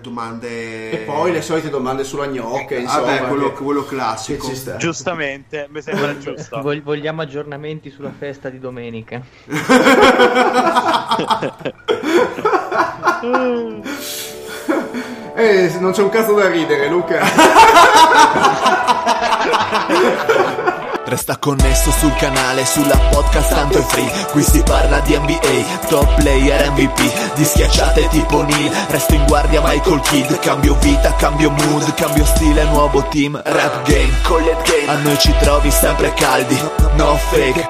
Domande... 0.00 0.90
E 0.90 0.96
poi 0.98 1.32
le 1.32 1.42
solite 1.42 1.70
domande 1.70 2.04
sulla 2.04 2.26
gnocca, 2.26 2.74
insomma. 2.74 3.06
Vabbè, 3.06 3.26
quello, 3.28 3.52
che- 3.52 3.62
quello 3.62 3.84
classico. 3.84 4.50
Giustamente, 4.78 5.68
mi 5.70 5.80
sembra 5.82 6.16
giusto. 6.18 6.60
Vog- 6.60 6.82
vogliamo 6.82 7.22
aggiornamenti 7.22 7.90
sulla 7.90 8.12
festa 8.16 8.48
di 8.48 8.58
domenica. 8.58 9.22
Eh, 15.34 15.76
non 15.78 15.92
c'è 15.92 16.02
un 16.02 16.08
cazzo 16.08 16.34
da 16.34 16.48
ridere, 16.48 16.88
Luca. 16.88 17.20
Resta 21.08 21.38
connesso 21.38 21.90
sul 21.90 22.14
canale, 22.16 22.66
sulla 22.66 22.98
podcast 23.10 23.54
tanto 23.54 23.78
è 23.78 23.80
free. 23.80 24.10
Qui 24.30 24.42
si 24.42 24.62
parla 24.62 25.00
di 25.00 25.16
NBA, 25.16 25.86
top 25.88 26.20
player 26.20 26.70
MVP 26.70 27.34
Di 27.34 27.44
schiacciate 27.44 28.08
tipo 28.08 28.42
Neil, 28.42 28.70
resto 28.88 29.14
in 29.14 29.24
guardia 29.24 29.62
Michael 29.64 30.00
Kidd. 30.02 30.38
Cambio 30.40 30.76
vita, 30.80 31.14
cambio 31.14 31.48
mood, 31.48 31.94
cambio 31.94 32.26
stile, 32.26 32.64
nuovo 32.64 33.02
team 33.08 33.40
Rap 33.42 33.88
game, 33.88 34.12
collet 34.24 34.70
game, 34.70 34.86
a 34.86 34.96
noi 34.98 35.18
ci 35.18 35.34
trovi 35.40 35.70
sempre 35.70 36.12
caldi 36.12 36.60
No 36.96 37.16
fake, 37.16 37.68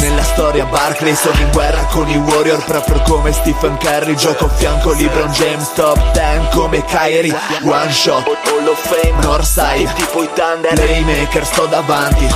Nella 0.00 0.22
storia 0.22 0.64
Barkley 0.66 1.14
sono 1.14 1.40
in 1.40 1.50
guerra 1.50 1.82
con 1.86 2.08
i 2.08 2.16
Warrior 2.16 2.62
Proprio 2.64 3.00
come 3.02 3.32
Stephen 3.32 3.76
Curry, 3.78 4.14
gioco 4.14 4.44
a 4.44 4.48
fianco 4.48 4.92
LeBron 4.92 5.30
James 5.32 5.72
Top 5.72 5.98
10 6.12 6.48
come 6.50 6.84
Kyrie, 6.84 7.34
one 7.62 7.90
shot 7.90 8.26
Hall 8.26 8.68
of 8.68 8.78
Fame, 8.86 9.18
Northside, 9.22 9.90
tipo 9.94 10.22
i 10.22 10.28
Thunder 10.34 10.74
Playmaker, 10.74 11.46
sto 11.46 11.64
davanti 11.66 12.26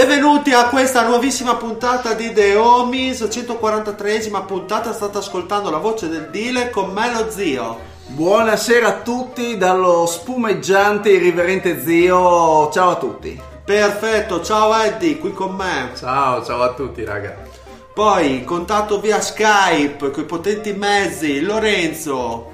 Benvenuti 0.00 0.54
a 0.54 0.70
questa 0.70 1.06
nuovissima 1.06 1.56
puntata 1.56 2.14
di 2.14 2.32
The 2.32 2.56
Homies, 2.56 3.20
143esima 3.20 4.46
puntata, 4.46 4.94
state 4.94 5.18
ascoltando 5.18 5.68
la 5.68 5.76
voce 5.76 6.08
del 6.08 6.30
Dile 6.30 6.70
con 6.70 6.90
me 6.90 7.12
lo 7.12 7.30
zio. 7.30 7.78
Buonasera 8.06 8.88
a 8.88 9.00
tutti 9.02 9.58
dallo 9.58 10.06
spumeggiante 10.06 11.10
irriverente 11.10 11.82
zio. 11.82 12.70
Ciao 12.70 12.92
a 12.92 12.96
tutti. 12.96 13.38
Perfetto, 13.62 14.42
ciao 14.42 14.74
Eddie, 14.74 15.18
qui 15.18 15.34
con 15.34 15.54
me. 15.54 15.90
Ciao, 15.94 16.42
ciao 16.46 16.62
a 16.62 16.72
tutti 16.72 17.04
raga. 17.04 17.36
Poi 17.92 18.42
contatto 18.42 19.00
via 19.00 19.20
Skype 19.20 20.12
con 20.12 20.22
i 20.22 20.26
potenti 20.26 20.72
mezzi, 20.72 21.42
Lorenzo. 21.42 22.49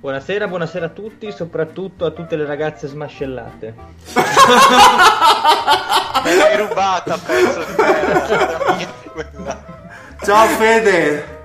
Buonasera, 0.00 0.46
buonasera 0.46 0.86
a 0.86 0.90
tutti, 0.90 1.32
soprattutto 1.32 2.04
a 2.04 2.12
tutte 2.12 2.36
le 2.36 2.46
ragazze 2.46 2.86
smascellate. 2.86 3.74
Me 6.22 6.34
l'hai 6.36 6.56
rubata, 6.56 7.18
pezzo 7.18 7.64
di 7.64 7.74
merda. 7.76 8.74
Mia, 8.76 8.86
quella. 9.12 9.64
Ciao 10.22 10.46
Fede. 10.46 11.36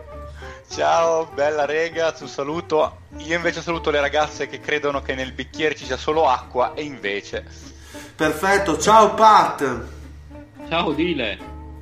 Ciao, 0.69 1.25
bella 1.33 1.65
rega, 1.65 2.13
un 2.19 2.27
saluto. 2.27 2.97
Io 3.17 3.35
invece 3.35 3.63
saluto 3.63 3.89
le 3.89 3.99
ragazze 3.99 4.47
che 4.47 4.59
credono 4.59 5.01
che 5.01 5.15
nel 5.15 5.31
bicchiere 5.31 5.73
ci 5.75 5.85
sia 5.85 5.97
solo 5.97 6.29
acqua 6.29 6.73
e 6.75 6.83
invece... 6.83 7.45
Perfetto, 8.15 8.77
ciao 8.77 9.15
Pat. 9.15 9.81
Ciao 10.69 10.91
Dile, 10.91 11.39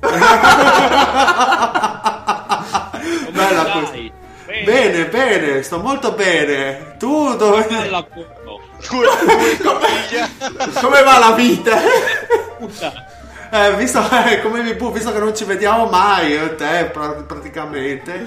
Bella 3.30 3.64
questa. 3.72 4.20
Bene, 4.64 5.06
bene, 5.06 5.62
sto 5.62 5.78
molto 5.78 6.12
bene. 6.12 6.96
Tu 6.98 7.36
dove... 7.36 7.66
Come 10.80 11.02
va 11.02 11.18
la 11.18 11.32
vita? 11.32 11.80
Eh, 13.50 13.74
visto, 13.76 14.00
eh, 14.26 14.40
come 14.40 14.62
mi 14.62 14.74
pu- 14.74 14.92
visto 14.92 15.12
che 15.12 15.18
non 15.18 15.34
ci 15.36 15.44
vediamo 15.44 15.86
mai, 15.86 16.30
io 16.32 16.44
e 16.46 16.54
te 16.54 16.90
pra- 16.92 17.10
praticamente. 17.26 18.26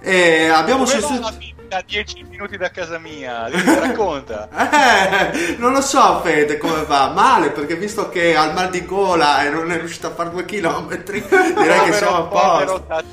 E 0.00 0.48
abbiamo 0.48 0.84
Come 0.84 0.94
va 0.94 1.00
sostitu- 1.00 1.22
la 1.22 1.30
vita 1.38 1.59
a 1.76 1.82
10 1.86 2.24
minuti 2.28 2.56
da 2.56 2.70
casa 2.70 2.98
mia? 2.98 3.48
Mi 3.52 3.74
racconta. 3.74 4.48
Eh, 4.80 5.56
non 5.58 5.72
lo 5.72 5.80
so 5.80 6.20
Fede 6.22 6.58
come 6.58 6.84
va, 6.84 7.10
male 7.10 7.50
perché 7.50 7.74
visto 7.76 8.08
che 8.08 8.36
ha 8.36 8.44
il 8.44 8.54
mal 8.54 8.70
di 8.70 8.84
gola 8.84 9.44
e 9.44 9.50
non 9.50 9.70
è 9.70 9.78
riuscito 9.78 10.06
a 10.06 10.10
fare 10.10 10.30
due 10.30 10.44
chilometri, 10.44 11.22
direi 11.28 11.84
che 11.84 11.92
siamo 11.92 12.16
a 12.16 12.22
Povero 12.22 12.80
posto. 12.80 13.04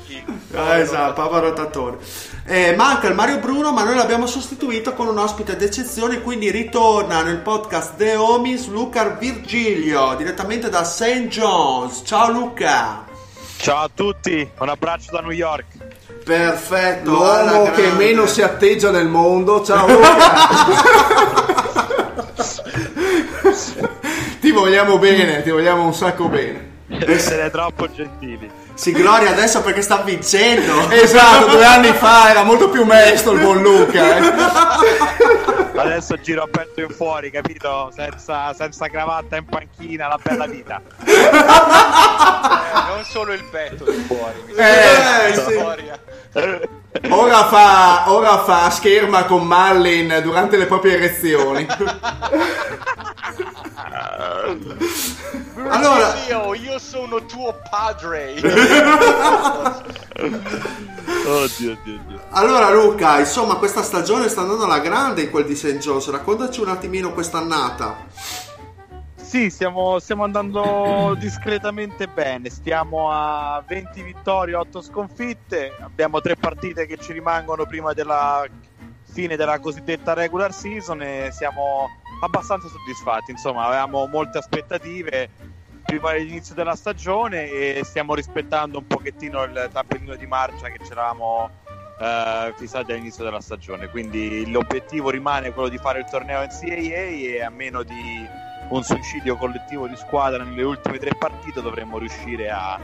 Eh, 0.52 0.80
esatto, 0.80 1.22
povero 1.22 1.48
rotatore. 1.48 1.98
Eh, 2.44 2.74
manca 2.76 3.08
il 3.08 3.14
Mario 3.14 3.38
Bruno, 3.38 3.72
ma 3.72 3.84
noi 3.84 3.94
l'abbiamo 3.94 4.26
sostituito 4.26 4.94
con 4.94 5.06
un 5.06 5.18
ospite 5.18 5.56
d'eccezione, 5.56 6.20
quindi 6.22 6.50
ritorna 6.50 7.22
nel 7.22 7.38
podcast 7.38 7.96
The 7.96 8.16
Homies 8.16 8.68
Luca 8.68 9.08
Virgilio, 9.10 10.14
direttamente 10.14 10.68
da 10.68 10.84
St. 10.84 11.26
John's. 11.28 12.02
Ciao 12.04 12.30
Luca! 12.30 13.04
Ciao 13.58 13.84
a 13.84 13.90
tutti, 13.92 14.48
un 14.58 14.68
abbraccio 14.68 15.10
da 15.10 15.20
New 15.20 15.32
York. 15.32 15.97
Perfetto, 16.28 17.24
alla 17.24 17.52
L'uomo 17.52 17.70
che 17.70 17.90
meno 17.92 18.26
si 18.26 18.42
atteggia 18.42 18.90
nel 18.90 19.08
mondo. 19.08 19.64
Ciao 19.64 19.86
ti 24.38 24.50
vogliamo 24.50 24.98
bene, 24.98 25.42
ti 25.42 25.48
vogliamo 25.48 25.86
un 25.86 25.94
sacco 25.94 26.28
bene. 26.28 26.82
Essere 26.86 27.48
troppo 27.48 27.90
gentili. 27.90 28.50
Si 28.78 28.92
gloria 28.92 29.30
adesso 29.30 29.60
perché 29.60 29.82
sta 29.82 29.96
vincendo. 30.02 30.88
Esatto, 30.90 31.46
due 31.48 31.64
anni 31.64 31.92
fa 31.92 32.30
era 32.30 32.44
molto 32.44 32.68
più 32.70 32.84
mesto 32.84 33.32
il 33.32 33.40
buon 33.40 33.60
Luca. 33.60 34.16
eh. 34.18 34.32
Adesso 35.78 36.20
giro 36.20 36.42
aperto 36.44 36.80
in 36.80 36.88
fuori, 36.90 37.30
capito? 37.32 37.90
Senza, 37.94 38.54
senza 38.54 38.88
cravatta 38.88 39.36
in 39.36 39.46
panchina, 39.46 40.06
la 40.08 40.18
bella 40.22 40.46
vita. 40.46 40.80
Eh, 42.68 42.90
non 42.94 43.04
solo 43.04 43.32
il 43.32 43.42
petto 43.44 43.84
di 43.84 44.04
fuori, 44.06 44.42
mi 44.46 44.52
Eh, 44.52 45.32
sembra 45.34 45.74
sì. 45.76 45.90
Ora 47.10 47.46
fa, 47.46 48.10
ora 48.12 48.38
fa 48.44 48.70
scherma 48.70 49.24
con 49.24 49.46
Mallin 49.46 50.20
durante 50.22 50.56
le 50.56 50.66
proprie 50.66 50.94
erezioni. 50.94 51.66
Allora- 55.68 56.14
io, 56.28 56.54
io 56.54 56.78
sono 56.78 57.24
tuo 57.26 57.54
padre. 57.70 58.34
oddio, 61.26 61.72
oddio, 61.72 61.72
oddio. 61.72 62.20
Allora 62.30 62.70
Luca, 62.70 63.18
insomma 63.18 63.56
questa 63.56 63.82
stagione 63.82 64.28
sta 64.28 64.40
andando 64.42 64.64
alla 64.64 64.80
grande 64.80 65.22
in 65.22 65.30
quel 65.30 65.44
di 65.44 65.54
St. 65.54 65.76
John's, 65.78 66.10
raccontaci 66.10 66.60
un 66.60 66.68
attimino 66.68 67.12
quest'annata. 67.12 68.06
Sì, 69.28 69.50
stiamo, 69.50 69.98
stiamo 69.98 70.24
andando 70.24 71.14
discretamente 71.20 72.06
bene. 72.06 72.48
Stiamo 72.48 73.10
a 73.10 73.62
20 73.66 74.00
vittorie, 74.02 74.54
8 74.54 74.80
sconfitte. 74.80 75.76
Abbiamo 75.80 76.22
tre 76.22 76.34
partite 76.34 76.86
che 76.86 76.96
ci 76.96 77.12
rimangono 77.12 77.66
prima 77.66 77.92
della 77.92 78.46
fine 79.02 79.36
della 79.36 79.58
cosiddetta 79.58 80.14
regular 80.14 80.50
season 80.50 81.02
e 81.02 81.28
siamo 81.30 81.88
abbastanza 82.22 82.68
soddisfatti. 82.68 83.32
Insomma, 83.32 83.66
avevamo 83.66 84.06
molte 84.06 84.38
aspettative 84.38 85.28
prima 85.84 86.12
dell'inizio 86.12 86.54
della 86.54 86.74
stagione 86.74 87.50
e 87.50 87.82
stiamo 87.84 88.14
rispettando 88.14 88.78
un 88.78 88.86
pochettino 88.86 89.42
il 89.42 89.68
tappellino 89.70 90.14
di 90.14 90.26
marcia 90.26 90.70
che 90.70 90.82
ci 90.82 90.92
eravamo 90.92 91.50
eh, 92.00 92.54
fissati 92.56 92.92
all'inizio 92.92 93.24
della 93.24 93.42
stagione. 93.42 93.90
Quindi 93.90 94.50
l'obiettivo 94.50 95.10
rimane 95.10 95.52
quello 95.52 95.68
di 95.68 95.76
fare 95.76 95.98
il 95.98 96.06
torneo 96.06 96.40
NCAA 96.40 97.36
e 97.36 97.42
a 97.42 97.50
meno 97.50 97.82
di 97.82 98.46
un 98.70 98.82
suicidio 98.82 99.36
collettivo 99.36 99.86
di 99.86 99.96
squadra 99.96 100.42
nelle 100.44 100.62
ultime 100.62 100.98
tre 100.98 101.10
partite 101.18 101.62
dovremmo 101.62 101.98
riuscire 101.98 102.50
a, 102.50 102.78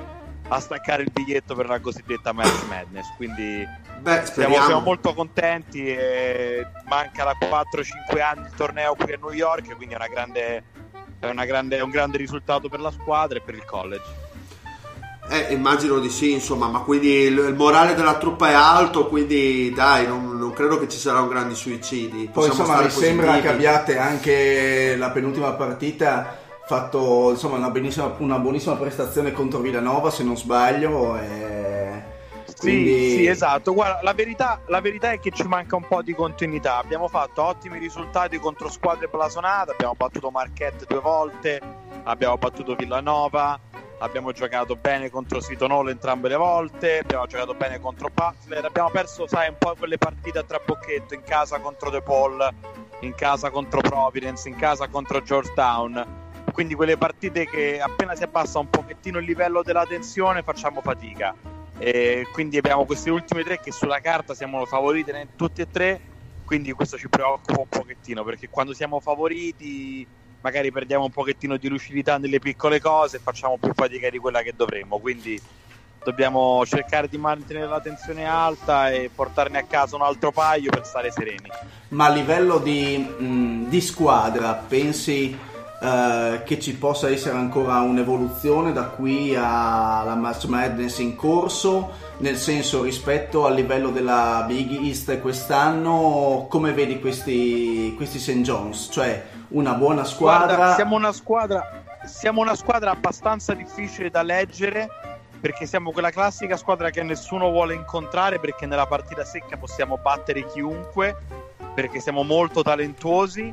a 0.48 0.60
staccare 0.60 1.02
il 1.02 1.10
biglietto 1.10 1.54
per 1.54 1.66
la 1.66 1.80
cosiddetta 1.80 2.32
March 2.32 2.66
Madness. 2.68 3.06
Quindi 3.16 3.66
Beh, 4.00 4.24
siamo, 4.26 4.54
siamo 4.54 4.80
molto 4.80 5.14
contenti 5.14 5.86
e 5.86 6.66
manca 6.86 7.24
da 7.24 7.36
4-5 7.38 8.20
anni 8.20 8.46
il 8.46 8.54
torneo 8.54 8.94
qui 8.94 9.12
a 9.12 9.18
New 9.20 9.32
York, 9.32 9.76
quindi 9.76 9.94
è, 9.94 9.96
una 9.96 10.08
grande, 10.08 10.64
è, 11.18 11.26
una 11.28 11.44
grande- 11.44 11.78
è 11.78 11.82
un 11.82 11.90
grande 11.90 12.16
risultato 12.18 12.68
per 12.68 12.80
la 12.80 12.90
squadra 12.90 13.38
e 13.38 13.42
per 13.42 13.54
il 13.54 13.64
college. 13.64 14.23
Eh, 15.26 15.52
immagino 15.54 15.98
di 16.00 16.10
sì, 16.10 16.32
insomma, 16.32 16.66
ma 16.68 16.80
quindi 16.80 17.08
il, 17.08 17.38
il 17.38 17.54
morale 17.54 17.94
della 17.94 18.18
truppa 18.18 18.50
è 18.50 18.52
alto, 18.52 19.06
quindi 19.08 19.72
dai, 19.72 20.06
non, 20.06 20.36
non 20.36 20.52
credo 20.52 20.78
che 20.78 20.86
ci 20.88 20.98
saranno 20.98 21.28
grandi 21.28 21.54
suicidi. 21.54 22.28
Poi 22.30 22.48
Possiamo 22.48 22.60
insomma 22.60 22.82
mi 22.82 22.90
sembra 22.90 23.26
positivi. 23.26 23.46
che 23.48 23.54
abbiate 23.54 23.98
anche 23.98 24.96
la 24.96 25.10
penultima 25.10 25.52
partita 25.52 26.36
fatto 26.66 27.30
insomma, 27.30 27.56
una, 27.56 27.70
benissima- 27.70 28.14
una 28.18 28.38
buonissima 28.38 28.74
prestazione 28.76 29.32
contro 29.32 29.60
Villanova 29.60 30.10
se 30.10 30.22
non 30.24 30.36
sbaglio. 30.36 31.16
E... 31.16 32.02
quindi- 32.58 33.10
Sì, 33.10 33.16
sì, 33.16 33.26
esatto. 33.26 33.72
Guarda, 33.72 34.00
la 34.02 34.12
verità, 34.12 34.60
la 34.66 34.80
verità 34.82 35.10
è 35.10 35.18
che 35.20 35.30
ci 35.30 35.44
manca 35.44 35.76
un 35.76 35.86
po' 35.88 36.02
di 36.02 36.12
continuità. 36.14 36.76
Abbiamo 36.76 37.08
fatto 37.08 37.42
ottimi 37.42 37.78
risultati 37.78 38.38
contro 38.38 38.68
squadre 38.68 39.08
blasonate. 39.08 39.70
Abbiamo 39.72 39.94
battuto 39.96 40.30
Marquette 40.30 40.84
due 40.86 41.00
volte, 41.00 41.60
abbiamo 42.04 42.36
battuto 42.36 42.74
Villanova, 42.74 43.58
abbiamo 44.04 44.32
giocato 44.32 44.76
bene 44.76 45.08
contro 45.08 45.40
Sitonolo 45.40 45.90
entrambe 45.90 46.28
le 46.28 46.36
volte, 46.36 46.98
abbiamo 46.98 47.26
giocato 47.26 47.54
bene 47.54 47.80
contro 47.80 48.10
Butler. 48.12 48.64
Abbiamo 48.64 48.90
perso, 48.90 49.26
sai, 49.26 49.48
un 49.48 49.56
po' 49.58 49.74
quelle 49.76 49.98
partite 49.98 50.38
a 50.38 50.44
trabocchetto 50.44 51.14
in 51.14 51.22
casa 51.22 51.58
contro 51.58 51.90
De 51.90 52.02
Paul, 52.02 52.46
in 53.00 53.14
casa 53.14 53.50
contro 53.50 53.80
Providence, 53.80 54.48
in 54.48 54.56
casa 54.56 54.88
contro 54.88 55.22
Georgetown. 55.22 56.22
Quindi 56.52 56.74
quelle 56.74 56.96
partite 56.96 57.46
che 57.46 57.80
appena 57.80 58.14
si 58.14 58.22
abbassa 58.22 58.58
un 58.58 58.68
pochettino 58.68 59.18
il 59.18 59.24
livello 59.24 59.62
della 59.62 59.86
tensione 59.86 60.42
facciamo 60.42 60.80
fatica. 60.82 61.34
E 61.78 62.28
quindi 62.30 62.58
abbiamo 62.58 62.84
queste 62.84 63.10
ultime 63.10 63.42
tre 63.42 63.58
che 63.58 63.72
sulla 63.72 63.98
carta 63.98 64.34
siamo 64.34 64.64
favorite 64.64 65.30
tutte 65.34 65.62
e 65.62 65.70
tre, 65.70 66.00
quindi 66.44 66.70
questo 66.72 66.96
ci 66.96 67.08
preoccupa 67.08 67.58
un 67.58 67.66
pochettino 67.68 68.22
perché 68.22 68.48
quando 68.48 68.72
siamo 68.74 69.00
favoriti 69.00 70.06
magari 70.44 70.70
perdiamo 70.70 71.04
un 71.04 71.10
pochettino 71.10 71.56
di 71.56 71.68
lucidità 71.68 72.18
nelle 72.18 72.38
piccole 72.38 72.78
cose 72.78 73.16
e 73.16 73.20
facciamo 73.20 73.56
più 73.56 73.72
fatica 73.74 74.10
di 74.10 74.18
quella 74.18 74.42
che 74.42 74.52
dovremmo, 74.54 74.98
quindi 74.98 75.40
dobbiamo 76.04 76.66
cercare 76.66 77.08
di 77.08 77.16
mantenere 77.16 77.66
la 77.66 77.80
tensione 77.80 78.26
alta 78.26 78.90
e 78.90 79.10
portarne 79.12 79.56
a 79.56 79.64
casa 79.64 79.96
un 79.96 80.02
altro 80.02 80.32
paio 80.32 80.68
per 80.68 80.84
stare 80.84 81.10
sereni. 81.10 81.48
Ma 81.88 82.06
a 82.06 82.10
livello 82.10 82.58
di, 82.58 82.98
mh, 82.98 83.70
di 83.70 83.80
squadra, 83.80 84.52
pensi 84.52 85.34
eh, 85.80 86.42
che 86.44 86.60
ci 86.60 86.74
possa 86.76 87.08
essere 87.08 87.38
ancora 87.38 87.80
un'evoluzione 87.80 88.74
da 88.74 88.84
qui 88.84 89.34
alla 89.34 90.14
March 90.14 90.44
Madness 90.44 90.98
in 90.98 91.16
corso? 91.16 92.02
Nel 92.18 92.36
senso, 92.36 92.82
rispetto 92.82 93.46
al 93.46 93.54
livello 93.54 93.88
della 93.88 94.44
Big 94.46 94.72
East 94.72 95.18
quest'anno, 95.20 96.46
come 96.50 96.72
vedi 96.72 97.00
questi, 97.00 97.94
questi 97.96 98.18
St. 98.18 98.42
John's? 98.42 98.88
Cioè, 98.92 99.33
una 99.54 99.74
buona 99.74 100.04
squadra. 100.04 100.56
Guarda, 100.56 100.74
siamo 100.74 100.96
una 100.96 101.12
squadra, 101.12 101.82
siamo 102.04 102.40
una 102.40 102.54
squadra 102.54 102.90
abbastanza 102.90 103.54
difficile 103.54 104.10
da 104.10 104.22
leggere 104.22 104.88
perché 105.40 105.66
siamo 105.66 105.90
quella 105.90 106.10
classica 106.10 106.56
squadra 106.56 106.90
che 106.90 107.02
nessuno 107.02 107.50
vuole 107.50 107.74
incontrare 107.74 108.38
perché 108.38 108.66
nella 108.66 108.86
partita 108.86 109.24
secca 109.24 109.56
possiamo 109.56 109.98
battere 109.98 110.46
chiunque 110.46 111.16
perché 111.74 112.00
siamo 112.00 112.22
molto 112.22 112.62
talentuosi 112.62 113.52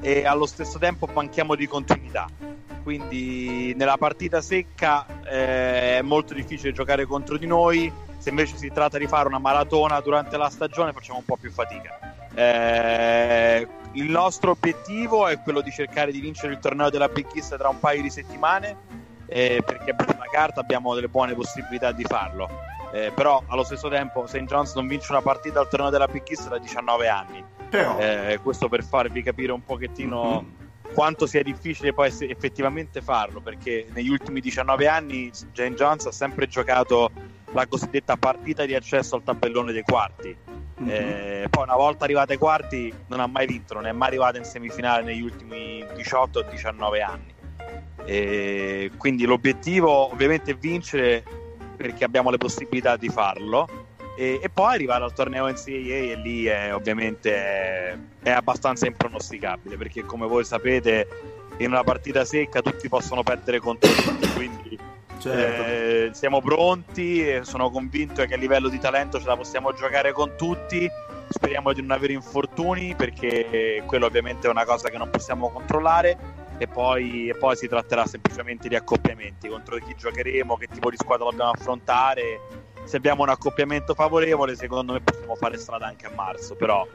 e 0.00 0.26
allo 0.26 0.46
stesso 0.46 0.78
tempo 0.78 1.08
manchiamo 1.12 1.54
di 1.54 1.66
continuità. 1.66 2.26
Quindi 2.82 3.74
nella 3.76 3.96
partita 3.96 4.40
secca 4.40 5.06
eh, 5.24 5.98
è 5.98 6.02
molto 6.02 6.34
difficile 6.34 6.72
giocare 6.72 7.06
contro 7.06 7.36
di 7.36 7.46
noi, 7.46 7.92
se 8.22 8.30
invece 8.30 8.56
si 8.56 8.70
tratta 8.70 8.98
di 8.98 9.08
fare 9.08 9.26
una 9.26 9.40
maratona 9.40 9.98
durante 9.98 10.36
la 10.36 10.48
stagione 10.48 10.92
facciamo 10.92 11.18
un 11.18 11.24
po' 11.24 11.36
più 11.36 11.50
fatica. 11.50 11.98
Eh, 12.32 13.66
il 13.94 14.08
nostro 14.08 14.52
obiettivo 14.52 15.26
è 15.26 15.40
quello 15.40 15.60
di 15.60 15.72
cercare 15.72 16.12
di 16.12 16.20
vincere 16.20 16.52
il 16.52 16.60
torneo 16.60 16.88
della 16.88 17.08
Big 17.08 17.26
East 17.34 17.56
tra 17.58 17.68
un 17.68 17.80
paio 17.80 18.00
di 18.00 18.10
settimane 18.10 18.76
eh, 19.26 19.60
perché 19.66 19.92
sulla 19.98 20.28
carta 20.30 20.60
abbiamo 20.60 20.94
delle 20.94 21.08
buone 21.08 21.34
possibilità 21.34 21.90
di 21.90 22.04
farlo. 22.04 22.48
Eh, 22.92 23.10
però 23.12 23.42
allo 23.48 23.64
stesso 23.64 23.88
tempo 23.88 24.24
St. 24.28 24.44
John's 24.44 24.72
non 24.76 24.86
vince 24.86 25.10
una 25.10 25.22
partita 25.22 25.58
al 25.58 25.68
torneo 25.68 25.90
della 25.90 26.06
Big 26.06 26.22
East 26.28 26.48
da 26.48 26.58
19 26.58 27.08
anni. 27.08 27.44
Eh, 27.98 28.38
questo 28.40 28.68
per 28.68 28.84
farvi 28.84 29.20
capire 29.24 29.50
un 29.50 29.64
pochettino 29.64 30.44
quanto 30.92 31.26
sia 31.26 31.42
difficile 31.42 31.92
poi 31.92 32.08
effettivamente 32.20 33.00
farlo, 33.00 33.40
perché 33.40 33.86
negli 33.92 34.08
ultimi 34.08 34.40
19 34.40 34.86
anni 34.86 35.30
St. 35.32 35.74
John's 35.74 36.06
ha 36.06 36.12
sempre 36.12 36.46
giocato 36.46 37.10
la 37.52 37.66
cosiddetta 37.66 38.16
partita 38.16 38.64
di 38.64 38.74
accesso 38.74 39.16
al 39.16 39.22
tabellone 39.22 39.72
dei 39.72 39.82
quarti. 39.82 40.36
mhm. 40.78 40.88
Eh, 40.88 41.46
poi 41.50 41.62
una 41.64 41.76
volta 41.76 42.04
arrivate 42.04 42.32
ai 42.32 42.38
quarti 42.38 42.92
non 43.08 43.20
ha 43.20 43.26
mai 43.26 43.46
vinto, 43.46 43.74
non 43.74 43.86
è 43.86 43.92
mai 43.92 44.08
arrivata 44.08 44.38
in 44.38 44.44
semifinale 44.44 45.02
negli 45.02 45.22
ultimi 45.22 45.84
18 45.94 46.38
o 46.38 46.42
19 46.42 47.02
anni. 47.02 47.34
E 48.04 48.90
quindi 48.96 49.24
l'obiettivo 49.24 50.10
ovviamente 50.10 50.52
è 50.52 50.56
vincere 50.56 51.22
perché 51.76 52.04
abbiamo 52.04 52.30
le 52.30 52.38
possibilità 52.38 52.96
di 52.96 53.08
farlo 53.08 53.91
e, 54.16 54.40
e 54.42 54.48
poi 54.48 54.74
arrivare 54.74 55.04
al 55.04 55.12
torneo 55.12 55.48
NCAA 55.48 55.72
e 55.72 56.20
lì 56.22 56.44
è, 56.44 56.74
ovviamente 56.74 57.34
è, 57.34 57.98
è 58.22 58.30
abbastanza 58.30 58.86
impronosticabile 58.86 59.76
perché 59.76 60.04
come 60.04 60.26
voi 60.26 60.44
sapete 60.44 61.08
in 61.58 61.70
una 61.70 61.84
partita 61.84 62.24
secca 62.24 62.62
tutti 62.62 62.88
possono 62.88 63.22
perdere 63.22 63.58
contro 63.58 63.90
tutti 63.92 64.28
quindi 64.32 64.78
certo. 65.22 65.62
eh, 65.64 66.10
siamo 66.12 66.40
pronti 66.40 67.26
e 67.26 67.44
sono 67.44 67.70
convinto 67.70 68.24
che 68.24 68.34
a 68.34 68.36
livello 68.36 68.68
di 68.68 68.78
talento 68.78 69.20
ce 69.20 69.26
la 69.26 69.36
possiamo 69.36 69.72
giocare 69.72 70.12
con 70.12 70.32
tutti. 70.36 70.88
Speriamo 71.28 71.72
di 71.72 71.80
non 71.80 71.92
avere 71.92 72.12
infortuni 72.12 72.94
perché 72.94 73.82
quello 73.86 74.06
ovviamente 74.06 74.48
è 74.48 74.50
una 74.50 74.64
cosa 74.64 74.88
che 74.90 74.98
non 74.98 75.08
possiamo 75.10 75.50
controllare. 75.50 76.40
E 76.58 76.68
poi, 76.68 77.28
e 77.28 77.34
poi 77.34 77.56
si 77.56 77.66
tratterà 77.66 78.06
semplicemente 78.06 78.68
di 78.68 78.76
accoppiamenti 78.76 79.48
contro 79.48 79.78
chi 79.78 79.96
giocheremo, 79.96 80.56
che 80.56 80.68
tipo 80.68 80.90
di 80.90 80.96
squadra 80.96 81.28
dobbiamo 81.28 81.50
affrontare. 81.50 82.40
Se 82.84 82.96
abbiamo 82.96 83.22
un 83.22 83.30
accoppiamento 83.30 83.94
favorevole, 83.94 84.54
secondo 84.56 84.92
me 84.92 85.00
possiamo 85.00 85.34
fare 85.36 85.56
strada 85.56 85.86
anche 85.86 86.06
a 86.06 86.10
marzo, 86.14 86.54
però 86.54 86.86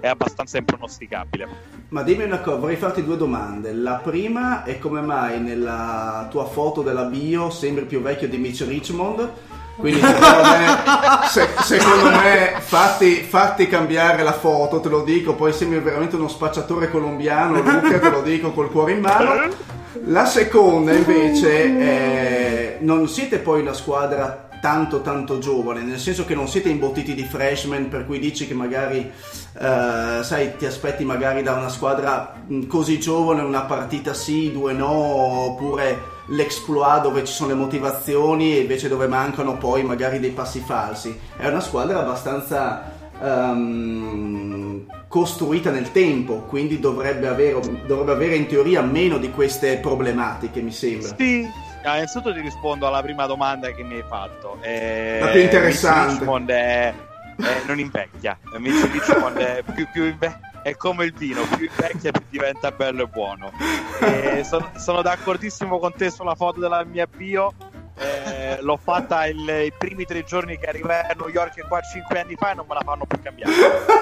è 0.00 0.08
abbastanza 0.08 0.58
impronosticabile. 0.58 1.48
Ma 1.88 2.02
dimmi 2.02 2.24
una 2.24 2.40
cosa, 2.40 2.56
vorrei 2.56 2.76
farti 2.76 3.04
due 3.04 3.16
domande. 3.16 3.72
La 3.72 4.00
prima 4.02 4.64
è 4.64 4.78
come 4.78 5.00
mai 5.00 5.40
nella 5.40 6.26
tua 6.30 6.44
foto 6.44 6.82
della 6.82 7.04
bio 7.04 7.50
sembri 7.50 7.84
più 7.84 8.00
vecchio 8.02 8.28
di 8.28 8.36
Mitch 8.36 8.66
Richmond? 8.66 9.30
Quindi 9.76 10.00
secondo 10.00 10.42
me, 10.42 11.26
se- 11.28 11.48
secondo 11.62 12.10
me 12.10 12.54
fatti, 12.58 13.14
fatti 13.22 13.66
cambiare 13.66 14.22
la 14.22 14.32
foto, 14.32 14.80
te 14.80 14.88
lo 14.88 15.02
dico, 15.02 15.34
poi 15.34 15.52
sembri 15.52 15.80
veramente 15.80 16.16
uno 16.16 16.28
spacciatore 16.28 16.90
colombiano, 16.90 17.60
Luca, 17.60 17.98
te 17.98 18.10
lo 18.10 18.22
dico 18.22 18.52
col 18.52 18.70
cuore 18.70 18.92
in 18.92 19.00
mano. 19.00 19.72
La 20.06 20.26
seconda 20.26 20.92
invece 20.92 21.78
è, 21.78 22.76
non 22.80 23.08
siete 23.08 23.38
poi 23.38 23.60
una 23.60 23.72
squadra 23.72 24.43
tanto 24.64 25.02
tanto 25.02 25.40
giovane, 25.40 25.82
nel 25.82 25.98
senso 25.98 26.24
che 26.24 26.34
non 26.34 26.48
siete 26.48 26.70
imbottiti 26.70 27.12
di 27.12 27.24
freshman 27.24 27.90
per 27.90 28.06
cui 28.06 28.18
dici 28.18 28.46
che 28.46 28.54
magari 28.54 28.96
eh, 28.96 30.20
sai 30.22 30.56
ti 30.56 30.64
aspetti 30.64 31.04
magari 31.04 31.42
da 31.42 31.52
una 31.52 31.68
squadra 31.68 32.32
mh, 32.46 32.64
così 32.66 32.98
giovane 32.98 33.42
una 33.42 33.64
partita 33.64 34.14
sì, 34.14 34.52
due 34.52 34.72
no, 34.72 34.88
oppure 34.88 36.00
l'exploit 36.28 37.02
dove 37.02 37.26
ci 37.26 37.32
sono 37.34 37.50
le 37.50 37.56
motivazioni 37.56 38.56
e 38.56 38.60
invece 38.60 38.88
dove 38.88 39.06
mancano 39.06 39.58
poi 39.58 39.82
magari 39.82 40.18
dei 40.18 40.30
passi 40.30 40.60
falsi. 40.60 41.14
È 41.36 41.46
una 41.46 41.60
squadra 41.60 41.98
abbastanza 41.98 42.90
ehm, 43.20 44.86
costruita 45.08 45.70
nel 45.72 45.92
tempo, 45.92 46.36
quindi 46.48 46.80
dovrebbe 46.80 47.28
avere, 47.28 47.60
dovrebbe 47.86 48.12
avere 48.12 48.36
in 48.36 48.46
teoria 48.46 48.80
meno 48.80 49.18
di 49.18 49.30
queste 49.30 49.76
problematiche, 49.76 50.62
mi 50.62 50.72
sembra. 50.72 51.14
Sì, 51.18 51.46
innanzitutto 51.92 52.32
ti 52.32 52.40
rispondo 52.40 52.86
alla 52.86 53.02
prima 53.02 53.26
domanda 53.26 53.70
che 53.72 53.82
mi 53.82 53.96
hai 53.96 54.04
fatto. 54.08 54.56
Eh, 54.62 55.18
La 55.20 55.28
più 55.28 55.40
interessante. 55.40 56.12
Richmond 56.18 56.50
è, 56.50 56.94
è- 57.36 57.62
non 57.66 57.78
invecchia. 57.78 58.38
Mitch 58.58 58.90
Richmond 58.90 59.36
è, 59.36 59.62
più, 59.74 59.86
più 59.92 60.04
inve- 60.04 60.40
è 60.62 60.74
come 60.76 61.04
il 61.04 61.12
vino, 61.12 61.42
più 61.56 61.68
invecchia 61.68 62.10
più 62.10 62.22
diventa 62.30 62.70
bello 62.70 63.02
e 63.02 63.06
buono. 63.06 63.52
Eh, 64.00 64.42
son- 64.44 64.70
sono 64.76 65.02
d'accordissimo 65.02 65.78
con 65.78 65.92
te 65.94 66.10
sulla 66.10 66.34
foto 66.34 66.60
della 66.60 66.82
mia 66.84 67.06
bio. 67.06 67.52
Eh, 67.96 68.58
l'ho 68.60 68.76
fatta 68.76 69.24
il- 69.26 69.48
i 69.66 69.72
primi 69.76 70.04
tre 70.04 70.24
giorni 70.24 70.58
che 70.58 70.66
arrivai 70.66 71.00
a 71.08 71.14
New 71.16 71.28
York 71.28 71.66
qua 71.68 71.80
cinque 71.80 72.18
anni 72.20 72.34
fa 72.34 72.50
e 72.50 72.54
non 72.54 72.66
me 72.68 72.74
la 72.74 72.80
fanno 72.84 73.04
più 73.06 73.20
cambiare. 73.22 73.52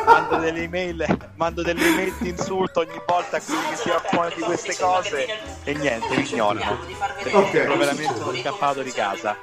Mando 0.06 0.36
delle 0.36 0.62
email, 0.62 1.04
mando 1.34 1.62
delle 1.62 1.84
email 1.86 2.14
di 2.18 2.30
insulto 2.30 2.80
ogni 2.80 3.00
volta 3.06 3.36
a 3.36 3.40
quelli 3.40 3.60
che 3.68 3.76
si 3.76 3.90
occupano 3.90 4.30
di 4.34 4.40
queste 4.40 4.76
cose 4.76 5.26
e 5.64 5.74
niente, 5.74 6.16
mi 6.16 6.26
ignorano. 6.28 6.78
Perché 7.22 7.64
sono 7.64 7.76
veramente 7.76 8.14
sono 8.16 8.34
scappato 8.34 8.82
di 8.82 8.92
casa. 8.92 9.36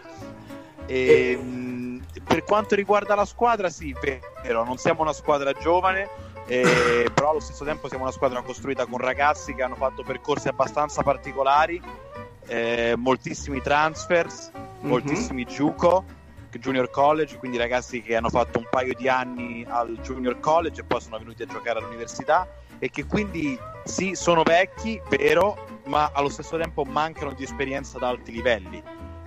E, 0.88 1.36
mh, 1.38 2.02
per 2.24 2.44
quanto 2.44 2.74
riguarda 2.74 3.14
la 3.14 3.26
squadra, 3.26 3.70
sì, 3.70 3.96
vero, 4.42 4.64
non 4.64 4.78
siamo 4.78 5.04
una 5.04 5.14
squadra 5.14 5.54
giovane, 5.54 6.10
eh, 6.48 7.08
però 7.14 7.30
allo 7.30 7.40
stesso 7.40 7.64
tempo 7.64 7.88
siamo 7.88 8.06
una 8.06 8.12
squadra 8.14 8.42
costruita 8.42 8.88
con 8.88 8.98
ragazzi 8.98 9.54
che 9.54 9.62
hanno 9.62 9.76
fatto 9.76 10.02
percorsi 10.02 10.48
abbastanza 10.48 11.04
particolari, 11.04 11.80
eh, 12.50 12.96
moltissimi 12.98 13.62
transfers, 13.62 14.52
Mhm. 14.54 14.88
moltissimi 14.88 15.46
Juco, 15.46 16.04
Junior 16.52 16.90
College, 16.90 17.38
quindi 17.38 17.58
ragazzi 17.58 18.02
che 18.02 18.16
hanno 18.16 18.30
fatto 18.30 18.58
un 18.58 18.66
paio 18.70 18.94
di 18.96 19.08
anni 19.08 19.64
al 19.70 20.00
Junior 20.02 20.40
College 20.40 20.82
e 20.82 20.84
poi 20.84 21.00
sono 21.00 21.18
venuti 21.20 21.44
a 21.44 21.46
giocare 21.46 21.78
all'università 21.80 22.48
e 22.80 22.90
che 22.90 23.06
quindi 23.06 23.58
sì, 23.84 24.16
sono 24.16 24.42
vecchi, 24.44 25.00
vero, 25.10 25.82
ma 25.86 26.10
allo 26.14 26.30
stesso 26.30 26.58
tempo 26.58 26.84
mancano 26.86 27.34
di 27.34 27.44
esperienza 27.44 27.98
ad 27.98 28.04
alti 28.04 28.32
livelli. 28.32 28.82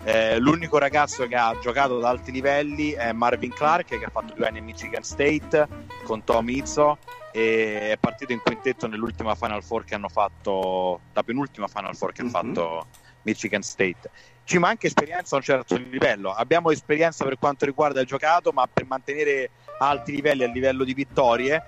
Eh, 0.05 0.41
l'unico 0.41 0.79
ragazzo 0.79 1.29
che 1.29 1.37
ha 1.37 1.57
giocato 1.61 1.97
ad 1.99 2.05
alti 2.05 2.33
livelli 2.33 2.91
è 2.91 3.12
Marvin 3.12 3.52
Clark, 3.52 3.87
che 3.87 4.05
ha 4.05 4.11
fatto 4.11 4.35
due 4.35 4.49
anni 4.49 4.59
a 4.59 4.62
Michigan 4.62 5.05
State 5.05 5.69
con 6.02 6.25
Tom 6.25 6.49
Izzo 6.49 6.99
e 7.31 7.93
è 7.93 7.97
partito 7.99 8.33
in 8.33 8.41
quintetto 8.43 8.88
nell'ultima 8.88 9.37
Final 9.37 9.62
Four 9.62 9.85
che 9.85 9.95
hanno 9.95 10.09
fatto, 10.09 11.00
la 11.12 11.23
penultima 11.23 11.69
Final 11.69 11.95
Four 11.95 12.11
che 12.12 12.23
Mhm. 12.25 12.29
ha 12.29 12.31
fatto 12.33 12.87
Michigan 13.23 13.62
State. 13.62 14.11
Ci 14.45 14.59
manca 14.59 14.87
esperienza 14.87 15.35
a 15.35 15.38
un 15.38 15.45
certo 15.45 15.76
livello. 15.76 16.33
Abbiamo 16.33 16.71
esperienza 16.71 17.25
per 17.25 17.38
quanto 17.38 17.64
riguarda 17.64 18.00
il 18.00 18.07
giocato, 18.07 18.50
ma 18.52 18.67
per 18.73 18.87
mantenere 18.87 19.50
alti 19.79 20.12
livelli 20.12 20.45
a 20.45 20.49
livello 20.49 20.85
di 20.85 20.95
vittorie 20.95 21.62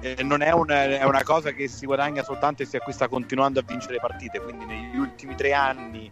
eh, 0.00 0.22
non 0.22 0.42
è, 0.42 0.50
un- 0.52 0.70
è 0.70 1.04
una 1.04 1.22
cosa 1.22 1.50
che 1.52 1.68
si 1.68 1.86
guadagna 1.86 2.22
soltanto 2.22 2.62
e 2.62 2.66
si 2.66 2.76
acquista 2.76 3.08
continuando 3.08 3.60
a 3.60 3.64
vincere 3.66 3.98
partite. 3.98 4.40
Quindi 4.40 4.64
negli 4.64 4.96
ultimi 4.96 5.34
tre 5.34 5.52
anni 5.52 6.10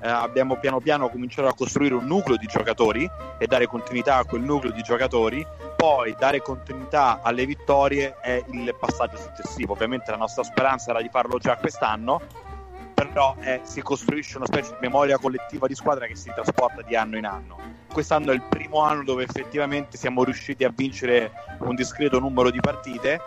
eh, 0.00 0.08
abbiamo 0.08 0.56
piano 0.56 0.80
piano 0.80 1.08
cominciato 1.08 1.48
a 1.48 1.54
costruire 1.54 1.94
un 1.94 2.06
nucleo 2.06 2.36
di 2.36 2.46
giocatori 2.46 3.08
e 3.38 3.46
dare 3.46 3.66
continuità 3.66 4.16
a 4.16 4.24
quel 4.24 4.42
nucleo 4.42 4.72
di 4.72 4.82
giocatori. 4.82 5.46
Poi 5.76 6.14
dare 6.18 6.40
continuità 6.40 7.20
alle 7.22 7.44
vittorie 7.44 8.16
è 8.20 8.42
il 8.50 8.74
passaggio 8.78 9.16
successivo. 9.18 9.72
Ovviamente 9.72 10.10
la 10.10 10.16
nostra 10.16 10.42
speranza 10.42 10.90
era 10.90 11.02
di 11.02 11.08
farlo 11.10 11.38
già 11.38 11.56
quest'anno, 11.56 12.20
però 12.94 13.36
eh, 13.40 13.60
si 13.64 13.82
costruisce 13.82 14.36
una 14.36 14.46
specie 14.46 14.70
di 14.70 14.76
memoria 14.80 15.18
collettiva 15.18 15.66
di 15.66 15.74
squadra 15.74 16.06
che 16.06 16.14
si 16.14 16.30
trasporta 16.34 16.82
di 16.82 16.96
anno 16.96 17.18
in 17.18 17.26
anno. 17.26 17.58
Quest'anno 17.92 18.30
è 18.30 18.34
il 18.34 18.42
primo 18.42 18.80
anno 18.80 19.04
dove 19.04 19.24
effettivamente 19.24 19.96
siamo 19.96 20.24
riusciti 20.24 20.64
a 20.64 20.72
vincere 20.74 21.30
un 21.60 21.74
discreto 21.74 22.18
numero 22.18 22.50
di 22.50 22.60
partite. 22.60 23.20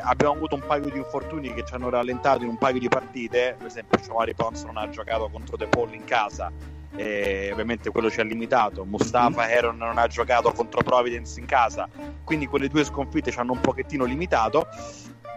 Abbiamo 0.00 0.34
avuto 0.34 0.54
un 0.54 0.62
paio 0.66 0.88
di 0.88 0.96
infortuni 0.96 1.52
che 1.52 1.64
ci 1.64 1.74
hanno 1.74 1.90
rallentato 1.90 2.42
in 2.42 2.50
un 2.50 2.58
paio 2.58 2.78
di 2.78 2.88
partite. 2.88 3.54
Per 3.58 3.66
esempio, 3.66 3.98
Giovanni 4.00 4.34
Pons 4.34 4.62
non 4.62 4.76
ha 4.76 4.88
giocato 4.88 5.28
contro 5.28 5.56
De 5.56 5.66
Paul 5.66 5.92
in 5.92 6.04
casa, 6.04 6.50
e 6.96 7.50
ovviamente 7.52 7.90
quello 7.90 8.10
ci 8.10 8.20
ha 8.20 8.24
limitato. 8.24 8.84
Mustafa 8.86 9.50
Heron 9.50 9.76
non 9.76 9.98
ha 9.98 10.06
giocato 10.06 10.50
contro 10.52 10.82
Providence 10.82 11.38
in 11.38 11.44
casa, 11.44 11.86
quindi 12.24 12.46
quelle 12.46 12.68
due 12.68 12.82
sconfitte 12.84 13.30
ci 13.30 13.38
hanno 13.38 13.52
un 13.52 13.60
pochettino 13.60 14.04
limitato. 14.04 14.66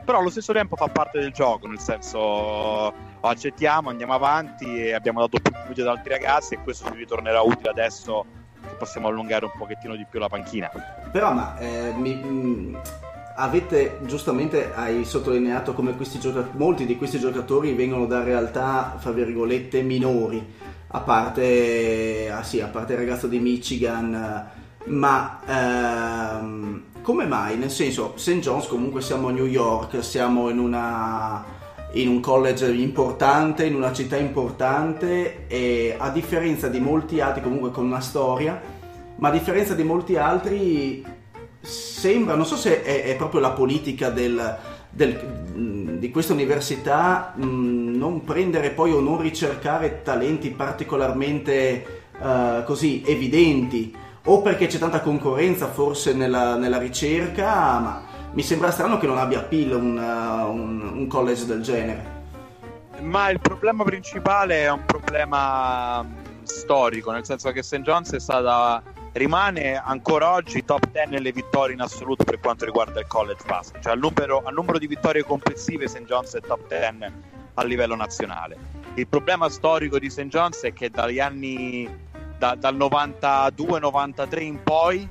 Però 0.05 0.19
allo 0.19 0.29
stesso 0.29 0.53
tempo 0.53 0.75
fa 0.75 0.87
parte 0.87 1.19
del 1.19 1.31
gioco, 1.31 1.67
nel 1.67 1.79
senso 1.79 2.91
accettiamo, 3.21 3.89
andiamo 3.89 4.13
avanti 4.13 4.85
e 4.85 4.93
abbiamo 4.93 5.19
dato 5.19 5.39
più 5.39 5.51
minuti 5.61 5.81
ad 5.81 5.87
altri 5.87 6.09
ragazzi 6.09 6.55
e 6.55 6.59
questo 6.63 6.89
ci 6.89 6.97
ritornerà 6.97 7.41
utile 7.41 7.69
adesso 7.69 8.25
che 8.61 8.75
possiamo 8.75 9.07
allungare 9.07 9.45
un 9.45 9.51
pochettino 9.57 9.95
di 9.95 10.05
più 10.09 10.19
la 10.19 10.27
panchina. 10.27 10.69
Però, 11.11 11.31
ma 11.33 11.57
eh, 11.57 11.93
mi- 11.95 12.15
mh, 12.15 12.81
avete 13.35 13.99
giustamente 14.05 14.73
hai 14.73 15.05
sottolineato 15.05 15.73
come 15.73 15.95
gioca- 16.19 16.49
molti 16.53 16.85
di 16.85 16.97
questi 16.97 17.19
giocatori 17.19 17.73
vengono 17.73 18.05
da 18.05 18.23
realtà, 18.23 18.95
fra 18.97 19.11
virgolette, 19.11 19.81
minori, 19.81 20.45
a 20.87 20.99
parte, 21.01 22.31
ah 22.31 22.43
sì, 22.43 22.61
a 22.61 22.67
parte 22.67 22.93
il 22.93 22.99
ragazzo 22.99 23.27
di 23.27 23.39
Michigan, 23.39 24.49
ma 24.85 25.39
ehm, 25.45 26.83
come 27.01 27.25
mai? 27.25 27.57
Nel 27.57 27.71
senso, 27.71 28.13
St. 28.15 28.39
John's 28.39 28.67
comunque 28.67 29.01
siamo 29.01 29.29
a 29.29 29.31
New 29.31 29.45
York, 29.45 30.03
siamo 30.03 30.49
in 30.49 30.59
una 30.59 31.57
in 31.93 32.07
un 32.07 32.19
college 32.19 32.71
importante, 32.71 33.65
in 33.65 33.73
una 33.73 33.91
città 33.91 34.15
importante 34.15 35.47
e 35.47 35.95
a 35.97 36.09
differenza 36.09 36.67
di 36.67 36.79
molti 36.79 37.19
altri, 37.19 37.41
comunque 37.41 37.71
con 37.71 37.85
una 37.85 37.99
storia, 37.99 38.61
ma 39.15 39.29
a 39.29 39.31
differenza 39.31 39.73
di 39.73 39.83
molti 39.83 40.15
altri 40.15 41.03
sembra, 41.61 42.35
non 42.35 42.45
so 42.45 42.55
se 42.55 42.83
è, 42.83 43.03
è 43.05 43.15
proprio 43.15 43.41
la 43.41 43.51
politica 43.51 44.09
del, 44.09 44.57
del- 44.89 45.19
mh, 45.53 45.97
di 45.97 46.11
questa 46.11 46.33
università 46.33 47.33
mh, 47.35 47.97
non 47.97 48.23
prendere 48.23 48.69
poi 48.69 48.91
o 48.91 48.99
non 48.99 49.19
ricercare 49.19 50.01
talenti 50.03 50.51
particolarmente 50.51 52.01
eh, 52.21 52.63
così 52.65 53.03
evidenti 53.05 53.93
o 54.25 54.41
perché 54.41 54.67
c'è 54.67 54.77
tanta 54.77 55.01
concorrenza 55.01 55.67
forse 55.67 56.13
nella, 56.13 56.55
nella 56.55 56.77
ricerca, 56.77 57.79
ma 57.79 58.03
mi 58.31 58.43
sembra 58.43 58.71
strano 58.71 58.97
che 58.97 59.07
non 59.07 59.17
abbia 59.17 59.39
appeal 59.39 59.71
un, 59.71 59.97
uh, 59.97 60.51
un- 60.51 60.91
un 60.93 61.07
college 61.07 61.45
del 61.45 61.61
genere. 61.61 62.17
Ma 63.01 63.29
il 63.29 63.39
problema 63.39 63.83
principale 63.83 64.63
è 64.63 64.71
un 64.71 64.83
problema 64.85 66.01
mh, 66.03 66.43
storico, 66.43 67.11
nel 67.11 67.25
senso 67.25 67.51
che 67.51 67.63
St. 67.63 67.77
John's 67.77 68.11
è 68.11 68.19
stata 68.19 68.83
rimane 69.13 69.75
ancora 69.75 70.33
oggi 70.33 70.63
top 70.63 70.87
10 70.91 71.09
nelle 71.09 71.31
vittorie 71.31 71.73
in 71.73 71.81
assoluto 71.81 72.23
per 72.23 72.39
quanto 72.39 72.65
riguarda 72.65 72.99
il 72.99 73.07
college 73.07 73.43
basket, 73.47 73.81
cioè 73.81 73.93
al 73.93 73.99
numero, 73.99 74.43
al 74.43 74.53
numero 74.53 74.77
di 74.77 74.85
vittorie 74.85 75.23
complessive 75.23 75.87
St. 75.87 76.03
John's 76.03 76.35
è 76.35 76.41
top 76.41 76.67
10 76.67 77.11
a 77.55 77.63
livello 77.63 77.95
nazionale. 77.95 78.57
Il 78.95 79.07
problema 79.07 79.49
storico 79.49 79.97
di 79.97 80.09
St. 80.09 80.23
John's 80.27 80.61
è 80.61 80.73
che 80.73 80.89
dagli 80.89 81.19
anni 81.19 81.89
da- 82.39 82.55
dal 82.55 82.75
92-93 82.75 84.41
in 84.41 84.63
poi 84.63 85.07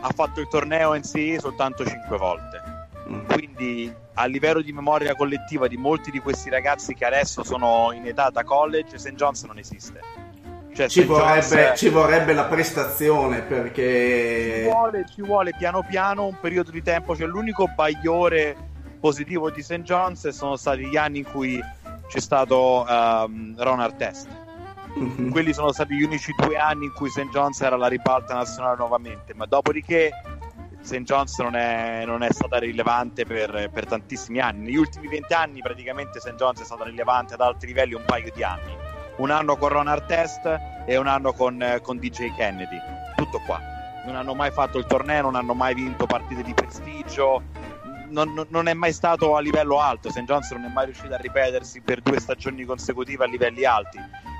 ha 0.00 0.10
fatto 0.14 0.40
il 0.40 0.48
torneo 0.48 0.94
NCAA 0.94 1.38
soltanto 1.40 1.84
5 1.86 2.16
volte 2.18 2.62
Mm. 3.08 3.24
quindi 3.26 3.90
a 4.14 4.26
livello 4.26 4.60
di 4.60 4.70
memoria 4.70 5.14
collettiva 5.14 5.66
di 5.66 5.78
molti 5.78 6.10
di 6.10 6.18
questi 6.18 6.50
ragazzi 6.50 6.92
che 6.92 7.06
adesso 7.06 7.42
sono 7.42 7.90
in 7.94 8.06
età 8.06 8.28
da 8.28 8.44
college, 8.44 8.98
St. 8.98 9.14
John's 9.14 9.44
non 9.44 9.56
esiste. 9.56 9.98
Cioè, 10.74 10.88
Ci 10.90 11.04
vorrebbe, 11.04 11.72
è- 11.72 11.74
ci 11.76 11.88
vorrebbe 11.88 12.34
la 12.34 12.44
prestazione 12.44 13.36
ci 13.38 13.42
perché... 13.44 14.60
vuole, 14.70 15.06
ci 15.08 15.22
vuole 15.22 15.52
piano 15.56 15.82
piano 15.88 16.26
un 16.26 16.36
periodo 16.38 16.70
di 16.70 16.82
tempo. 16.82 17.16
Cioè, 17.16 17.26
l'unico 17.26 17.66
bagliore 17.74 18.54
positivo 19.00 19.50
di 19.50 19.62
St. 19.62 19.80
John's 19.82 20.28
sono 20.28 20.56
stati 20.56 20.84
gli 20.86 20.96
anni 20.98 21.18
in 21.20 21.24
cui 21.24 21.58
c'è 22.08 22.20
stato 22.20 22.86
ehm, 22.86 23.54
Ron 23.56 23.80
Artest. 23.80 24.28
Quelli 25.30 25.52
sono 25.52 25.72
stati 25.72 25.94
gli 25.94 26.02
unici 26.02 26.32
due 26.36 26.56
anni 26.56 26.86
in 26.86 26.92
cui 26.92 27.08
St. 27.10 27.28
John's 27.30 27.60
era 27.60 27.76
la 27.76 27.88
ribalta 27.88 28.34
nazionale 28.34 28.76
nuovamente, 28.76 29.34
ma 29.34 29.46
dopodiché 29.46 30.10
St. 30.80 31.02
John's 31.02 31.38
non 31.38 31.54
è, 31.54 32.04
non 32.06 32.22
è 32.22 32.32
stata 32.32 32.58
rilevante 32.58 33.24
per, 33.24 33.70
per 33.72 33.86
tantissimi 33.86 34.40
anni. 34.40 34.64
Negli 34.64 34.76
ultimi 34.76 35.08
vent'anni 35.08 35.60
praticamente 35.60 36.20
St. 36.20 36.34
John's 36.34 36.60
è 36.60 36.64
stata 36.64 36.84
rilevante 36.84 37.34
ad 37.34 37.40
alti 37.40 37.66
livelli 37.66 37.94
un 37.94 38.04
paio 38.06 38.30
di 38.34 38.42
anni. 38.42 38.76
Un 39.16 39.30
anno 39.30 39.56
con 39.56 39.68
Ron 39.68 39.88
Artest 39.88 40.58
e 40.86 40.96
un 40.96 41.06
anno 41.06 41.32
con, 41.32 41.80
con 41.82 41.98
DJ 41.98 42.34
Kennedy. 42.36 42.78
Tutto 43.16 43.40
qua. 43.44 43.60
Non 44.06 44.16
hanno 44.16 44.34
mai 44.34 44.50
fatto 44.50 44.78
il 44.78 44.86
torneo, 44.86 45.22
non 45.22 45.34
hanno 45.34 45.54
mai 45.54 45.74
vinto 45.74 46.06
partite 46.06 46.42
di 46.42 46.54
prestigio. 46.54 47.42
Non- 48.08 48.46
non 48.48 48.68
è 48.68 48.72
mai 48.72 48.92
stato 48.92 49.36
a 49.36 49.40
livello 49.40 49.80
alto. 49.80 50.10
St. 50.10 50.22
John's 50.22 50.50
non 50.52 50.64
è 50.64 50.68
mai 50.68 50.86
riuscito 50.86 51.12
a 51.12 51.18
ripetersi 51.18 51.80
per 51.82 52.00
due 52.00 52.20
stagioni 52.20 52.64
consecutive 52.64 53.24
a 53.24 53.26
livelli 53.26 53.64
alti. 53.64 53.98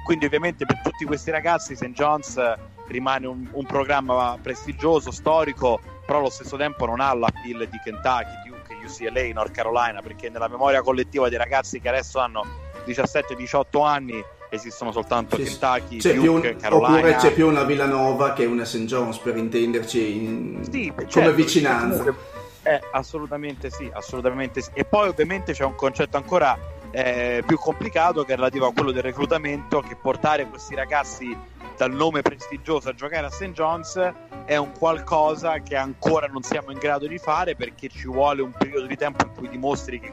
Quindi, 0.08 0.24
ovviamente, 0.24 0.64
per 0.64 0.80
tutti 0.80 1.04
questi 1.04 1.30
ragazzi, 1.30 1.76
St. 1.76 1.90
John's 1.90 2.34
eh, 2.38 2.56
rimane 2.86 3.26
un, 3.26 3.46
un 3.52 3.66
programma 3.66 4.38
prestigioso, 4.40 5.10
storico, 5.10 5.78
però 6.06 6.20
allo 6.20 6.30
stesso 6.30 6.56
tempo 6.56 6.86
non 6.86 7.00
ha 7.00 7.12
l'appeal 7.12 7.68
di 7.70 7.78
Kentucky, 7.84 8.46
Duke, 8.46 8.74
UCLA, 8.86 9.30
North 9.34 9.50
Carolina, 9.50 10.00
perché 10.00 10.30
nella 10.30 10.48
memoria 10.48 10.80
collettiva 10.80 11.28
dei 11.28 11.36
ragazzi 11.36 11.78
che 11.78 11.90
adesso 11.90 12.20
hanno 12.20 12.42
17-18 12.86 13.84
anni 13.84 14.24
esistono 14.48 14.92
soltanto 14.92 15.36
Sì, 15.36 15.42
Kentucky, 15.42 15.98
c'è 15.98 16.14
Duke, 16.14 16.48
un- 16.48 16.56
Carolina. 16.56 16.92
oppure 16.96 17.14
c'è 17.16 17.32
più 17.34 17.46
una 17.46 17.64
Villanova 17.64 18.32
che 18.32 18.46
una 18.46 18.64
St. 18.64 18.84
John's 18.86 19.18
per 19.18 19.36
intenderci 19.36 20.16
in- 20.16 20.64
Sì, 20.70 20.90
come 20.90 21.06
certo, 21.06 21.34
vicinanza. 21.34 22.14
Eh, 22.62 22.80
assolutamente 22.92 23.68
sì, 23.68 23.90
assolutamente 23.92 24.62
sì. 24.62 24.70
E 24.72 24.86
poi 24.86 25.08
ovviamente 25.08 25.52
c'è 25.52 25.64
un 25.64 25.74
concetto 25.74 26.16
ancora 26.16 26.58
eh, 26.90 27.42
più 27.46 27.58
complicato 27.58 28.24
che 28.24 28.32
è 28.32 28.36
relativo 28.36 28.66
a 28.66 28.72
quello 28.72 28.92
del 28.92 29.02
reclutamento, 29.02 29.80
che 29.80 29.96
portare 29.96 30.46
questi 30.48 30.74
ragazzi 30.74 31.36
dal 31.76 31.92
nome 31.92 32.22
prestigioso 32.22 32.88
a 32.88 32.94
giocare 32.94 33.26
a 33.26 33.30
St. 33.30 33.52
John's 33.52 34.12
è 34.44 34.56
un 34.56 34.72
qualcosa 34.76 35.60
che 35.60 35.76
ancora 35.76 36.26
non 36.26 36.42
siamo 36.42 36.72
in 36.72 36.78
grado 36.78 37.06
di 37.06 37.18
fare 37.18 37.54
perché 37.54 37.88
ci 37.88 38.06
vuole 38.08 38.42
un 38.42 38.50
periodo 38.50 38.86
di 38.86 38.96
tempo 38.96 39.24
in 39.24 39.32
cui 39.34 39.48
dimostri 39.48 40.00
che 40.00 40.12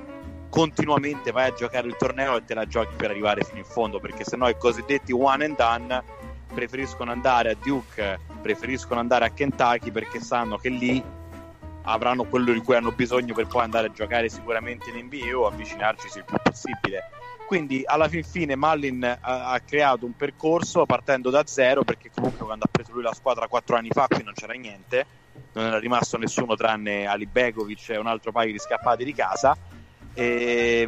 continuamente 0.49 1.31
vai 1.31 1.49
a 1.49 1.53
giocare 1.53 1.87
il 1.87 1.95
torneo 1.97 2.37
e 2.37 2.45
te 2.45 2.53
la 2.53 2.65
giochi 2.65 2.95
per 2.95 3.09
arrivare 3.09 3.43
fino 3.43 3.57
in 3.57 3.65
fondo, 3.65 3.99
perché 3.99 4.23
sennò 4.23 4.47
i 4.47 4.57
cosiddetti 4.57 5.11
one 5.11 5.45
and 5.45 5.55
done 5.55 6.03
preferiscono 6.53 7.11
andare 7.11 7.51
a 7.51 7.55
Duke, 7.61 8.19
preferiscono 8.41 8.99
andare 8.99 9.25
a 9.25 9.29
Kentucky 9.29 9.91
perché 9.91 10.21
sanno 10.21 10.57
che 10.57 10.69
lì 10.69 11.03
avranno 11.85 12.23
quello 12.25 12.51
di 12.51 12.59
cui 12.59 12.75
hanno 12.75 12.91
bisogno 12.91 13.33
per 13.33 13.47
poi 13.47 13.63
andare 13.63 13.87
a 13.87 13.91
giocare 13.91 14.29
sicuramente 14.29 14.89
in 14.89 15.05
NBA 15.05 15.37
o 15.37 15.47
avvicinarci 15.47 16.07
il 16.17 16.25
più 16.25 16.37
possibile. 16.41 17.03
Quindi 17.47 17.83
alla 17.85 18.07
fin 18.07 18.23
fine 18.23 18.55
Mallin 18.55 19.03
ha, 19.03 19.51
ha 19.51 19.59
creato 19.59 20.05
un 20.05 20.13
percorso 20.13 20.85
partendo 20.85 21.29
da 21.29 21.45
zero 21.45 21.83
perché 21.83 22.09
comunque 22.13 22.43
quando 22.43 22.65
ha 22.65 22.69
preso 22.71 22.91
lui 22.91 23.03
la 23.03 23.13
squadra 23.13 23.47
quattro 23.47 23.75
anni 23.75 23.89
fa 23.91 24.07
qui 24.07 24.23
non 24.23 24.33
c'era 24.33 24.53
niente, 24.53 25.05
non 25.53 25.65
era 25.65 25.79
rimasto 25.79 26.17
nessuno 26.17 26.55
tranne 26.55 27.05
Ali 27.05 27.27
Begovic 27.27 27.89
e 27.89 27.97
un 27.97 28.07
altro 28.07 28.31
paio 28.31 28.51
di 28.51 28.57
scappati 28.57 29.03
di 29.03 29.13
casa 29.13 29.55
E, 30.17 30.87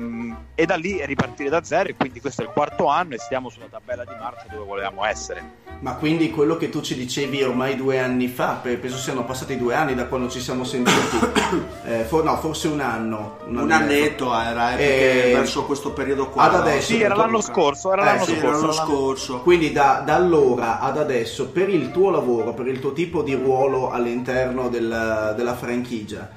e 0.56 0.66
da 0.66 0.76
lì 0.76 1.06
ripartire 1.06 1.50
da 1.50 1.62
zero 1.62 1.90
e 1.90 1.96
quindi 1.96 2.22
questo 2.22 2.42
è 2.42 2.46
il 2.46 2.52
quarto 2.52 2.88
anno 2.88 3.14
e 3.14 3.18
stiamo 3.20 3.50
sulla 3.50 3.66
tabella 3.70 4.06
di 4.06 4.14
marcia 4.18 4.46
dove 4.50 4.64
volevamo 4.66 5.04
essere. 5.06 5.66
Ma 5.82 5.96
quindi 5.96 6.32
quello 6.32 6.56
che 6.58 6.70
tu 6.70 6.82
ci 6.82 6.96
dicevi 6.96 7.44
ormai 7.44 7.76
due 7.76 8.00
anni 8.00 8.28
fa, 8.30 8.54
pe- 8.54 8.78
penso 8.78 8.98
siano 8.98 9.26
passati 9.26 9.58
due 9.58 9.76
anni 9.76 9.94
da 9.96 10.06
quando 10.06 10.28
ci 10.30 10.40
siamo 10.40 10.64
sentiti, 10.64 11.20
eh, 11.86 12.04
for- 12.06 12.24
no, 12.24 12.38
forse 12.38 12.68
un 12.70 12.80
anno. 12.80 13.38
Un 13.46 13.60
e 13.60 13.64
mezzo. 13.64 13.74
annetto 13.76 14.34
era, 14.40 14.74
eh, 14.74 14.78
perché 14.78 15.30
Eh, 15.30 15.34
verso 15.34 15.66
questo 15.66 15.92
periodo 15.92 16.30
qua. 16.30 16.44
ad 16.44 16.56
adesso- 16.56 16.94
Sì, 16.94 17.02
era 17.02 17.14
Luca. 17.14 17.26
l'anno 17.26 17.42
scorso, 17.42 17.92
era 17.94 18.02
Eh, 18.02 18.06
l'anno 18.06 18.24
Sì, 18.24 18.32
scorso. 18.32 18.48
era 18.48 18.58
l'anno 18.58 18.72
scorso. 18.72 19.42
Quindi 19.42 19.72
da, 19.72 20.02
da 20.04 20.16
allora 20.16 20.80
ad 20.80 20.98
adesso, 20.98 21.50
per 21.50 21.70
il 21.70 21.92
tuo 21.92 22.10
lavoro, 22.10 22.54
per 22.54 22.68
il 22.68 22.80
tuo 22.80 22.94
tipo 22.94 23.22
di 23.22 23.36
ruolo 23.36 23.92
all'interno 23.92 24.70
del- 24.70 25.34
della 25.36 25.54
franchigia, 25.56 26.28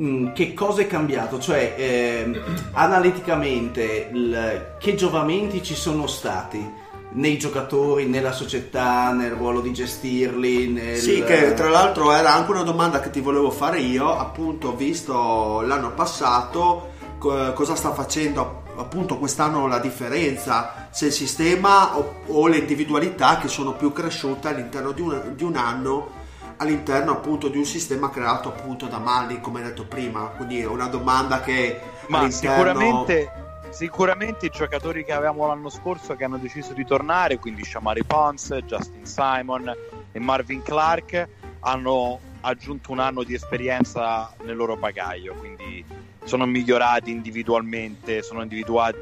mh, 0.00 0.32
che 0.32 0.54
cosa 0.54 0.80
è 0.82 0.86
cambiato? 0.86 1.38
Cioè, 1.38 1.74
ehm, 1.76 2.40
analiticamente, 2.72 4.08
il- 4.12 4.74
che 4.78 4.94
giovamenti 4.94 5.62
ci 5.62 5.74
sono 5.74 6.06
stati 6.06 6.78
nei 7.12 7.38
giocatori, 7.38 8.06
nella 8.06 8.32
società, 8.32 9.12
nel 9.12 9.32
ruolo 9.32 9.60
di 9.60 9.72
gestirli? 9.72 10.68
Nel... 10.68 10.96
Sì, 10.96 11.22
che 11.24 11.54
tra 11.54 11.68
l'altro 11.68 12.12
era 12.12 12.32
anche 12.34 12.50
una 12.52 12.62
domanda 12.62 13.00
che 13.00 13.10
ti 13.10 13.20
volevo 13.20 13.50
fare 13.50 13.80
io, 13.80 14.16
appunto, 14.16 14.74
visto 14.76 15.60
l'anno 15.62 15.92
passato, 15.92 16.90
co- 17.18 17.52
cosa 17.52 17.74
sta 17.74 17.92
facendo 17.92 18.58
appunto 18.76 19.18
quest'anno 19.18 19.66
la 19.66 19.78
differenza, 19.78 20.88
se 20.90 21.06
il 21.06 21.12
sistema 21.12 21.98
o, 21.98 22.14
o 22.28 22.48
individualità 22.48 23.36
che 23.38 23.48
sono 23.48 23.72
più 23.74 23.92
cresciute 23.92 24.48
all'interno 24.48 24.92
di 24.92 25.02
un, 25.02 25.32
di 25.34 25.44
un 25.44 25.56
anno, 25.56 26.18
all'interno 26.60 27.12
appunto 27.12 27.48
di 27.48 27.58
un 27.58 27.64
sistema 27.64 28.10
creato 28.10 28.48
appunto 28.48 28.86
da 28.86 28.98
Mali, 28.98 29.40
come 29.40 29.62
detto 29.62 29.86
prima. 29.86 30.26
Quindi 30.26 30.60
è 30.60 30.66
una 30.66 30.86
domanda 30.86 31.40
che 31.40 31.80
Ma 32.08 32.18
all'interno- 32.18 32.56
sicuramente, 32.56 33.32
sicuramente 33.70 34.46
i 34.46 34.50
giocatori 34.50 35.04
che 35.04 35.12
avevamo 35.12 35.46
l'anno 35.46 35.70
scorso 35.70 36.14
che 36.16 36.24
hanno 36.24 36.38
deciso 36.38 36.72
di 36.72 36.84
tornare, 36.84 37.38
quindi 37.38 37.64
Shamari 37.64 38.04
Pons, 38.04 38.54
Justin 38.66 39.06
Simon 39.06 39.72
e 40.12 40.18
Marvin 40.18 40.62
Clark, 40.62 41.28
hanno 41.60 42.20
aggiunto 42.42 42.92
un 42.92 42.98
anno 42.98 43.22
di 43.22 43.34
esperienza 43.34 44.34
nel 44.42 44.56
loro 44.56 44.76
bagaglio, 44.76 45.34
quindi 45.34 45.84
sono 46.24 46.46
migliorati 46.46 47.10
individualmente, 47.10 48.22
sono 48.22 48.46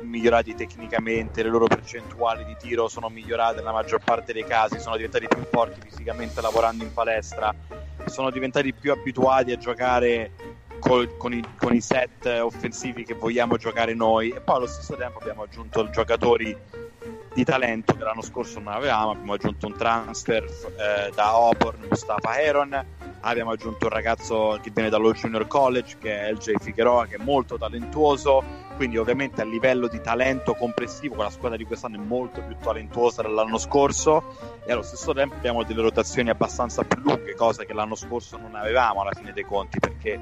migliorati 0.03 0.55
tecnicamente, 0.55 1.43
le 1.43 1.49
loro 1.49 1.67
percentuali 1.67 2.45
di 2.45 2.57
tiro 2.57 2.89
sono 2.89 3.09
migliorate 3.09 3.57
nella 3.57 3.73
maggior 3.73 4.01
parte 4.03 4.33
dei 4.33 4.45
casi, 4.45 4.79
sono 4.79 4.97
diventati 4.97 5.27
più 5.29 5.45
forti 5.51 5.81
fisicamente 5.81 6.41
lavorando 6.41 6.85
in 6.85 6.93
palestra, 6.93 7.55
sono 8.07 8.31
diventati 8.31 8.73
più 8.73 8.93
abituati 8.93 9.53
a 9.53 9.57
giocare 9.57 10.33
col- 10.79 11.17
con, 11.17 11.33
i, 11.33 11.43
con 11.57 11.75
i 11.75 11.81
set 11.81 12.25
offensivi 12.27 13.05
che 13.05 13.15
vogliamo 13.15 13.57
giocare 13.57 13.95
noi. 13.95 14.31
E 14.31 14.41
poi 14.41 14.57
allo 14.57 14.67
stesso 14.67 14.95
tempo 14.97 15.19
abbiamo 15.19 15.43
aggiunto 15.43 15.89
giocatori 15.91 16.57
di 17.35 17.45
talento 17.45 17.95
che 17.95 18.03
l'anno 18.03 18.23
scorso 18.23 18.59
non 18.59 18.73
avevamo, 18.73 19.11
abbiamo 19.11 19.35
aggiunto 19.35 19.67
un 19.67 19.77
transfer 19.77 20.45
eh, 20.45 21.13
da 21.15 21.29
Auburn, 21.29 21.87
Mustafa 21.89 22.41
Heron, 22.41 22.87
abbiamo 23.21 23.51
aggiunto 23.51 23.87
un 23.87 23.91
ragazzo 23.91 24.59
che 24.63 24.71
viene 24.73 24.91
dallo 24.91 25.13
Junior 25.13 25.47
College 25.47 25.97
che 25.99 26.21
è 26.21 26.33
LJ 26.33 26.55
Figueroa 26.61 27.07
che 27.07 27.17
è 27.17 27.23
molto 27.23 27.59
talentuoso, 27.59 28.43
quindi 28.77 28.97
ovviamente 28.97 29.41
a 29.41 29.45
livello 29.45 29.89
di 29.89 30.01
talento 30.01 30.55
complessivo 30.55 31.23
la 31.23 31.31
squadra 31.31 31.57
di 31.57 31.65
quest'anno 31.65 31.97
è 31.97 32.05
molto 32.05 32.41
più 32.43 32.57
talentuosa 32.63 33.23
dell'anno 33.23 33.59
scorso 33.59 34.37
e 34.65 34.73
allo 34.73 34.83
stesso 34.83 35.13
tempo 35.13 35.35
abbiamo 35.35 35.65
delle 35.65 35.83
rotazioni 35.83 36.31
abbastanza 36.31 36.85
più 36.85 37.01
lunghe, 37.01 37.35
cosa 37.35 37.65
che 37.65 37.73
l'anno 37.73 37.97
scorso 37.97 38.37
non 38.37 38.55
avevamo 38.55 39.03
alla 39.03 39.13
fine 39.13 39.33
dei 39.33 39.45
conti 39.45 39.79
perché 39.81 40.21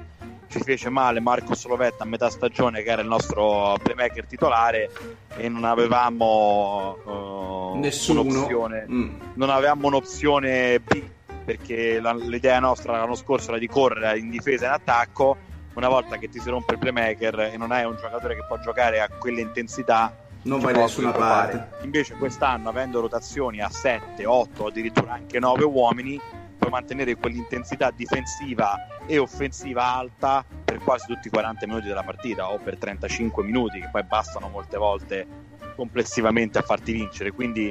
ci 0.49 0.61
fece 0.61 0.88
male 0.91 1.21
Marco 1.21 1.55
Slovetta 1.55 2.05
a 2.05 2.07
metà 2.07 2.31
stagione 2.31 2.83
che 2.83 2.91
era 2.91 3.03
il 3.03 3.09
nostro 3.09 3.76
playmaker 3.83 4.26
titolare 4.26 4.91
e 5.37 5.49
non 5.49 5.65
avevamo 5.65 7.73
eh, 7.75 7.79
Nessuno. 7.79 8.21
un'opzione 8.23 8.87
Mm. 8.88 9.21
non 9.35 9.50
avevamo 9.50 9.88
un'opzione 9.88 10.81
B 10.81 11.03
perché 11.47 12.00
la- 12.00 12.12
l'idea 12.12 12.59
nostra 12.59 12.99
l'anno 12.99 13.15
scorso 13.15 13.50
era 13.50 13.59
di 13.59 13.69
correre 13.69 14.19
in 14.19 14.29
difesa 14.29 14.65
e 14.65 14.67
in 14.69 14.75
attacco. 14.75 15.37
Una 15.75 15.88
volta 15.88 16.17
che 16.19 16.29
ti 16.29 16.41
si 16.41 16.50
rompe 16.50 16.73
il 16.73 16.79
playmaker 16.81 17.38
e 17.53 17.57
non 17.57 17.71
hai 17.71 17.85
un 17.85 17.97
giocatore 17.97 18.35
che 18.35 18.45
può 18.49 18.59
giocare 18.59 19.00
a 19.00 19.09
quelle 19.09 19.43
intensità 19.43 20.12
Non 20.43 20.59
vai 20.59 20.73
da 20.73 20.81
nessuna 20.81 21.12
parte. 21.12 21.69
invece 21.83 22.15
quest'anno 22.15 22.69
avendo 22.71 23.00
rotazioni 23.00 23.61
a 23.61 23.69
7, 23.69 24.26
8 24.26 24.67
addirittura 24.67 25.12
anche 25.12 25.38
9 25.38 25.65
uomini 25.65 26.19
puoi 26.59 26.71
mantenere 26.71 27.15
quell'intensità 27.17 27.91
difensiva 27.91 28.75
e 29.07 29.19
offensiva 29.19 29.85
alta 29.85 30.43
per 30.65 30.79
quasi 30.79 31.07
tutti 31.09 31.29
i 31.29 31.31
40 31.31 31.67
minuti 31.67 31.87
della 31.88 32.03
partita 32.03 32.50
o 32.50 32.59
per 32.59 32.79
35 32.79 33.45
minuti 33.45 33.79
che 33.79 33.88
poi 33.93 34.03
bastano 34.05 34.49
molte 34.49 34.79
volte 34.79 35.26
complessivamente 35.76 36.57
a 36.59 36.62
farti 36.62 36.92
vincere. 36.92 37.33
Quindi 37.33 37.70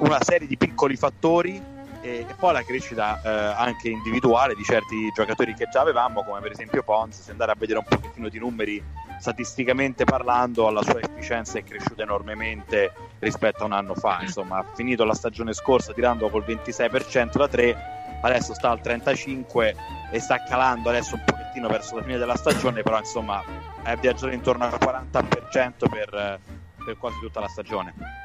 una 0.00 0.18
serie 0.20 0.48
di 0.48 0.56
piccoli 0.56 0.96
fattori 0.96 1.62
e, 2.02 2.26
e 2.28 2.34
poi 2.36 2.52
la 2.52 2.62
crescita 2.62 3.20
eh, 3.22 3.28
anche 3.56 3.88
individuale 3.88 4.54
di 4.54 4.64
certi 4.64 5.10
giocatori 5.14 5.54
che 5.54 5.68
già 5.70 5.80
avevamo 5.80 6.24
come 6.24 6.40
per 6.40 6.50
esempio 6.50 6.82
Pons 6.82 7.22
se 7.22 7.30
andare 7.30 7.52
a 7.52 7.54
vedere 7.56 7.78
un 7.78 7.84
pochettino 7.88 8.28
di 8.28 8.38
numeri 8.38 8.82
statisticamente 9.20 10.04
parlando 10.04 10.68
la 10.70 10.82
sua 10.82 11.00
efficienza 11.00 11.58
è 11.58 11.64
cresciuta 11.64 12.02
enormemente 12.02 12.92
rispetto 13.20 13.62
a 13.62 13.66
un 13.66 13.72
anno 13.72 13.94
fa. 13.94 14.18
Insomma 14.20 14.58
ha 14.58 14.64
finito 14.74 15.04
la 15.04 15.14
stagione 15.14 15.52
scorsa 15.52 15.92
tirando 15.92 16.28
col 16.28 16.44
26% 16.44 17.36
da 17.36 17.48
3 17.48 17.76
adesso 18.22 18.52
sta 18.52 18.70
al 18.70 18.80
35 18.80 19.76
e 20.10 20.18
sta 20.18 20.42
calando 20.42 20.88
adesso 20.88 21.14
un 21.14 21.22
pochettino 21.24 21.68
verso 21.68 21.96
la 21.96 22.02
fine 22.02 22.18
della 22.18 22.36
stagione 22.36 22.82
però 22.82 22.98
insomma 22.98 23.42
è 23.82 23.96
viaggiato 23.96 24.32
intorno 24.32 24.64
al 24.64 24.72
40% 24.72 25.88
per, 25.88 26.40
per 26.84 26.96
quasi 26.98 27.18
tutta 27.20 27.40
la 27.40 27.48
stagione 27.48 28.21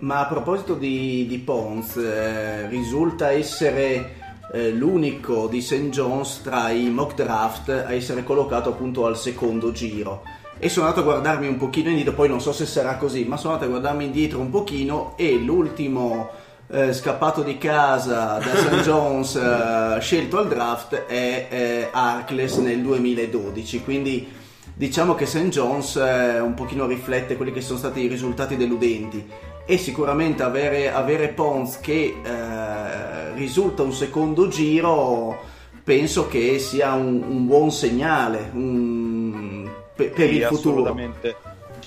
Ma 0.00 0.20
a 0.20 0.26
proposito 0.26 0.74
di, 0.74 1.26
di 1.26 1.38
Pons, 1.38 1.96
eh, 1.96 2.68
risulta 2.68 3.30
essere 3.32 4.18
eh, 4.52 4.70
l'unico 4.70 5.46
di 5.46 5.60
St. 5.60 5.90
John's 5.90 6.40
tra 6.42 6.70
i 6.70 6.88
mock 6.88 7.14
draft 7.14 7.68
a 7.68 7.92
essere 7.92 8.24
collocato 8.24 8.70
appunto 8.70 9.04
al 9.04 9.18
secondo 9.18 9.72
giro. 9.72 10.22
E 10.58 10.68
sono 10.68 10.86
andato 10.86 11.02
a 11.02 11.10
guardarmi 11.10 11.46
un 11.46 11.58
pochino 11.58 11.90
indietro, 11.90 12.14
poi 12.14 12.28
non 12.28 12.40
so 12.40 12.52
se 12.52 12.64
sarà 12.64 12.96
così, 12.96 13.24
ma 13.24 13.36
sono 13.36 13.54
andato 13.54 13.70
a 13.70 13.72
guardarmi 13.72 14.06
indietro 14.06 14.40
un 14.40 14.48
pochino 14.48 15.14
e 15.16 15.36
l'ultimo 15.36 16.30
eh, 16.68 16.92
scappato 16.94 17.42
di 17.42 17.58
casa 17.58 18.38
da 18.38 18.54
St. 18.56 18.80
John's 18.84 19.34
eh, 19.34 19.98
scelto 20.00 20.38
al 20.38 20.48
draft 20.48 20.94
è 20.94 21.46
eh, 21.50 21.88
Arcles 21.90 22.56
nel 22.56 22.80
2012, 22.80 23.82
quindi 23.82 24.26
diciamo 24.74 25.14
che 25.14 25.26
St. 25.26 25.48
John's 25.48 25.96
eh, 25.96 26.40
un 26.40 26.54
pochino 26.54 26.86
riflette 26.86 27.36
quelli 27.36 27.52
che 27.52 27.60
sono 27.60 27.78
stati 27.78 28.00
i 28.00 28.08
risultati 28.08 28.56
deludenti 28.56 29.48
e 29.70 29.78
sicuramente 29.78 30.42
avere, 30.42 30.92
avere 30.92 31.28
Pons 31.28 31.78
che 31.78 32.16
eh, 32.24 33.34
risulta 33.34 33.82
un 33.84 33.92
secondo 33.92 34.48
giro 34.48 35.38
penso 35.84 36.26
che 36.26 36.58
sia 36.58 36.92
un, 36.94 37.22
un 37.24 37.46
buon 37.46 37.70
segnale 37.70 38.50
un- 38.52 39.70
per, 39.94 40.10
per 40.10 40.28
Sì, 40.28 40.34
il 40.38 40.42
futuro 40.46 40.74
assolutamente. 40.80 41.36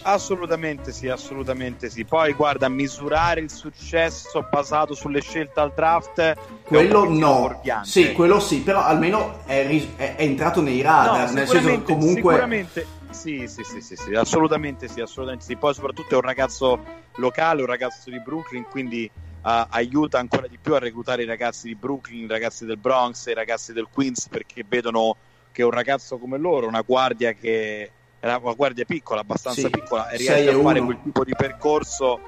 Assolutamente 0.06 0.91
sì, 0.93 1.10
assolutamente 1.10 1.89
sì. 1.89 2.06
Poi 2.06 2.32
guarda, 2.34 2.69
misurare 2.69 3.41
il 3.41 3.50
successo 3.52 4.46
basato 4.50 4.93
sulle 4.93 5.22
scelte 5.22 5.60
al 5.60 5.72
draft 5.76 6.34
quello 6.63 7.10
no 7.10 7.62
sì 7.84 8.12
quello 8.13 8.39
sì 8.39 8.62
però 8.62 8.82
almeno 8.82 9.39
è, 9.46 9.65
ris- 9.67 9.88
è- 9.98 10.15
è 10.15 10.24
entrato 10.24 10.62
nei 10.62 10.82
radar 10.82 11.28
No, 11.28 11.34
nel 11.34 11.48
senso 11.48 11.82
comunque 11.82 12.15
sicuramente 12.32 12.86
sì, 13.13 13.47
sì, 13.47 13.63
sì, 13.63 13.80
sì, 13.82 13.95
sì, 13.95 14.13
assolutamente 14.13 14.88
sì, 14.88 15.02
assolutamente 15.02 15.45
sì. 15.45 15.56
Poi 15.56 15.73
soprattutto 15.73 16.13
è 16.13 16.15
un 16.15 16.21
ragazzo 16.21 16.84
locale, 17.15 17.62
un 17.62 17.67
ragazzo 17.67 18.10
di 18.10 18.19
Brooklyn, 18.19 18.65
quindi 18.69 19.06
eh, 19.06 19.67
aiuta 19.69 20.19
ancora 20.19 20.47
di 20.47 20.58
più 20.60 20.73
a 20.76 20.80
reclutare 20.80 21.23
i 21.23 21.26
ragazzi 21.26 21.67
di 21.67 21.76
Brooklyn, 21.76 22.23
i 22.23 22.28
ragazzi 22.28 22.65
del 22.65 22.78
Bronx, 22.78 23.28
i 23.28 23.34
ragazzi 23.34 23.73
del 23.73 23.88
Queens 23.91 24.28
perché 24.30 24.63
vedono 24.67 25.17
che 25.52 25.63
un 25.63 25.71
ragazzo 25.71 26.17
come 26.17 26.38
loro, 26.38 26.67
una 26.67 26.82
guardia 26.82 27.34
che 27.34 27.91
era 28.19 28.38
una 28.38 28.54
guardia 28.54 28.86
piccola, 28.86 29.21
abbastanza 29.21 29.62
Sì, 29.62 29.69
piccola, 29.69 30.08
e 30.10 30.17
6 30.17 30.28
riesce 30.28 30.49
a 30.49 30.62
fare 30.63 30.80
1. 30.80 30.86
quel 30.86 31.02
tipo 31.04 31.23
di 31.23 31.34
percorso 31.36 32.21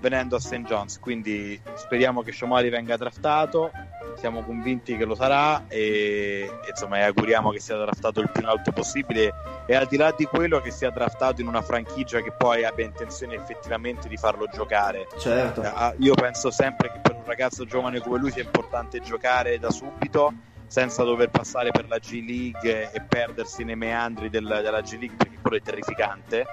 venendo 0.00 0.36
a 0.36 0.40
St. 0.40 0.62
John's. 0.62 0.98
Quindi 0.98 1.60
speriamo 1.74 2.22
che 2.22 2.32
Sciomari 2.32 2.68
venga 2.70 2.96
draftato. 2.96 3.70
Siamo 4.16 4.42
convinti 4.42 4.96
che 4.96 5.04
lo 5.04 5.14
sarà 5.14 5.64
e, 5.68 6.48
insomma 6.68 7.04
auguriamo 7.04 7.50
che 7.50 7.60
sia 7.60 7.76
draftato 7.76 8.20
il 8.20 8.30
più 8.30 8.42
in 8.42 8.48
alto 8.48 8.72
possibile 8.72 9.32
e 9.66 9.74
al 9.74 9.86
di 9.86 9.96
là 9.96 10.12
di 10.16 10.24
quello 10.24 10.60
che 10.60 10.70
sia 10.70 10.90
draftato 10.90 11.40
in 11.40 11.46
una 11.46 11.62
franchigia 11.62 12.20
che 12.20 12.32
poi 12.32 12.64
abbia 12.64 12.84
intenzione 12.84 13.34
effettivamente 13.34 14.08
di 14.08 14.16
farlo 14.16 14.46
giocare. 14.52 15.06
certo 15.18 15.62
Eh, 15.62 15.94
Io 15.98 16.14
penso 16.14 16.50
sempre 16.50 16.90
che 16.92 17.00
per 17.00 17.14
un 17.14 17.24
ragazzo 17.24 17.64
giovane 17.64 18.00
come 18.00 18.18
lui 18.18 18.30
sia 18.30 18.42
importante 18.42 19.00
giocare 19.00 19.58
da 19.58 19.70
subito 19.70 20.32
senza 20.66 21.02
dover 21.04 21.28
passare 21.30 21.70
per 21.70 21.86
la 21.88 21.98
G 21.98 22.24
League 22.26 22.90
e 22.92 23.00
perdersi 23.02 23.62
nei 23.64 23.76
meandri 23.76 24.30
del- 24.30 24.60
della 24.62 24.80
G 24.80 24.92
League 24.98 25.16
perché 25.16 25.38
quello 25.40 25.56
è 25.56 25.60
terrificante. 25.60 26.46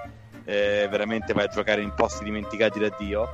Eh, 0.43 0.87
veramente 0.89 1.33
vai 1.33 1.45
a 1.45 1.47
giocare 1.47 1.81
in 1.81 1.93
posti 1.95 2.23
dimenticati 2.23 2.79
da 2.79 2.93
Dio. 2.97 3.29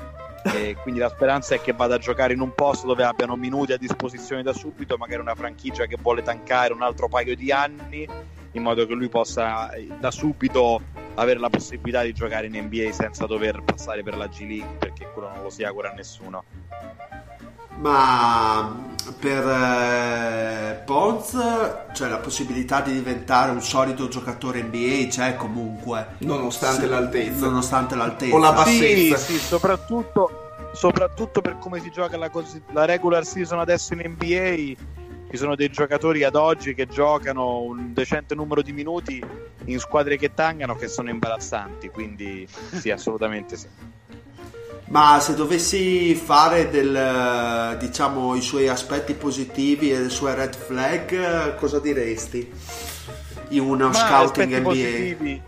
E 0.57 0.75
quindi 0.81 0.99
la 0.99 1.09
speranza 1.09 1.55
è 1.55 1.61
che 1.61 1.73
vada 1.73 1.95
a 1.95 1.99
giocare 1.99 2.33
in 2.33 2.41
un 2.41 2.53
posto 2.53 2.87
dove 2.87 3.03
abbiano 3.03 3.35
minuti 3.35 3.73
a 3.73 3.77
disposizione 3.77 4.43
da 4.43 4.53
subito, 4.53 4.97
magari 4.97 5.21
una 5.21 5.35
franchigia 5.35 5.85
che 5.85 5.97
vuole 6.01 6.21
tankare 6.21 6.73
un 6.73 6.81
altro 6.81 7.07
paio 7.07 7.35
di 7.35 7.51
anni 7.51 8.07
in 8.51 8.63
modo 8.63 8.85
che 8.85 8.93
lui 8.93 9.07
possa 9.07 9.71
eh, 9.71 9.87
da 9.99 10.09
subito 10.09 10.81
avere 11.15 11.39
la 11.39 11.49
possibilità 11.49 12.03
di 12.03 12.13
giocare 12.13 12.47
in 12.47 12.55
NBA 12.55 12.91
senza 12.91 13.25
dover 13.25 13.61
passare 13.63 14.03
per 14.03 14.17
la 14.17 14.27
G 14.27 14.39
League 14.41 14.77
perché 14.77 15.09
quello 15.11 15.29
non 15.29 15.43
lo 15.43 15.49
si 15.49 15.63
augura 15.63 15.91
a 15.91 15.93
nessuno. 15.93 16.43
Ma 17.79 18.75
per 19.19 19.47
eh, 19.47 20.81
Pons 20.83 21.37
c'è 21.93 22.07
la 22.07 22.17
possibilità 22.17 22.81
di 22.81 22.93
diventare 22.93 23.51
un 23.51 23.61
solido 23.61 24.07
giocatore 24.07 24.61
NBA, 24.63 25.07
c'è 25.09 25.35
comunque. 25.35 26.15
Nonostante 26.19 26.83
Sì, 26.83 26.87
l'altezza. 26.89 27.45
Nonostante 27.45 27.95
l'altezza. 27.95 28.35
O 28.35 28.39
la 28.39 28.51
bassa- 28.51 28.69
Sì, 28.71 29.09
Bassezza. 29.09 29.17
sì, 29.17 29.37
soprattutto, 29.37 30.51
soprattutto 30.73 31.41
per 31.41 31.57
come 31.59 31.79
si 31.79 31.91
gioca 31.91 32.17
la, 32.17 32.29
cos- 32.29 32.59
la 32.71 32.85
regular 32.85 33.25
season 33.25 33.59
adesso 33.59 33.93
in 33.93 34.01
NBA. 34.17 34.95
Ci 35.29 35.35
sono 35.35 35.55
dei 35.55 35.69
giocatori 35.69 36.23
ad 36.23 36.35
oggi 36.35 36.73
che 36.73 36.87
giocano 36.87 37.59
un 37.59 37.93
decente 37.93 38.33
numero 38.33 38.61
di 38.61 38.71
minuti 38.71 39.21
in 39.65 39.77
squadre 39.79 40.15
che 40.17 40.33
tangano 40.33 40.75
che 40.75 40.87
sono 40.87 41.09
imbarazzanti, 41.09 41.89
quindi 41.89 42.47
sì, 42.71 42.91
assolutamente 42.91 43.57
sì. 43.57 43.67
Ma 44.89 45.19
se 45.19 45.35
dovessi 45.35 46.15
fare 46.15 46.69
del, 46.69 47.75
diciamo, 47.77 48.35
i 48.35 48.41
suoi 48.41 48.69
aspetti 48.69 49.13
positivi 49.13 49.91
e 49.91 49.99
le 49.99 50.09
sue 50.09 50.33
red 50.33 50.55
flag, 50.55 51.55
cosa 51.55 51.79
diresti? 51.79 52.49
In 53.49 53.61
uno 53.61 53.87
Ma 53.87 53.93
scouting 53.93 54.59
NBA. 54.59 54.61
positivi, 54.61 55.41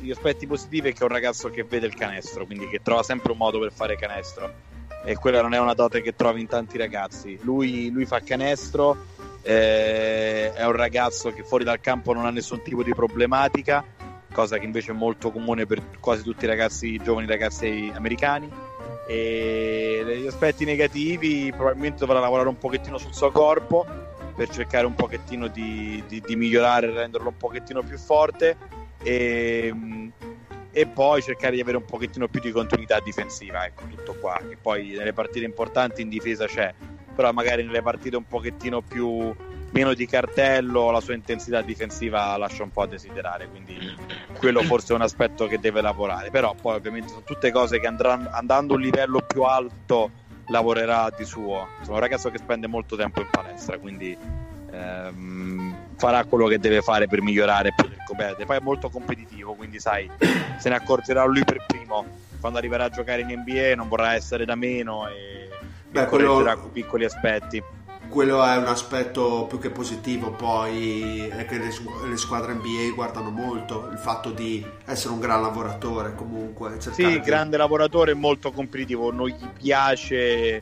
gli 0.00 0.10
aspetti 0.10 0.46
positivi 0.46 0.90
è 0.90 0.92
che 0.92 1.00
è 1.00 1.04
un 1.04 1.08
ragazzo 1.08 1.48
che 1.48 1.64
vede 1.64 1.86
il 1.86 1.94
canestro, 1.94 2.44
quindi 2.44 2.68
che 2.68 2.80
trova 2.82 3.02
sempre 3.02 3.32
un 3.32 3.38
modo 3.38 3.58
per 3.58 3.72
fare 3.72 3.96
canestro. 3.96 4.52
E 5.04 5.16
quella 5.16 5.40
non 5.40 5.54
è 5.54 5.58
una 5.58 5.74
dote 5.74 6.02
che 6.02 6.14
trovi 6.14 6.40
in 6.40 6.46
tanti 6.46 6.76
ragazzi. 6.76 7.38
Lui, 7.42 7.90
lui 7.90 8.04
fa 8.04 8.20
canestro, 8.20 8.96
eh, 9.42 10.52
è 10.52 10.66
un 10.66 10.72
ragazzo 10.72 11.32
che 11.32 11.42
fuori 11.42 11.64
dal 11.64 11.80
campo 11.80 12.12
non 12.12 12.26
ha 12.26 12.30
nessun 12.30 12.62
tipo 12.62 12.82
di 12.82 12.94
problematica, 12.94 13.82
cosa 14.32 14.58
che 14.58 14.64
invece 14.64 14.92
è 14.92 14.94
molto 14.94 15.30
comune 15.30 15.66
per 15.66 15.82
quasi 16.00 16.22
tutti 16.22 16.44
i 16.44 16.48
ragazzi, 16.48 16.92
i 16.92 16.98
giovani 17.02 17.26
ragazzi 17.26 17.90
americani. 17.94 18.50
E 19.06 20.20
gli 20.20 20.26
aspetti 20.26 20.64
negativi 20.64 21.50
probabilmente 21.50 22.04
dovrà 22.04 22.20
lavorare 22.20 22.48
un 22.48 22.58
pochettino 22.58 22.98
sul 22.98 23.14
suo 23.14 23.30
corpo 23.30 23.86
per 24.38 24.48
cercare 24.50 24.86
un 24.86 24.94
pochettino 24.94 25.48
di, 25.48 26.04
di- 26.06 26.20
di 26.20 26.36
migliorare 26.36 26.92
renderlo 26.92 27.30
un 27.30 27.36
pochettino 27.36 27.82
più 27.82 27.98
forte 27.98 28.56
e, 29.02 29.74
e 30.70 30.86
poi 30.86 31.22
cercare 31.22 31.56
di 31.56 31.60
avere 31.60 31.78
un 31.78 31.84
pochettino 31.84 32.28
più 32.28 32.40
di 32.40 32.52
continuità 32.52 33.00
difensiva 33.00 33.66
ecco 33.66 33.82
tutto 33.88 34.16
qua 34.20 34.40
che 34.48 34.56
poi 34.56 34.90
nelle 34.90 35.12
partite 35.12 35.44
importanti 35.44 36.02
in 36.02 36.08
difesa 36.08 36.46
c'è 36.46 36.72
però 37.16 37.32
magari 37.32 37.64
nelle 37.64 37.82
partite 37.82 38.16
un 38.16 38.26
pochettino 38.26 38.80
più 38.80 39.34
meno 39.70 39.94
di 39.94 40.06
cartello 40.06 40.90
la 40.90 41.00
sua 41.00 41.14
intensità 41.14 41.60
difensiva 41.62 42.36
lascia 42.36 42.62
un 42.62 42.70
po' 42.70 42.82
a 42.82 42.86
desiderare 42.86 43.48
quindi 43.48 43.76
quello 44.38 44.62
forse 44.62 44.92
è 44.92 44.96
un 44.96 45.02
aspetto 45.02 45.46
che 45.46 45.58
deve 45.58 45.80
lavorare. 45.80 46.30
Però 46.30 46.54
poi 46.60 46.76
ovviamente 46.76 47.08
sono 47.08 47.22
tutte 47.22 47.50
cose 47.50 47.78
che 47.80 47.86
andranno 47.86 48.28
andando 48.32 48.74
a 48.74 48.76
un 48.76 48.82
livello 48.82 49.20
più 49.20 49.42
alto 49.42 50.10
lavorerà 50.46 51.10
di 51.16 51.24
suo. 51.24 51.68
Sono 51.82 51.96
un 51.96 52.00
ragazzo 52.00 52.30
che 52.30 52.38
spende 52.38 52.66
molto 52.66 52.96
tempo 52.96 53.20
in 53.20 53.28
palestra 53.30 53.78
quindi 53.78 54.16
ehm, 54.70 55.76
farà 55.96 56.24
quello 56.24 56.46
che 56.46 56.58
deve 56.58 56.80
fare 56.80 57.06
per 57.06 57.20
migliorare 57.20 57.72
poter 57.74 57.96
competere 58.06 58.46
poi 58.46 58.56
è 58.56 58.60
molto 58.60 58.88
competitivo 58.88 59.54
quindi 59.54 59.78
sai 59.80 60.08
se 60.58 60.68
ne 60.68 60.76
accorgerà 60.76 61.24
lui 61.24 61.44
per 61.44 61.64
primo. 61.66 62.26
Quando 62.40 62.58
arriverà 62.58 62.84
a 62.84 62.88
giocare 62.88 63.22
in 63.22 63.42
NBA 63.44 63.74
non 63.74 63.88
vorrà 63.88 64.14
essere 64.14 64.44
da 64.44 64.54
meno 64.54 65.08
e, 65.08 65.48
Beh, 65.90 66.02
e 66.02 66.06
quello- 66.06 66.34
correggerà 66.34 66.56
piccoli 66.72 67.04
aspetti 67.04 67.62
Quello 68.08 68.42
è 68.42 68.56
un 68.56 68.66
aspetto 68.66 69.44
più 69.48 69.58
che 69.58 69.70
positivo, 69.70 70.30
poi 70.30 71.26
è 71.28 71.44
che 71.44 71.58
le, 71.58 71.70
le 72.08 72.16
squadre 72.16 72.54
NBA 72.54 72.94
guardano 72.94 73.30
molto 73.30 73.88
il 73.92 73.98
fatto 73.98 74.30
di 74.30 74.64
essere 74.86 75.12
un 75.12 75.20
gran 75.20 75.42
lavoratore 75.42 76.14
comunque. 76.14 76.80
Sì, 76.80 77.04
di- 77.04 77.20
grande 77.20 77.56
lavoratore, 77.56 78.14
molto 78.14 78.50
competitivo. 78.50 79.12
Non 79.12 79.28
gli 79.28 79.46
piace 79.58 80.60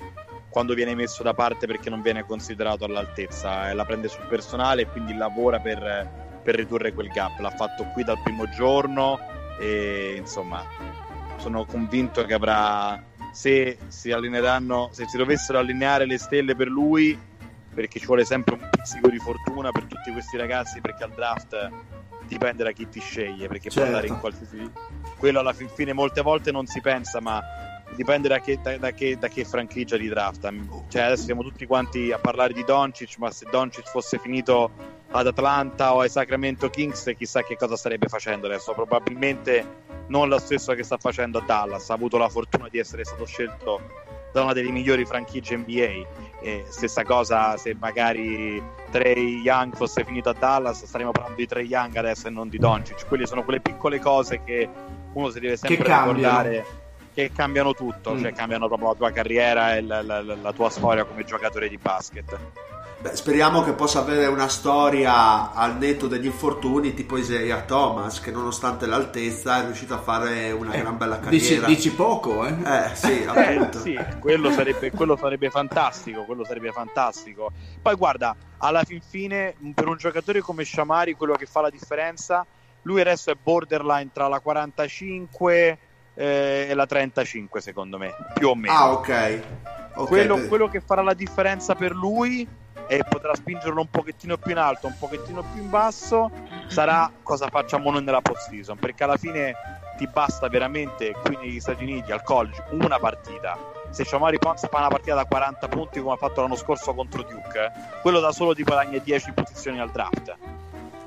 quando 0.50 0.74
viene 0.74 0.94
messo 0.94 1.22
da 1.22 1.35
parte 1.35 1.66
perché 1.66 1.88
non 1.88 2.02
viene 2.02 2.24
considerato 2.26 2.85
all'altezza. 2.85 3.70
eh, 3.70 3.74
La 3.74 3.85
prende 3.85 4.09
sul 4.09 4.24
personale 4.28 4.82
e 4.82 4.87
quindi 4.88 5.14
lavora 5.14 5.61
per, 5.61 6.40
per 6.42 6.56
ridurre 6.56 6.92
quel 6.92 7.09
gap. 7.09 7.38
L'ha 7.38 7.50
fatto 7.50 7.85
qui 7.92 8.02
dal 8.02 8.20
primo 8.22 8.48
giorno 8.50 9.18
e 9.61 10.14
insomma 10.18 10.64
sono 11.37 11.64
convinto 11.64 12.24
che 12.24 12.35
avrà. 12.35 13.02
Se 13.32 13.76
si 13.88 14.11
allineeranno, 14.12 14.88
se 14.92 15.06
si 15.06 15.18
dovessero 15.18 15.59
allineare 15.59 16.06
le 16.06 16.16
stelle 16.16 16.56
per 16.56 16.68
lui, 16.68 17.18
perché 17.77 18.01
ci 18.01 18.07
vuole 18.07 18.25
sempre 18.25 18.55
un 18.55 18.67
pizzico 18.71 19.11
di 19.11 19.19
fortuna 19.19 19.71
per 19.71 19.85
tutti 19.85 20.11
questi 20.11 20.39
ragazzi, 20.39 20.81
perché 20.81 21.05
al 21.05 21.11
draft 21.11 21.71
dipende 22.27 22.65
da 22.65 22.73
chi 22.73 22.89
ti 22.89 23.01
sceglie, 23.01 23.49
perché 23.49 23.69
può 23.69 23.83
Certo. 23.83 23.87
andare 23.89 24.07
in 24.07 24.19
qualsiasi 24.19 24.71
quello 25.19 25.41
alla 25.41 25.53
fin 25.53 25.69
fine 25.69 25.93
molte 25.93 26.23
volte 26.23 26.51
non 26.51 26.67
si 26.67 26.81
pensa, 26.81 27.21
ma 27.21 27.43
dipende 27.95 28.29
da 28.29 28.41
che, 28.41 28.59
da, 28.62 28.79
da 28.79 28.93
che, 28.93 29.19
da 29.19 29.29
che 29.29 29.45
franchigia 29.45 29.99
ti 29.99 30.09
drafta. 30.09 30.51
Cioè, 30.89 31.03
adesso 31.03 31.25
siamo 31.25 31.43
tutti 31.43 31.67
quanti 31.67 32.11
a 32.12 32.19
parlare 32.19 32.55
di 32.55 32.65
Doncic, 32.65 33.19
ma 33.19 33.31
se 33.31 33.47
Doncic 33.51 33.87
fosse 33.89 34.19
finito 34.19 34.71
ad 35.11 35.27
Atlanta 35.27 35.95
o 35.95 36.01
ai 36.01 36.09
Sacramento 36.09 36.71
Kings, 36.71 37.12
chissà 37.17 37.43
che 37.43 37.57
cosa 37.57 37.77
starebbe 37.77 38.09
facendo 38.09 38.47
adesso. 38.47 38.73
Probabilmente 38.73 39.65
non 40.09 40.29
lo 40.29 40.39
stesso 40.39 40.73
che 40.73 40.83
sta 40.83 40.97
facendo 40.97 41.39
a 41.39 41.43
Dallas. 41.43 41.91
Ha 41.91 41.95
avuto 41.95 42.17
la 42.17 42.29
fortuna 42.31 42.69
di 42.71 42.79
essere 42.79 43.05
stato 43.05 43.27
scelto 43.27 43.81
da 44.37 44.42
una 44.42 44.53
delle 44.53 44.70
migliori 44.70 45.05
franchigie 45.07 45.57
NBA. 45.57 46.25
E 46.42 46.64
stessa 46.68 47.03
cosa 47.05 47.57
se 47.57 47.75
magari 47.79 48.62
Trey 48.90 49.40
Young 49.40 49.75
fosse 49.75 50.05
finito 50.05 50.29
a 50.29 50.35
Dallas, 50.38 50.85
staremmo 50.85 51.11
parlando 51.11 51.38
di 51.38 51.46
Trey 51.46 51.66
Young 51.66 51.96
adesso 51.96 52.27
e 52.27 52.31
non 52.31 52.49
di 52.49 52.59
Doncic. 52.59 53.07
Quelle 53.07 53.27
sono 53.27 53.42
quelle 53.42 53.61
piccole 53.61 53.99
cose 53.99 54.42
che 54.44 54.68
uno 55.14 55.31
si 55.31 55.40
deve 55.40 55.57
sempre 55.57 55.77
Che 55.79 55.83
ricordare 55.83 56.66
che 57.14 57.31
cambiano 57.35 57.72
tutto, 57.72 58.12
Mm. 58.12 58.20
cioè 58.20 58.33
cambiano 58.35 58.66
proprio 58.68 58.88
la 58.88 58.94
tua 58.94 59.11
carriera 59.11 59.75
e 59.75 59.81
la, 59.81 60.03
la- 60.03 60.22
la- 60.22 60.37
la 60.37 60.53
tua 60.53 60.68
storia 60.68 61.05
come 61.05 61.25
giocatore 61.25 61.66
di 61.70 61.79
basket. 61.79 62.38
Beh, 63.07 63.14
speriamo 63.14 63.62
che 63.62 63.73
possa 63.73 64.01
avere 64.01 64.27
una 64.27 64.49
storia 64.49 65.53
al 65.53 65.77
netto 65.79 66.09
degli 66.09 66.25
infortuni 66.27 66.92
tipo 66.92 67.16
Isaiah 67.16 67.61
Thomas, 67.62 68.19
che 68.21 68.33
nonostante 68.33 68.87
l'altezza 68.87 69.61
è 69.61 69.64
riuscito 69.64 69.95
a 69.95 69.99
fare 69.99 70.51
una 70.51 70.73
Eh, 70.73 70.81
gran 70.81 70.97
bella 70.97 71.16
Dici, 71.29 71.51
carriera. 71.51 71.66
dici 71.69 71.92
poco, 71.92 72.45
eh? 72.45 72.55
Eh 72.64 72.95
sì, 72.97 73.23
Eh, 73.23 73.27
appunto. 73.55 73.79
sì, 73.79 73.97
quello 74.19 74.51
sarebbe, 74.51 74.90
quello 74.90 75.16
sarebbe 75.16 75.51
fantastico, 75.51 76.25
quello 76.25 76.45
sarebbe 76.45 76.73
fantastico. 76.73 77.53
Poi 77.81 77.95
guarda, 77.95 78.35
alla 78.59 78.83
fin 78.83 79.01
fine, 79.01 79.55
per 79.73 79.87
un 79.87 79.97
giocatore 79.97 80.40
come 80.40 80.64
Shamari, 80.64 81.14
quello 81.14 81.35
che 81.35 81.47
fa 81.47 81.61
la 81.61 81.71
differenza, 81.71 82.45
lui 82.83 83.01
adesso 83.03 83.31
è 83.31 83.37
borderline 83.40 84.11
tra 84.12 84.27
la 84.27 84.40
45 84.40 85.79
eh, 86.14 86.66
e 86.71 86.75
la 86.75 86.87
35, 86.87 87.61
secondo 87.61 87.99
me, 87.99 88.14
più 88.35 88.49
o 88.49 88.55
meno. 88.57 88.75
Ah, 88.75 88.92
ok. 88.95 89.40
Ok, 89.99 90.09
quello, 90.09 90.38
quello 90.49 90.69
che 90.69 90.81
farà 90.81 91.03
la 91.03 91.14
differenza 91.14 91.75
per 91.75 91.92
lui 91.95 92.47
e 92.87 93.05
potrà 93.09 93.35
spingerlo 93.35 93.81
un 93.81 93.90
pochettino 93.90 94.37
più 94.37 94.53
in 94.53 94.59
alto, 94.59 94.87
un 94.87 94.96
pochettino 94.99 95.42
più 95.53 95.62
in 95.62 95.70
basso, 95.70 96.31
sarà 96.68 97.11
cosa 97.22 97.49
facciamo 97.49 97.90
noi 97.90 98.05
nella 98.05 98.20
post 98.20 98.49
season, 98.49 98.79
perché 98.79 99.05
alla 99.05 99.16
fine 99.16 99.55
ti 99.96 100.07
basta 100.07 100.49
veramente 100.49 101.12
qui 101.12 101.37
negli 101.37 101.61
Stati 101.61 101.83
Uniti 101.83 102.12
al 102.12 102.22
college 102.22 102.64
una 102.70 102.99
partita. 102.99 103.75
Se 103.90 104.05
Shamari 104.05 104.38
Pons 104.38 104.68
fa 104.68 104.79
una 104.79 104.88
partita 104.88 105.14
da 105.14 105.25
40 105.25 105.68
punti 105.68 106.01
come 106.01 106.14
ha 106.14 106.16
fatto 106.16 106.42
l'anno 106.42 106.57
scorso 106.57 106.92
contro 106.94 107.22
Duke, 107.22 107.72
quello 108.03 108.20
da 108.20 108.33
solo 108.33 108.55
ti 108.55 108.62
guadagna 108.62 108.99
10 108.99 109.33
posizioni 109.33 109.81
al 109.81 109.90
draft. 109.90 110.37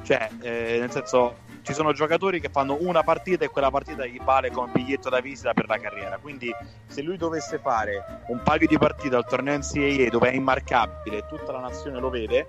Cioè, 0.02 0.30
eh, 0.42 0.78
nel 0.80 0.92
senso, 0.92 1.48
ci 1.70 1.76
sono 1.76 1.94
giocatori 1.94 2.40
che 2.40 2.50
fanno 2.50 2.78
una 2.80 3.04
partita 3.04 3.46
e 3.46 3.50
quella 3.50 3.70
partita 3.70 4.04
gli 4.04 4.20
vale 4.24 4.50
come 4.50 4.72
biglietto 4.74 5.08
da 5.08 5.20
visita 5.20 5.54
per 5.54 5.68
la 5.68 5.78
carriera. 5.78 6.18
Quindi, 6.18 6.52
se 6.88 7.04
lui 7.04 7.16
dovesse 7.16 7.60
fare 7.60 8.24
un 8.30 8.42
paio 8.44 8.66
di 8.66 8.76
partite 8.76 9.16
al 9.16 9.28
torneo 9.28 9.56
NCAA 9.56 10.10
dove 10.10 10.32
è 10.32 10.34
immarcabile 10.34 11.18
e 11.18 11.26
tutta 11.30 11.52
la 11.52 11.60
nazione 11.60 12.00
lo 12.00 12.10
vede, 12.10 12.48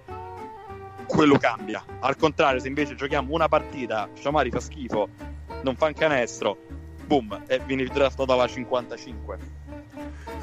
quello 1.06 1.36
cambia. 1.36 1.84
Al 1.98 2.16
contrario, 2.16 2.60
se 2.60 2.68
invece 2.68 2.94
giochiamo 2.94 3.34
una 3.34 3.46
partita, 3.46 4.08
Shamari 4.14 4.50
fa 4.50 4.60
schifo, 4.60 5.10
non 5.64 5.76
fa 5.76 5.88
un 5.88 5.92
canestro, 5.92 6.56
boom, 7.04 7.42
e 7.46 7.60
vieni 7.66 7.84
draftato 7.84 8.32
alla 8.32 8.48
55. 8.48 9.38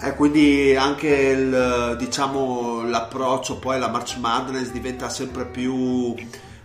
Eh, 0.01 0.13
quindi 0.13 0.75
anche 0.75 1.07
il, 1.07 1.95
diciamo, 1.97 2.87
l'approccio 2.87 3.57
poi 3.57 3.77
alla 3.77 3.89
March 3.89 4.17
Madness 4.17 4.69
diventa 4.69 5.09
sempre 5.09 5.45
più 5.45 6.13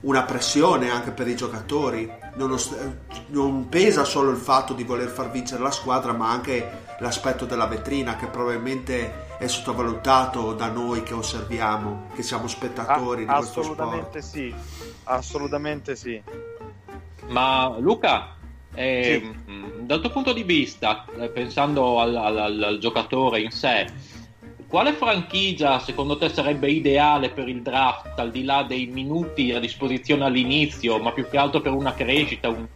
una 0.03 0.23
pressione 0.25 0.91
anche 0.91 1.11
per 1.11 1.29
i 1.29 1.37
giocatori. 1.37 2.11
Nonost- 2.35 2.97
non 3.29 3.69
pesa 3.69 4.05
solo 4.05 4.31
il 4.31 4.37
fatto 4.37 4.73
di 4.73 4.85
voler 4.85 5.09
far 5.09 5.31
vincere 5.31 5.63
la 5.63 5.71
squadra, 5.71 6.13
ma 6.13 6.31
anche 6.31 6.81
l'aspetto 6.99 7.45
della 7.45 7.67
vetrina 7.67 8.17
che 8.17 8.27
probabilmente 8.27 9.31
è 9.39 9.47
sottovalutato 9.49 10.53
da 10.55 10.69
noi 10.69 11.03
che 11.03 11.15
osserviamo, 11.15 12.07
che 12.15 12.23
siamo 12.23 12.47
spettatori 12.47 13.25
Ah, 13.27 13.35
di 13.35 13.39
questo 13.41 13.63
sport. 13.63 13.79
assolutamente 13.81 14.23
sì, 14.23 14.55
assolutamente 15.05 15.97
sì. 15.97 16.23
Ma 17.29 17.77
Luca, 17.79 18.35
eh, 18.75 19.21
Sì. 19.47 19.85
dal 19.85 20.01
tuo 20.01 20.11
punto 20.11 20.33
di 20.33 20.43
vista, 20.43 21.05
eh, 21.19 21.29
pensando 21.29 22.01
al, 22.01 22.17
al- 22.17 22.39
al- 22.39 22.63
al 22.63 22.79
giocatore 22.79 23.41
in 23.41 23.51
sé, 23.51 23.87
quale 24.73 24.95
franchigia 24.95 25.79
secondo 25.81 26.17
te 26.17 26.31
sarebbe 26.31 26.71
ideale 26.71 27.29
per 27.29 27.47
il 27.47 27.61
draft, 27.61 28.19
al 28.19 28.31
di 28.31 28.43
là 28.43 28.63
dei 28.63 28.87
minuti 28.87 29.53
a 29.53 29.61
disposizione 29.61 30.25
all'inizio, 30.25 30.99
ma 30.99 31.13
più 31.13 31.29
che 31.29 31.37
altro 31.37 31.61
per 31.61 31.73
una 31.73 31.93
crescita, 31.93 32.49
un, 32.49 32.67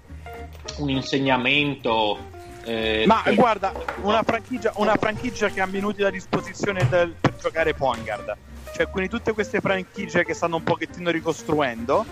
un 0.77 0.91
insegnamento? 0.91 2.19
eh, 2.67 3.05
Ma 3.07 3.23
per- 3.25 3.35
guarda, 3.35 3.73
una 4.03 4.23
franchigia, 4.23 4.75
una 4.77 4.95
franchigia 4.95 5.49
che 5.49 5.63
ha 5.63 5.67
minuti 5.67 6.03
a 6.03 6.11
disposizione 6.11 6.87
del- 6.87 7.17
per 7.19 7.35
giocare 7.37 7.73
point 7.73 8.05
guard. 8.05 8.37
Cioè, 8.75 8.89
quindi 8.91 9.09
tutte 9.09 9.33
queste 9.33 9.61
franchigie 9.61 10.23
che 10.23 10.35
stanno 10.35 10.57
un 10.57 10.65
pochettino 10.65 11.09
ricostruendo, 11.11 12.05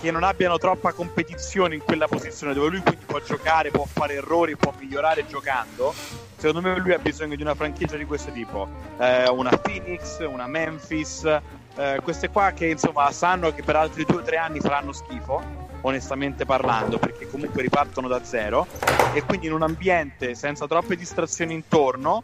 che 0.00 0.10
non 0.10 0.22
abbiano 0.22 0.56
troppa 0.56 0.92
competizione 0.92 1.74
in 1.74 1.82
quella 1.82 2.08
posizione 2.08 2.54
dove 2.54 2.70
lui 2.70 2.80
quindi 2.80 3.04
può 3.04 3.20
giocare, 3.20 3.70
può 3.70 3.84
fare 3.84 4.14
errori, 4.14 4.56
può 4.56 4.72
migliorare 4.78 5.26
giocando. 5.26 5.92
Secondo 6.36 6.62
me 6.62 6.78
lui 6.78 6.92
ha 6.92 6.98
bisogno 6.98 7.36
di 7.36 7.42
una 7.42 7.54
franchigia 7.54 7.96
di 7.96 8.06
questo 8.06 8.32
tipo. 8.32 8.66
Eh, 8.98 9.28
una 9.28 9.56
Phoenix, 9.58 10.26
una 10.26 10.46
Memphis, 10.46 11.24
eh, 11.76 12.00
queste 12.02 12.30
qua 12.30 12.52
che 12.52 12.66
insomma 12.66 13.12
sanno 13.12 13.52
che 13.52 13.62
per 13.62 13.76
altri 13.76 14.04
due 14.04 14.16
o 14.16 14.22
tre 14.22 14.38
anni 14.38 14.58
faranno 14.60 14.92
schifo, 14.92 15.42
onestamente 15.82 16.46
parlando, 16.46 16.98
perché 16.98 17.28
comunque 17.28 17.60
ripartono 17.60 18.08
da 18.08 18.24
zero 18.24 18.66
e 19.12 19.22
quindi 19.22 19.48
in 19.48 19.52
un 19.52 19.62
ambiente 19.62 20.34
senza 20.34 20.66
troppe 20.66 20.96
distrazioni 20.96 21.52
intorno, 21.52 22.22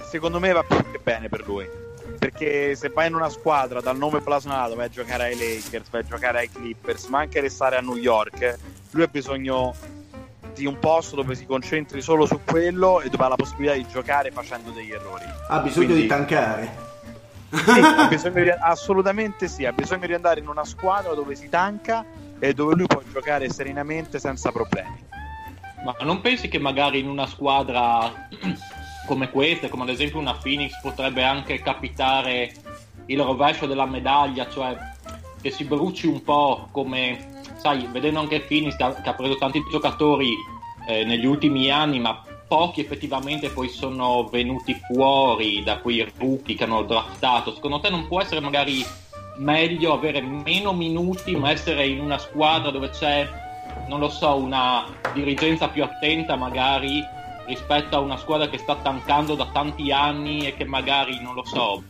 secondo 0.00 0.40
me 0.40 0.52
va 0.52 0.62
più 0.62 0.90
che 0.90 1.00
bene 1.02 1.28
per 1.28 1.46
lui. 1.46 1.83
Perché 2.18 2.74
se 2.76 2.88
vai 2.88 3.08
in 3.08 3.14
una 3.14 3.28
squadra 3.28 3.80
dal 3.80 3.96
nome 3.96 4.20
blasonado, 4.20 4.74
vai 4.74 4.86
a 4.86 4.88
giocare 4.88 5.24
ai 5.24 5.36
Lakers, 5.36 5.90
vai 5.90 6.00
a 6.02 6.04
giocare 6.04 6.38
ai 6.38 6.50
Clippers, 6.50 7.06
ma 7.06 7.18
anche 7.20 7.40
restare 7.40 7.76
a 7.76 7.80
New 7.80 7.96
York, 7.96 8.58
lui 8.90 9.02
ha 9.02 9.08
bisogno 9.08 9.74
di 10.54 10.66
un 10.66 10.78
posto 10.78 11.16
dove 11.16 11.34
si 11.34 11.46
concentri 11.46 12.00
solo 12.00 12.26
su 12.26 12.40
quello 12.44 13.00
e 13.00 13.08
dove 13.10 13.24
ha 13.24 13.28
la 13.28 13.34
possibilità 13.36 13.74
di 13.74 13.86
giocare 13.90 14.30
facendo 14.30 14.70
degli 14.70 14.92
errori. 14.92 15.24
Ha 15.48 15.58
bisogno 15.60 15.86
Quindi- 15.86 16.02
di 16.02 16.08
tankare. 16.08 16.82
Sì, 17.50 17.70
ha 17.80 18.06
bisogno 18.08 18.42
di- 18.42 18.50
assolutamente 18.50 19.48
sì, 19.48 19.64
ha 19.64 19.72
bisogno 19.72 20.06
di 20.06 20.14
andare 20.14 20.40
in 20.40 20.48
una 20.48 20.64
squadra 20.64 21.14
dove 21.14 21.34
si 21.34 21.48
tanca 21.48 22.04
e 22.38 22.52
dove 22.52 22.74
lui 22.74 22.86
può 22.86 23.00
giocare 23.12 23.48
serenamente 23.50 24.18
senza 24.18 24.50
problemi. 24.50 25.02
Ma 25.84 25.94
non 26.00 26.20
pensi 26.20 26.48
che 26.48 26.58
magari 26.58 26.98
in 27.00 27.08
una 27.08 27.26
squadra 27.26 28.10
come 29.06 29.30
questa, 29.30 29.68
come 29.68 29.84
ad 29.84 29.88
esempio 29.90 30.18
una 30.18 30.34
Phoenix, 30.34 30.80
potrebbe 30.80 31.22
anche 31.22 31.60
capitare 31.60 32.52
il 33.06 33.20
rovescio 33.20 33.66
della 33.66 33.86
medaglia, 33.86 34.48
cioè 34.48 34.76
che 35.40 35.50
si 35.50 35.64
bruci 35.64 36.06
un 36.06 36.22
po' 36.22 36.68
come, 36.70 37.42
sai, 37.56 37.86
vedendo 37.90 38.20
anche 38.20 38.40
Phoenix 38.40 38.76
che 38.76 38.82
ha, 38.82 38.94
che 38.94 39.08
ha 39.08 39.14
preso 39.14 39.36
tanti 39.36 39.62
giocatori 39.70 40.34
eh, 40.86 41.04
negli 41.04 41.26
ultimi 41.26 41.70
anni, 41.70 42.00
ma 42.00 42.22
pochi 42.46 42.80
effettivamente 42.80 43.50
poi 43.50 43.68
sono 43.68 44.24
venuti 44.24 44.74
fuori 44.74 45.62
da 45.62 45.78
quei 45.78 46.10
rookie 46.18 46.54
che 46.54 46.64
hanno 46.64 46.82
draftato. 46.82 47.54
Secondo 47.54 47.80
te 47.80 47.90
non 47.90 48.06
può 48.06 48.20
essere 48.20 48.40
magari 48.40 48.84
meglio 49.36 49.92
avere 49.92 50.20
meno 50.20 50.72
minuti, 50.72 51.36
ma 51.36 51.50
essere 51.50 51.86
in 51.86 52.00
una 52.00 52.18
squadra 52.18 52.70
dove 52.70 52.90
c'è 52.90 53.42
non 53.88 53.98
lo 53.98 54.08
so, 54.08 54.36
una 54.36 54.86
dirigenza 55.12 55.68
più 55.68 55.82
attenta 55.82 56.36
magari 56.36 57.04
rispetto 57.46 57.96
a 57.96 58.00
una 58.00 58.16
squadra 58.16 58.48
che 58.48 58.58
sta 58.58 58.76
tancando 58.76 59.34
da 59.34 59.48
tanti 59.52 59.92
anni 59.92 60.46
e 60.46 60.54
che 60.54 60.64
magari, 60.64 61.20
non 61.20 61.34
lo 61.34 61.44
so, 61.44 61.82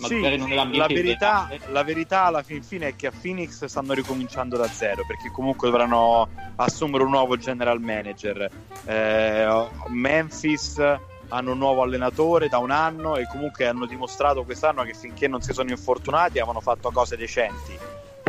magari 0.00 0.34
Sì, 0.34 0.36
non 0.38 0.52
è 0.52 0.76
la 0.76 0.86
verità, 0.86 1.48
la 1.68 1.82
verità 1.82 2.24
alla 2.24 2.42
fin 2.42 2.62
fine 2.62 2.88
è 2.88 2.96
che 2.96 3.06
a 3.06 3.12
Phoenix 3.12 3.64
stanno 3.64 3.92
ricominciando 3.92 4.56
da 4.56 4.66
zero 4.66 5.04
perché 5.06 5.30
comunque 5.30 5.70
dovranno 5.70 6.28
assumere 6.56 7.04
un 7.04 7.10
nuovo 7.10 7.36
general 7.36 7.80
manager. 7.80 8.50
Eh, 8.84 9.68
Memphis 9.88 10.82
hanno 11.28 11.52
un 11.52 11.58
nuovo 11.58 11.82
allenatore 11.82 12.48
da 12.48 12.58
un 12.58 12.70
anno 12.70 13.16
e 13.16 13.26
comunque 13.26 13.66
hanno 13.66 13.86
dimostrato 13.86 14.44
quest'anno 14.44 14.82
che 14.82 14.94
finché 14.94 15.28
non 15.28 15.40
si 15.40 15.52
sono 15.52 15.70
infortunati 15.70 16.38
avevano 16.38 16.60
fatto 16.60 16.90
cose 16.90 17.16
decenti. 17.16 17.78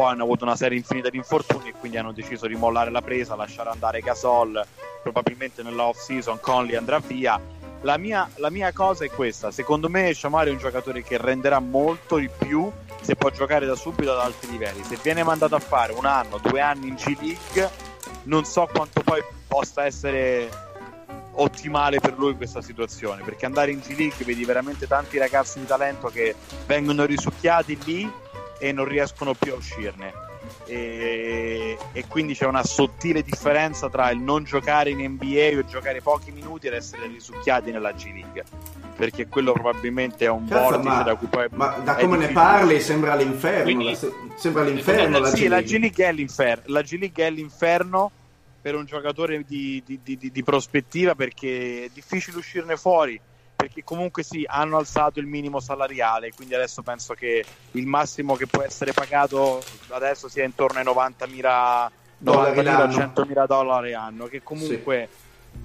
Poi 0.01 0.13
hanno 0.13 0.23
avuto 0.23 0.45
una 0.45 0.55
serie 0.55 0.79
infinita 0.79 1.11
di 1.11 1.17
infortuni 1.17 1.69
e 1.69 1.73
quindi 1.73 1.99
hanno 1.99 2.11
deciso 2.11 2.47
di 2.47 2.55
mollare 2.55 2.89
la 2.89 3.03
presa, 3.03 3.35
lasciare 3.35 3.69
andare 3.69 3.99
Gasol. 3.99 4.65
Probabilmente 5.03 5.61
nella 5.61 5.83
off 5.83 5.99
season 5.99 6.39
Conley 6.39 6.75
andrà 6.75 6.97
via. 6.97 7.39
La 7.81 7.97
mia, 7.97 8.27
la 8.37 8.49
mia 8.49 8.73
cosa 8.73 9.05
è 9.05 9.11
questa: 9.11 9.51
secondo 9.51 9.89
me 9.89 10.11
Shamari 10.11 10.49
è 10.49 10.53
un 10.53 10.57
giocatore 10.57 11.03
che 11.03 11.19
renderà 11.19 11.59
molto 11.59 12.15
di 12.15 12.27
più 12.35 12.71
se 12.99 13.15
può 13.15 13.29
giocare 13.29 13.67
da 13.67 13.75
subito 13.75 14.11
ad 14.11 14.17
alti 14.17 14.49
livelli. 14.49 14.83
Se 14.83 14.97
viene 15.03 15.21
mandato 15.21 15.53
a 15.53 15.59
fare 15.59 15.93
un 15.93 16.05
anno, 16.07 16.39
due 16.39 16.61
anni 16.61 16.87
in 16.87 16.95
G 16.95 17.15
League, 17.21 17.69
non 18.23 18.43
so 18.43 18.67
quanto 18.73 19.03
poi 19.03 19.23
possa 19.47 19.85
essere 19.85 20.49
ottimale 21.33 21.99
per 21.99 22.17
lui 22.17 22.35
questa 22.35 22.63
situazione. 22.63 23.21
Perché 23.21 23.45
andare 23.45 23.69
in 23.69 23.77
G 23.81 23.95
League 23.95 24.25
vedi 24.25 24.45
veramente 24.45 24.87
tanti 24.87 25.19
ragazzi 25.19 25.59
di 25.59 25.67
talento 25.67 26.07
che 26.07 26.33
vengono 26.65 27.05
risucchiati 27.05 27.77
lì 27.83 28.29
e 28.61 28.71
non 28.71 28.85
riescono 28.85 29.33
più 29.33 29.53
a 29.53 29.55
uscirne. 29.55 30.13
E, 30.65 31.77
e 31.91 32.05
quindi 32.07 32.35
c'è 32.35 32.45
una 32.45 32.63
sottile 32.63 33.23
differenza 33.23 33.89
tra 33.89 34.09
il 34.11 34.19
non 34.19 34.43
giocare 34.43 34.91
in 34.91 34.99
NBA 34.99 35.57
o 35.57 35.65
giocare 35.65 36.01
pochi 36.01 36.31
minuti 36.31 36.67
ed 36.67 36.73
essere 36.73 37.07
risucchiati 37.07 37.71
nella 37.71 37.91
G 37.91 38.05
League. 38.13 38.43
Perché 38.95 39.27
quello 39.27 39.53
probabilmente 39.53 40.25
è 40.25 40.29
un 40.29 40.47
Cazzo, 40.47 40.69
vortice 40.69 40.89
ma, 40.95 41.01
da 41.01 41.15
cui 41.15 41.27
poi 41.27 41.47
ma 41.51 41.67
da 41.83 41.95
come 41.95 42.17
ne 42.17 42.27
parli 42.27 42.79
sembra 42.79 43.15
l'inferno. 43.15 43.63
Quindi- 43.63 43.85
la- 43.85 43.95
se- 43.95 44.13
sembra 44.35 44.63
l'inferno 44.63 45.19
la 45.19 45.29
sì, 45.29 45.47
la 45.47 45.61
G 45.61 45.79
League 45.79 46.05
è 46.05 46.11
l'inferno. 46.13 46.63
La 46.67 46.81
G 46.83 46.97
League 46.99 47.25
è 47.25 47.29
l'inferno 47.31 48.11
per 48.61 48.75
un 48.75 48.85
giocatore 48.85 49.43
di, 49.47 49.81
di- 49.83 49.99
di- 50.03 50.17
di- 50.17 50.31
di 50.31 50.43
prospettiva 50.43 51.15
perché 51.15 51.85
è 51.85 51.89
difficile 51.91 52.37
uscirne 52.37 52.77
fuori. 52.77 53.19
Perché 53.61 53.83
comunque 53.83 54.23
sì, 54.23 54.43
hanno 54.47 54.77
alzato 54.77 55.19
il 55.19 55.27
minimo 55.27 55.59
salariale, 55.59 56.31
quindi 56.33 56.55
adesso 56.55 56.81
penso 56.81 57.13
che 57.13 57.45
il 57.71 57.85
massimo 57.85 58.35
che 58.35 58.47
può 58.47 58.63
essere 58.63 58.91
pagato 58.91 59.63
adesso 59.89 60.27
sia 60.27 60.43
intorno 60.43 60.79
ai 60.79 60.85
90.000 60.85 61.89
Dollari 62.21 62.59
90.000 62.59 62.63
l'anno. 62.63 62.93
100.000 62.93 63.47
dollari 63.47 63.93
anno, 63.93 64.25
che 64.25 64.43
comunque 64.43 65.09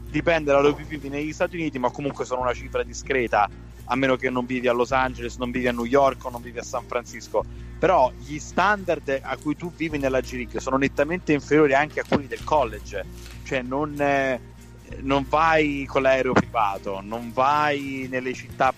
dipende 0.09 0.53
da 0.53 0.61
dove 0.61 0.83
vivi 0.83 1.11
negli 1.11 1.33
Stati 1.33 1.57
Uniti, 1.57 1.79
ma 1.79 1.91
comunque 1.91 2.25
sono 2.25 2.41
una 2.41 2.55
cifra 2.55 2.83
discreta, 2.83 3.49
a 3.85 3.95
meno 3.95 4.17
che 4.17 4.31
non 4.31 4.47
vivi 4.47 4.67
a 4.67 4.73
Los 4.73 4.91
Angeles, 4.91 5.37
non 5.37 5.51
vivi 5.51 5.69
a 5.69 5.73
New 5.73 5.85
York 5.85 6.25
o 6.25 6.31
non 6.31 6.41
vivi 6.41 6.59
a 6.59 6.63
San 6.63 6.85
Francisco. 6.87 7.45
Però 7.79 8.11
gli 8.17 8.39
standard 8.39 9.21
a 9.23 9.37
cui 9.37 9.55
tu 9.55 9.71
vivi 9.71 9.99
nella 9.99 10.21
G 10.21 10.33
League 10.33 10.61
sono 10.61 10.79
nettamente 10.79 11.35
inferiori 11.35 11.75
anche 11.75 12.01
a 12.01 12.05
quelli 12.09 12.27
del 12.27 12.43
college, 12.43 13.05
cioè 13.45 13.61
non, 13.61 14.01
eh, 14.01 14.41
non 15.01 15.27
vai 15.29 15.85
con 15.89 16.03
l'aereo 16.03 16.33
privato, 16.33 17.01
non 17.03 17.33
vai 17.33 18.07
nelle 18.11 18.33
città 18.33 18.73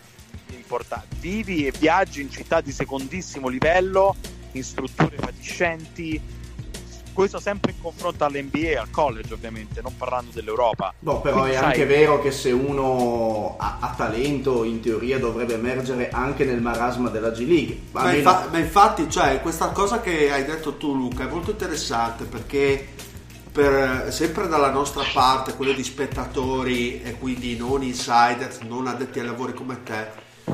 importanti, 0.55 1.17
vivi 1.21 1.67
e 1.67 1.73
viaggi 1.79 2.21
in 2.21 2.31
città 2.31 2.61
di 2.61 2.73
secondissimo 2.73 3.49
livello, 3.49 4.17
in 4.53 4.63
strutture 4.63 5.17
fatiscenti. 5.17 6.37
Questo 7.13 7.41
sempre 7.41 7.73
in 7.73 7.81
confronto 7.83 8.25
all'NBA 8.25 8.59
e 8.59 8.77
al 8.77 8.91
college, 8.91 9.35
ovviamente, 9.35 9.81
non 9.83 9.97
parlando 9.97 10.31
dell'Europa. 10.33 10.95
No, 11.01 11.21
però 11.21 11.39
Quindi, 11.41 11.57
è 11.57 11.59
sai, 11.59 11.65
anche 11.65 11.85
vero 11.85 12.23
che 12.23 12.31
se 12.31 12.53
uno 12.53 13.57
ha, 13.59 13.79
ha 13.81 13.93
talento, 13.97 14.63
in 14.63 14.79
teoria 14.79 15.19
dovrebbe 15.19 15.55
emergere 15.55 16.11
anche 16.11 16.45
nel 16.45 16.61
marasma 16.61 17.09
della 17.09 17.31
G 17.31 17.39
League. 17.39 17.81
Ma, 17.91 18.15
infa- 18.15 18.47
ma 18.53 18.59
infatti, 18.59 19.11
cioè, 19.11 19.41
questa 19.41 19.71
cosa 19.71 20.01
che 20.01 20.31
hai 20.31 20.45
detto 20.45 20.77
tu, 20.77 20.95
Luca, 20.95 21.25
è 21.25 21.29
molto 21.29 21.51
interessante 21.51 22.23
perché 22.23 22.87
per- 23.59 24.13
sempre 24.13 24.47
dalla 24.47 24.71
nostra 24.71 25.03
parte, 25.13 25.57
quello 25.57 25.73
di 25.73 25.83
spettatori 25.83 27.03
e 27.03 27.19
quindi 27.19 27.57
non 27.57 27.83
insiders, 27.83 28.61
non 28.61 28.87
addetti 28.87 29.19
ai 29.19 29.27
lavori 29.27 29.53
come 29.53 29.83
te, 29.83 30.07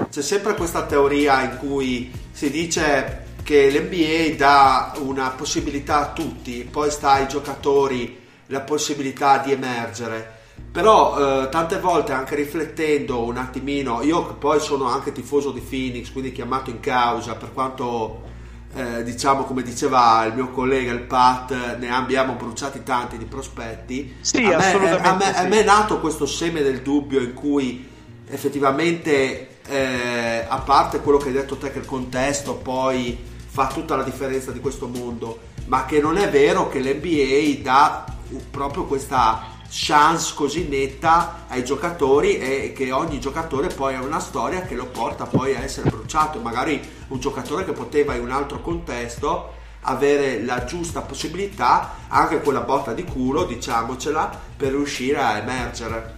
c'è 0.09 0.23
sempre 0.23 0.55
questa 0.55 0.87
teoria 0.87 1.43
in 1.43 1.59
cui 1.59 2.11
si 2.33 2.51
dice 2.51 3.27
che 3.43 3.69
l'NBA 3.69 4.37
dà 4.39 4.95
una 5.01 5.29
possibilità 5.37 5.99
a 5.99 6.13
tutti, 6.13 6.67
poi 6.71 6.91
sta 6.91 7.13
ai 7.13 7.29
giocatori 7.29 8.23
la 8.47 8.63
possibilità 8.63 9.37
di 9.37 9.53
emergere. 9.53 10.41
Però 10.73 11.43
eh, 11.43 11.49
tante 11.51 11.79
volte 11.79 12.13
anche 12.13 12.35
riflettendo 12.37 13.23
un 13.23 13.37
attimino, 13.37 14.01
io 14.01 14.35
poi 14.37 14.61
sono 14.61 14.87
anche 14.87 15.13
tifoso 15.13 15.51
di 15.51 15.61
Phoenix, 15.61 16.11
quindi 16.11 16.33
chiamato 16.33 16.71
in 16.71 16.81
causa 16.81 17.35
per 17.35 17.53
quanto 17.53 18.33
eh, 18.75 19.03
diciamo 19.05 19.45
come 19.45 19.63
diceva 19.63 20.25
il 20.25 20.35
mio 20.35 20.51
collega 20.51 20.93
il 20.93 21.03
Pat, 21.03 21.77
ne 21.79 21.91
abbiamo 21.91 22.35
bruciati 22.35 22.83
tanti 22.83 23.17
di 23.19 23.25
prospetti. 23.25 24.17
Sì, 24.21 24.39
a, 24.39 24.57
me, 24.57 24.67
assolutamente 24.67 25.09
a, 25.09 25.15
me, 25.15 25.37
a 25.37 25.43
sì. 25.43 25.49
me 25.49 25.61
è 25.61 25.65
nato 25.65 26.01
questo 26.01 26.27
seme 26.27 26.63
del 26.63 26.83
dubbio 26.83 27.21
in 27.21 27.35
cui 27.35 27.89
effettivamente, 28.27 29.61
eh, 29.67 30.45
a 30.47 30.59
parte 30.59 31.01
quello 31.01 31.19
che 31.19 31.29
hai 31.29 31.35
detto 31.35 31.57
te, 31.57 31.71
che 31.71 31.79
il 31.79 31.87
contesto 31.87 32.55
poi 32.55 33.17
fa 33.47 33.69
tutta 33.69 33.95
la 33.95 34.03
differenza 34.03 34.51
di 34.51 34.61
questo 34.61 34.89
mondo, 34.89 35.39
ma 35.67 35.85
che 35.85 36.01
non 36.01 36.17
è 36.17 36.29
vero 36.29 36.69
che 36.69 36.81
l'NBA 36.81 37.63
dà 37.63 38.05
proprio 38.51 38.85
questa 38.85 39.53
chance 39.77 40.35
così 40.37 40.69
netta 40.69 41.47
ai 41.49 41.65
giocatori 41.65 42.39
e 42.39 42.73
che 42.73 42.93
ogni 42.93 43.19
giocatore 43.19 43.67
poi 43.67 43.97
ha 43.97 44.03
una 44.03 44.21
storia 44.21 44.63
che 44.63 44.77
lo 44.77 44.87
porta 44.87 45.25
poi 45.25 45.57
a 45.57 45.63
essere 45.63 45.91
bruciato 45.91 46.39
magari 46.39 46.81
un 47.09 47.19
giocatore 47.19 47.65
che 47.65 47.73
poteva 47.73 48.15
in 48.15 48.23
un 48.23 48.31
altro 48.31 48.61
contesto 48.61 49.53
avere 49.81 50.45
la 50.45 50.65
giusta 50.65 51.01
possibilità 51.01 51.97
anche 52.07 52.41
quella 52.41 52.61
botta 52.61 52.93
di 52.93 53.03
culo 53.03 53.45
diciamocela 53.45 54.41
per 54.57 54.71
riuscire 54.71 55.19
a 55.19 55.39
emergere 55.39 56.17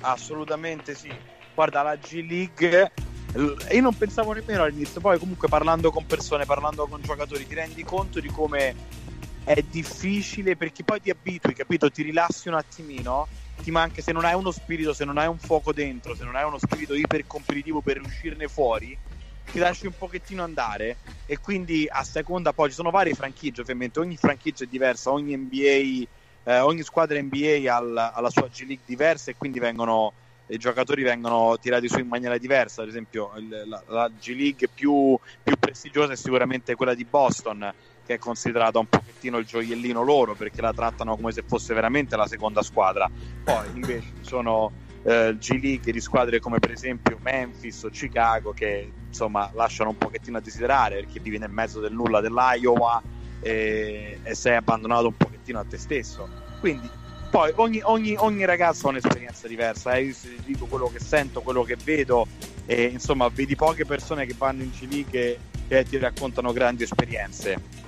Assolutamente 0.00 0.94
sì. 0.94 1.12
guarda 1.52 1.82
la 1.82 1.96
G 1.96 2.24
League 2.28 2.92
io 3.34 3.80
non 3.80 3.96
pensavo 3.96 4.32
nemmeno 4.32 4.62
all'inizio, 4.62 5.00
poi 5.00 5.18
comunque 5.18 5.48
parlando 5.48 5.90
con 5.90 6.06
persone, 6.06 6.44
parlando 6.44 6.86
con 6.86 7.02
giocatori, 7.02 7.44
ti 7.48 7.54
rendi 7.54 7.82
conto 7.82 8.20
di 8.20 8.28
come 8.28 8.76
è 9.44 9.62
difficile 9.62 10.56
perché 10.56 10.82
poi 10.84 11.00
ti 11.00 11.10
abitui, 11.10 11.54
capito? 11.54 11.90
Ti 11.90 12.02
rilassi 12.02 12.48
un 12.48 12.54
attimino, 12.54 13.28
ti 13.62 13.70
manca 13.70 14.02
se 14.02 14.12
non 14.12 14.24
hai 14.24 14.34
uno 14.34 14.50
spirito, 14.50 14.92
se 14.92 15.04
non 15.04 15.18
hai 15.18 15.26
un 15.26 15.38
fuoco 15.38 15.72
dentro, 15.72 16.14
se 16.14 16.24
non 16.24 16.34
hai 16.34 16.44
uno 16.44 16.58
spirito 16.58 16.94
iper 16.94 17.26
competitivo 17.26 17.80
per 17.80 18.00
uscirne 18.00 18.48
fuori, 18.48 18.96
ti 19.50 19.58
lasci 19.58 19.86
un 19.86 19.92
pochettino 19.96 20.42
andare 20.42 20.96
e 21.26 21.38
quindi 21.38 21.86
a 21.88 22.02
seconda 22.02 22.52
poi 22.52 22.70
ci 22.70 22.74
sono 22.74 22.90
varie 22.90 23.14
franchigie, 23.14 23.60
ovviamente 23.60 24.00
ogni 24.00 24.16
franchigia 24.16 24.64
è 24.64 24.66
diversa, 24.66 25.12
ogni 25.12 25.36
NBA 25.36 26.06
eh, 26.44 26.58
ogni 26.60 26.82
squadra 26.82 27.20
NBA 27.20 27.74
ha 27.74 27.80
la 27.80 28.30
sua 28.30 28.48
G 28.48 28.66
League 28.66 28.84
diversa 28.84 29.30
e 29.30 29.36
quindi 29.36 29.58
vengono 29.58 30.12
i 30.48 30.58
giocatori 30.58 31.02
vengono 31.02 31.56
tirati 31.58 31.88
su 31.88 31.98
in 31.98 32.06
maniera 32.06 32.36
diversa. 32.36 32.82
Ad 32.82 32.88
esempio, 32.88 33.32
il, 33.36 33.64
la, 33.66 33.82
la, 33.86 34.10
G 34.10 34.34
League 34.34 34.68
più, 34.72 35.18
più, 35.42 35.56
prestigiosa 35.58 36.12
è 36.12 36.16
sicuramente 36.16 36.74
quella 36.74 36.94
di 36.94 37.04
Boston, 37.04 37.72
che 38.04 38.14
è 38.14 38.18
considerata 38.18 38.78
un 38.78 38.86
pochettino 38.86 39.38
il 39.38 39.46
gioiellino 39.46 40.02
loro 40.02 40.34
perché 40.34 40.60
la 40.60 40.72
trattano 40.72 41.16
come 41.16 41.32
se 41.32 41.42
fosse 41.46 41.74
veramente 41.74 42.16
la 42.16 42.26
seconda 42.26 42.62
squadra. 42.62 43.10
Poi 43.42 43.66
invece 43.74 44.12
ci 44.20 44.28
sono 44.28 44.70
eh, 45.04 45.36
G 45.38 45.60
League 45.60 45.92
di 45.92 46.00
squadre 46.00 46.40
come 46.40 46.58
per 46.58 46.72
esempio 46.72 47.18
Memphis 47.20 47.82
o 47.82 47.88
Chicago 47.90 48.52
che 48.52 48.90
insomma 49.08 49.50
lasciano 49.54 49.90
un 49.90 49.98
pochettino 49.98 50.38
a 50.38 50.40
desiderare 50.40 50.96
perché 50.96 51.20
vivi 51.20 51.38
nel 51.38 51.50
mezzo 51.50 51.80
del 51.80 51.92
nulla 51.92 52.20
dell'Iowa 52.20 53.02
e, 53.40 54.18
e 54.22 54.34
sei 54.34 54.56
abbandonato 54.56 55.06
un 55.06 55.16
pochettino 55.16 55.58
a 55.58 55.64
te 55.68 55.78
stesso. 55.78 56.28
Quindi 56.60 56.88
poi 57.30 57.52
ogni, 57.56 57.80
ogni, 57.82 58.14
ogni, 58.16 58.44
ragazzo 58.44 58.86
ha 58.86 58.90
un'esperienza 58.90 59.48
diversa, 59.48 59.94
eh? 59.94 60.04
io 60.04 60.14
dico 60.44 60.66
quello 60.66 60.88
che 60.88 61.00
sento, 61.00 61.40
quello 61.40 61.64
che 61.64 61.76
vedo 61.82 62.28
e 62.64 62.84
insomma 62.84 63.28
vedi 63.28 63.56
poche 63.56 63.84
persone 63.84 64.24
che 64.24 64.34
vanno 64.38 64.62
in 64.62 64.70
C 64.70 65.04
che, 65.10 65.38
che 65.66 65.84
ti 65.84 65.98
raccontano 65.98 66.52
grandi 66.52 66.84
esperienze. 66.84 67.83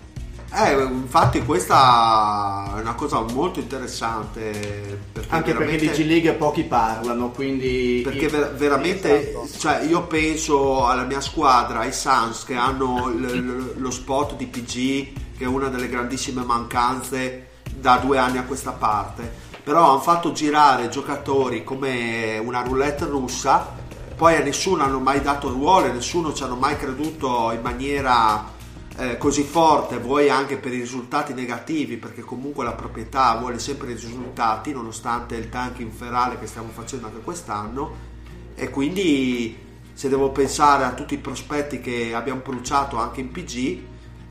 Eh, 0.58 0.82
infatti 0.84 1.44
questa 1.44 2.72
è 2.76 2.80
una 2.80 2.94
cosa 2.94 3.20
molto 3.20 3.60
interessante. 3.60 4.98
Perché 5.12 5.34
Anche 5.34 5.52
perché 5.54 5.76
di 5.76 5.88
G-League 5.88 6.32
pochi 6.32 6.62
parlano, 6.62 7.30
quindi... 7.30 8.00
Perché 8.02 8.28
ver- 8.28 8.54
veramente, 8.54 9.32
esatto. 9.32 9.58
cioè, 9.58 9.84
io 9.84 10.06
penso 10.06 10.86
alla 10.86 11.02
mia 11.02 11.20
squadra, 11.20 11.80
ai 11.80 11.92
Suns, 11.92 12.44
che 12.44 12.54
hanno 12.54 13.08
l- 13.08 13.20
l- 13.20 13.74
lo 13.76 13.90
spot 13.90 14.36
di 14.36 14.46
PG, 14.46 15.36
che 15.36 15.44
è 15.44 15.46
una 15.46 15.68
delle 15.68 15.90
grandissime 15.90 16.42
mancanze 16.42 17.48
da 17.70 17.98
due 17.98 18.16
anni 18.16 18.38
a 18.38 18.44
questa 18.44 18.70
parte, 18.70 19.30
però 19.62 19.90
hanno 19.90 20.00
fatto 20.00 20.32
girare 20.32 20.88
giocatori 20.88 21.64
come 21.64 22.38
una 22.38 22.62
roulette 22.62 23.04
russa, 23.04 23.74
poi 24.16 24.36
a 24.36 24.40
nessuno 24.40 24.82
hanno 24.82 25.00
mai 25.00 25.20
dato 25.20 25.50
ruolo, 25.50 25.92
nessuno 25.92 26.32
ci 26.32 26.42
hanno 26.42 26.56
mai 26.56 26.78
creduto 26.78 27.50
in 27.52 27.60
maniera 27.60 28.54
eh, 28.98 29.18
così 29.18 29.42
forte, 29.42 29.98
vuoi 29.98 30.30
anche 30.30 30.56
per 30.56 30.72
i 30.72 30.78
risultati 30.78 31.34
negativi, 31.34 31.96
perché 31.96 32.22
comunque 32.22 32.64
la 32.64 32.72
proprietà 32.72 33.36
vuole 33.36 33.58
sempre 33.58 33.90
i 33.90 33.94
risultati, 33.94 34.72
nonostante 34.72 35.36
il 35.36 35.48
tank 35.48 35.80
inferale 35.80 36.38
che 36.38 36.46
stiamo 36.46 36.68
facendo 36.72 37.06
anche 37.06 37.20
quest'anno, 37.20 38.14
e 38.54 38.70
quindi 38.70 39.64
se 39.92 40.08
devo 40.08 40.30
pensare 40.30 40.84
a 40.84 40.92
tutti 40.92 41.14
i 41.14 41.18
prospetti 41.18 41.80
che 41.80 42.14
abbiamo 42.14 42.40
bruciato 42.42 42.96
anche 42.96 43.20
in 43.20 43.30
PG, 43.30 43.82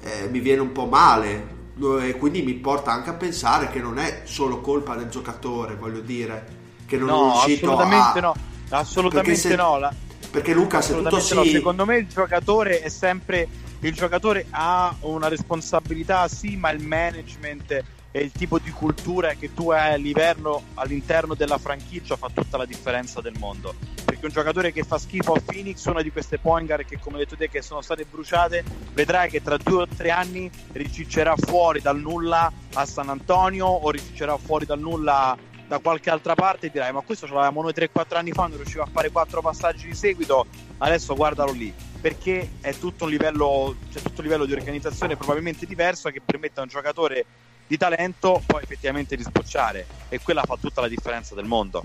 eh, 0.02 0.28
mi 0.30 0.40
viene 0.40 0.62
un 0.62 0.72
po' 0.72 0.86
male 0.86 1.54
e 2.02 2.16
quindi 2.18 2.42
mi 2.42 2.54
porta 2.54 2.92
anche 2.92 3.10
a 3.10 3.14
pensare 3.14 3.70
che 3.70 3.80
non 3.80 4.00
è 4.00 4.22
solo 4.24 4.62
colpa 4.62 4.96
del 4.96 5.10
giocatore, 5.10 5.76
voglio 5.76 6.00
dire, 6.00 6.46
che 6.86 6.98
non 6.98 7.08
no, 7.08 7.16
è 7.16 7.46
riuscito 7.46 7.72
assolutamente 7.72 8.20
a... 8.20 8.22
no, 8.22 8.36
assolutamente 8.70 9.40
se... 9.40 9.56
no. 9.56 9.78
La... 9.78 9.94
Perché 10.32 10.54
Luca, 10.54 10.82
se 10.82 10.96
tutto 10.96 11.20
si... 11.20 11.36
no. 11.36 11.44
Secondo 11.44 11.86
me 11.86 11.98
il 11.98 12.08
giocatore 12.08 12.82
è 12.82 12.90
sempre... 12.90 13.48
Il 13.80 13.94
giocatore 13.94 14.48
ha 14.52 14.96
una 15.02 15.28
responsabilità, 15.28 16.28
sì, 16.28 16.56
ma 16.56 16.72
il 16.72 16.82
management 16.82 17.84
e 18.16 18.22
il 18.22 18.32
tipo 18.32 18.60
di 18.60 18.72
cultura 18.72 19.34
che 19.34 19.54
tu 19.54 19.72
hai 19.72 19.94
all'interno, 19.94 20.64
all'interno 20.76 21.36
della 21.36 21.58
franchigia 21.58 22.16
fa 22.16 22.30
tutta 22.34 22.56
la 22.56 22.66
differenza 22.66 23.20
del 23.20 23.36
mondo. 23.38 23.76
Perché 24.06 24.26
un 24.26 24.32
giocatore 24.32 24.72
che 24.72 24.84
fa 24.84 24.98
schifo 24.98 25.34
a 25.34 25.42
Phoenix, 25.44 25.84
una 25.88 26.02
di 26.02 26.12
queste 26.12 26.40
point 26.40 26.66
guard 26.66 26.86
che 26.86 26.98
come 26.98 27.18
detto 27.18 27.36
te 27.36 27.50
che 27.50 27.62
sono 27.62 27.82
state 27.82 28.06
bruciate, 28.10 28.64
vedrai 28.94 29.30
che 29.30 29.44
tra 29.44 29.58
due 29.58 29.82
o 29.82 29.88
tre 29.88 30.12
anni 30.12 30.50
riciccerà 30.72 31.36
fuori 31.36 31.82
dal 31.82 32.00
nulla 32.00 32.50
a 32.76 32.86
San 32.86 33.10
Antonio 33.10 33.66
o 33.66 33.92
riciccerà 33.92 34.38
fuori 34.38 34.66
dal 34.66 34.80
nulla 34.80 35.38
da 35.68 35.80
qualche 35.80 36.10
altra 36.10 36.36
parte 36.36 36.68
e 36.68 36.70
dirai 36.70 36.94
ma 36.94 37.02
questo 37.02 37.26
ce 37.26 37.34
l'avevamo 37.34 37.64
noi 37.64 37.74
3-4 37.76 38.18
anni 38.18 38.32
fa 38.32 38.46
non 38.46 38.58
riusciva 38.58 38.84
a 38.84 38.88
fare 38.92 39.10
4 39.10 39.42
passaggi 39.42 39.88
di 39.88 39.96
seguito 39.96 40.46
adesso 40.78 41.16
guardalo 41.16 41.52
lì 41.54 41.74
perché 42.06 42.58
è 42.62 42.78
tutto 42.78 43.06
un 43.06 43.10
livello, 43.10 43.78
c'è 43.92 44.00
tutto 44.00 44.18
un 44.22 44.26
livello 44.26 44.46
di 44.46 44.54
organizzazione 44.54 45.16
probabilmente 45.16 45.66
diverso 45.66 46.12
che 46.12 46.22
permette 46.24 46.60
a 46.60 46.62
un 46.62 46.70
giocatore 46.70 47.26
di 47.66 47.78
talento 47.78 48.44
poi 48.46 48.62
effettivamente 48.62 49.16
di 49.16 49.24
sbocciare 49.24 49.88
e 50.10 50.20
quella 50.22 50.44
fa 50.44 50.56
tutta 50.62 50.82
la 50.82 50.88
differenza 50.88 51.34
del 51.34 51.46
mondo. 51.46 51.82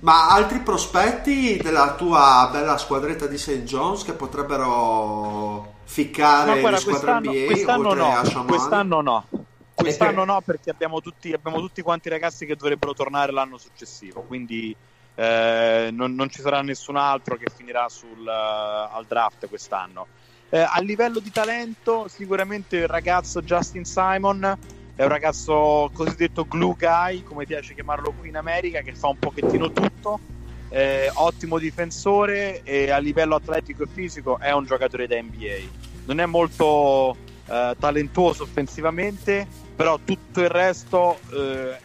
Ma 0.00 0.28
altri 0.28 0.60
prospetti 0.60 1.56
della 1.56 1.94
tua 1.94 2.50
bella 2.52 2.76
squadretta 2.76 3.26
di 3.26 3.38
St. 3.38 3.62
John's 3.62 4.02
che 4.02 4.12
potrebbero 4.12 5.76
ficcare 5.84 6.56
no, 6.56 6.60
guarda, 6.60 6.76
le 6.76 6.82
squadre 6.82 7.12
NBA 7.14 7.44
quest'anno 7.46 7.94
no, 7.94 8.44
quest'anno 8.44 9.00
no. 9.00 9.26
Quest'anno 9.74 10.24
no 10.24 10.42
perché 10.42 10.68
abbiamo 10.68 11.00
tutti, 11.00 11.32
abbiamo 11.32 11.60
tutti 11.60 11.80
quanti 11.80 12.10
ragazzi 12.10 12.44
che 12.44 12.56
dovrebbero 12.56 12.92
tornare 12.92 13.32
l'anno 13.32 13.56
successivo, 13.56 14.20
quindi 14.20 14.76
eh, 15.14 15.90
non, 15.92 16.14
non, 16.14 16.30
ci 16.30 16.40
sarà 16.40 16.62
nessun 16.62 16.96
altro 16.96 17.36
che 17.36 17.46
finirà 17.54 17.88
sul, 17.88 18.20
uh, 18.24 18.96
al 18.96 19.04
draft 19.06 19.48
quest'anno. 19.48 20.06
Eh, 20.48 20.58
a 20.58 20.80
livello 20.80 21.18
di 21.18 21.30
talento, 21.30 22.08
sicuramente 22.08 22.76
il 22.76 22.86
ragazzo 22.86 23.40
Justin 23.40 23.84
Simon 23.84 24.58
è 24.94 25.02
un 25.02 25.08
ragazzo 25.08 25.90
cosiddetto 25.94 26.46
glue 26.46 26.76
guy, 26.78 27.22
come 27.22 27.46
piace 27.46 27.74
chiamarlo 27.74 28.12
qui 28.12 28.28
in 28.28 28.36
America, 28.36 28.82
che 28.82 28.94
fa 28.94 29.08
un 29.08 29.18
pochettino 29.18 29.72
tutto. 29.72 30.20
Eh, 30.68 31.10
ottimo 31.14 31.58
difensore 31.58 32.62
e 32.62 32.90
a 32.90 32.98
livello 32.98 33.34
atletico 33.34 33.82
e 33.82 33.88
fisico 33.92 34.38
è 34.38 34.52
un 34.52 34.64
giocatore 34.64 35.06
da 35.06 35.20
NBA. 35.20 35.80
Non 36.06 36.20
è 36.20 36.26
molto 36.26 37.16
eh, 37.46 37.74
talentuoso 37.78 38.42
offensivamente, 38.42 39.46
però 39.74 39.98
tutto 40.04 40.40
il 40.40 40.48
resto 40.48 41.18
eh, 41.32 41.72
è 41.72 41.80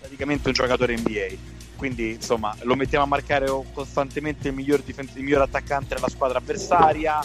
praticamente 0.00 0.48
un 0.48 0.54
giocatore 0.54 0.96
NBA. 0.96 1.47
Quindi 1.78 2.14
insomma 2.14 2.52
lo 2.62 2.74
mettiamo 2.74 3.04
a 3.04 3.06
marcare 3.06 3.46
costantemente 3.72 4.48
il 4.48 4.54
miglior, 4.54 4.80
difens- 4.80 5.14
il 5.14 5.22
miglior 5.22 5.42
attaccante 5.42 5.94
della 5.94 6.08
squadra 6.08 6.38
avversaria 6.38 7.20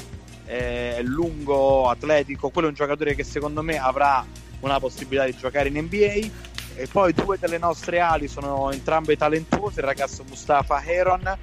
è 0.45 0.99
lungo, 1.01 1.89
atletico, 1.89 2.49
quello 2.49 2.67
è 2.67 2.69
un 2.69 2.75
giocatore 2.75 3.15
che 3.15 3.23
secondo 3.23 3.63
me 3.63 3.79
avrà 3.79 4.23
una 4.59 4.79
possibilità 4.79 5.25
di 5.25 5.35
giocare 5.35 5.69
in 5.69 5.79
NBA. 5.79 6.51
E 6.75 6.87
poi 6.91 7.13
due 7.13 7.39
delle 7.39 7.57
nostre 7.57 7.99
ali 7.99 8.27
sono 8.27 8.71
entrambe 8.71 9.17
talentuose, 9.17 9.79
il 9.79 9.85
ragazzo 9.87 10.23
Mustafa 10.23 10.83
Heron 10.83 11.37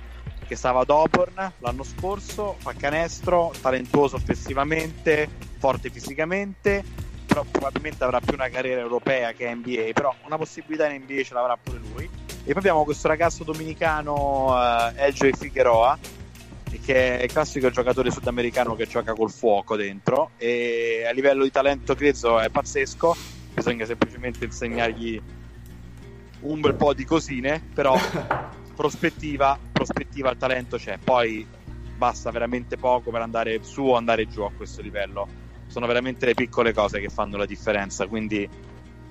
che 0.47 0.57
stava 0.57 0.81
ad 0.81 0.91
Auburn 0.91 1.53
l'anno 1.59 1.85
scorso, 1.85 2.57
fa 2.59 2.75
canestro, 2.75 3.53
talentuoso 3.61 4.17
offensivamente, 4.17 5.29
forte 5.59 5.91
fisicamente, 5.91 6.83
però 7.25 7.45
probabilmente 7.49 8.03
avrà 8.03 8.19
più 8.19 8.35
una 8.35 8.49
carriera 8.49 8.81
europea 8.81 9.33
che 9.33 9.53
NBA, 9.55 9.91
però 9.95 10.13
una 10.27 10.37
possibilità 10.37 10.89
in 10.89 11.03
NBA 11.03 11.23
ce 11.23 11.35
l'avrà 11.35 11.57
pure 11.57 11.79
lui. 11.79 12.30
E 12.43 12.53
poi 12.53 12.57
abbiamo 12.57 12.85
questo 12.85 13.09
ragazzo 13.09 13.45
dominicano 13.45 14.55
uh, 14.55 14.93
eh, 14.97 15.11
LJ 15.11 15.37
Figueroa 15.37 15.99
che 16.83 17.19
è 17.19 17.25
il 17.25 17.33
classico 17.33 17.71
giocatore 17.71 18.11
sudamericano 18.11 18.75
che 18.75 18.87
gioca 18.87 19.13
col 19.13 19.31
fuoco 19.31 19.77
dentro. 19.77 20.31
E 20.37 21.05
a 21.09 21.13
livello 21.13 21.45
di 21.45 21.51
talento 21.51 21.95
grezzo 21.95 22.39
è 22.39 22.49
pazzesco. 22.49 23.17
Bisogna 23.55 23.85
semplicemente 23.85 24.45
insegnargli 24.45 25.21
un 26.41 26.61
bel 26.61 26.75
po' 26.75 26.95
di 26.95 27.05
cosine 27.05 27.63
però 27.75 27.95
prospettiva 28.75 29.59
prospettiva 29.73 30.31
al 30.31 30.37
talento 30.37 30.77
c'è. 30.77 30.99
Poi 30.99 31.47
basta 31.97 32.31
veramente 32.31 32.77
poco 32.77 33.11
per 33.11 33.21
andare 33.21 33.63
su 33.63 33.83
o 33.83 33.97
andare 33.97 34.27
giù 34.27 34.43
a 34.43 34.51
questo 34.57 34.81
livello. 34.81 35.29
Sono 35.67 35.87
veramente 35.87 36.27
le 36.27 36.35
piccole 36.35 36.73
cose 36.73 36.99
che 37.01 37.09
fanno 37.09 37.37
la 37.37 37.47
differenza 37.47 38.07
quindi 38.07 38.49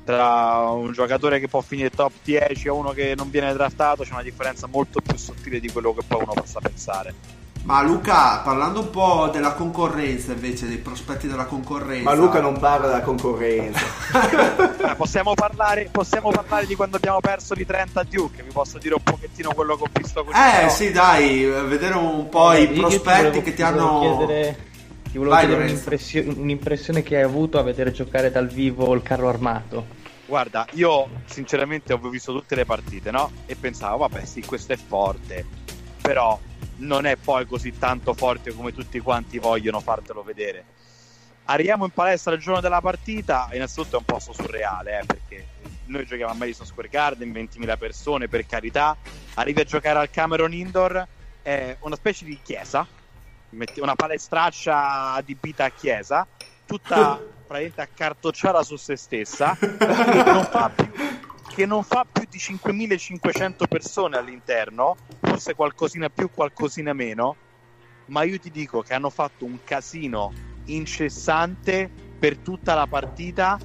tra 0.09 0.71
un 0.71 0.91
giocatore 0.91 1.39
che 1.39 1.47
può 1.47 1.61
finire 1.61 1.91
top 1.91 2.11
10 2.23 2.65
e 2.65 2.71
uno 2.71 2.89
che 2.93 3.13
non 3.15 3.29
viene 3.29 3.53
draftato 3.53 4.01
c'è 4.01 4.13
una 4.13 4.23
differenza 4.23 4.65
molto 4.65 5.01
più 5.01 5.15
sottile 5.15 5.59
di 5.59 5.71
quello 5.71 5.93
che 5.93 6.01
poi 6.07 6.23
uno 6.23 6.33
possa 6.33 6.59
pensare 6.59 7.13
ma 7.61 7.83
Luca, 7.83 8.37
parlando 8.37 8.79
un 8.79 8.89
po' 8.89 9.29
della 9.31 9.51
concorrenza 9.51 10.31
invece, 10.31 10.67
dei 10.67 10.77
prospetti 10.77 11.27
della 11.27 11.45
concorrenza. 11.45 12.09
Ma 12.09 12.15
Luca 12.15 12.39
non 12.39 12.57
parla 12.57 12.87
della 12.87 13.01
concorrenza. 13.01 13.81
eh, 14.89 14.95
possiamo, 14.95 15.33
parlare, 15.33 15.89
possiamo, 15.91 16.31
parlare, 16.31 16.65
di 16.65 16.73
quando 16.73 16.95
abbiamo 16.95 17.19
perso 17.19 17.53
di 17.53 17.65
30 17.65 17.99
a 17.99 18.05
Duke, 18.09 18.43
vi 18.43 18.51
posso 18.51 18.77
dire 18.79 18.95
un 18.95 19.03
pochettino 19.03 19.53
quello 19.53 19.75
che 19.75 19.83
ho 19.83 19.89
visto 19.91 20.23
con 20.23 20.33
Eh 20.33 20.51
però. 20.55 20.69
sì, 20.69 20.91
dai, 20.91 21.43
vedere 21.43 21.95
un 21.95 22.29
po' 22.29 22.53
eh, 22.53 22.61
i 22.61 22.67
prospetti 22.69 23.23
volevo, 23.23 23.41
che 23.41 23.53
ti 23.53 23.61
hanno... 23.61 23.99
Chiedere... 23.99 24.67
Ti 25.11 25.17
volevo 25.17 25.35
Vai, 25.35 25.45
chiedere 25.45 25.69
un'impressione, 25.69 26.33
un'impressione 26.37 27.03
che 27.03 27.17
hai 27.17 27.23
avuto 27.23 27.59
a 27.59 27.61
vedere 27.61 27.91
giocare 27.91 28.31
dal 28.31 28.47
vivo 28.47 28.93
il 28.93 29.03
carro 29.03 29.27
armato. 29.27 29.97
Guarda, 30.29 30.65
io 30.73 31.09
sinceramente 31.25 31.91
ho 31.91 31.97
visto 31.97 32.31
tutte 32.31 32.55
le 32.55 32.63
partite, 32.63 33.11
no? 33.11 33.31
E 33.45 33.55
pensavo, 33.55 33.97
vabbè, 33.97 34.23
sì, 34.23 34.41
questo 34.41 34.71
è 34.71 34.77
forte 34.77 35.67
però 36.09 36.39
non 36.77 37.05
è 37.05 37.17
poi 37.17 37.45
così 37.45 37.77
tanto 37.77 38.15
forte 38.15 38.51
come 38.51 38.73
tutti 38.73 38.99
quanti 38.99 39.37
vogliono 39.37 39.79
fartelo 39.79 40.23
vedere. 40.23 40.65
Arriviamo 41.45 41.85
in 41.85 41.91
palestra 41.91 42.33
il 42.33 42.39
giorno 42.39 42.61
della 42.61 42.81
partita, 42.81 43.47
innanzitutto 43.53 43.97
è 43.97 43.99
un 43.99 44.05
posto 44.05 44.33
surreale, 44.33 45.01
eh, 45.01 45.05
perché 45.05 45.47
noi 45.85 46.07
giochiamo 46.07 46.31
a 46.31 46.35
Madison 46.35 46.65
Square 46.65 46.89
Garden, 46.89 47.29
20.000 47.31 47.77
persone, 47.77 48.27
per 48.27 48.43
carità, 48.47 48.97
arrivi 49.35 49.61
a 49.61 49.65
giocare 49.65 49.99
al 49.99 50.09
Cameron 50.09 50.51
Indoor, 50.51 51.07
è 51.43 51.77
una 51.81 51.95
specie 51.95 52.25
di 52.25 52.39
chiesa, 52.41 52.87
una 53.75 53.95
palestraccia 53.95 55.13
adibita 55.13 55.65
a 55.65 55.69
chiesa, 55.69 56.25
tutta 56.65 57.21
praticamente 57.49 57.81
accartocciata 57.81 58.61
su 58.61 58.75
se 58.75 58.95
stessa, 58.95 59.57
che 59.57 60.23
non 60.23 60.43
fa 60.43 60.69
più, 60.69 60.91
che 61.47 61.65
non 61.65 61.81
fa 61.81 62.05
più 62.09 62.25
di 62.29 62.37
5.500 62.37 63.67
persone 63.67 64.17
all'interno, 64.17 64.95
forse 65.19 65.55
qualcosina 65.55 66.09
più, 66.09 66.29
qualcosina 66.29 66.93
meno, 66.93 67.35
ma 68.05 68.21
io 68.21 68.37
ti 68.37 68.51
dico 68.51 68.83
che 68.83 68.93
hanno 68.93 69.09
fatto 69.09 69.45
un 69.45 69.57
casino 69.63 70.31
incessante 70.65 71.89
per 72.19 72.37
tutta 72.37 72.75
la 72.75 72.85
partita 72.85 73.57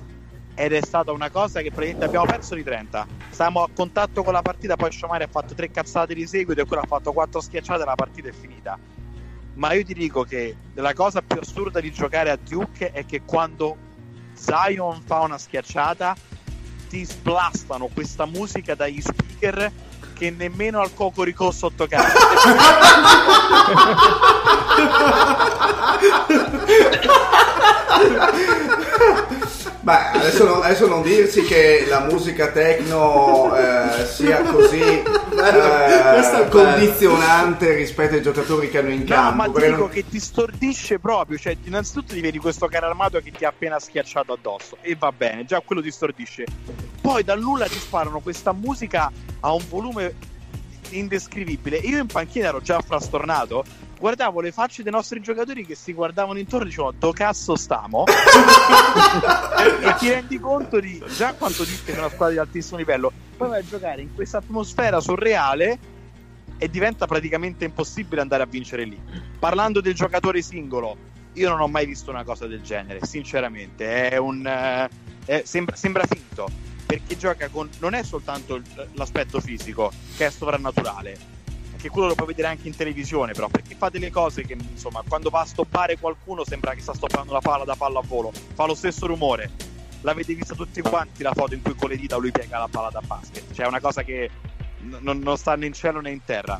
ed 0.55 0.72
è 0.72 0.80
stata 0.80 1.12
una 1.12 1.28
cosa 1.28 1.61
che 1.61 1.70
praticamente 1.70 2.05
abbiamo 2.07 2.24
perso 2.24 2.55
di 2.55 2.62
30. 2.62 3.07
Stavamo 3.28 3.64
a 3.64 3.68
contatto 3.74 4.22
con 4.22 4.32
la 4.32 4.41
partita, 4.41 4.76
poi 4.76 4.91
Sciomari 4.93 5.24
ha 5.24 5.28
fatto 5.28 5.53
tre 5.53 5.70
cazzate 5.70 6.14
di 6.14 6.26
seguito 6.26 6.62
e 6.62 6.64
quello 6.64 6.80
ha 6.80 6.87
fatto 6.87 7.12
quattro 7.12 7.43
schiacciate 7.43 7.82
e 7.82 7.85
la 7.85 7.95
partita 7.95 8.28
è 8.28 8.32
finita. 8.32 8.78
Ma 9.55 9.73
io 9.73 9.85
ti 9.85 9.95
dico 9.95 10.25
che 10.25 10.57
la 10.75 10.93
cosa 10.95 11.23
più 11.23 11.39
assurda 11.41 11.81
di 11.81 11.93
giocare 11.93 12.31
a 12.31 12.37
Duke 12.37 12.91
è 12.93 13.07
che 13.07 13.23
quando 13.25 13.77
Zion 14.35 15.01
fa 15.05 15.21
una 15.21 15.39
schiacciata 15.39 16.17
ti 16.89 17.05
sblastano 17.05 17.89
questa 17.93 18.27
musica 18.27 18.75
dagli 18.75 19.01
speaker 19.01 19.71
che 20.15 20.31
nemmeno 20.31 20.81
al 20.81 20.93
cocorico 20.95 21.51
sotto 21.51 21.87
casa. 21.87 22.13
Beh, 29.85 30.12
adesso 30.14 30.45
non, 30.47 30.62
adesso 30.62 30.87
non 30.87 31.03
dirsi 31.03 31.43
che 31.43 31.85
la 31.87 32.01
musica 32.01 32.51
techno 32.51 33.55
eh, 33.55 34.07
sia 34.07 34.41
così 34.41 34.80
eh, 34.80 36.49
condizionante 36.49 37.74
rispetto 37.74 38.14
ai 38.14 38.22
giocatori 38.22 38.70
che 38.70 38.78
hanno 38.78 38.93
in 38.93 39.05
campo. 39.05 39.43
No, 39.43 39.53
ma 39.53 39.59
ti 39.61 39.66
dico 39.66 39.80
non... 39.80 39.89
che 39.91 40.09
ti 40.09 40.18
stordisce 40.18 40.99
proprio. 40.99 41.37
Cioè, 41.37 41.59
innanzitutto 41.64 42.14
ti 42.14 42.22
vedi 42.22 42.39
questo 42.39 42.66
caro 42.66 42.87
armato 42.87 43.20
che 43.20 43.30
ti 43.30 43.45
ha 43.45 43.49
appena 43.49 43.78
schiacciato 43.78 44.32
addosso. 44.32 44.78
E 44.80 44.97
va 44.99 45.12
bene, 45.12 45.45
già 45.45 45.61
quello 45.61 45.82
ti 45.82 45.91
stordisce. 45.91 46.47
Poi 47.03 47.22
dal 47.22 47.41
nulla 47.41 47.66
ti 47.66 47.78
sparano 47.78 48.20
questa 48.20 48.55
musica 48.55 49.12
a 49.41 49.53
un 49.53 49.64
volume 49.68 50.14
indescrivibile. 50.89 51.76
Io 51.76 51.99
in 51.99 52.07
panchina 52.07 52.49
ero 52.49 52.62
già 52.62 52.80
frastornato 52.80 53.62
guardavo 53.99 54.40
le 54.40 54.53
facce 54.53 54.82
dei 54.82 54.92
nostri 54.92 55.20
giocatori 55.20 55.64
che 55.64 55.74
si 55.74 55.92
guardavano 55.92 56.38
intorno 56.38 56.64
e 56.64 56.68
dicevano 56.68 56.95
do 56.99 57.12
cazzo 57.12 57.57
stamo 57.57 58.05
e 58.07 59.95
ti 59.99 60.09
rendi 60.09 60.38
conto 60.38 60.80
di 60.80 61.03
già 61.16 61.34
quanto 61.34 61.64
dite 61.64 61.92
che 61.92 61.97
è 61.97 61.99
una 61.99 62.09
squadra 62.09 62.34
di 62.34 62.40
altissimo 62.40 62.78
livello. 62.78 63.12
Poi 63.36 63.49
vai 63.49 63.61
a 63.61 63.64
giocare 63.64 64.03
in 64.03 64.14
questa 64.14 64.38
atmosfera 64.38 65.01
surreale 65.01 65.78
e 66.57 66.68
diventa 66.68 67.07
praticamente 67.07 67.64
impossibile 67.64 68.20
andare 68.20 68.42
a 68.42 68.47
vincere 68.47 68.84
lì. 68.84 69.01
Parlando 69.38 69.80
del 69.80 69.95
giocatore 69.95 70.42
singolo 70.42 71.12
io 71.34 71.49
non 71.49 71.61
ho 71.61 71.68
mai 71.68 71.84
visto 71.84 72.11
una 72.11 72.24
cosa 72.24 72.47
del 72.47 72.62
genere 72.62 73.01
sinceramente. 73.05 74.09
È 74.09 74.16
un 74.16 74.47
eh, 75.26 75.42
sembra, 75.45 75.74
sembra 75.76 76.05
finto 76.07 76.49
perché 76.86 77.16
gioca 77.16 77.49
con 77.49 77.68
non 77.78 77.95
è 77.95 78.03
soltanto 78.03 78.61
l'aspetto 78.92 79.40
fisico 79.40 79.90
che 80.16 80.26
è 80.26 80.30
sovrannaturale 80.30 81.34
che 81.85 81.91
quello 81.91 82.09
lo 82.09 82.14
puoi 82.14 82.28
vedere 82.28 82.49
anche 82.49 82.66
in 82.66 82.74
televisione, 82.74 83.32
però 83.32 83.49
perché 83.49 83.74
fa 83.74 83.91
delle 83.91 84.11
cose 84.11 84.43
che 84.47 84.55
insomma, 84.55 85.03
quando 85.07 85.28
va 85.28 85.41
a 85.41 85.45
stoppare 85.45 85.99
qualcuno 85.99 86.43
sembra 86.43 86.72
che 86.72 86.80
sta 86.80 86.95
stoppando 86.95 87.35
la 87.35 87.41
palla 87.41 87.64
da 87.64 87.76
palla 87.76 87.99
a 87.99 88.03
volo, 88.03 88.32
fa 88.55 88.64
lo 88.64 88.74
stesso 88.74 89.07
rumore. 89.07 89.51
L'avete 90.01 90.32
vista 90.32 90.55
tutti 90.55 90.80
quanti 90.80 91.22
la 91.22 91.32
foto 91.35 91.53
in 91.53 91.61
cui 91.61 91.74
con 91.74 91.91
le 91.91 91.99
dita 91.99 92.16
lui 92.16 92.32
piega 92.32 92.59
la 92.59 92.68
palla 92.68 92.89
da 92.89 93.03
basket, 93.07 93.53
cioè 93.53 93.66
è 93.66 93.68
una 93.68 93.80
cosa 93.80 94.03
che 94.03 94.30
n- 94.80 95.20
non 95.22 95.37
sta 95.37 95.57
né 95.57 95.66
in 95.66 95.74
cielo 95.74 96.01
né 96.01 96.11
in 96.11 96.24
terra. 96.24 96.59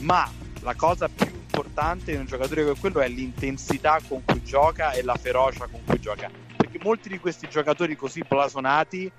Ma 0.00 0.30
la 0.60 0.74
cosa 0.74 1.08
più 1.08 1.26
importante 1.26 2.12
in 2.12 2.20
un 2.20 2.26
giocatore 2.26 2.62
come 2.62 2.78
quello 2.78 3.00
è 3.00 3.08
l'intensità 3.08 4.00
con 4.06 4.22
cui 4.22 4.42
gioca 4.42 4.92
e 4.92 5.02
la 5.02 5.16
ferocia 5.16 5.66
con 5.66 5.80
cui 5.86 5.98
gioca. 5.98 6.30
Perché 6.56 6.78
molti 6.82 7.08
di 7.08 7.18
questi 7.18 7.48
giocatori 7.48 7.96
così 7.96 8.22
blasonati 8.26 9.10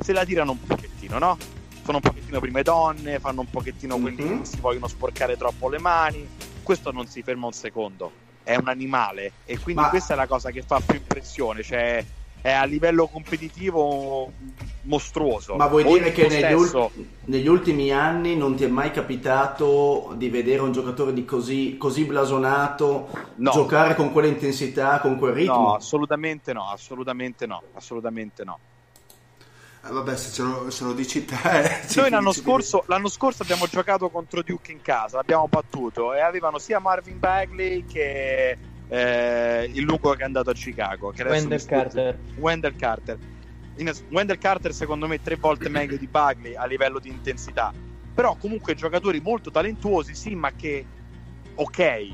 se 0.00 0.12
la 0.12 0.24
tirano 0.24 0.50
un 0.50 0.66
pochettino, 0.66 1.18
no? 1.18 1.38
Sono 1.90 1.98
un 2.02 2.02
pochettino 2.02 2.38
prime 2.38 2.62
donne, 2.62 3.18
fanno 3.18 3.40
un 3.40 3.50
pochettino 3.50 3.98
mm-hmm. 3.98 4.16
quelli 4.16 4.38
che 4.38 4.44
si 4.44 4.60
vogliono 4.60 4.86
sporcare 4.86 5.36
troppo 5.36 5.68
le 5.68 5.80
mani. 5.80 6.28
Questo 6.62 6.92
non 6.92 7.06
si 7.08 7.22
ferma 7.22 7.46
un 7.46 7.52
secondo, 7.52 8.12
è 8.44 8.54
un 8.54 8.68
animale 8.68 9.32
e 9.44 9.58
quindi 9.58 9.82
Ma... 9.82 9.88
questa 9.88 10.14
è 10.14 10.16
la 10.16 10.28
cosa 10.28 10.50
che 10.50 10.62
fa 10.62 10.80
più 10.80 10.94
impressione, 10.94 11.62
cioè 11.64 12.04
è 12.42 12.52
a 12.52 12.64
livello 12.64 13.06
competitivo 13.08 14.32
mostruoso. 14.82 15.56
Ma 15.56 15.66
vuoi 15.66 15.84
dire 15.84 16.12
che 16.12 16.28
negli, 16.28 16.52
ul- 16.52 16.90
negli, 17.24 17.48
ultimi 17.48 17.90
anni 17.90 18.36
non 18.36 18.54
ti 18.54 18.64
è 18.64 18.68
mai 18.68 18.92
capitato 18.92 20.14
di 20.16 20.30
vedere 20.30 20.62
un 20.62 20.72
giocatore 20.72 21.12
di 21.12 21.24
così, 21.24 21.76
così 21.76 22.04
blasonato 22.04 23.08
no. 23.34 23.50
giocare 23.50 23.96
con 23.96 24.12
quella 24.12 24.28
intensità, 24.28 25.00
con 25.00 25.18
quel 25.18 25.32
ritmo? 25.32 25.54
No, 25.54 25.74
assolutamente 25.74 26.52
no, 26.52 26.70
assolutamente 26.70 27.46
no, 27.46 27.62
assolutamente 27.74 28.44
no. 28.44 28.58
Eh, 29.82 29.90
vabbè, 29.90 30.16
se, 30.16 30.32
ce 30.32 30.42
lo, 30.42 30.70
se 30.70 30.84
lo 30.84 30.92
dici 30.92 31.24
te. 31.24 31.36
Noi 31.96 32.10
l'anno 32.10 32.32
scorso, 32.32 32.84
l'anno 32.86 33.08
scorso, 33.08 33.42
abbiamo 33.42 33.66
giocato 33.66 34.10
contro 34.10 34.42
Duke 34.42 34.72
in 34.72 34.82
casa, 34.82 35.16
l'abbiamo 35.16 35.48
battuto 35.48 36.12
e 36.12 36.20
avevano 36.20 36.58
sia 36.58 36.78
Marvin 36.78 37.18
Bagley 37.18 37.86
che 37.86 38.58
eh, 38.88 39.70
il 39.72 39.82
lungo 39.82 40.12
che 40.12 40.22
è 40.22 40.24
andato 40.24 40.50
a 40.50 40.52
Chicago. 40.52 41.10
Che 41.10 41.22
Wendell 41.22 41.64
Carter. 41.64 42.18
Wendell 42.36 42.76
Carter. 42.76 43.18
In, 43.76 43.90
Wendell 44.10 44.38
Carter, 44.38 44.74
secondo 44.74 45.06
me, 45.06 45.22
tre 45.22 45.36
volte 45.36 45.68
meglio 45.70 45.96
di 45.96 46.06
Bagley 46.06 46.54
a 46.54 46.66
livello 46.66 46.98
di 46.98 47.08
intensità. 47.08 47.72
Però, 48.12 48.36
comunque, 48.36 48.74
giocatori 48.74 49.20
molto 49.20 49.50
talentuosi, 49.50 50.14
sì, 50.14 50.34
ma 50.34 50.52
che 50.52 50.84
ok, 51.54 52.08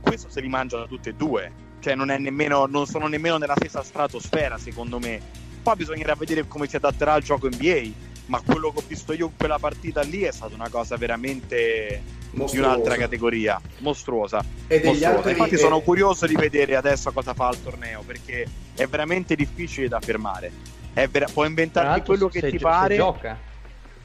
questo 0.00 0.30
se 0.30 0.40
li 0.40 0.48
mangiano 0.48 0.86
tutti 0.86 1.08
e 1.08 1.14
due. 1.14 1.68
Cioè, 1.80 1.96
non, 1.96 2.08
nemmeno, 2.08 2.66
non 2.66 2.86
sono 2.86 3.08
nemmeno 3.08 3.38
nella 3.38 3.56
stessa 3.56 3.82
stratosfera, 3.82 4.58
secondo 4.58 4.98
me 5.00 5.48
poi 5.62 5.76
bisognerà 5.76 6.14
vedere 6.14 6.46
come 6.46 6.68
si 6.68 6.76
adatterà 6.76 7.14
al 7.14 7.22
gioco 7.22 7.48
NBA. 7.48 8.08
Ma 8.26 8.40
quello 8.40 8.70
che 8.70 8.78
ho 8.78 8.84
visto 8.86 9.12
io 9.12 9.26
in 9.26 9.36
quella 9.36 9.58
partita 9.58 10.02
lì 10.02 10.20
è 10.22 10.30
stata 10.30 10.54
una 10.54 10.68
cosa 10.68 10.96
veramente 10.96 12.00
Mostruosa. 12.30 12.52
di 12.52 12.58
un'altra 12.58 12.96
categoria, 12.96 13.60
mostruosa. 13.78 14.44
E 14.68 14.80
mostruosa. 14.84 15.16
Altri... 15.16 15.30
Infatti, 15.32 15.58
sono 15.58 15.80
curioso 15.80 16.26
di 16.26 16.36
vedere 16.36 16.76
adesso 16.76 17.10
cosa 17.10 17.34
fa 17.34 17.48
al 17.48 17.60
torneo 17.60 18.02
perché 18.06 18.46
è 18.76 18.86
veramente 18.86 19.34
difficile 19.34 19.88
da 19.88 19.98
fermare. 19.98 20.52
Ver... 20.92 21.30
Può 21.32 21.44
inventarti 21.44 22.02
quello 22.02 22.28
che 22.28 22.48
ti 22.50 22.58
pare. 22.58 22.94
Gioca. 22.94 23.36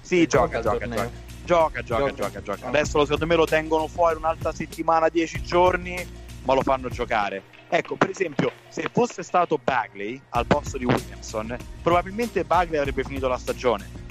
Sì, 0.01 0.21
se 0.21 0.27
gioca, 0.27 0.59
gioca, 0.59 0.87
gioca, 0.87 1.09
gioca, 1.45 1.83
gioca, 1.83 2.13
gioca, 2.13 2.41
gioca. 2.41 2.67
Adesso 2.67 3.01
secondo 3.01 3.27
me 3.27 3.35
lo 3.35 3.45
tengono 3.45 3.85
fuori 3.87 4.15
un'altra 4.15 4.51
settimana, 4.51 5.07
dieci 5.09 5.43
giorni, 5.43 6.03
ma 6.43 6.53
lo 6.55 6.61
fanno 6.61 6.89
giocare 6.89 7.53
Ecco, 7.67 7.95
per 7.95 8.09
esempio, 8.09 8.51
se 8.69 8.89
fosse 8.91 9.23
stato 9.23 9.59
Bagley 9.61 10.21
al 10.29 10.45
posto 10.45 10.77
di 10.77 10.85
Williamson, 10.85 11.57
probabilmente 11.81 12.43
Bagley 12.43 12.79
avrebbe 12.79 13.03
finito 13.03 13.27
la 13.27 13.37
stagione. 13.37 14.03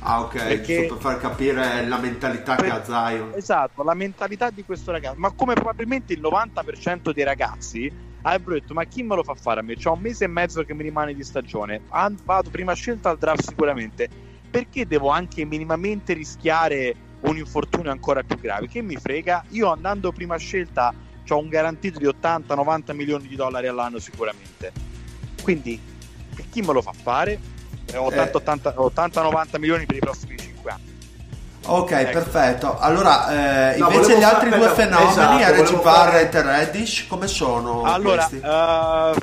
Ah, 0.00 0.20
ok, 0.20 0.46
Perché... 0.46 0.86
per 0.88 0.98
far 0.98 1.18
capire 1.18 1.84
la 1.84 1.98
mentalità 1.98 2.54
per... 2.54 2.64
che 2.64 2.70
ha 2.70 2.84
Zion. 2.84 3.32
Esatto, 3.34 3.82
la 3.82 3.94
mentalità 3.94 4.50
di 4.50 4.64
questo 4.64 4.92
ragazzo. 4.92 5.18
Ma 5.18 5.32
come 5.32 5.54
probabilmente 5.54 6.12
il 6.12 6.20
90% 6.20 7.12
dei 7.12 7.24
ragazzi 7.24 7.92
avrebbero 8.22 8.54
detto: 8.54 8.72
Ma 8.72 8.84
chi 8.84 9.02
me 9.02 9.16
lo 9.16 9.24
fa 9.24 9.34
fare 9.34 9.60
a 9.60 9.62
me? 9.64 9.74
C'ho 9.74 9.92
un 9.92 10.00
mese 10.00 10.24
e 10.24 10.28
mezzo 10.28 10.62
che 10.62 10.74
mi 10.74 10.84
rimane 10.84 11.12
di 11.12 11.24
stagione. 11.24 11.80
Vado 11.88 12.50
prima 12.50 12.72
scelta 12.74 13.10
al 13.10 13.18
draft 13.18 13.48
sicuramente. 13.48 14.08
Perché 14.48 14.86
devo 14.86 15.08
anche 15.08 15.44
minimamente 15.44 16.12
rischiare 16.12 16.94
un 17.22 17.36
infortunio 17.36 17.90
ancora 17.90 18.22
più 18.22 18.38
grave? 18.38 18.68
Che 18.68 18.80
mi 18.82 18.94
frega? 18.94 19.44
Io 19.48 19.72
andando 19.72 20.12
prima 20.12 20.36
scelta 20.36 20.94
ho 21.32 21.38
un 21.38 21.48
garantito 21.48 21.98
di 21.98 22.06
80-90 22.06 22.94
milioni 22.94 23.26
di 23.26 23.36
dollari 23.36 23.66
all'anno 23.66 23.98
sicuramente. 23.98 24.72
Quindi, 25.42 25.80
chi 26.50 26.60
me 26.60 26.72
lo 26.72 26.82
fa 26.82 26.92
fare? 26.92 27.38
80-90 27.86 29.44
eh. 29.52 29.58
milioni 29.58 29.86
per 29.86 29.96
i 29.96 30.00
prossimi 30.00 30.36
5 30.38 30.70
anni. 30.70 30.94
Ok, 31.66 31.90
ecco. 31.90 32.12
perfetto. 32.12 32.78
Allora, 32.78 33.72
eh, 33.74 33.78
no, 33.78 33.90
invece 33.90 34.18
gli 34.18 34.22
altri 34.22 34.50
fare, 34.50 34.60
due 34.62 34.74
fenomeni, 34.74 35.42
esatto, 35.42 35.82
Barrett 35.82 36.34
e 36.34 36.42
Reddish, 36.42 37.06
come 37.08 37.26
sono? 37.26 37.82
Allora, 37.82 38.26
uh, 38.26 39.18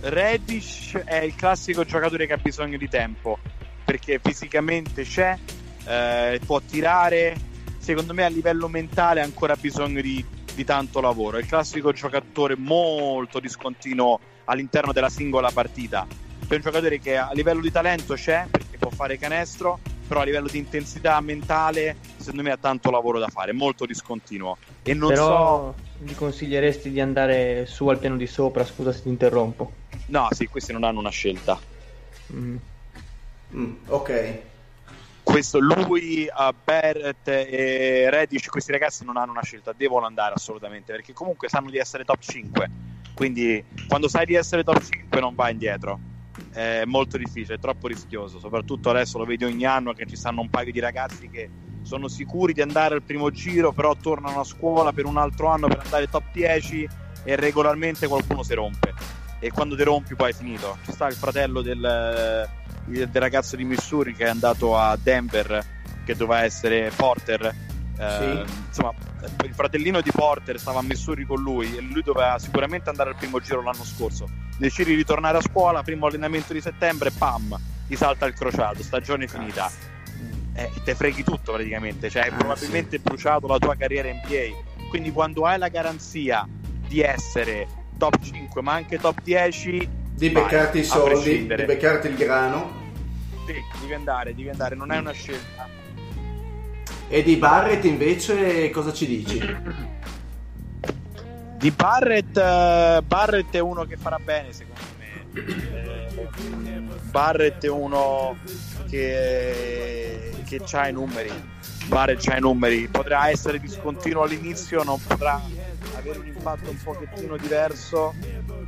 Reddish 0.00 0.98
è 1.04 1.16
il 1.16 1.34
classico 1.34 1.84
giocatore 1.84 2.26
che 2.26 2.32
ha 2.32 2.38
bisogno 2.38 2.78
di 2.78 2.88
tempo 2.88 3.38
perché 3.84 4.20
fisicamente 4.22 5.04
c'è, 5.04 5.38
eh, 5.86 6.40
può 6.44 6.60
tirare. 6.60 7.36
Secondo 7.78 8.14
me, 8.14 8.24
a 8.24 8.28
livello 8.28 8.66
mentale, 8.68 9.20
ha 9.20 9.24
ancora 9.24 9.54
bisogno 9.54 10.00
di 10.00 10.24
di 10.56 10.64
tanto 10.64 11.00
lavoro. 11.00 11.36
È 11.36 11.40
il 11.40 11.46
classico 11.46 11.92
giocatore 11.92 12.56
molto 12.56 13.38
discontinuo 13.38 14.18
all'interno 14.46 14.92
della 14.92 15.10
singola 15.10 15.50
partita. 15.52 16.06
È 16.48 16.54
un 16.54 16.60
giocatore 16.60 16.98
che 16.98 17.16
a 17.16 17.30
livello 17.32 17.60
di 17.60 17.70
talento 17.70 18.14
c'è 18.14 18.46
perché 18.50 18.78
può 18.78 18.90
fare 18.90 19.18
canestro, 19.18 19.78
però 20.08 20.20
a 20.20 20.24
livello 20.24 20.48
di 20.48 20.58
intensità 20.58 21.20
mentale 21.20 21.96
secondo 22.16 22.42
me 22.42 22.50
ha 22.50 22.56
tanto 22.56 22.90
lavoro 22.90 23.18
da 23.18 23.28
fare, 23.28 23.52
molto 23.52 23.84
discontinuo. 23.84 24.56
E 24.82 24.94
non 24.94 25.10
Però 25.10 25.74
so... 25.74 25.74
gli 25.98 26.14
consiglieresti 26.14 26.90
di 26.90 27.00
andare 27.00 27.66
su 27.66 27.86
al 27.88 27.98
piano 27.98 28.16
di 28.16 28.26
sopra, 28.26 28.64
scusa 28.64 28.92
se 28.92 29.02
ti 29.02 29.08
interrompo. 29.08 29.72
No, 30.06 30.28
sì, 30.30 30.46
questi 30.46 30.72
non 30.72 30.84
hanno 30.84 31.00
una 31.00 31.10
scelta. 31.10 31.58
Mm. 32.32 32.56
Mm, 33.54 33.72
ok. 33.86 34.40
Questo, 35.26 35.58
lui, 35.58 36.28
uh, 36.30 36.54
Barrett 36.64 37.26
e 37.26 38.08
Reddish, 38.08 38.46
questi 38.46 38.70
ragazzi 38.70 39.04
non 39.04 39.16
hanno 39.16 39.32
una 39.32 39.42
scelta, 39.42 39.74
devono 39.76 40.06
andare 40.06 40.34
assolutamente, 40.34 40.92
perché 40.92 41.12
comunque 41.12 41.48
sanno 41.48 41.68
di 41.68 41.78
essere 41.78 42.04
top 42.04 42.20
5. 42.20 42.70
Quindi 43.12 43.62
quando 43.88 44.06
sai 44.06 44.24
di 44.24 44.34
essere 44.34 44.62
top 44.62 44.80
5 44.80 45.20
non 45.20 45.34
vai 45.34 45.50
indietro. 45.50 45.98
È 46.52 46.84
molto 46.84 47.18
difficile, 47.18 47.56
è 47.56 47.58
troppo 47.58 47.88
rischioso. 47.88 48.38
Soprattutto 48.38 48.88
adesso 48.88 49.18
lo 49.18 49.24
vedi 49.24 49.42
ogni 49.42 49.66
anno 49.66 49.92
che 49.92 50.06
ci 50.06 50.14
stanno 50.14 50.42
un 50.42 50.48
paio 50.48 50.70
di 50.70 50.78
ragazzi 50.78 51.28
che 51.28 51.50
sono 51.82 52.06
sicuri 52.06 52.52
di 52.52 52.62
andare 52.62 52.94
al 52.94 53.02
primo 53.02 53.28
giro, 53.30 53.72
però 53.72 53.96
tornano 53.96 54.40
a 54.40 54.44
scuola 54.44 54.92
per 54.92 55.06
un 55.06 55.16
altro 55.16 55.48
anno 55.48 55.66
per 55.66 55.80
andare 55.82 56.08
top 56.08 56.30
10 56.32 56.88
e 57.24 57.34
regolarmente 57.34 58.06
qualcuno 58.06 58.44
si 58.44 58.54
rompe. 58.54 58.94
E 59.46 59.50
quando 59.52 59.76
ti 59.76 59.82
rompi 59.84 60.14
poi 60.16 60.30
è 60.30 60.34
finito. 60.34 60.76
Ci 60.84 60.92
sta 60.92 61.06
il 61.06 61.14
fratello 61.14 61.62
del, 61.62 62.48
del 62.84 63.08
ragazzo 63.12 63.54
di 63.56 63.64
Missouri 63.64 64.12
che 64.14 64.24
è 64.24 64.28
andato 64.28 64.76
a 64.76 64.96
Denver, 65.00 65.64
che 66.04 66.16
doveva 66.16 66.42
essere 66.42 66.90
Porter. 66.94 67.54
Eh, 67.98 68.44
Sì. 68.46 68.52
Insomma, 68.68 68.92
il 69.44 69.54
fratellino 69.54 70.00
di 70.00 70.10
Porter 70.10 70.58
stava 70.58 70.80
a 70.80 70.82
Missouri 70.82 71.24
con 71.24 71.40
lui 71.40 71.76
e 71.76 71.80
lui 71.80 72.02
doveva 72.02 72.38
sicuramente 72.38 72.90
andare 72.90 73.10
al 73.10 73.16
primo 73.16 73.40
giro 73.40 73.62
l'anno 73.62 73.84
scorso. 73.84 74.28
Decide 74.58 74.90
di 74.90 74.96
ritornare 74.96 75.38
a 75.38 75.40
scuola, 75.40 75.82
primo 75.82 76.06
allenamento 76.06 76.52
di 76.52 76.60
settembre, 76.60 77.10
pam, 77.10 77.56
gli 77.86 77.94
salta 77.96 78.26
il 78.26 78.34
crociato, 78.34 78.82
stagione 78.82 79.28
finita. 79.28 79.70
Eh, 80.54 80.70
te 80.84 80.94
freghi 80.94 81.22
tutto 81.22 81.52
praticamente, 81.52 82.10
cioè 82.10 82.22
hai 82.22 82.30
Ah, 82.30 82.36
probabilmente 82.36 82.98
bruciato 82.98 83.46
la 83.46 83.58
tua 83.58 83.76
carriera 83.76 84.08
NBA. 84.10 84.88
Quindi 84.88 85.12
quando 85.12 85.44
hai 85.46 85.58
la 85.58 85.68
garanzia 85.68 86.46
di 86.88 87.00
essere 87.00 87.66
top 87.96 88.20
5 88.20 88.62
ma 88.62 88.72
anche 88.72 88.98
top 88.98 89.20
10, 89.22 89.88
Di 90.14 90.30
vai, 90.30 90.42
beccarti 90.42 90.78
i 90.78 90.84
soldi, 90.84 91.46
di 91.46 91.64
beccarti 91.64 92.08
il 92.08 92.16
grano. 92.16 92.84
Sì, 93.46 93.54
devi 93.80 93.94
andare, 93.94 94.34
devi 94.34 94.48
andare, 94.48 94.74
non 94.74 94.90
è 94.90 94.98
una 94.98 95.12
scelta. 95.12 95.68
E 97.08 97.22
di 97.22 97.36
Barrett 97.36 97.84
invece 97.84 98.68
cosa 98.70 98.92
ci 98.92 99.06
dici? 99.06 99.40
Di 101.56 101.70
Barrett, 101.70 102.36
eh, 102.36 103.02
Barrett 103.06 103.54
è 103.54 103.60
uno 103.60 103.84
che 103.84 103.96
farà 103.96 104.18
bene 104.18 104.52
secondo 104.52 104.80
me. 104.98 105.24
Eh, 105.32 106.80
Barrett 107.10 107.64
è 107.64 107.68
uno 107.68 108.36
che, 108.90 110.32
che 110.44 110.60
ha 110.72 110.88
i 110.88 110.92
numeri. 110.92 111.30
Barrett 111.86 112.28
ha 112.28 112.36
i 112.36 112.40
numeri. 112.40 112.88
Potrà 112.88 113.30
essere 113.30 113.58
discontinuo 113.60 114.22
all'inizio, 114.22 114.82
non 114.82 115.00
potrà 115.06 115.40
avere 115.94 116.18
un 116.18 116.26
impatto 116.26 116.70
un 116.70 116.82
pochettino 116.82 117.36
diverso 117.36 118.14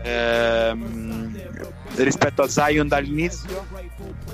ehm, 0.03 1.41
rispetto 1.97 2.43
a 2.43 2.49
Zion 2.49 2.89
dall'inizio. 2.89 3.67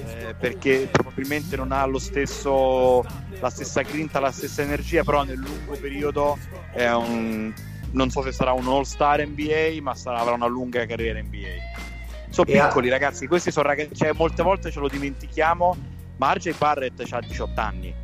eh, 0.07 0.35
perché 0.39 0.89
probabilmente 0.91 1.57
non 1.57 1.73
ha 1.73 1.85
lo 1.87 1.99
stesso 1.99 3.05
la 3.41 3.51
stessa 3.51 3.83
grinta, 3.83 4.21
la 4.21 4.33
stessa 4.33 4.63
energia, 4.63 5.03
però 5.03 5.23
nel 5.25 5.39
lungo 5.39 5.77
periodo 5.81 6.39
è 6.73 6.91
un 6.91 7.53
non 7.95 8.11
so 8.11 8.23
se 8.23 8.33
sarà 8.33 8.53
un 8.53 8.67
all 8.67 8.83
star 8.83 9.25
NBA, 9.25 9.81
ma 9.81 9.95
sarà, 9.95 10.19
avrà 10.19 10.35
una 10.35 10.47
lunga 10.47 10.85
carriera 10.85 11.21
NBA. 11.21 11.83
Sono 12.29 12.51
piccoli, 12.51 12.89
ragazzi. 12.89 13.27
Questi 13.29 13.53
sono 13.53 13.69
ragazzi. 13.69 13.95
Cioè, 13.95 14.13
molte 14.13 14.43
volte 14.43 14.71
ce 14.73 14.81
lo 14.81 14.89
dimentichiamo. 14.89 15.77
Ma 16.17 16.33
RJ 16.33 16.57
Barrett 16.57 17.03
ha 17.09 17.21
18 17.21 17.61
anni. 17.61 17.95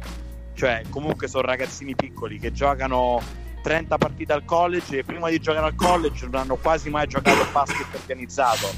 Cioè, 0.54 0.82
comunque 0.88 1.26
sono 1.26 1.46
ragazzini 1.46 1.96
piccoli 1.96 2.38
che 2.38 2.52
giocano 2.52 3.20
30 3.62 3.98
partite 3.98 4.32
al 4.32 4.44
college 4.44 4.98
e 4.98 5.04
prima 5.04 5.28
di 5.28 5.38
giocare 5.38 5.66
al 5.66 5.74
college 5.74 6.24
non 6.26 6.40
hanno 6.40 6.56
quasi 6.56 6.90
mai 6.90 7.06
giocato 7.06 7.42
a 7.42 7.48
basket 7.52 7.94
organizzato. 7.94 8.68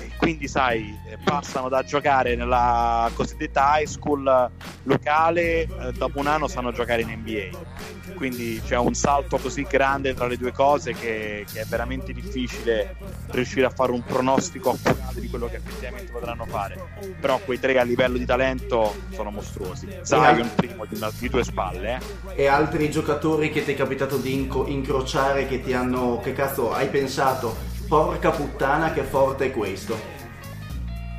E 0.00 0.10
quindi, 0.16 0.48
sai, 0.48 0.96
eh, 1.08 1.18
passano 1.22 1.68
da 1.68 1.82
giocare 1.82 2.36
nella 2.36 3.10
cosiddetta 3.14 3.78
high 3.78 3.86
school 3.86 4.50
locale, 4.84 5.62
eh, 5.62 5.92
dopo 5.92 6.18
un 6.18 6.26
anno 6.26 6.48
sanno 6.48 6.72
giocare 6.72 7.02
in 7.02 7.10
NBA 7.10 7.97
quindi 8.18 8.60
c'è 8.66 8.76
un 8.76 8.92
salto 8.94 9.38
così 9.38 9.62
grande 9.62 10.12
tra 10.12 10.26
le 10.26 10.36
due 10.36 10.52
cose 10.52 10.92
che, 10.92 11.46
che 11.50 11.60
è 11.60 11.64
veramente 11.64 12.12
difficile 12.12 12.96
riuscire 13.28 13.64
a 13.64 13.70
fare 13.70 13.92
un 13.92 14.02
pronostico 14.02 14.70
accurato 14.70 15.20
di 15.20 15.28
quello 15.30 15.46
che 15.46 15.56
effettivamente 15.56 16.10
potranno 16.10 16.44
fare 16.44 16.76
però 17.20 17.38
quei 17.38 17.58
tre 17.60 17.78
a 17.78 17.84
livello 17.84 18.18
di 18.18 18.26
talento 18.26 18.94
sono 19.12 19.30
mostruosi 19.30 19.88
Zion 20.02 20.50
primo 20.56 20.84
di, 20.84 20.96
una- 20.96 21.12
di 21.16 21.28
due 21.28 21.44
spalle 21.44 22.00
eh. 22.34 22.42
E 22.42 22.46
altri 22.46 22.90
giocatori 22.90 23.50
che 23.50 23.64
ti 23.64 23.72
è 23.72 23.76
capitato 23.76 24.16
di 24.16 24.34
inco- 24.34 24.66
incrociare 24.66 25.46
che 25.46 25.62
ti 25.62 25.72
hanno... 25.72 26.20
Che 26.20 26.32
cazzo 26.32 26.72
hai 26.72 26.88
pensato? 26.88 27.56
Porca 27.86 28.30
puttana 28.30 28.92
che 28.92 29.02
forte 29.02 29.46
è 29.46 29.50
questo. 29.52 29.96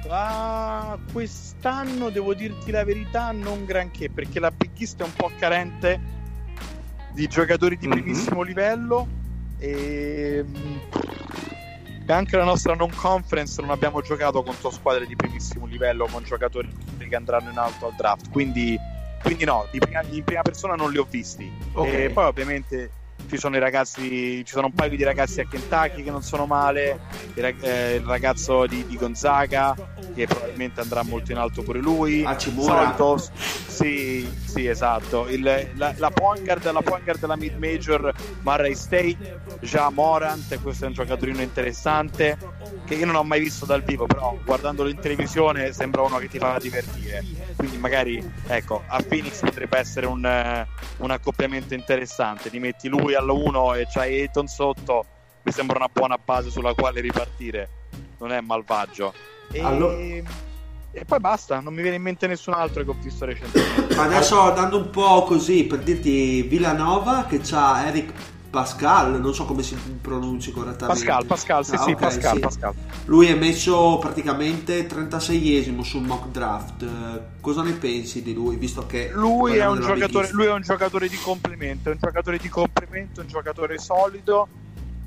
Ah, 0.07 0.97
quest'anno 1.11 2.09
devo 2.09 2.33
dirti 2.33 2.71
la 2.71 2.83
verità 2.83 3.31
non 3.31 3.65
granché 3.65 4.09
perché 4.09 4.39
la 4.39 4.51
Big 4.51 4.71
East 4.77 4.99
è 5.01 5.03
un 5.03 5.13
po' 5.13 5.31
carente 5.37 6.17
di 7.19 7.27
giocatori 7.27 7.75
di 7.77 7.85
Mhm. 7.85 7.91
primissimo 7.91 8.41
livello 8.43 9.05
e 9.59 10.45
e 12.07 12.13
anche 12.13 12.37
la 12.37 12.43
nostra 12.45 12.73
non 12.73 12.89
conference 12.95 13.61
non 13.61 13.69
abbiamo 13.69 14.01
giocato 14.01 14.41
contro 14.41 14.71
squadre 14.71 15.05
di 15.05 15.15
primissimo 15.15 15.67
livello 15.67 16.07
con 16.09 16.23
giocatori 16.23 16.67
che 16.97 17.15
andranno 17.15 17.51
in 17.51 17.57
alto 17.57 17.85
al 17.87 17.93
draft 17.95 18.31
quindi, 18.31 18.75
quindi 19.21 19.43
no, 19.43 19.67
di 19.69 19.77
prima- 19.77 20.01
in 20.09 20.23
prima 20.23 20.41
persona 20.41 20.73
non 20.75 20.91
li 20.91 20.97
ho 20.97 21.05
visti 21.07 21.51
Ok. 21.73 21.87
e 21.87 22.09
poi 22.09 22.25
ovviamente 22.25 22.89
ci 23.29 23.37
sono 23.37 23.55
i 23.55 23.59
ragazzi 23.59 24.43
ci 24.43 24.51
sono 24.51 24.67
un 24.67 24.73
paio 24.73 24.89
di 24.89 25.03
ragazzi 25.03 25.39
a 25.39 25.45
Kentucky 25.47 26.03
che 26.03 26.11
non 26.11 26.23
sono 26.23 26.45
male 26.45 26.99
il, 27.35 27.45
eh, 27.45 27.95
il 27.95 28.05
ragazzo 28.05 28.65
di, 28.65 28.85
di 28.85 28.97
Gonzaga 28.97 29.75
che 30.15 30.25
probabilmente 30.25 30.81
andrà 30.81 31.03
molto 31.03 31.31
in 31.31 31.37
alto 31.37 31.61
pure 31.61 31.79
lui 31.79 32.23
Hachimura. 32.25 32.93
Solito- 32.95 33.31
sì, 33.69 34.29
sì, 34.45 34.65
esatto. 34.67 35.27
Il- 35.29 35.71
la, 35.75 35.93
la 35.95 36.09
point 36.09 36.43
guard, 36.43 36.69
la 36.71 36.81
point 36.81 37.03
guard 37.03 37.19
della 37.19 37.37
mid 37.37 37.55
major 37.57 38.13
Murray 38.41 38.75
State, 38.75 39.39
già 39.61 39.89
Morant, 39.89 40.59
questo 40.61 40.83
è 40.83 40.87
un 40.87 40.93
giocatorino 40.93 41.41
interessante 41.41 42.37
che 42.85 42.95
io 42.95 43.05
non 43.05 43.15
ho 43.15 43.23
mai 43.23 43.39
visto 43.39 43.65
dal 43.65 43.83
vivo, 43.83 44.05
però 44.05 44.37
guardandolo 44.43 44.89
in 44.89 44.99
televisione 44.99 45.71
sembra 45.71 46.01
uno 46.01 46.17
che 46.17 46.27
ti 46.27 46.39
fa 46.39 46.57
divertire. 46.59 47.23
Quindi 47.55 47.77
magari, 47.77 48.21
ecco, 48.47 48.83
a 48.87 49.01
Phoenix 49.01 49.39
potrebbe 49.39 49.77
essere 49.77 50.07
un, 50.07 50.65
un 50.97 51.11
accoppiamento 51.11 51.73
interessante. 51.73 52.49
Ti 52.49 52.59
metti 52.59 52.87
lui 52.89 53.13
alla 53.15 53.18
1 53.27 53.73
e 53.75 53.87
c'hai 53.91 54.21
Ayton 54.21 54.47
sotto, 54.47 55.05
mi 55.43 55.51
sembra 55.51 55.77
una 55.77 55.89
buona 55.91 56.17
base 56.23 56.49
sulla 56.49 56.73
quale 56.73 57.01
ripartire. 57.01 57.69
Non 58.19 58.31
è 58.31 58.39
malvagio. 58.41 59.13
E... 59.51 59.61
Allora- 59.61 60.47
e 60.91 61.05
poi 61.05 61.19
basta, 61.19 61.59
non 61.59 61.73
mi 61.75 61.81
viene 61.83 61.97
in 61.97 62.01
mente 62.01 62.25
nessun 62.25 62.53
altro 62.53 62.83
che 62.83 62.89
ho 62.89 62.95
visto 62.99 63.23
recentemente. 63.23 63.95
Adesso 63.95 64.39
andando 64.39 64.77
un 64.77 64.89
po' 64.89 65.23
così 65.23 65.65
per 65.65 65.79
dirti 65.79 66.41
Villanova 66.41 67.25
che 67.25 67.39
c'ha 67.43 67.85
Eric 67.87 68.11
Pascal, 68.49 69.19
non 69.21 69.33
so 69.33 69.45
come 69.45 69.61
si 69.61 69.75
pronunci 69.75 70.51
correttamente. 70.51 71.05
Pascal, 71.05 71.25
Pascal, 71.25 71.65
sì, 71.65 71.75
Ah, 71.75 71.83
sì, 71.83 71.91
ok, 71.91 71.99
Pascal, 71.99 72.33
sì. 72.35 72.39
Pascal. 72.39 72.73
Lui 73.05 73.27
è 73.27 73.35
messo 73.35 73.97
praticamente 73.99 74.87
36esimo 74.87 75.81
sul 75.81 76.01
mock 76.01 76.27
draft. 76.29 77.21
Cosa 77.39 77.61
ne 77.61 77.73
pensi 77.73 78.23
di 78.23 78.33
lui? 78.33 78.55
Visto 78.55 78.85
che 78.85 79.11
Lui 79.13 79.57
è, 79.57 79.67
un 79.67 79.77
lui 80.31 80.45
è 80.45 80.51
un 80.51 80.61
giocatore 80.61 81.07
di 81.07 81.17
complemento, 81.17 81.89
è 81.89 81.93
un 81.93 81.99
giocatore 81.99 82.37
di 82.37 82.49
complemento, 82.49 83.21
un 83.21 83.27
giocatore 83.27 83.77
solido 83.77 84.47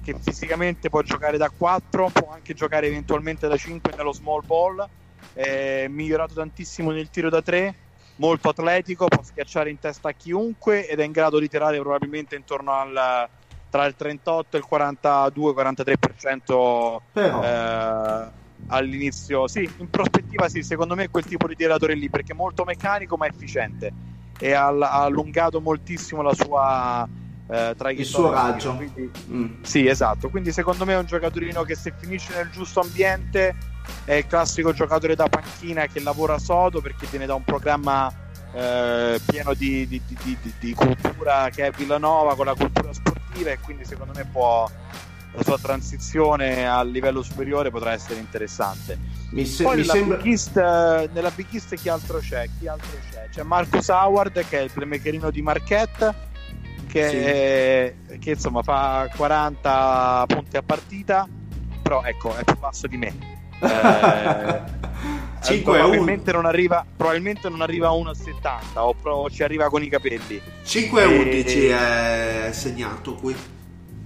che 0.03 0.16
fisicamente 0.20 0.88
può 0.88 1.03
giocare 1.03 1.36
da 1.36 1.51
4, 1.51 2.11
può 2.12 2.32
anche 2.32 2.55
giocare 2.55 2.86
eventualmente 2.86 3.49
da 3.49 3.57
5 3.57 3.93
nello 3.97 4.12
small 4.12 4.45
ball, 4.45 4.86
è 5.32 5.86
migliorato 5.88 6.34
tantissimo 6.34 6.90
nel 6.90 7.09
tiro 7.09 7.30
da 7.30 7.40
3, 7.40 7.74
molto 8.16 8.50
atletico, 8.50 9.06
può 9.08 9.22
schiacciare 9.22 9.70
in 9.70 9.78
testa 9.78 10.10
a 10.10 10.12
chiunque 10.12 10.86
ed 10.88 11.00
è 11.00 11.04
in 11.04 11.12
grado 11.12 11.38
di 11.38 11.48
tirare 11.48 11.78
probabilmente 11.78 12.34
intorno 12.36 12.72
al 12.72 13.28
tra 13.70 13.86
il 13.86 13.94
38 13.96 14.56
e 14.56 14.60
il 14.60 14.66
42-43% 14.70 16.96
Però... 17.12 17.42
eh, 17.42 18.26
all'inizio, 18.66 19.48
sì, 19.48 19.66
in 19.78 19.88
prospettiva 19.88 20.48
sì, 20.50 20.62
secondo 20.62 20.94
me 20.94 21.04
è 21.04 21.10
quel 21.10 21.24
tipo 21.24 21.46
di 21.46 21.56
tiratore 21.56 21.94
lì 21.94 22.10
perché 22.10 22.32
è 22.32 22.36
molto 22.36 22.64
meccanico 22.64 23.16
ma 23.16 23.26
efficiente 23.26 23.90
e 24.38 24.52
ha, 24.52 24.66
ha 24.66 25.04
allungato 25.04 25.62
moltissimo 25.62 26.20
la 26.20 26.34
sua 26.34 27.08
eh. 27.50 27.74
Il 27.92 28.04
suo 28.06 28.30
raggio. 28.30 28.74
Quindi- 28.76 29.10
Mm. 29.30 29.62
sì, 29.62 29.86
esatto, 29.86 30.28
quindi 30.30 30.52
secondo 30.52 30.84
me 30.84 30.92
è 30.94 30.98
un 30.98 31.06
giocatorino 31.06 31.62
che 31.64 31.74
se 31.74 31.92
finisce 31.96 32.34
nel 32.34 32.50
giusto 32.50 32.80
ambiente 32.80 33.54
è 34.04 34.14
il 34.14 34.26
classico 34.26 34.72
giocatore 34.72 35.14
da 35.14 35.28
panchina 35.28 35.86
che 35.86 36.00
lavora 36.00 36.38
sodo 36.38 36.80
perché 36.80 37.06
viene 37.10 37.26
da 37.26 37.34
un 37.34 37.44
programma 37.44 38.12
eh, 38.52 39.20
pieno 39.24 39.54
di, 39.54 39.86
di- 39.86 40.02
di- 40.06 40.38
di- 40.58 40.74
cultura 40.74 41.48
che 41.50 41.66
è 41.66 41.70
Villanova 41.70 42.34
con 42.36 42.46
la 42.46 42.54
cultura 42.54 42.92
sportiva 42.92 43.50
e 43.50 43.58
quindi 43.60 43.84
secondo 43.84 44.12
me 44.14 44.24
può, 44.30 44.68
la 45.32 45.42
sua 45.42 45.58
transizione 45.58 46.68
al 46.68 46.90
livello 46.90 47.22
superiore 47.22 47.70
potrà 47.70 47.92
essere 47.92 48.20
interessante. 48.20 48.98
Mi, 49.30 49.46
se- 49.46 49.62
Poi 49.62 49.76
mi 49.76 49.80
nella, 49.82 49.92
sembra... 49.94 50.16
Big 50.18 50.26
East, 50.26 50.56
nella 51.12 51.30
Big 51.30 51.46
East 51.52 51.74
chi 51.76 51.88
altro 51.88 52.18
c'è? 52.18 52.48
Chi 52.58 52.68
altro 52.68 52.90
c'è? 53.10 53.28
C'è 53.30 53.42
Marcus 53.42 53.88
Howard 53.88 54.44
che 54.48 54.58
è 54.58 54.62
il 54.62 54.70
playmakerino 54.70 55.30
di 55.30 55.40
Marquette 55.40 56.30
che, 56.86 57.96
che 58.20 58.30
insomma 58.30 58.62
fa 58.62 59.08
40 59.16 60.24
punti 60.26 60.56
a 60.58 60.62
partita 60.62 61.26
però 61.80 62.02
ecco 62.04 62.36
è 62.36 62.44
più 62.44 62.58
basso 62.58 62.86
di 62.86 62.98
me 62.98 63.40
eh, 63.62 64.60
5 65.42 65.78
probabilmente 65.78 66.30
non 66.32 66.44
arriva 66.46 66.84
probabilmente 66.96 67.48
non 67.48 67.60
arriva 67.62 67.88
a 67.88 67.92
1,70 67.92 68.78
o, 68.78 68.94
pro- 68.94 69.28
ci 69.30 69.42
arriva 69.42 69.68
con 69.68 69.82
i 69.82 69.88
capelli 69.88 70.40
5 70.64 71.02
e 71.02 71.04
E- 71.04 71.18
11 71.18 71.66
è 71.66 72.50
segnato 72.52 73.14
qui 73.14 73.34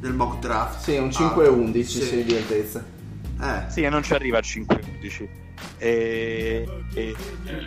nel 0.00 0.12
mock 0.12 0.38
draft. 0.40 0.80
Sì, 0.82 0.96
un 0.98 1.08
Ah, 1.14 1.34
5-11 1.34 1.82
sì. 1.84 2.02
sì. 2.02 2.24
di 2.24 2.36
altezza. 2.36 2.84
Eh. 3.40 3.70
Sì, 3.70 3.82
e 3.82 3.88
non 3.88 4.02
ci 4.02 4.12
arriva 4.14 4.38
al 4.38 4.44
5-11. 4.46 5.26
E, 5.78 6.66
e 6.94 7.14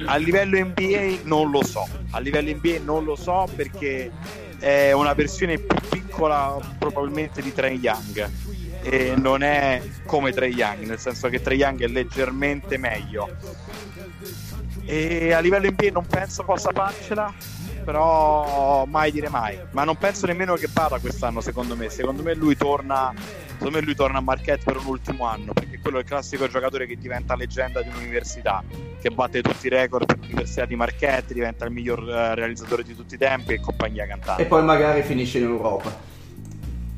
a 0.06 0.16
livello 0.18 0.58
NBA 0.60 1.22
non 1.24 1.50
lo 1.50 1.64
so. 1.64 1.88
A 2.12 2.20
livello 2.20 2.52
NBA 2.52 2.80
non 2.84 3.04
lo 3.04 3.16
so 3.16 3.48
perché 3.56 4.12
è 4.60 4.92
una 4.92 5.14
versione 5.14 5.58
più 5.58 5.76
piccola 5.90 6.56
probabilmente 6.78 7.42
di 7.42 7.52
Trey 7.54 7.78
Young. 7.80 8.30
E 8.82 9.14
non 9.18 9.44
è 9.44 9.82
come 10.06 10.32
Trey 10.32 10.54
Young, 10.54 10.86
nel 10.86 11.00
senso 11.00 11.28
che 11.30 11.42
Trey 11.42 11.58
Young 11.58 11.82
è 11.82 11.88
leggermente 11.88 12.78
meglio. 12.78 13.30
E 14.86 15.34
a 15.34 15.40
livello 15.40 15.70
NBA 15.70 15.92
non 15.92 16.06
penso 16.06 16.44
possa 16.44 16.72
farcela, 16.74 17.34
però 17.84 18.86
mai 18.86 19.12
dire 19.12 19.30
mai. 19.30 19.58
Ma 19.72 19.84
non 19.84 19.98
penso 19.98 20.26
nemmeno 20.26 20.56
che 20.56 20.68
vada 20.72 21.00
quest'anno, 21.00 21.42
secondo 21.42 21.76
me. 21.76 21.90
Secondo 21.90 22.24
me 22.24 22.34
lui 22.34 22.56
torna. 22.56 23.14
Secondo 23.60 23.78
me 23.78 23.84
lui 23.84 23.96
torna 23.96 24.20
a 24.20 24.22
Marquette 24.22 24.64
per 24.64 24.78
un 24.78 24.86
ultimo 24.86 25.26
anno, 25.26 25.52
perché 25.52 25.80
quello 25.82 25.98
è 25.98 26.00
il 26.00 26.08
classico 26.08 26.48
giocatore 26.48 26.88
che 26.88 26.96
diventa 26.98 27.36
leggenda 27.36 27.82
di 27.82 27.90
un'università, 27.90 28.64
che 29.02 29.10
batte 29.10 29.42
tutti 29.42 29.68
i 29.68 29.70
record 29.70 30.06
per 30.06 30.18
l'università 30.18 30.64
di 30.64 30.78
Marquette, 30.78 31.34
diventa 31.34 31.66
il 31.66 31.72
miglior 31.72 32.10
eh, 32.10 32.36
realizzatore 32.36 32.84
di 32.84 32.96
tutti 32.96 33.16
i 33.16 33.18
tempi 33.18 33.56
e 33.56 33.60
compagnia 33.60 34.08
cantante. 34.08 34.44
E 34.44 34.46
poi 34.46 34.64
magari 34.64 35.04
finisce 35.04 35.40
in 35.40 35.44
Europa. 35.44 35.94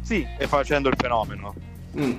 Sì, 0.01 0.27
e 0.37 0.45
facendo 0.45 0.89
il 0.89 0.95
fenomeno. 0.97 1.55
Mm. 1.99 2.11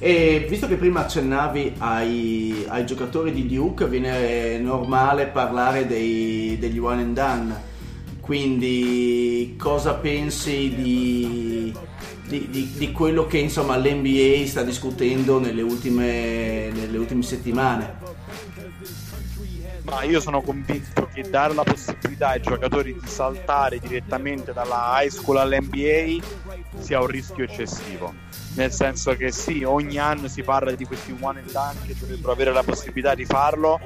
E 0.00 0.46
visto 0.48 0.68
che 0.68 0.76
prima 0.76 1.00
accennavi 1.00 1.74
ai, 1.78 2.64
ai 2.68 2.86
giocatori 2.86 3.32
di 3.32 3.46
Duke, 3.46 3.88
viene 3.88 4.58
normale 4.58 5.26
parlare 5.26 5.86
dei- 5.86 6.56
degli 6.58 6.78
one 6.78 7.02
and 7.02 7.14
done. 7.14 7.66
Quindi 8.20 9.54
cosa 9.58 9.94
pensi 9.94 10.72
di, 10.74 11.74
di- 12.26 12.48
di- 12.50 12.72
di 12.76 12.92
quello 12.92 13.26
che 13.26 13.38
insomma 13.38 13.76
l'NBA 13.76 14.46
sta 14.46 14.62
discutendo 14.62 15.40
nelle 15.40 15.62
ultime, 15.62 16.68
nelle 16.70 16.98
ultime 16.98 17.22
settimane? 17.22 17.96
Ma 19.84 20.02
io 20.02 20.20
sono 20.20 20.42
convinto 20.42 21.08
che 21.12 21.22
dare 21.28 21.54
la 21.54 21.62
possibilità 21.64 22.28
ai 22.28 22.42
giocatori 22.42 22.92
di 22.92 23.08
saltare 23.08 23.78
direttamente 23.78 24.52
dalla 24.52 24.98
high 25.00 25.08
school 25.08 25.38
all'NBA 25.38 26.22
sia 26.78 27.00
un 27.00 27.06
rischio 27.06 27.44
eccessivo. 27.44 28.12
Nel 28.58 28.72
senso 28.72 29.14
che 29.14 29.30
sì, 29.30 29.62
ogni 29.62 29.98
anno 29.98 30.26
si 30.26 30.42
parla 30.42 30.72
di 30.72 30.84
questi 30.84 31.16
one 31.20 31.38
and 31.38 31.52
done 31.52 31.78
che 31.86 31.94
dovrebbero 31.96 32.32
avere 32.32 32.52
la 32.52 32.64
possibilità 32.64 33.14
di 33.14 33.24
farlo, 33.24 33.78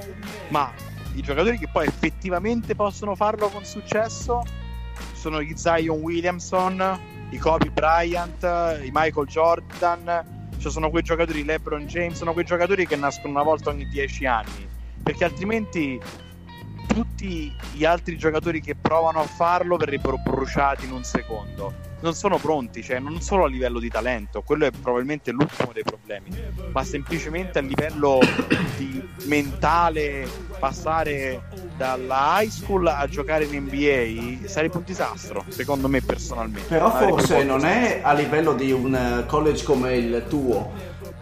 ma 0.49 0.73
i 1.14 1.20
giocatori 1.20 1.59
che 1.59 1.68
poi 1.70 1.87
effettivamente 1.87 2.75
possono 2.75 3.14
farlo 3.14 3.51
con 3.51 3.66
successo 3.66 4.43
sono 5.12 5.43
gli 5.43 5.55
Zion 5.55 6.01
Williamson, 6.01 7.01
i 7.29 7.37
Kobe 7.37 7.68
Bryant, 7.68 8.43
i 8.83 8.91
Michael 8.91 9.27
Jordan, 9.27 10.49
cioè 10.57 10.73
sono 10.73 10.89
quei 10.89 11.03
giocatori 11.03 11.45
LeBron 11.45 11.87
James, 11.87 12.16
sono 12.16 12.33
quei 12.33 12.47
giocatori 12.47 12.87
che 12.87 12.97
nascono 12.97 13.35
una 13.35 13.43
volta 13.43 13.68
ogni 13.68 13.87
dieci 13.89 14.25
anni, 14.25 14.66
perché 15.03 15.25
altrimenti 15.25 16.01
tutti 16.87 17.55
gli 17.75 17.85
altri 17.85 18.16
giocatori 18.16 18.62
che 18.62 18.75
provano 18.75 19.20
a 19.20 19.27
farlo 19.27 19.77
verrebbero 19.77 20.16
bruciati 20.16 20.87
in 20.87 20.93
un 20.93 21.05
secondo. 21.05 21.91
Non 22.03 22.14
sono 22.14 22.36
pronti, 22.38 22.82
cioè 22.82 22.98
non 22.98 23.20
solo 23.20 23.44
a 23.44 23.48
livello 23.48 23.78
di 23.78 23.88
talento, 23.88 24.42
quello 24.42 24.66
è 24.66 24.70
probabilmente 24.72 25.30
l'ultimo 25.30 25.70
dei 25.72 25.84
problemi, 25.84 26.30
ma 26.72 26.82
semplicemente 26.82 27.61
a 27.61 27.62
livello 27.62 28.18
di 28.76 29.00
mentale 29.26 30.28
passare 30.59 31.42
dalla 31.76 32.40
high 32.40 32.48
school 32.50 32.88
a 32.88 33.07
giocare 33.07 33.44
in 33.44 33.62
NBA 33.64 34.48
sarebbe 34.48 34.78
un 34.78 34.82
disastro, 34.84 35.44
secondo 35.48 35.86
me 35.88 36.00
personalmente. 36.03 36.66
Però 36.68 36.90
forse 36.90 37.44
non 37.44 37.64
è 37.64 38.00
a 38.03 38.12
livello 38.14 38.53
di 38.55 38.72
un 38.72 38.94
eh, 38.94 39.26
college 39.26 39.64
come 39.64 39.96
il 39.96 40.24
tuo, 40.28 40.72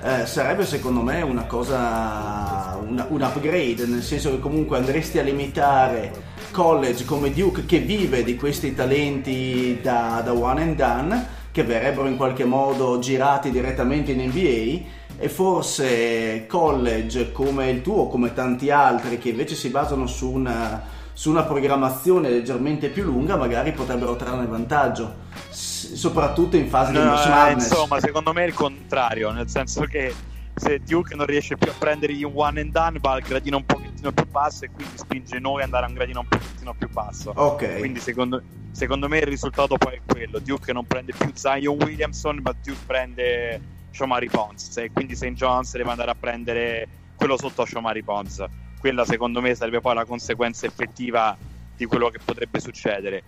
eh, 0.03 0.25
sarebbe 0.25 0.65
secondo 0.65 1.03
me 1.03 1.21
una 1.21 1.45
cosa, 1.45 2.79
una- 2.87 3.07
un 3.11 3.21
upgrade, 3.21 3.85
nel 3.85 4.03
senso 4.03 4.31
che 4.31 4.39
comunque 4.39 4.79
andresti 4.79 5.19
a 5.19 5.23
limitare 5.23 6.29
college 6.51 7.05
come 7.05 7.33
Duke 7.33 7.65
che 7.67 7.79
vive 7.79 8.23
di 8.25 8.37
questi 8.37 8.75
talenti 8.75 9.79
da, 9.83 10.21
da 10.25 10.33
one 10.33 10.63
and 10.63 10.77
done, 10.77 11.27
che 11.53 11.63
verrebbero 11.65 12.07
in 12.07 12.17
qualche 12.17 12.45
modo 12.45 12.99
girati 12.99 13.51
direttamente 13.51 14.13
in 14.13 14.27
NBA. 14.29 14.99
E 15.23 15.29
forse 15.29 16.47
college 16.47 17.31
come 17.33 17.69
il 17.69 17.83
tuo, 17.83 18.07
come 18.09 18.33
tanti 18.33 18.71
altri 18.71 19.19
che 19.19 19.29
invece 19.31 19.55
si 19.55 19.69
basano 19.69 20.07
su 20.07 20.31
una, 20.31 20.83
su 21.13 21.29
una 21.31 21.43
programmazione 21.43 22.31
leggermente 22.31 22.89
più 22.89 23.05
lunga, 23.05 23.37
magari 23.37 23.73
potrebbero 23.73 24.17
trarne 24.17 24.47
vantaggio, 24.47 25.15
S- 25.51 25.93
soprattutto 25.93 26.57
in 26.57 26.69
fase 26.69 26.93
di 26.93 26.99
No, 26.99 27.23
eh, 27.23 27.29
Madness. 27.29 27.69
insomma, 27.69 28.01
secondo 28.01 28.33
me 28.33 28.45
è 28.45 28.47
il 28.47 28.55
contrario, 28.55 29.31
nel 29.31 29.51
senso 29.51 29.83
che 29.83 30.15
se 30.61 30.79
Duke 30.81 31.15
non 31.15 31.25
riesce 31.25 31.57
più 31.57 31.71
a 31.71 31.75
prendere 31.77 32.13
gli 32.13 32.23
one 32.23 32.61
and 32.61 32.71
done 32.71 32.99
va 33.01 33.13
al 33.13 33.23
gradino 33.23 33.57
un 33.57 33.65
pochettino 33.65 34.13
più 34.13 34.27
basso 34.29 34.65
e 34.67 34.71
quindi 34.71 34.99
spinge 34.99 35.39
noi 35.39 35.59
ad 35.59 35.65
andare 35.65 35.87
a 35.87 35.89
un 35.89 35.95
gradino 35.95 36.21
un 36.21 36.27
pochettino 36.29 36.75
più 36.75 36.89
basso. 36.91 37.33
Ok. 37.35 37.79
Quindi 37.79 37.99
secondo, 37.99 38.43
secondo 38.71 39.09
me 39.09 39.19
il 39.19 39.27
risultato 39.27 39.77
poi 39.79 39.95
è 39.95 40.01
quello. 40.05 40.39
Duke 40.39 40.73
non 40.75 40.85
prende 40.85 41.13
più 41.17 41.31
Zion 41.33 41.77
Williamson, 41.83 42.41
ma 42.43 42.55
Duke 42.63 42.81
prende 42.87 43.61
Shomari 43.91 44.29
Pons 44.29 44.77
e 44.77 44.91
quindi 44.93 45.17
St. 45.17 45.33
John's 45.33 45.73
deve 45.73 45.91
andare 45.91 46.11
a 46.11 46.15
prendere 46.15 46.89
quello 47.17 47.39
sotto 47.39 47.63
a 47.63 47.67
Shomari 47.67 48.03
Pons. 48.03 48.45
Quella 48.79 49.05
secondo 49.05 49.41
me 49.41 49.55
sarebbe 49.55 49.81
poi 49.81 49.95
la 49.95 50.05
conseguenza 50.05 50.67
effettiva 50.67 51.37
di 51.75 51.87
quello 51.87 52.11
che 52.11 52.19
potrebbe 52.23 52.61
succedere. 52.61 53.25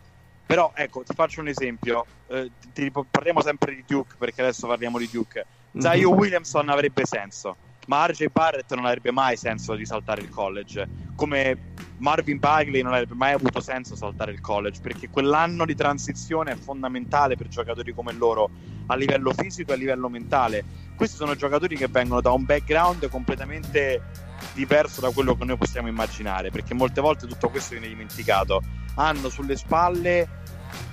Però 0.46 0.70
ecco, 0.74 1.02
ti 1.02 1.14
faccio 1.14 1.40
un 1.40 1.48
esempio, 1.48 2.04
Eh, 2.28 2.50
ti- 2.72 2.90
parliamo 3.10 3.42
sempre 3.42 3.74
di 3.74 3.84
Duke 3.86 4.14
perché 4.18 4.40
adesso 4.42 4.66
parliamo 4.66 4.98
di 4.98 5.08
Duke. 5.10 5.46
Zion 5.78 6.12
Mhm. 6.12 6.18
Williamson 6.18 6.68
avrebbe 6.68 7.04
senso, 7.04 7.56
ma 7.86 8.06
RJ 8.06 8.26
Barrett 8.32 8.72
non 8.74 8.84
avrebbe 8.84 9.10
mai 9.10 9.36
senso 9.36 9.74
di 9.74 9.84
saltare 9.84 10.20
il 10.22 10.28
college. 10.28 10.88
Come 11.16 11.72
Marvin 11.98 12.38
Bagley 12.38 12.82
non 12.82 12.92
avrebbe 12.92 13.14
mai 13.14 13.32
avuto 13.32 13.60
senso 13.60 13.94
saltare 13.94 14.32
il 14.32 14.40
college 14.40 14.80
perché 14.80 15.08
quell'anno 15.08 15.64
di 15.64 15.74
transizione 15.74 16.52
è 16.52 16.56
fondamentale 16.56 17.36
per 17.36 17.48
giocatori 17.48 17.92
come 17.92 18.12
loro 18.12 18.50
a 18.86 18.96
livello 18.96 19.32
fisico 19.32 19.70
e 19.70 19.74
a 19.74 19.76
livello 19.76 20.08
mentale. 20.08 20.64
Questi 20.96 21.16
sono 21.16 21.34
giocatori 21.36 21.76
che 21.76 21.88
vengono 21.88 22.20
da 22.20 22.32
un 22.32 22.44
background 22.44 23.08
completamente 23.08 24.02
diverso 24.54 25.00
da 25.00 25.10
quello 25.10 25.36
che 25.36 25.44
noi 25.44 25.56
possiamo 25.56 25.88
immaginare 25.88 26.50
perché 26.50 26.74
molte 26.74 27.00
volte 27.00 27.26
tutto 27.26 27.48
questo 27.48 27.74
viene 27.74 27.88
dimenticato. 27.88 28.60
Hanno 28.96 29.28
sulle 29.28 29.56
spalle 29.56 30.40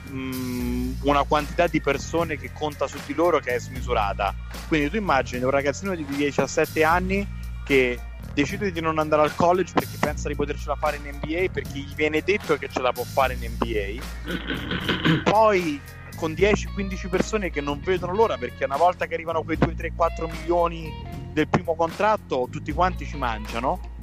mh, 0.10 1.00
una 1.04 1.24
quantità 1.24 1.68
di 1.68 1.82
persone 1.82 2.38
che 2.38 2.52
conta 2.54 2.88
su 2.88 2.98
di 3.06 3.14
loro 3.14 3.40
che 3.40 3.56
è 3.56 3.60
smisurata. 3.60 4.34
Quindi 4.68 4.90
tu 4.90 4.98
immagini 4.98 5.44
un 5.44 5.52
ragazzino 5.52 5.96
di 5.96 6.06
17 6.06 6.84
anni 6.84 7.28
che 7.64 8.00
decide 8.34 8.72
di 8.72 8.82
non 8.82 9.00
andare 9.00 9.22
al 9.24 9.36
college 9.36 9.74
perché 9.74 9.98
pensa 10.00 10.28
di 10.28 10.36
potercela 10.36 10.76
fare 10.76 10.98
in 10.98 11.04
NBA 11.04 11.52
perché 11.52 11.80
gli 11.80 11.94
viene 11.96 12.22
detto 12.22 12.58
che 12.58 12.70
ce 12.70 12.82
la 12.82 12.92
può 12.92 13.04
fare 13.04 13.36
in 13.36 13.52
NBA. 13.52 15.22
Poi 15.24 15.80
con 16.16 16.32
10-15 16.34 17.10
persone 17.10 17.50
che 17.50 17.62
non 17.62 17.80
vedono 17.82 18.14
l'ora 18.14 18.38
perché 18.38 18.66
una 18.66 18.78
volta 18.78 19.06
che 19.06 19.14
arrivano 19.14 19.44
quei 19.44 19.58
2, 19.58 19.74
3, 19.74 19.94
4 19.96 20.28
milioni 20.28 20.92
del 21.32 21.48
primo 21.48 21.76
contratto 21.76 22.48
tutti 22.52 22.74
quanti 22.74 23.06
ci 23.06 23.16
mangiano 23.16 23.98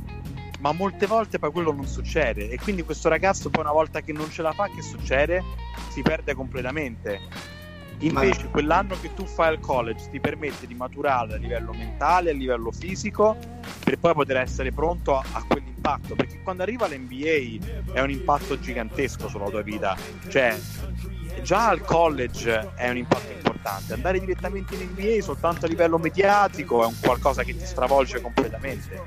ma 0.66 0.72
molte 0.72 1.06
volte 1.06 1.38
poi 1.38 1.52
quello 1.52 1.72
non 1.72 1.86
succede. 1.86 2.50
E 2.50 2.58
quindi 2.58 2.82
questo 2.82 3.08
ragazzo 3.08 3.50
poi 3.50 3.62
una 3.62 3.72
volta 3.72 4.00
che 4.00 4.12
non 4.12 4.30
ce 4.30 4.42
la 4.42 4.52
fa 4.52 4.66
che 4.66 4.82
succede? 4.82 5.42
Si 5.90 6.02
perde 6.02 6.34
completamente. 6.34 7.20
Invece 8.00 8.44
Ma- 8.44 8.50
quell'anno 8.50 8.96
che 9.00 9.14
tu 9.14 9.24
fai 9.26 9.48
al 9.48 9.60
college 9.60 10.10
ti 10.10 10.18
permette 10.18 10.66
di 10.66 10.74
maturare 10.74 11.34
a 11.34 11.36
livello 11.36 11.72
mentale, 11.72 12.30
a 12.30 12.34
livello 12.34 12.72
fisico 12.72 13.36
per 13.82 13.98
poi 13.98 14.12
poter 14.12 14.38
essere 14.38 14.72
pronto 14.72 15.16
a, 15.16 15.24
a 15.32 15.44
quell'impatto. 15.46 16.16
Perché 16.16 16.42
quando 16.42 16.64
arriva 16.64 16.88
l'NBA 16.88 17.92
è 17.92 18.00
un 18.00 18.10
impatto 18.10 18.58
gigantesco 18.58 19.28
sulla 19.28 19.48
tua 19.48 19.62
vita. 19.62 19.96
Cioè 20.28 20.58
già 21.43 21.68
al 21.68 21.82
college 21.82 22.72
è 22.74 22.89
un 22.89 22.97
impatto 22.97 23.30
importante. 23.32 23.93
Andare 23.95 24.20
direttamente 24.20 24.74
in 24.74 24.89
NBA 24.91 25.22
soltanto 25.22 25.66
a 25.66 25.68
livello 25.68 25.99
mediatico 25.99 26.82
è 26.82 26.87
un 26.87 26.95
qualcosa 27.01 27.43
che 27.43 27.57
ti 27.57 27.64
stravolge 27.66 28.20
completamente. 28.20 29.01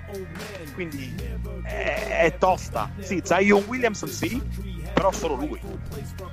Quindi 0.74 1.14
è, 1.64 2.22
è 2.24 2.38
tosta. 2.38 2.92
Sì 3.00 3.22
Zion 3.24 3.64
Williamson 3.68 4.10
sì 4.10 4.42
però 4.94 5.12
solo 5.12 5.36
lui. 5.36 5.60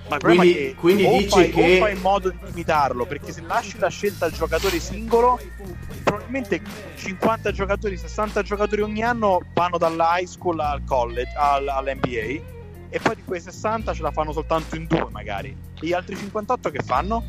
Ma 0.08 0.14
il 0.16 0.20
problema 0.20 0.40
Quindi- 0.42 0.52
è 0.58 0.68
che 0.68 0.74
quindi 0.74 1.04
o, 1.04 1.10
dici 1.18 1.28
fai, 1.28 1.50
che- 1.50 1.74
o 1.76 1.78
fai 1.78 1.94
in 1.94 2.00
modo 2.00 2.30
di 2.30 2.36
limitarlo, 2.46 3.04
perché 3.06 3.30
se 3.32 3.42
lasci 3.42 3.78
la 3.78 3.88
scelta 3.88 4.24
al 4.24 4.32
giocatore 4.32 4.80
singolo, 4.80 5.38
probabilmente 6.02 6.60
50 6.96 7.52
giocatori, 7.52 7.96
60 7.96 8.42
giocatori 8.42 8.80
ogni 8.82 9.02
anno 9.02 9.40
vanno 9.52 9.78
dalla 9.78 10.18
high 10.18 10.26
school 10.26 10.58
al 10.58 10.82
college, 10.84 11.32
al- 11.36 11.68
all'NBA, 11.68 12.54
e 12.88 12.98
poi 13.00 13.16
di 13.16 13.24
quei 13.24 13.40
60 13.40 13.92
ce 13.94 14.02
la 14.02 14.10
fanno 14.10 14.32
soltanto 14.32 14.76
in 14.76 14.86
due 14.86 15.06
magari. 15.10 15.56
E 15.80 15.86
gli 15.86 15.92
altri 15.92 16.16
58 16.16 16.70
che 16.70 16.82
fanno? 16.82 17.24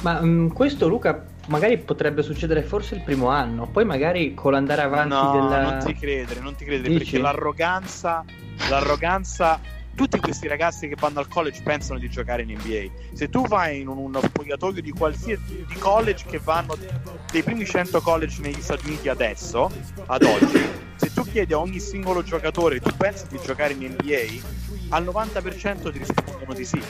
Ma 0.00 0.20
mm, 0.20 0.48
questo 0.48 0.88
Luca 0.88 1.24
magari 1.48 1.78
potrebbe 1.78 2.22
succedere 2.22 2.62
forse 2.62 2.94
il 2.94 3.02
primo 3.02 3.28
anno, 3.28 3.66
poi 3.66 3.84
magari 3.84 4.34
con 4.34 4.52
l'andare 4.52 4.82
avanti 4.82 5.14
no, 5.14 5.32
della... 5.32 5.62
non 5.62 5.78
ti 5.84 5.94
credere, 5.94 6.40
non 6.40 6.54
ti 6.54 6.64
credere, 6.64 6.88
Dici? 6.88 7.04
perché 7.04 7.18
l'arroganza, 7.18 8.24
l'arroganza, 8.68 9.58
tutti 9.94 10.20
questi 10.20 10.46
ragazzi 10.46 10.86
che 10.86 10.94
vanno 10.96 11.18
al 11.18 11.26
college 11.26 11.60
pensano 11.62 11.98
di 11.98 12.08
giocare 12.08 12.42
in 12.42 12.52
NBA. 12.52 13.14
Se 13.14 13.28
tu 13.28 13.44
vai 13.46 13.80
in 13.80 13.88
un- 13.88 13.98
uno 13.98 14.20
spogliatoio 14.20 14.80
di 14.80 14.92
qualsiasi 14.92 15.64
di 15.66 15.74
college 15.74 16.24
che 16.26 16.38
vanno 16.38 16.76
dei 17.32 17.42
primi 17.42 17.64
100 17.64 18.00
college 18.00 18.40
negli 18.40 18.60
Stati 18.60 18.86
Uniti 18.86 19.08
adesso, 19.08 19.68
ad 20.06 20.22
oggi, 20.22 20.87
se 20.98 21.12
tu 21.12 21.22
chiedi 21.22 21.52
a 21.52 21.58
ogni 21.58 21.78
singolo 21.78 22.24
giocatore 22.24 22.80
tu 22.80 22.90
pensi 22.96 23.26
di 23.28 23.38
giocare 23.42 23.72
in 23.72 23.96
NBA, 23.98 24.56
al 24.90 25.04
90% 25.04 25.92
ti 25.92 25.98
rispondono 25.98 26.54
di 26.54 26.64
sì. 26.64 26.82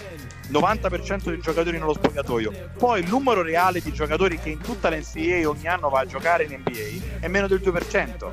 90% 0.51 1.25
dei 1.25 1.41
giocatori 1.41 1.79
nello 1.79 1.93
spogliatoio. 1.93 2.71
Poi 2.79 3.03
il 3.03 3.09
numero 3.09 3.43
reale 3.43 3.81
di 3.81 3.93
giocatori 3.93 4.39
che 4.39 4.49
in 4.49 4.61
tutta 4.61 4.89
l'NCAA 4.89 5.47
ogni 5.47 5.67
anno 5.67 5.91
va 5.91 6.01
a 6.01 6.07
giocare 6.07 6.45
in 6.45 6.59
NBA 6.61 7.19
è 7.21 7.29
meno 7.29 7.47
del 7.47 7.61
2%. 7.61 8.31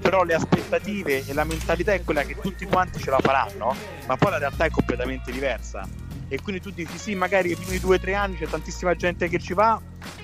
Però 0.00 0.22
le 0.22 0.34
aspettative 0.34 1.26
e 1.26 1.34
la 1.34 1.44
mentalità 1.44 1.92
è 1.92 2.02
quella 2.02 2.22
che 2.22 2.36
tutti 2.40 2.64
quanti 2.64 2.98
ce 2.98 3.10
la 3.10 3.18
faranno, 3.20 3.74
ma 4.06 4.16
poi 4.16 4.30
la 4.30 4.38
realtà 4.38 4.64
è 4.64 4.70
completamente 4.70 5.30
diversa. 5.30 5.86
E 6.28 6.40
quindi 6.40 6.62
tu 6.62 6.70
dici 6.70 6.96
sì, 6.96 7.14
magari 7.14 7.50
i 7.50 7.56
primi 7.56 7.76
2-3 7.76 8.14
anni 8.14 8.36
c'è 8.36 8.46
tantissima 8.46 8.94
gente 8.94 9.28
che 9.28 9.38
ci 9.38 9.52
va, 9.52 9.78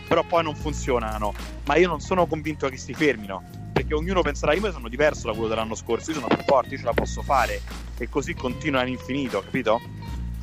però 0.09 0.23
poi 0.23 0.43
non 0.45 0.55
funzionano. 0.55 1.35
Ma 1.67 1.77
io 1.77 1.89
non 1.89 2.01
sono 2.01 2.27
convinto 2.27 2.69
che 2.69 2.79
si 2.79 2.95
fermino, 2.95 3.43
perché 3.75 3.93
ognuno 3.93 4.23
penserà 4.23 4.55
io 4.55 4.71
sono 4.71 4.89
diverso 4.89 5.27
da 5.27 5.33
quello 5.33 5.49
dell'anno 5.49 5.75
scorso, 5.75 6.13
io 6.13 6.21
sono 6.21 6.29
più 6.29 6.45
forte, 6.47 6.75
io 6.75 6.79
ce 6.79 6.85
la 6.85 6.93
posso 6.93 7.23
fare 7.23 7.61
e 7.99 8.09
così 8.09 8.33
continua 8.33 8.83
all'infinito, 8.83 9.41
capito? 9.41 9.81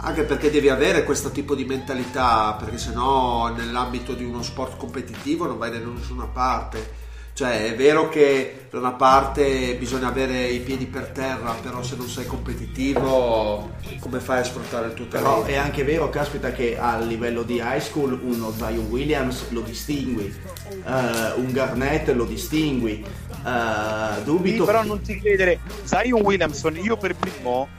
Anche 0.03 0.23
perché 0.23 0.51
devi 0.51 0.67
avere 0.67 1.05
questo 1.05 1.31
tipo 1.31 1.55
di 1.55 1.63
mentalità, 1.63 2.57
perché 2.59 2.77
sennò 2.77 3.53
nell'ambito 3.53 4.13
di 4.13 4.25
uno 4.25 4.41
sport 4.41 4.75
competitivo 4.75 5.45
non 5.45 5.57
vai 5.57 5.71
da 5.71 5.77
nessuna 5.77 6.25
parte. 6.25 7.00
Cioè, 7.33 7.65
è 7.71 7.75
vero 7.75 8.09
che 8.09 8.67
da 8.69 8.77
una 8.77 8.91
parte 8.91 9.75
bisogna 9.79 10.07
avere 10.07 10.43
i 10.47 10.59
piedi 10.59 10.85
per 10.85 11.07
terra, 11.07 11.53
però 11.61 11.81
se 11.81 11.95
non 11.95 12.07
sei 12.07 12.25
competitivo, 12.25 13.71
come 13.99 14.19
fai 14.19 14.39
a 14.39 14.43
sfruttare 14.43 14.87
il 14.87 14.93
tuo 14.93 15.05
Però 15.05 15.23
talento? 15.23 15.47
è 15.49 15.55
anche 15.55 15.83
vero, 15.83 16.09
caspita, 16.09 16.51
che 16.51 16.77
a 16.77 16.99
livello 16.99 17.43
di 17.43 17.55
high 17.55 17.79
school 17.79 18.19
uno 18.21 18.51
Zion 18.55 18.85
Williams 18.89 19.49
lo 19.49 19.61
distingui, 19.61 20.33
eh, 20.85 21.31
un 21.35 21.51
Garnett 21.51 22.09
lo 22.09 22.25
distingui. 22.25 23.03
Sì, 23.43 24.23
dubito. 24.23 24.65
però 24.65 24.83
non 24.83 25.01
ti 25.01 25.19
credere, 25.19 25.59
Zion 25.83 26.21
Williamson, 26.21 26.75
io 26.77 26.95
per 26.97 27.15
primo, 27.15 27.69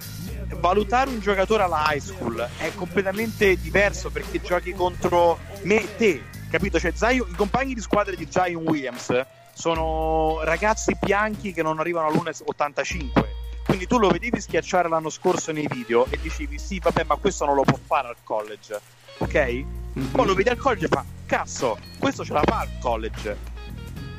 valutare 0.58 1.10
un 1.10 1.20
giocatore 1.20 1.62
alla 1.62 1.84
high 1.90 2.00
school 2.00 2.48
è 2.58 2.72
completamente 2.74 3.56
diverso 3.56 4.10
perché 4.10 4.40
giochi 4.40 4.72
contro 4.72 5.38
me 5.62 5.82
e 5.82 5.96
te, 5.96 6.22
capito? 6.50 6.80
Cioè, 6.80 6.92
Zion- 6.94 7.28
i 7.30 7.34
compagni 7.34 7.74
di 7.74 7.80
squadra 7.80 8.14
di 8.14 8.26
Zion 8.28 8.64
Williams 8.66 9.24
sono 9.52 10.40
ragazzi 10.42 10.96
bianchi 11.00 11.52
che 11.52 11.62
non 11.62 11.78
arrivano 11.78 12.08
all'1,85. 12.08 13.24
Quindi 13.64 13.86
tu 13.86 13.98
lo 13.98 14.08
vedevi 14.08 14.40
schiacciare 14.40 14.88
l'anno 14.88 15.10
scorso 15.10 15.52
nei 15.52 15.66
video 15.68 16.06
e 16.10 16.18
dicevi 16.20 16.58
sì, 16.58 16.78
vabbè, 16.78 17.04
ma 17.04 17.16
questo 17.16 17.44
non 17.44 17.54
lo 17.54 17.62
può 17.62 17.78
fare 17.84 18.08
al 18.08 18.16
college, 18.22 18.80
ok? 19.18 19.64
Mhm. 19.94 20.06
Poi 20.08 20.26
lo 20.26 20.34
vedi 20.34 20.48
al 20.48 20.56
college 20.56 20.86
e 20.86 20.88
fa, 20.88 21.04
cazzo, 21.26 21.78
questo 21.98 22.24
ce 22.24 22.32
la 22.32 22.42
fa 22.44 22.60
al 22.60 22.68
college. 22.80 23.50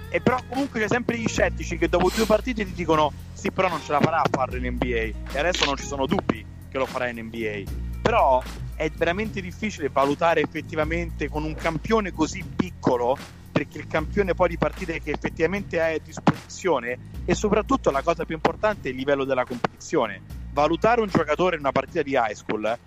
E 0.09 0.21
però 0.21 0.37
comunque 0.47 0.79
c'è 0.79 0.87
sempre 0.87 1.17
gli 1.17 1.27
scettici 1.27 1.77
che 1.77 1.89
dopo 1.89 2.11
due 2.13 2.25
partite 2.25 2.63
ti 2.65 2.73
dicono 2.73 3.11
sì, 3.33 3.51
però 3.51 3.67
non 3.67 3.81
ce 3.81 3.91
la 3.91 3.99
farà 3.99 4.21
a 4.21 4.29
farlo 4.29 4.57
in 4.57 4.73
NBA. 4.73 4.95
E 5.31 5.39
adesso 5.39 5.65
non 5.65 5.75
ci 5.75 5.85
sono 5.85 6.05
dubbi 6.05 6.45
che 6.69 6.77
lo 6.77 6.85
farà 6.85 7.09
in 7.09 7.19
NBA. 7.19 7.63
Però 8.01 8.41
è 8.75 8.89
veramente 8.89 9.41
difficile 9.41 9.89
valutare 9.89 10.41
effettivamente 10.41 11.29
con 11.29 11.43
un 11.43 11.53
campione 11.55 12.11
così 12.11 12.43
piccolo, 12.43 13.17
perché 13.63 13.77
il 13.79 13.87
campione 13.87 14.33
poi 14.33 14.49
di 14.49 14.57
partite 14.57 14.99
che 14.99 15.11
effettivamente 15.11 15.79
hai 15.81 15.95
a 15.95 16.01
disposizione 16.03 16.97
e 17.25 17.33
soprattutto 17.33 17.91
la 17.91 18.01
cosa 18.01 18.25
più 18.25 18.35
importante 18.35 18.89
è 18.89 18.91
il 18.91 18.97
livello 18.97 19.23
della 19.23 19.45
competizione. 19.45 20.21
Valutare 20.51 21.01
un 21.01 21.07
giocatore 21.07 21.55
in 21.55 21.61
una 21.61 21.71
partita 21.71 22.01
di 22.01 22.11
high 22.11 22.33
school 22.33 22.77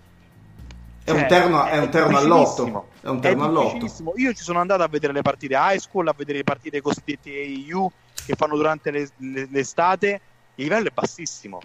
È 1.02 1.10
un 1.10 1.18
cioè, 1.18 1.26
terno, 1.26 1.64
è 1.64 1.78
un 1.78 1.88
terno 1.88 2.18
all'otto. 2.18 2.88
È 3.00 3.08
un 3.08 3.20
terno 3.20 3.44
È 3.44 3.46
all'otto. 3.46 4.12
Io 4.16 4.32
ci 4.34 4.42
sono 4.42 4.60
andato 4.60 4.82
a 4.82 4.88
vedere 4.88 5.12
le 5.12 5.22
partite 5.22 5.54
high 5.56 5.78
school, 5.78 6.06
a 6.08 6.14
vedere 6.16 6.38
le 6.38 6.44
partite 6.44 6.80
cosiddette 6.80 7.30
AU 7.30 7.90
che 8.24 8.34
fanno 8.34 8.56
durante 8.56 8.90
le- 8.90 9.08
le- 9.16 9.48
l'estate. 9.50 10.20
Il 10.56 10.64
livello 10.64 10.88
è 10.88 10.92
bassissimo. 10.92 11.60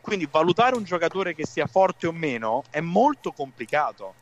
Quindi 0.00 0.28
valutare 0.30 0.76
un 0.76 0.84
giocatore 0.84 1.34
che 1.34 1.44
sia 1.44 1.66
forte 1.66 2.06
o 2.06 2.12
meno 2.12 2.62
è 2.70 2.80
molto 2.80 3.32
complicato. 3.32 4.14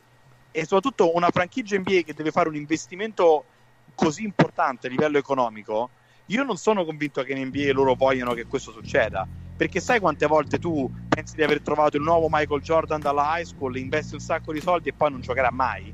E 0.51 0.61
soprattutto 0.61 1.15
una 1.15 1.29
franchigia 1.29 1.77
NBA 1.77 2.01
che 2.01 2.13
deve 2.13 2.31
fare 2.31 2.49
un 2.49 2.55
investimento 2.55 3.45
così 3.93 4.23
importante 4.23 4.87
a 4.87 4.89
livello 4.89 5.17
economico, 5.17 5.89
io 6.27 6.43
non 6.43 6.57
sono 6.57 6.85
convinto 6.85 7.21
che 7.21 7.33
in 7.33 7.47
NBA 7.47 7.71
loro 7.71 7.93
vogliano 7.93 8.33
che 8.33 8.45
questo 8.45 8.71
succeda. 8.71 9.27
Perché 9.55 9.79
sai 9.79 9.99
quante 9.99 10.25
volte 10.25 10.59
tu 10.59 10.91
pensi 11.07 11.35
di 11.35 11.43
aver 11.43 11.61
trovato 11.61 11.95
il 11.95 12.03
nuovo 12.03 12.27
Michael 12.29 12.61
Jordan 12.61 12.99
dalla 12.99 13.37
high 13.37 13.45
school, 13.45 13.77
investi 13.77 14.15
un 14.15 14.19
sacco 14.19 14.51
di 14.51 14.59
soldi 14.59 14.89
e 14.89 14.93
poi 14.93 15.11
non 15.11 15.21
giocherà 15.21 15.49
mai? 15.51 15.93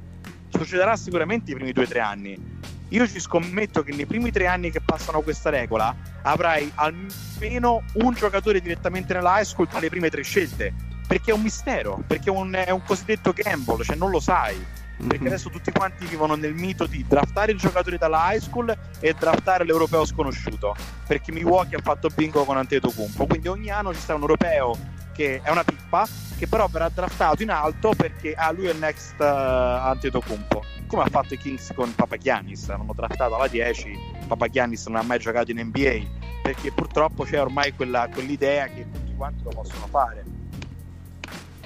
Succederà 0.49 0.95
sicuramente 0.95 1.51
i 1.51 1.53
primi 1.53 1.71
due 1.71 1.83
o 1.83 1.87
tre 1.87 1.99
anni. 1.99 2.59
Io 2.89 3.07
ci 3.07 3.19
scommetto 3.19 3.83
che 3.83 3.93
nei 3.93 4.05
primi 4.05 4.31
tre 4.31 4.47
anni 4.47 4.71
che 4.71 4.81
passano 4.81 5.21
questa 5.21 5.49
regola 5.49 5.95
avrai 6.23 6.69
almeno 6.75 7.83
un 7.93 8.13
giocatore 8.13 8.59
direttamente 8.59 9.13
nella 9.13 9.39
high 9.39 9.45
school 9.45 9.67
tra 9.67 9.79
le 9.79 9.89
prime 9.89 10.09
tre 10.09 10.23
scelte. 10.23 10.73
Perché 11.07 11.31
è 11.31 11.33
un 11.33 11.41
mistero, 11.41 12.03
perché 12.07 12.29
è 12.29 12.33
un, 12.33 12.51
è 12.53 12.71
un 12.71 12.83
cosiddetto 12.83 13.31
gamble, 13.31 13.83
cioè 13.83 13.95
non 13.95 14.09
lo 14.09 14.19
sai. 14.19 14.55
Perché 15.01 15.19
Mhm. 15.19 15.27
adesso 15.27 15.49
tutti 15.49 15.71
quanti 15.71 16.05
vivono 16.05 16.35
nel 16.35 16.53
mito 16.53 16.85
di 16.85 17.03
draftare 17.07 17.51
il 17.51 17.57
giocatore 17.57 17.97
dalla 17.97 18.31
high 18.33 18.39
school 18.39 18.75
e 18.99 19.13
draftare 19.17 19.65
l'europeo 19.65 20.05
sconosciuto. 20.05 20.75
Perché 21.07 21.31
Milwaukee 21.31 21.77
ha 21.77 21.81
fatto 21.81 22.09
bingo 22.13 22.43
con 22.45 22.57
Antetokounmpo. 22.57 23.25
Quindi 23.25 23.47
ogni 23.47 23.69
anno 23.69 23.93
ci 23.93 23.99
sarà 23.99 24.15
un 24.15 24.21
europeo 24.21 24.77
che 25.13 25.41
è 25.43 25.49
una 25.49 25.63
pippa, 25.63 26.07
che 26.37 26.47
però 26.47 26.67
verrà 26.67 26.89
draftato 26.89 27.43
in 27.43 27.49
alto 27.51 27.93
perché 27.95 28.33
ah, 28.33 28.51
lui 28.51 28.67
è 28.67 28.71
il 28.71 28.77
next 28.77 29.15
uh, 29.19 29.23
Antetokounmpo. 29.23 30.63
Come 30.87 31.03
ha 31.03 31.07
fatto 31.09 31.33
i 31.33 31.37
Kings 31.37 31.71
con 31.75 31.93
Papagiannis, 31.95 32.69
hanno 32.69 32.93
draftato 32.93 33.35
alla 33.35 33.47
10, 33.47 33.97
Papagiannis 34.27 34.85
non 34.87 34.97
ha 34.97 35.03
mai 35.03 35.19
giocato 35.19 35.51
in 35.51 35.59
NBA, 35.59 36.01
perché 36.41 36.71
purtroppo 36.71 37.23
c'è 37.23 37.39
ormai 37.39 37.73
quella- 37.73 38.07
quell'idea 38.11 38.65
che 38.67 38.85
tutti 38.91 39.13
quanti 39.15 39.43
lo 39.43 39.49
possono 39.51 39.87
fare. 39.87 40.23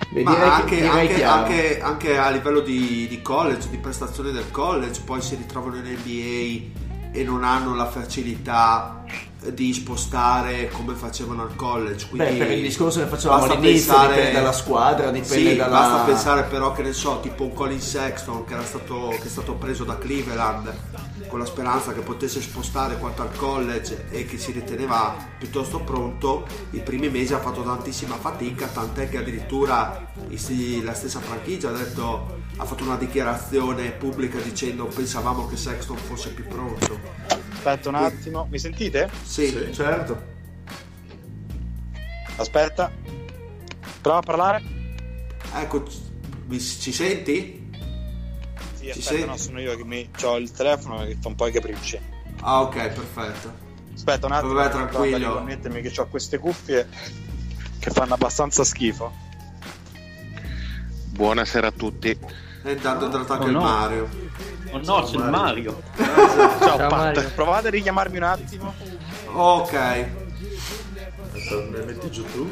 Ma 0.09 0.55
anche, 0.55 0.85
anche- 0.85 1.23
anche- 1.23 1.81
anche 1.81 2.17
a 2.17 2.29
livello 2.29 2.59
di, 2.61 3.07
di 3.07 3.21
college, 3.21 3.69
di 3.69 3.77
prestazioni 3.77 4.31
del 4.31 4.49
college, 4.51 5.01
poi 5.03 5.21
si 5.21 5.35
ritrovano 5.35 5.75
in 5.77 5.83
NBA 5.83 7.17
e 7.17 7.23
non 7.23 7.43
hanno 7.43 7.75
la 7.75 7.87
facilità 7.87 9.03
di 9.53 9.73
spostare 9.73 10.69
come 10.69 10.95
facevano 10.95 11.43
al 11.43 11.55
college. 11.55 12.07
Quindi 12.09 12.37
Beh, 12.37 12.45
per 12.45 12.51
il 12.51 12.61
discorso 12.61 12.99
che 12.99 13.05
facevamo 13.07 13.43
all'inizio, 13.43 13.93
pensare- 13.93 14.15
dipende 14.15 14.31
dalla 14.39 14.51
squadra, 14.51 15.11
dipende 15.11 15.49
Sì, 15.51 15.55
dalla... 15.55 15.79
basta 15.79 16.03
pensare 16.03 16.43
però 16.43 16.71
che 16.71 16.81
ne 16.81 16.93
so, 16.93 17.19
tipo 17.21 17.43
un 17.43 17.53
Colin 17.53 17.79
Sexton 17.81 18.45
che, 18.45 18.53
era 18.53 18.63
stato, 18.63 19.09
che 19.09 19.23
è 19.23 19.29
stato 19.29 19.53
preso 19.53 19.83
da 19.83 19.97
Cleveland 19.97 20.73
con 21.35 21.43
la 21.43 21.49
speranza 21.49 21.91
che 21.91 21.99
potesse 21.99 22.39
spostare 22.39 22.97
quanto 22.97 23.21
al 23.21 23.35
college 23.35 24.05
e 24.09 24.25
che 24.25 24.37
si 24.37 24.53
riteneva 24.53 25.17
piuttosto 25.37 25.81
pronto, 25.81 26.47
i 26.69 26.79
primi 26.79 27.09
mesi 27.09 27.33
ha 27.33 27.39
fatto 27.39 27.61
tantissima 27.61 28.15
fatica, 28.15 28.67
tant'è 28.67 29.09
che 29.09 29.17
addirittura 29.17 30.13
la 30.81 30.93
stessa 30.93 31.19
franchigia 31.19 31.67
ha 31.67 31.73
detto 31.73 32.43
ha 32.55 32.63
fatto 32.63 32.85
una 32.85 32.95
dichiarazione 32.95 33.91
pubblica 33.91 34.39
dicendo 34.39 34.85
pensavamo 34.85 35.45
che 35.47 35.57
Sexton 35.57 35.97
fosse 35.97 36.29
più 36.29 36.47
pronto. 36.47 36.97
Aspetta 37.51 37.89
un 37.89 37.95
attimo, 37.95 38.47
mi 38.49 38.57
sentite? 38.57 39.09
Sì, 39.21 39.49
Sì, 39.49 39.73
certo. 39.73 40.17
Aspetta, 42.37 42.89
prova 43.99 44.19
a 44.19 44.21
parlare. 44.21 44.63
ecco, 45.53 45.83
ci 45.85 46.93
senti? 46.93 47.64
Sì, 48.85 48.91
Ci 48.93 48.99
aspetta, 48.99 49.09
senti? 49.17 49.25
no, 49.25 49.37
sono 49.37 49.59
io 49.59 49.75
che 49.75 49.83
mi 49.83 50.09
ho 50.23 50.37
il 50.37 50.51
telefono 50.51 51.05
che 51.05 51.17
fa 51.19 51.27
un 51.27 51.35
po' 51.35 51.47
i 51.47 51.51
capricci. 51.51 51.99
Ah 52.41 52.61
ok, 52.61 52.75
perfetto. 52.75 53.53
Aspetta 53.93 54.25
un 54.27 54.31
attimo, 54.33 54.53
Vabbè, 54.53 54.69
tranquillo. 54.69 55.15
a 55.15 55.19
riconnettermi 55.19 55.81
che 55.81 55.99
ho 56.01 56.07
queste 56.07 56.37
cuffie 56.37 56.87
che 57.79 57.89
fanno 57.91 58.13
abbastanza 58.13 58.63
schifo. 58.63 59.11
Buonasera 61.11 61.67
a 61.67 61.71
tutti. 61.71 62.09
E 62.63 62.71
intanto 62.71 63.03
è 63.03 63.07
entrato 63.07 63.33
anche 63.33 63.45
Oh, 63.45 63.47
il 63.47 63.53
no. 63.53 63.61
Mario. 63.61 64.09
Oh 64.71 64.79
no, 64.83 65.03
c'è 65.03 65.15
il 65.15 65.23
Mario. 65.23 65.81
Ciao, 65.95 66.59
Ciao, 66.59 66.77
Pat. 66.77 66.91
Mario. 66.91 67.29
Provate 67.33 67.67
a 67.67 67.71
richiamarmi 67.71 68.17
un 68.17 68.23
attimo. 68.23 68.73
Ok. 69.31 70.07
Adesso 71.45 71.69
ne 71.69 71.83
metti 71.85 72.09
giù 72.09 72.25
tu. 72.31 72.49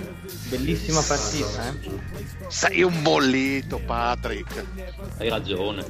Bellissima 0.50 1.02
partita, 1.02 1.68
eh. 1.70 2.00
Sei 2.48 2.84
un 2.84 3.02
bollito, 3.02 3.80
Patrick. 3.80 4.64
Hai 5.18 5.30
ragione. 5.30 5.84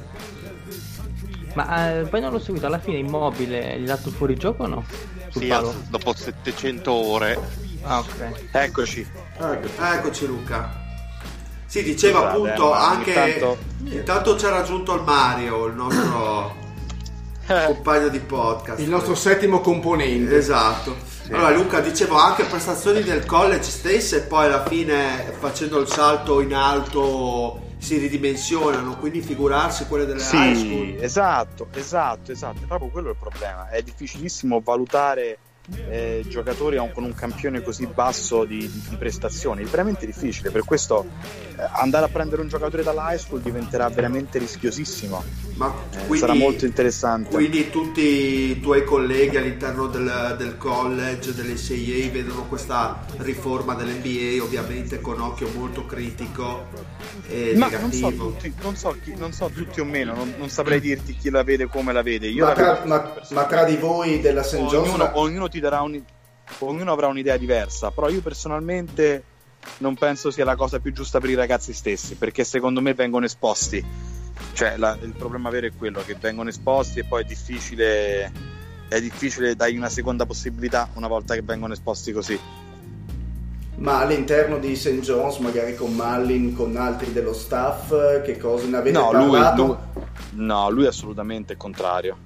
Ma 1.54 1.98
eh, 2.00 2.04
poi 2.06 2.20
non 2.20 2.32
l'ho 2.32 2.38
seguito, 2.40 2.66
alla 2.66 2.78
fine 2.78 2.96
immobile 2.98 3.78
gli 3.78 3.84
ha 3.84 3.94
dato 3.94 4.10
fuori 4.10 4.36
gioco 4.36 4.64
o 4.64 4.66
no? 4.66 4.84
Sul 5.28 5.42
Sì, 5.42 5.48
palo? 5.48 5.74
dopo 5.88 6.14
700 6.14 6.92
ore. 6.92 7.38
Ah, 7.82 7.98
ok. 7.98 8.32
Eccoci. 8.50 9.06
Ecco- 9.36 9.82
Eccoci 9.84 10.26
Luca. 10.26 10.82
Sì, 11.66 11.82
diceva 11.82 12.20
Scusate, 12.20 12.36
appunto 12.50 12.70
ogni 12.70 12.82
anche... 12.84 13.12
tanto- 13.12 13.58
Intanto 13.84 14.34
c'è 14.36 14.48
raggiunto 14.48 14.94
il 14.94 15.02
Mario, 15.02 15.66
il 15.66 15.74
nostro 15.74 16.54
compagno 17.46 18.08
di 18.08 18.18
podcast. 18.20 18.80
Il 18.80 18.88
nostro 18.88 19.14
settimo 19.14 19.60
componente. 19.60 20.36
Esatto. 20.36 20.96
Allora 21.30 21.50
Luca 21.50 21.80
dicevo 21.80 22.16
anche 22.16 22.44
prestazioni 22.44 23.02
del 23.02 23.24
college 23.24 23.62
stesse 23.70 24.16
e 24.16 24.20
poi 24.20 24.46
alla 24.46 24.64
fine 24.66 25.34
facendo 25.38 25.78
il 25.80 25.88
salto 25.88 26.40
in 26.40 26.54
alto 26.54 27.60
si 27.78 27.98
ridimensionano, 27.98 28.96
quindi 28.98 29.20
figurarsi 29.20 29.86
quelle 29.86 30.06
delle 30.06 30.20
high 30.22 30.54
Sì, 30.54 30.56
school. 30.56 30.96
esatto, 31.00 31.68
esatto, 31.74 32.32
esatto. 32.32 32.60
È 32.62 32.66
proprio 32.66 32.88
quello 32.90 33.10
il 33.10 33.16
problema. 33.18 33.68
È 33.68 33.82
difficilissimo 33.82 34.60
valutare 34.64 35.38
eh, 35.88 36.24
giocatori 36.28 36.76
con 36.92 37.04
un 37.04 37.14
campione 37.14 37.62
così 37.62 37.86
basso 37.86 38.44
di, 38.44 38.58
di- 38.70 38.96
prestazioni. 38.96 39.62
È 39.62 39.66
veramente 39.66 40.06
difficile. 40.06 40.50
Per 40.50 40.64
questo 40.64 41.04
eh, 41.56 41.62
andare 41.80 42.06
a 42.06 42.08
prendere 42.08 42.42
un 42.42 42.48
giocatore 42.48 42.82
dalla 42.82 43.12
high 43.12 43.18
school 43.18 43.40
diventerà 43.40 43.88
veramente 43.88 44.38
rischiosissimo. 44.38 45.22
Ma 45.54 45.72
Eh, 45.90 45.96
quindi, 46.06 46.18
sarà 46.18 46.34
molto 46.34 46.64
interessante. 46.66 47.30
quindi 47.34 47.70
tutti 47.70 48.00
i 48.02 48.60
tuoi 48.60 48.84
colleghi 48.84 49.36
all'interno 49.36 49.86
del, 49.86 50.34
del 50.38 50.56
college, 50.56 51.32
dell'SAA 51.34 52.10
vedono 52.10 52.46
questa 52.46 53.04
riforma 53.18 53.74
dell'NBA 53.74 54.42
ovviamente 54.42 55.00
con 55.00 55.20
occhio 55.20 55.48
molto 55.54 55.86
critico 55.86 56.66
e 57.28 57.52
Ma 57.56 57.68
non 57.68 57.92
so, 57.92 58.06
negativo. 58.08 58.30
tutti, 58.32 58.54
non, 58.62 58.76
so 58.76 58.96
chi- 59.02 59.14
non 59.16 59.32
so 59.32 59.48
tutti 59.48 59.80
o 59.80 59.84
meno, 59.84 60.14
non, 60.14 60.34
non 60.38 60.48
saprei 60.48 60.80
dirti 60.80 61.14
chi 61.16 61.30
la 61.30 61.42
vede 61.44 61.66
come 61.66 61.92
la 61.92 62.02
vede. 62.02 62.26
Io 62.28 62.44
Ma 62.44 62.48
la 62.50 62.54
tra, 62.54 62.82
ma- 62.84 63.14
ma 63.30 63.44
tra 63.46 63.64
di 63.64 63.76
voi 63.76 64.20
della 64.20 64.42
St. 64.42 64.54
Ognuno, 64.54 65.10
ognuno 65.14 65.48
ti 65.54 65.60
darà 65.60 65.82
un, 65.82 66.02
ognuno 66.58 66.92
avrà 66.92 67.06
un'idea 67.06 67.36
diversa, 67.36 67.92
però 67.92 68.08
io 68.08 68.20
personalmente 68.20 69.22
non 69.78 69.94
penso 69.94 70.30
sia 70.32 70.44
la 70.44 70.56
cosa 70.56 70.80
più 70.80 70.92
giusta 70.92 71.20
per 71.20 71.30
i 71.30 71.34
ragazzi 71.34 71.72
stessi, 71.72 72.16
perché 72.16 72.42
secondo 72.42 72.80
me 72.80 72.92
vengono 72.94 73.24
esposti. 73.24 73.82
Cioè, 74.52 74.76
la- 74.76 74.98
il 75.00 75.12
problema 75.16 75.48
vero 75.50 75.66
è 75.68 75.72
quello 75.76 76.02
che 76.04 76.16
vengono 76.20 76.48
esposti 76.48 76.98
e 76.98 77.04
poi 77.04 77.22
è 77.22 77.26
difficile 77.26 78.32
è 78.88 79.00
difficile 79.00 79.56
dargli 79.56 79.76
una 79.76 79.88
seconda 79.88 80.26
possibilità 80.26 80.88
una 80.94 81.08
volta 81.08 81.34
che 81.34 81.42
vengono 81.42 81.72
esposti 81.72 82.12
così. 82.12 82.38
Ma 83.76 84.00
all'interno 84.00 84.58
di 84.58 84.76
St. 84.76 85.00
John's, 85.00 85.38
magari 85.38 85.74
con 85.74 85.94
Mallin, 85.94 86.54
con 86.54 86.76
altri 86.76 87.12
dello 87.12 87.32
staff, 87.32 87.88
che 88.22 88.36
cosa 88.38 88.66
ne 88.66 88.76
avete 88.76 88.96
No, 88.98 89.10
lui, 89.12 89.30
parlato? 89.30 89.64
lui- 89.64 89.76
no, 90.44 90.70
lui 90.70 90.84
è 90.84 90.88
assolutamente 90.88 91.52
il 91.52 91.58
contrario. 91.58 92.18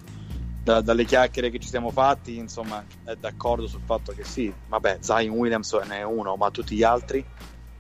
Da- 0.69 0.83
dalle 0.83 1.07
chiacchiere 1.07 1.49
che 1.49 1.59
ci 1.59 1.67
siamo 1.67 1.91
fatti, 1.91 2.37
insomma, 2.37 2.85
è 3.03 3.15
d'accordo 3.15 3.67
sul 3.67 3.81
fatto 3.87 4.13
che 4.13 4.23
sì, 4.23 4.53
vabbè, 4.67 4.99
Zion 5.01 5.35
Williamson 5.35 5.91
è 5.91 6.03
uno, 6.03 6.37
ma 6.37 6.51
tutti 6.51 6.77
gli 6.77 6.83
altri 6.83 7.25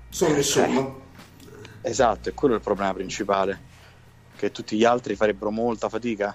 Sono 0.08 0.34
nessuno. 0.34 1.00
Esatto, 1.82 2.30
è 2.30 2.32
quello 2.32 2.54
il 2.54 2.62
problema 2.62 2.94
principale. 2.94 3.60
Che 4.34 4.50
tutti 4.52 4.74
gli 4.78 4.84
altri 4.84 5.16
farebbero 5.16 5.50
molta 5.50 5.90
fatica. 5.90 6.34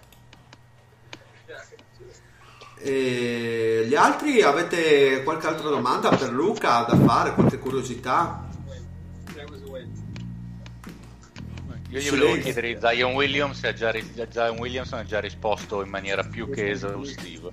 E 2.77 3.85
gli 3.87 3.95
altri 3.95 4.43
avete 4.43 5.23
qualche 5.23 5.47
altra 5.47 5.69
domanda 5.69 6.09
per 6.09 6.29
Luca 6.31 6.83
da 6.83 6.95
fare, 6.95 7.33
qualche 7.33 7.57
curiosità? 7.57 8.45
Io 11.93 11.99
gli 11.99 12.09
volevo 12.09 12.37
chiedere 12.39 12.79
Zion 12.79 13.13
Williams 13.13 13.63
e 13.63 13.67
ha 13.67 13.73
già, 13.73 13.91
Zion 14.29 14.57
Williamson 14.57 14.99
ha 14.99 15.05
già 15.05 15.19
risposto 15.19 15.81
in 15.83 15.89
maniera 15.89 16.23
più 16.23 16.49
che 16.49 16.69
esaustiva. 16.71 17.49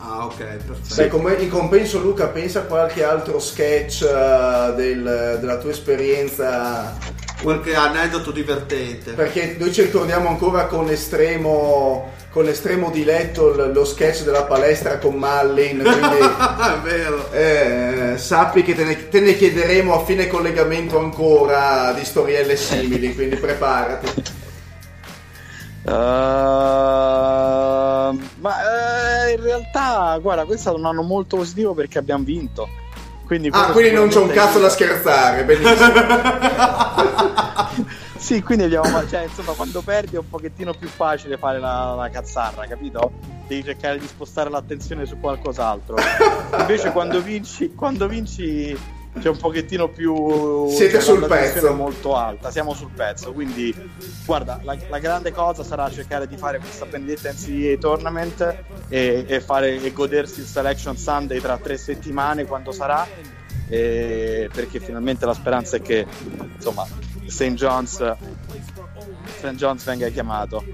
Ah, 0.00 0.26
ok, 0.26 0.36
perfetto. 0.36 0.94
Beh, 0.94 1.08
come- 1.08 1.34
in 1.34 1.48
compenso 1.50 2.00
Luca 2.00 2.28
pensa 2.28 2.60
a 2.60 2.62
qualche 2.64 3.02
altro 3.04 3.38
sketch 3.38 4.02
eh, 4.02 4.72
del- 4.76 5.38
della 5.40 5.58
tua 5.58 5.70
esperienza 5.70 6.96
Qualche 7.42 7.74
aneddoto 7.74 8.30
divertente. 8.32 9.12
perché 9.12 9.56
noi 9.58 9.72
ci 9.72 9.82
ricordiamo 9.82 10.28
ancora 10.28 10.66
con 10.66 10.88
estremo, 10.90 12.12
con 12.30 12.48
estremo 12.48 12.90
diletto 12.90 13.50
l- 13.50 13.70
lo 13.72 13.84
sketch 13.84 14.22
della 14.24 14.42
palestra 14.42 14.98
con 14.98 15.14
Mallin 15.14 15.78
quindi 15.82 16.18
è 16.18 16.78
vero. 16.82 17.30
eh, 17.32 18.14
sappi 18.18 18.62
che 18.62 18.74
te 18.74 18.84
ne, 18.84 19.08
te 19.08 19.20
ne 19.20 19.36
chiederemo 19.36 19.94
a 19.94 20.04
fine 20.04 20.26
collegamento 20.26 20.98
ancora 20.98 21.92
di 21.92 22.04
storielle 22.04 22.56
simili 22.56 23.14
quindi 23.14 23.36
preparati 23.36 24.36
Ehm, 26.88 28.28
ma 28.40 28.54
eh, 29.26 29.32
in 29.32 29.42
realtà, 29.42 30.18
guarda, 30.20 30.44
questo 30.44 30.54
è 30.54 30.72
stato 30.72 30.76
un 30.78 30.84
anno 30.86 31.02
molto 31.02 31.36
positivo 31.36 31.72
perché 31.74 31.98
abbiamo 31.98 32.24
vinto. 32.24 32.68
Quindi 33.28 33.50
ah 33.52 33.72
quindi 33.72 33.92
non 33.92 34.08
c'è 34.08 34.20
un 34.20 34.30
cazzo 34.30 34.58
da 34.58 34.70
scherzare 34.70 35.44
benissimo 35.44 35.76
Sì, 38.16 38.42
quindi 38.42 38.64
abbiamo, 38.64 39.06
cioè, 39.06 39.22
insomma, 39.22 39.52
quando 39.52 39.80
perdi 39.80 40.16
è 40.16 40.18
un 40.18 40.28
pochettino 40.28 40.74
più 40.74 40.88
facile 40.88 41.38
fare 41.38 41.60
la, 41.60 41.94
la 41.94 42.10
cazzarra, 42.10 42.66
capito? 42.66 43.12
Devi 43.46 43.62
cercare 43.62 43.98
di 43.98 44.06
spostare 44.06 44.50
l'attenzione 44.50 45.06
su 45.06 45.20
qualcos'altro. 45.20 45.96
Invece 46.58 46.90
quando 46.90 47.22
vinci, 47.22 47.74
quando 47.74 48.08
vinci 48.08 48.76
c'è 49.20 49.28
un 49.28 49.36
pochettino 49.36 49.88
più... 49.88 50.68
Siete 50.68 51.00
sul 51.00 51.24
pezzo. 51.26 51.72
molto 51.74 52.16
alta, 52.16 52.50
siamo 52.50 52.74
sul 52.74 52.90
pezzo, 52.94 53.32
quindi 53.32 53.74
guarda, 54.24 54.60
la, 54.62 54.76
la 54.88 54.98
grande 54.98 55.32
cosa 55.32 55.64
sarà 55.64 55.90
cercare 55.90 56.26
di 56.26 56.36
fare 56.36 56.58
questa 56.58 56.86
benedetta 56.86 57.30
NCAA 57.32 57.76
Tournament 57.78 58.56
e, 58.88 59.24
e 59.26 59.40
fare, 59.40 59.80
e 59.80 59.92
godersi 59.92 60.40
il 60.40 60.46
Selection 60.46 60.96
Sunday 60.96 61.40
tra 61.40 61.58
tre 61.58 61.76
settimane 61.76 62.44
quando 62.44 62.72
sarà 62.72 63.06
e- 63.68 64.48
perché 64.52 64.80
finalmente 64.80 65.26
la 65.26 65.34
speranza 65.34 65.76
è 65.76 65.82
che 65.82 66.06
insomma 66.56 66.86
St. 67.26 67.52
John's 67.52 68.16
St. 69.38 69.54
John's 69.54 69.84
venga 69.84 70.08
chiamato 70.08 70.64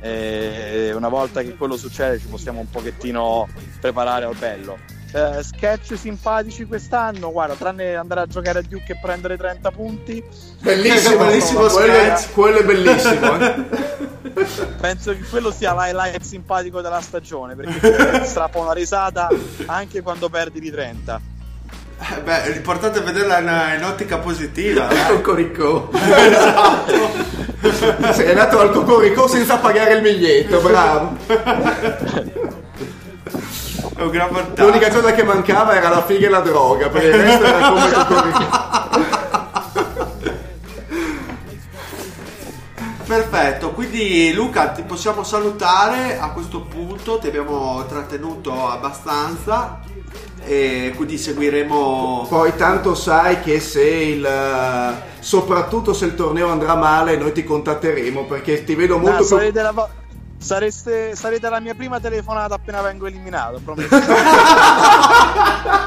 e 0.00 0.92
una 0.94 1.08
volta 1.08 1.42
che 1.42 1.56
quello 1.56 1.76
succede 1.76 2.18
ci 2.18 2.26
possiamo 2.26 2.60
un 2.60 2.68
pochettino 2.68 3.48
preparare 3.80 4.26
al 4.26 4.36
bello 4.36 4.78
Eh, 5.16 5.44
sketch 5.44 5.96
simpatici 5.96 6.64
quest'anno 6.66 7.30
guarda 7.30 7.54
tranne 7.54 7.94
andare 7.94 8.22
a 8.22 8.26
giocare 8.26 8.58
a 8.58 8.62
Duke 8.62 8.94
e 8.94 8.98
prendere 9.00 9.36
30 9.36 9.70
punti 9.70 10.20
bellissimo 10.60 11.18
Bellissimo 11.26 11.60
quello, 11.66 12.20
quello 12.32 12.58
è 12.58 12.64
bellissimo 12.64 13.38
eh. 13.40 13.64
penso 14.80 15.12
che 15.12 15.22
quello 15.30 15.52
sia 15.52 15.72
l'highlight 15.72 16.20
simpatico 16.20 16.80
della 16.80 17.00
stagione 17.00 17.54
perché 17.54 18.24
strappa 18.26 18.58
una 18.58 18.72
risata 18.72 19.28
anche 19.66 20.02
quando 20.02 20.28
perdi 20.28 20.58
di 20.58 20.72
30 20.72 21.20
Eh, 22.00 22.20
beh, 22.20 22.50
l'importante 22.50 22.98
è 22.98 23.02
vederla 23.04 23.38
in, 23.38 23.78
in 23.78 23.84
ottica 23.84 24.18
positiva. 24.18 24.88
eh. 24.90 25.06
Cocorico 25.12 25.90
sei 28.12 28.30
andato 28.30 28.58
al 28.58 28.72
Cocorico 28.72 29.28
senza 29.28 29.58
pagare 29.58 29.94
il 29.94 30.00
biglietto 30.02 30.60
bravo 30.60 31.16
È 33.96 34.02
un 34.02 34.10
gran 34.10 34.30
vantaggio. 34.30 34.66
l'unica 34.66 34.90
cosa 34.90 35.12
che 35.12 35.22
mancava 35.22 35.74
era 35.74 35.88
la 35.88 36.02
figa 36.04 36.26
e 36.26 36.30
la 36.30 36.40
droga 36.40 36.88
per 36.88 37.04
il 37.04 37.12
resto 37.12 37.44
era 37.44 37.68
come 37.68 37.90
Cocorico 37.92 38.64
Perfetto, 43.06 43.72
quindi 43.72 44.32
Luca 44.32 44.68
ti 44.68 44.82
possiamo 44.82 45.22
salutare 45.22 46.18
a 46.18 46.30
questo 46.30 46.62
punto, 46.62 47.18
ti 47.18 47.26
abbiamo 47.26 47.84
trattenuto 47.86 48.68
abbastanza 48.68 49.80
e 50.42 50.92
quindi 50.96 51.18
seguiremo... 51.18 52.26
poi 52.28 52.56
tanto 52.56 52.94
sai 52.94 53.40
che 53.40 53.60
se 53.60 53.84
il 53.84 54.28
soprattutto 55.18 55.94
se 55.94 56.06
il 56.06 56.14
torneo 56.14 56.48
andrà 56.48 56.74
male 56.74 57.16
noi 57.16 57.32
ti 57.32 57.44
contatteremo 57.44 58.24
perché 58.24 58.62
ti 58.64 58.74
vedo 58.74 58.98
molto 58.98 59.38
la, 59.38 59.72
vo- 59.72 59.88
sareste- 60.44 61.16
sarete 61.16 61.48
la 61.48 61.58
mia 61.58 61.74
prima 61.74 61.98
telefonata 61.98 62.54
appena 62.54 62.82
vengo 62.82 63.06
eliminato 63.06 63.60
prometto 63.64 63.96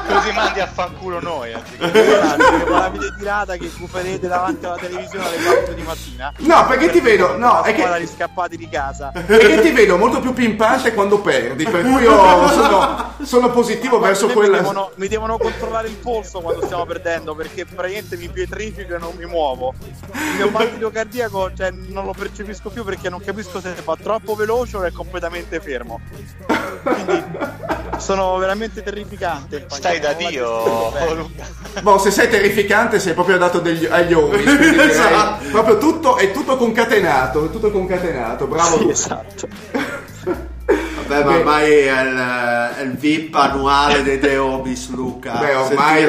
Così 0.08 0.32
mandi 0.32 0.58
a 0.58 0.64
vaffanculo 0.64 1.20
noi. 1.20 1.52
la 1.52 2.88
video 2.90 3.14
tirata 3.16 3.56
che 3.56 3.70
cuperete 3.70 4.26
davanti 4.26 4.64
alla 4.64 4.76
televisione 4.76 5.26
alle 5.26 5.36
4 5.36 5.74
di 5.74 5.82
mattina. 5.82 6.32
No, 6.38 6.66
perché 6.66 6.90
ti 6.90 7.00
vedo, 7.00 7.36
no, 7.36 7.62
è 7.62 7.74
che, 7.74 7.82
che 7.82 8.06
scappati 8.06 8.56
di 8.56 8.68
casa. 8.68 9.12
è 9.12 9.22
che 9.22 9.60
ti 9.60 9.70
vedo 9.70 9.96
molto 9.98 10.20
più 10.20 10.32
pimpante 10.32 10.94
quando 10.94 11.20
perdi, 11.20 11.64
per 11.64 11.82
cui 11.82 12.02
io 12.02 12.48
sono, 12.48 13.12
sono 13.22 13.50
positivo 13.50 13.98
verso 13.98 14.28
Mi 14.28 14.32
quella... 14.32 14.56
devono, 14.56 14.90
mi 14.94 15.08
devono 15.08 15.36
controllare 15.36 15.88
il 15.88 15.96
polso 15.96 16.40
quando 16.40 16.64
stiamo 16.64 16.86
perdendo 16.86 17.34
perché 17.34 17.66
praticamente 17.66 18.16
mi 18.16 18.28
pietrifico 18.28 18.94
e 18.94 18.98
non 18.98 19.12
mi 19.16 19.26
muovo. 19.26 19.74
Il 19.80 20.36
mio 20.36 20.48
battito 20.48 20.90
cardiaco 20.90 21.52
cioè, 21.54 21.70
non 21.70 22.06
lo 22.06 22.14
percepisco 22.16 22.70
più 22.70 22.82
perché 22.82 23.10
non 23.10 23.20
capisco 23.20 23.60
se 23.60 23.74
va 23.84 23.94
troppo 24.00 24.34
veloce 24.34 24.47
o 24.50 24.82
è 24.82 24.92
completamente 24.92 25.60
fermo. 25.60 26.00
Quindi 26.82 27.24
sono 27.98 28.36
veramente 28.38 28.82
terrificante. 28.82 29.66
Stai 29.68 29.98
da 30.00 30.12
Dio, 30.12 30.90
Beh. 30.90 31.80
Boh, 31.82 31.98
se 31.98 32.10
sei 32.10 32.28
terrificante 32.28 32.98
sei 32.98 33.14
proprio 33.14 33.38
dato 33.38 33.60
degli, 33.60 33.84
agli 33.86 34.14
direi 34.14 34.90
Esatto. 34.90 35.44
proprio 35.50 35.78
tutto, 35.78 36.16
è 36.16 36.30
tutto 36.30 36.56
concatenato, 36.56 37.46
è 37.46 37.50
tutto 37.50 37.70
concatenato, 37.70 38.46
bravo 38.46 38.76
Sì, 38.76 38.82
Luca. 38.82 38.92
esatto. 38.92 39.48
Vabbè, 41.08 41.24
ma 41.24 41.36
ormai 41.36 41.72
è 41.72 42.02
il, 42.02 42.74
è 42.76 42.82
il 42.82 42.96
VIP 42.96 43.34
annuale 43.34 44.02
dei 44.02 44.18
The 44.18 44.36
Homies, 44.36 44.90
Luca. 44.90 45.38
Beh, 45.38 45.54
ormai, 45.54 46.04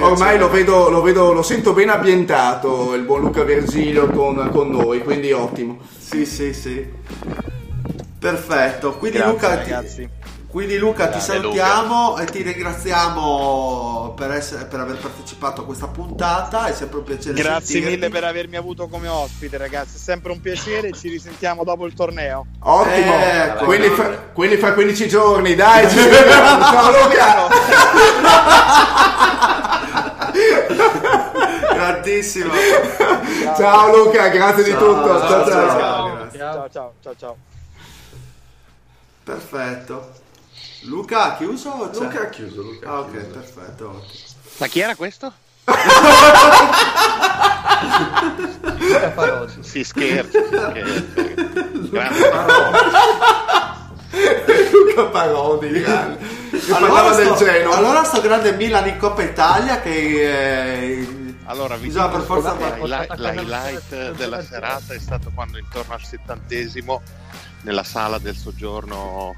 ormai 0.00 0.36
lo, 0.36 0.50
vedo, 0.50 0.88
lo 0.90 1.00
vedo, 1.00 1.32
lo 1.32 1.42
sento 1.42 1.72
ben 1.72 1.90
ambientato 1.90 2.92
il 2.94 3.02
buon 3.02 3.20
Luca 3.20 3.44
Vergilio 3.44 4.08
con, 4.08 4.50
con 4.50 4.70
noi, 4.70 5.04
quindi 5.04 5.30
ottimo. 5.30 5.78
Sì, 5.96 6.26
sì, 6.26 6.52
sì. 6.52 6.84
Perfetto. 8.22 8.92
Quindi 8.98 9.18
Grazie, 9.18 9.32
Luca, 9.32 9.56
ti, 9.82 10.08
quindi 10.46 10.76
Luca, 10.78 11.08
ti 11.08 11.18
salutiamo 11.18 12.18
e 12.18 12.24
ti 12.26 12.42
ringraziamo 12.42 14.14
per, 14.16 14.30
essere- 14.30 14.66
per 14.66 14.78
aver 14.78 14.96
partecipato 14.98 15.62
a 15.62 15.64
questa 15.64 15.88
puntata. 15.88 16.66
È 16.66 16.72
sempre 16.72 16.98
un 16.98 17.04
piacere 17.04 17.34
Grazie 17.34 17.64
sentirti. 17.80 17.94
mille 17.96 18.08
per 18.10 18.22
avermi 18.22 18.54
avuto 18.56 18.86
come 18.86 19.08
ospite, 19.08 19.56
ragazzi. 19.58 19.96
È 19.96 19.98
sempre 19.98 20.30
un 20.30 20.40
piacere. 20.40 20.92
Ci 20.92 21.08
risentiamo 21.08 21.64
dopo 21.64 21.84
il 21.84 21.94
torneo. 21.94 22.46
Ottimo, 22.60 23.12
Ecco, 23.18 23.64
quindi, 23.64 23.88
no. 23.88 23.94
fra, 23.94 24.08
quindi 24.32 24.56
fra 24.56 24.72
15 24.72 25.08
giorni, 25.08 25.54
dai, 25.56 25.88
ci 25.90 25.96
vediamo. 26.08 26.62
Ciao 26.64 26.90
Luca! 26.92 27.48
Grandissimo. 31.74 32.52
Ciao 33.56 33.96
Luca, 33.96 34.28
grazie 34.28 34.62
di 34.62 34.70
Ciao, 34.70 34.78
tutto. 34.78 35.18
ciao, 35.18 35.28
Ciao, 35.28 35.44
ciao. 35.50 35.68
ciao. 35.68 36.28
Ciao, 36.30 36.30
ciao, 36.30 36.68
ciao, 36.70 36.92
ciao, 37.02 37.14
ciao. 37.18 37.36
Perfetto. 39.24 40.12
Luca, 40.82 41.22
ha 41.32 41.36
chiuso? 41.36 41.68
o 41.70 41.90
c'è? 41.90 42.00
Luca 42.00 42.20
ha 42.22 42.28
chiuso, 42.28 42.62
Luca 42.62 42.88
ha 42.88 42.92
Ah, 42.94 43.00
ok, 43.00 43.10
chiuso. 43.10 43.26
perfetto. 43.26 43.88
ottimo. 43.88 44.12
Ma 44.58 44.66
chi 44.66 44.80
era 44.80 44.94
questo? 44.96 45.32
Luca 48.78 49.08
Parodi. 49.14 49.52
Si 49.60 49.84
scherza. 49.84 50.40
Grande. 50.50 51.06
Luca 54.72 55.04
Parodi, 55.10 55.70
grande. 55.80 56.18
Del 56.50 56.60
sto, 56.66 57.34
Genoa. 57.44 57.76
allora 57.76 58.04
sto 58.04 58.20
grande 58.20 58.52
Milan 58.52 58.86
in 58.88 58.98
Coppa 58.98 59.22
Italia 59.22 59.80
che 59.80 60.98
eh, 61.00 61.34
Allora, 61.46 61.76
vi 61.76 61.86
Bisogna 61.86 62.08
per 62.08 62.20
forza 62.22 62.54
che 62.56 62.62
fare- 62.64 62.80
l'hi- 63.16 63.22
l'highlight 63.36 64.10
della 64.12 64.42
serata 64.42 64.92
è 64.94 64.98
stato 64.98 65.30
quando 65.34 65.58
intorno 65.58 65.94
al 65.94 66.02
settantesimo 66.02 67.02
nella 67.62 67.84
sala 67.84 68.18
del 68.18 68.36
soggiorno 68.36 69.34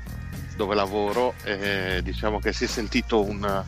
dove 0.57 0.75
lavoro 0.75 1.35
eh, 1.45 2.01
diciamo 2.03 2.39
che 2.39 2.53
si 2.53 2.65
è 2.65 2.67
sentito 2.67 3.23
un 3.23 3.65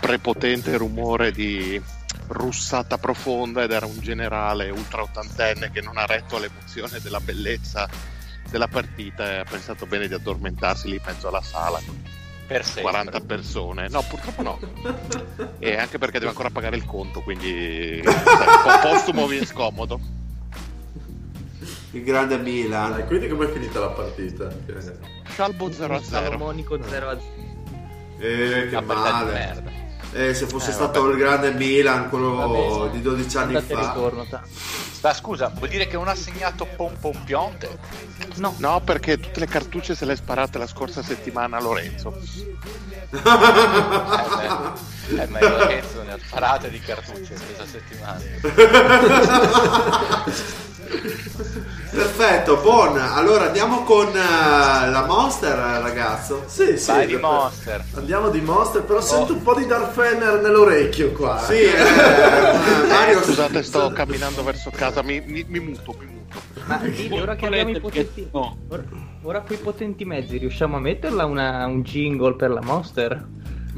prepotente 0.00 0.76
rumore 0.76 1.32
di 1.32 1.80
russata 2.28 2.98
profonda 2.98 3.62
ed 3.62 3.72
era 3.72 3.86
un 3.86 3.98
generale 4.00 4.70
ultra 4.70 5.02
ottantenne 5.02 5.70
che 5.70 5.80
non 5.80 5.98
ha 5.98 6.06
retto 6.06 6.36
all'emozione 6.36 7.00
della 7.00 7.20
bellezza 7.20 7.88
della 8.48 8.68
partita 8.68 9.30
e 9.30 9.36
ha 9.38 9.44
pensato 9.44 9.86
bene 9.86 10.08
di 10.08 10.14
addormentarsi 10.14 10.88
lì 10.88 10.96
in 10.96 11.02
mezzo 11.04 11.28
alla 11.28 11.42
sala 11.42 11.80
con 11.84 12.02
Per 12.46 12.64
sempre. 12.64 12.82
40 12.82 13.20
persone. 13.20 13.88
No, 13.88 14.02
purtroppo 14.02 14.42
no. 14.42 14.58
E 15.58 15.76
anche 15.76 15.98
perché 15.98 16.18
deve 16.18 16.30
ancora 16.30 16.50
pagare 16.50 16.76
il 16.76 16.84
conto, 16.84 17.20
quindi 17.20 18.00
sai, 18.02 18.46
un 18.46 18.62
po' 18.62 18.88
postumo 18.88 19.26
viene 19.26 19.46
scomodo. 19.46 20.00
Il 21.92 22.02
grande 22.04 22.38
Milan. 22.38 22.92
Dai, 22.92 23.06
quindi 23.06 23.28
com'è 23.28 23.50
finita 23.50 23.80
la 23.80 23.88
partita? 23.90 24.48
Scialbo 25.30 25.70
0 25.72 25.94
a 25.94 26.02
0. 26.02 26.24
Salomonico 26.24 26.78
0 26.82 27.08
a 27.08 27.18
0. 27.18 27.22
Eh, 28.18 28.68
che 28.68 28.80
male. 28.80 29.32
merda. 29.32 29.70
Eh, 30.12 30.34
se 30.34 30.46
fosse 30.46 30.70
Eh, 30.70 30.72
stato 30.72 31.02
vabbè. 31.02 31.12
il 31.12 31.18
grande 31.18 31.52
Milan, 31.52 32.08
quello 32.08 32.34
Vabbè, 32.34 32.90
di 32.90 33.00
12 33.00 33.36
anni 33.36 33.54
Andate 33.54 33.72
e 33.72 33.76
fa. 33.76 33.92
ritorno, 33.92 34.26
ta. 34.26 34.42
Ma 35.02 35.14
scusa, 35.14 35.52
vuol 35.54 35.68
dire 35.68 35.86
che 35.86 35.94
non 35.96 36.08
ha 36.08 36.14
segnato 36.16 36.66
Pompompionte? 36.76 37.78
No, 38.36 38.54
No, 38.58 38.80
perché 38.80 39.18
tutte 39.20 39.38
le 39.40 39.46
cartucce 39.46 39.94
se 39.94 40.04
le 40.04 40.10
hai 40.12 40.16
sparate 40.16 40.58
la 40.58 40.66
scorsa 40.66 41.00
settimana 41.02 41.58
a 41.58 41.60
Lorenzo. 41.60 42.12
Eh, 43.10 43.12
beh, 43.22 45.22
eh, 45.22 45.26
ma 45.28 45.38
Lorenzo 45.40 46.02
ne 46.02 46.12
ha 46.12 46.18
sparate 46.18 46.70
di 46.70 46.80
cartucce 46.80 47.34
questa 47.34 47.66
settimana. 47.66 48.18
Perfetto, 51.90 52.58
buon. 52.58 52.96
Allora 52.98 53.46
andiamo 53.46 53.82
con 53.82 54.06
eh, 54.08 54.90
la 54.90 55.04
Monster, 55.08 55.56
ragazzo. 55.56 56.44
Sì, 56.46 56.76
sì. 56.78 56.90
Vai 56.90 57.06
di. 57.06 57.16
Monster. 57.16 57.84
Andiamo 57.96 58.28
di 58.30 58.40
Monster, 58.40 58.82
però 58.84 59.00
sento 59.00 59.32
un 59.32 59.42
po' 59.42 59.54
di 59.54 59.66
Darth 59.66 59.92
Fener 59.92 60.40
nell'orecchio 60.40 61.10
qua. 61.12 61.38
Sì, 61.40 61.54
eh, 61.54 61.66
eh, 61.66 62.86
Mario. 62.88 63.22
Scusate, 63.22 63.62
sto 63.62 63.90
camminando 63.90 64.44
verso 64.44 64.70
casa, 64.70 65.02
mi, 65.02 65.20
mi, 65.26 65.44
mi 65.48 65.58
muto, 65.58 65.94
mi 65.98 66.06
muto. 66.06 66.40
ma 66.66 66.76
dilli, 66.76 67.20
ora 67.20 67.34
che 67.34 67.46
abbiamo 67.46 67.70
i 67.70 67.80
potenti... 67.80 68.28
No. 68.32 68.56
Ora, 68.68 68.84
ora 69.22 69.40
con 69.40 69.56
i 69.56 69.58
potenti 69.58 70.04
mezzi 70.04 70.38
riusciamo 70.38 70.76
a 70.76 70.80
metterla 70.80 71.24
una- 71.24 71.66
un 71.66 71.82
jingle 71.82 72.34
per 72.36 72.50
la 72.50 72.60
Monster? 72.62 73.26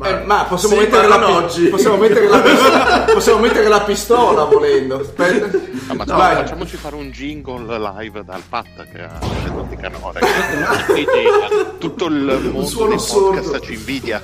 Eh, 0.05 0.23
ma 0.25 0.45
possiamo, 0.49 0.75
Sì, 0.77 0.81
mettere 0.83 1.07
ma 1.07 1.19
la, 1.19 1.31
oggi. 1.37 1.67
possiamo, 1.69 1.97
mettere 1.99 2.29
la 2.29 2.39
pistola, 2.41 3.05
possiamo 3.13 3.39
mettere 3.41 3.69
la 3.69 3.81
pistola 3.83 4.45
volendo. 4.45 5.01
Aspetta. 5.01 5.59
Ah, 5.89 5.95
ma 5.95 6.05
Vai. 6.05 6.35
facciamoci 6.37 6.77
fare 6.77 6.95
un 6.97 7.11
jingle 7.11 7.79
live 7.79 8.25
dal 8.25 8.43
Pat 8.49 8.67
che 8.91 9.03
ha 9.03 9.19
le 9.21 9.67
di 9.69 9.77
canore. 9.77 10.21
idea. 10.97 11.67
Tutto 11.79 12.07
il 12.07 12.41
mondo 12.53 12.67
suono 12.67 12.89
dei 12.91 12.97
podcast 12.99 13.43
sordo. 13.43 13.61
ci 13.61 13.73
invidia. 13.75 14.23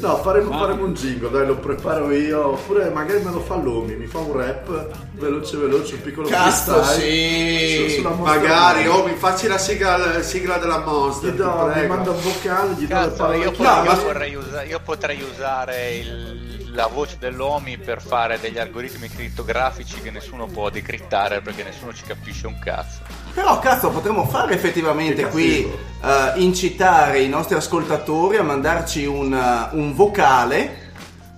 No, 0.00 0.16
faremo, 0.16 0.50
faremo 0.58 0.84
un 0.84 0.94
jingle, 0.94 1.30
dai, 1.30 1.46
lo 1.46 1.56
preparo 1.56 2.10
io. 2.12 2.48
Oppure 2.48 2.90
magari 2.90 3.22
me 3.22 3.30
lo 3.30 3.40
fa 3.40 3.54
Lomi, 3.56 3.94
mi 3.94 4.06
fa 4.06 4.18
un 4.18 4.32
rap 4.36 4.88
veloce 5.12 5.56
veloce, 5.58 5.94
un 5.94 6.02
piccolo 6.02 6.26
Cazzo, 6.28 6.82
freestyle. 6.82 7.88
sì. 7.90 8.02
Magari, 8.02 8.86
oh, 8.88 9.04
mi 9.06 9.14
facci 9.14 9.46
la 9.46 9.58
sigla, 9.58 9.96
la 9.96 10.22
sigla 10.22 10.56
della 10.58 10.78
Monster. 10.84 11.30
Gli 11.30 11.36
ti 11.36 11.42
do, 11.42 11.64
mi 11.66 11.72
prego. 11.72 11.94
manda 11.94 12.10
un 12.10 12.20
vocale, 12.20 12.72
gli 12.72 12.86
do 12.86 12.94
le 12.94 13.00
Cazzo, 13.00 13.16
parole 13.16 13.38
io, 13.38 13.50
chiave. 13.52 13.88
io 13.88 14.02
vorrei 14.02 14.36
usa- 14.56 14.62
io 14.64 14.80
potrei 14.80 15.20
usare 15.22 15.94
il- 15.96 16.54
la 16.74 16.86
voce 16.88 17.16
dell'OMI 17.18 17.78
per 17.78 18.02
fare 18.02 18.38
degli 18.38 18.58
algoritmi 18.58 19.08
crittografici 19.08 20.00
che 20.02 20.10
nessuno 20.10 20.46
può 20.46 20.68
decrittare 20.68 21.40
perché 21.40 21.62
nessuno 21.62 21.92
ci 21.94 22.02
capisce 22.04 22.46
un 22.46 22.58
cazzo. 22.58 23.00
Però 23.32 23.58
cazzo 23.60 23.88
potremmo 23.90 24.26
fare 24.26 24.54
effettivamente 24.54 25.26
qui 25.28 25.64
eh, 25.64 26.32
incitare 26.36 27.20
i 27.20 27.28
nostri 27.28 27.54
ascoltatori 27.56 28.36
a 28.36 28.42
mandarci 28.42 29.04
un, 29.06 29.32
eh, 29.32 29.74
un 29.76 29.94
vocale 29.94 30.84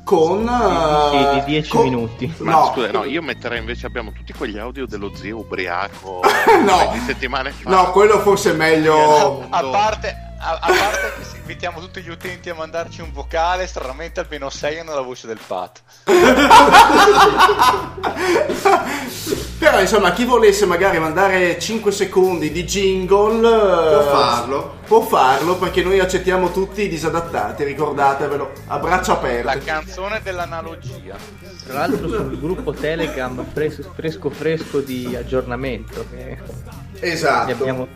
con... 0.02 0.44
Sì, 1.10 1.16
eh, 1.16 1.34
di 1.34 1.44
10 1.44 1.70
con- 1.70 1.82
minuti. 1.84 2.34
Ma 2.38 2.50
No, 2.50 2.70
scusa, 2.72 2.90
no, 2.90 3.04
io 3.04 3.22
metterei 3.22 3.58
invece 3.58 3.86
abbiamo 3.86 4.10
tutti 4.12 4.32
quegli 4.32 4.58
audio 4.58 4.86
dello 4.86 5.14
zio 5.14 5.38
ubriaco 5.38 6.20
No. 6.64 6.90
di 6.94 6.98
settimane 7.06 7.50
fa. 7.52 7.70
no, 7.70 7.90
quello 7.92 8.18
forse 8.20 8.52
è 8.52 8.54
meglio... 8.54 9.46
A 9.50 9.62
parte, 9.64 10.27
a, 10.38 10.58
a 10.60 10.66
parte 10.66 11.12
che 11.18 11.24
se 11.24 11.36
invitiamo 11.38 11.80
tutti 11.80 12.00
gli 12.00 12.10
utenti 12.10 12.48
a 12.50 12.54
mandarci 12.54 13.00
un 13.00 13.10
vocale, 13.12 13.66
stranamente 13.66 14.20
almeno 14.20 14.48
6 14.50 14.78
hanno 14.78 14.94
la 14.94 15.00
voce 15.00 15.26
del 15.26 15.40
Pat. 15.44 15.82
Però 19.58 19.80
insomma 19.80 20.12
chi 20.12 20.24
volesse 20.24 20.66
magari 20.66 20.98
mandare 21.00 21.58
5 21.58 21.90
secondi 21.90 22.52
di 22.52 22.64
jingle 22.64 23.40
Può 23.40 24.00
eh, 24.00 24.04
farlo. 24.04 24.76
Può 24.86 25.00
farlo 25.02 25.56
perché 25.56 25.82
noi 25.82 25.98
accettiamo 25.98 26.52
tutti 26.52 26.82
i 26.82 26.88
disadattati, 26.88 27.64
ricordatevelo, 27.64 28.52
a 28.68 28.78
braccia 28.78 29.12
La 29.12 29.18
aperte. 29.18 29.64
canzone 29.64 30.20
dell'analogia. 30.22 31.16
Tra 31.66 31.80
l'altro 31.80 32.08
sul 32.08 32.38
gruppo 32.38 32.72
Telegram 32.72 33.44
fres- 33.52 33.86
fresco 33.94 34.30
fresco 34.30 34.78
di 34.80 35.14
aggiornamento. 35.16 36.06
Che 36.08 36.38
Esatto. 37.00 37.50
abbiamo... 37.52 37.88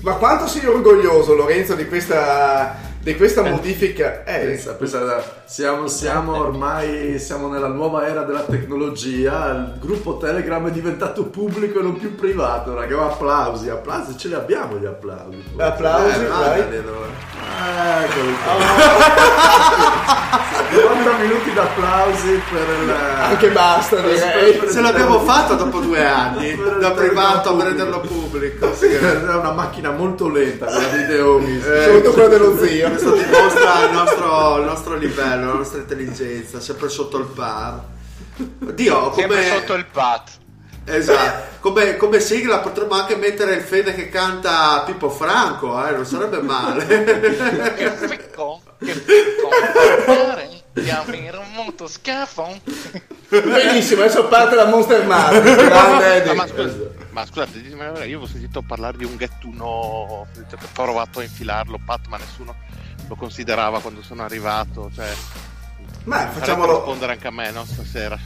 Ma 0.00 0.12
quanto 0.14 0.46
sei 0.46 0.66
orgoglioso 0.66 1.34
Lorenzo 1.34 1.74
di 1.74 1.86
questa, 1.86 2.85
di 3.06 3.14
questa 3.16 3.42
modifica? 3.42 4.24
Eh, 4.24 4.38
Pensa, 4.46 4.72
pensa, 4.74 5.22
siamo, 5.44 5.86
siamo 5.86 6.36
ormai 6.38 7.20
siamo 7.20 7.46
nella 7.48 7.68
nuova 7.68 8.04
era 8.08 8.22
della 8.22 8.40
tecnologia. 8.40 9.50
Il 9.74 9.78
gruppo 9.78 10.16
Telegram 10.16 10.66
è 10.66 10.72
diventato 10.72 11.26
pubblico 11.26 11.78
e 11.78 11.82
non 11.82 11.96
più 11.98 12.16
privato. 12.16 12.74
Raga, 12.74 13.04
applausi, 13.04 13.68
applausi, 13.70 14.18
ce 14.18 14.26
li 14.26 14.34
abbiamo 14.34 14.76
gli 14.78 14.86
applausi. 14.86 15.40
applausi, 15.56 16.20
Eh, 16.20 16.26
vai. 16.26 16.60
Eccoli 18.04 18.34
qua. 18.42 18.54
90 20.68 21.16
minuti 21.22 21.52
d'applausi 21.52 22.40
per 22.50 22.66
il... 22.82 22.90
Anche 22.90 23.48
basta, 23.50 24.00
direi. 24.00 24.54
per- 24.58 24.68
Se 24.68 24.80
l'abbiamo 24.80 25.20
fatto 25.20 25.54
dopo 25.54 25.78
due 25.78 26.04
anni, 26.04 26.58
da 26.80 26.90
privato 26.90 27.56
a 27.56 27.64
renderlo 27.64 28.00
pubblico. 28.00 28.74
Sì, 28.74 28.86
è 28.88 28.98
una 29.22 29.52
macchina 29.52 29.90
molto 29.92 30.28
lenta 30.28 30.66
quella 30.66 30.88
di 30.88 31.06
The 31.06 31.20
Homies. 31.20 31.62
Soprattutto 31.64 32.10
quello 32.12 32.28
dello 32.28 32.58
zio. 32.58 32.95
Questo 32.96 33.14
dimostra 33.14 33.84
il 33.84 33.92
nostro, 33.92 34.58
il 34.58 34.64
nostro 34.64 34.96
livello, 34.96 35.46
la 35.48 35.52
nostra 35.52 35.80
intelligenza, 35.80 36.60
sempre 36.60 36.88
sotto 36.88 37.18
il 37.18 37.26
par. 37.26 37.82
Oddio, 38.66 39.12
Sempre 39.14 39.36
come, 39.36 39.48
sotto 39.48 39.74
il 39.74 39.84
pat. 39.84 40.30
esatto, 40.84 41.58
come, 41.60 41.98
come 41.98 42.20
sigla 42.20 42.60
potremmo 42.60 42.94
anche 42.94 43.16
mettere 43.16 43.56
il 43.56 43.62
Fede 43.62 43.94
che 43.94 44.08
canta 44.08 44.82
Pippo 44.86 45.10
Franco, 45.10 45.86
eh, 45.86 45.90
non 45.90 46.06
sarebbe 46.06 46.40
male. 46.40 46.86
Che 47.76 47.90
ficco, 47.90 48.62
che. 48.78 49.04
Pare 50.06 50.62
di 50.72 50.88
avere 50.88 51.36
un 51.36 51.52
motoscafo. 51.52 52.60
Benissimo, 53.28 54.02
adesso 54.02 54.26
parte 54.28 54.54
la 54.54 54.66
Monster 54.66 55.04
Mart. 55.04 55.40
Grande 55.42 56.32
ma, 56.32 56.46
scusa, 56.46 56.76
ma 57.10 57.26
scusate, 57.26 57.58
io 57.58 57.82
avevo 57.82 58.26
sentito 58.26 58.62
parlare 58.62 58.96
di 58.96 59.04
un 59.04 59.16
Get-Uno, 59.16 59.64
ho 59.64 60.26
provato 60.72 61.18
a 61.18 61.22
infilarlo, 61.22 61.78
Pat, 61.84 62.06
ma 62.06 62.16
nessuno 62.16 62.54
lo 63.08 63.14
considerava 63.16 63.80
quando 63.80 64.02
sono 64.02 64.22
arrivato. 64.22 64.90
Cioè, 64.94 65.12
Ma 66.04 66.16
facciamo 66.18 66.32
facciamolo. 66.40 66.76
rispondere 66.76 67.12
anche 67.12 67.26
a 67.26 67.30
me, 67.30 67.50
no, 67.50 67.64
stasera. 67.64 68.18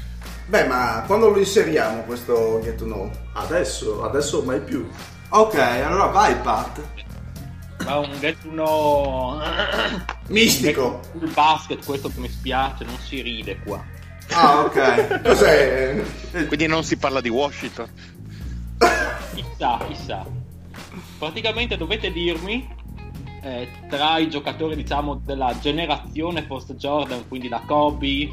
Beh, 0.47 0.65
ma 0.67 1.05
quando 1.07 1.29
lo 1.31 1.39
inseriamo 1.39 2.03
questo 2.03 2.61
Get 2.63 2.77
to 2.77 2.85
Know? 2.85 3.11
Adesso, 3.35 4.03
adesso 4.05 4.43
mai 4.43 4.61
più. 4.61 4.89
ok, 5.29 5.55
allora 5.59 6.07
vai 6.07 6.35
Pat. 6.37 6.81
Ma 7.85 7.97
un 7.99 8.19
get 8.21 8.37
uno 8.45 9.41
Mistico. 10.29 11.01
il 11.21 11.31
basket, 11.33 11.83
questo 11.85 12.09
che 12.13 12.21
mi 12.21 12.29
spiace, 12.29 12.85
non 12.85 12.99
si 12.99 13.23
ride 13.23 13.59
qua. 13.61 13.83
Ah, 14.33 14.61
ok. 14.61 15.23
Cos'è? 15.25 16.03
Quindi 16.47 16.67
non 16.67 16.85
si 16.85 16.97
parla 16.99 17.21
di 17.23 17.31
Washington. 17.31 17.89
Chissà, 19.35 19.79
chissà. 19.89 20.25
Praticamente 21.19 21.77
dovete 21.77 22.13
dirmi 22.13 22.69
eh, 23.43 23.69
tra 23.89 24.19
i 24.19 24.29
giocatori, 24.29 24.77
diciamo, 24.77 25.21
della 25.25 25.57
generazione 25.61 26.43
post 26.43 26.75
Jordan, 26.75 27.27
quindi 27.29 27.49
da 27.49 27.61
Kobe, 27.67 28.29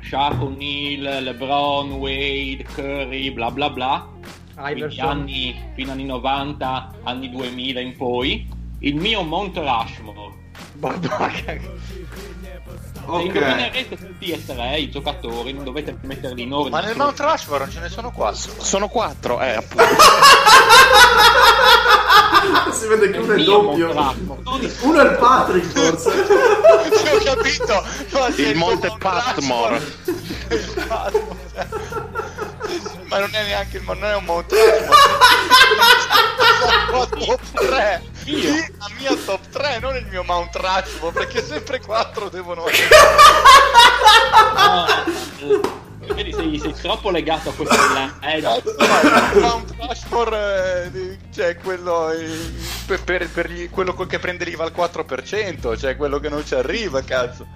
Shaq 0.00 0.40
O'Neal, 0.42 1.22
LeBron, 1.24 1.92
Wade, 1.92 2.64
Curry, 2.74 3.30
bla 3.30 3.50
bla 3.50 3.70
bla, 3.70 4.08
quindi 4.54 5.00
anni, 5.00 5.54
fino 5.74 5.92
agli 5.92 6.00
anni 6.00 6.06
90, 6.08 6.90
anni 7.04 7.30
2000 7.30 7.80
in 7.80 7.96
poi, 7.96 8.46
il 8.80 8.96
mio 8.96 9.22
Mount 9.22 9.56
Rushmore. 9.56 10.34
Se 13.06 13.12
Ok. 13.12 13.24
indovinerete 13.24 13.96
tutti 13.96 14.30
e 14.32 14.44
tre 14.44 14.78
i 14.78 14.90
giocatori, 14.90 15.52
non 15.52 15.62
dovete 15.62 15.96
metterli 16.02 16.42
in 16.42 16.52
ordine. 16.52 16.80
Ma 16.80 16.86
nel 16.86 16.96
Mount 16.96 17.20
Rushmore 17.20 17.64
non 17.64 17.72
ce 17.72 17.78
ne 17.80 17.88
sono 17.88 18.10
quattro. 18.10 18.52
Sono 18.62 18.88
quattro, 18.88 19.40
eh, 19.40 19.54
appunto. 19.54 19.84
Si 22.72 22.86
vede 22.86 23.10
che 23.10 23.18
uno 23.18 23.32
è 23.32 23.42
doppio. 23.42 23.90
Uno 24.80 25.00
è 25.00 25.04
il 25.04 25.16
Patrick 25.18 25.66
forse. 25.66 26.10
Ho 26.26 27.22
capito. 27.24 27.84
Ma 28.12 28.26
Il 28.36 28.56
Monte 28.56 28.92
Patmore. 28.98 29.80
Patmore. 30.86 31.44
Ma 33.04 33.18
non 33.20 33.30
è 33.32 33.44
neanche 33.44 33.76
il 33.76 33.82
non 33.84 34.04
è 34.04 34.16
un 34.16 34.24
top 37.08 37.40
3. 37.54 38.02
Io? 38.24 38.52
La 38.78 38.90
mia 38.98 39.14
top 39.14 39.40
3, 39.50 39.78
non 39.80 39.94
il 39.94 40.06
mio 40.06 40.24
Mount 40.24 40.54
Rushmore, 40.56 41.12
perché 41.12 41.44
sempre 41.44 41.80
4 41.80 42.28
devono 42.28 42.66
essere. 42.68 42.88
No, 44.54 44.86
eh, 44.86 45.60
vedi, 46.14 46.32
sei, 46.32 46.58
sei 46.58 46.72
troppo 46.74 47.10
legato 47.10 47.50
a 47.50 47.52
questo 47.52 47.74
eh, 48.20 48.40
no. 48.40 48.56
il 48.64 49.40
Mount 49.40 49.74
Rushmore, 49.78 50.90
eh, 50.92 51.18
cioè 51.34 51.56
quello, 51.56 52.10
eh, 52.10 52.26
per, 52.86 53.02
per- 53.04 53.30
per 53.30 53.50
gli- 53.50 53.68
quello 53.70 53.94
che 53.94 54.18
prende 54.18 54.44
l'IVA 54.44 54.64
al 54.64 54.72
4%, 54.76 55.76
cioè 55.78 55.96
quello 55.96 56.18
che 56.18 56.28
non 56.28 56.44
ci 56.44 56.54
arriva, 56.54 57.02
cazzo. 57.02 57.46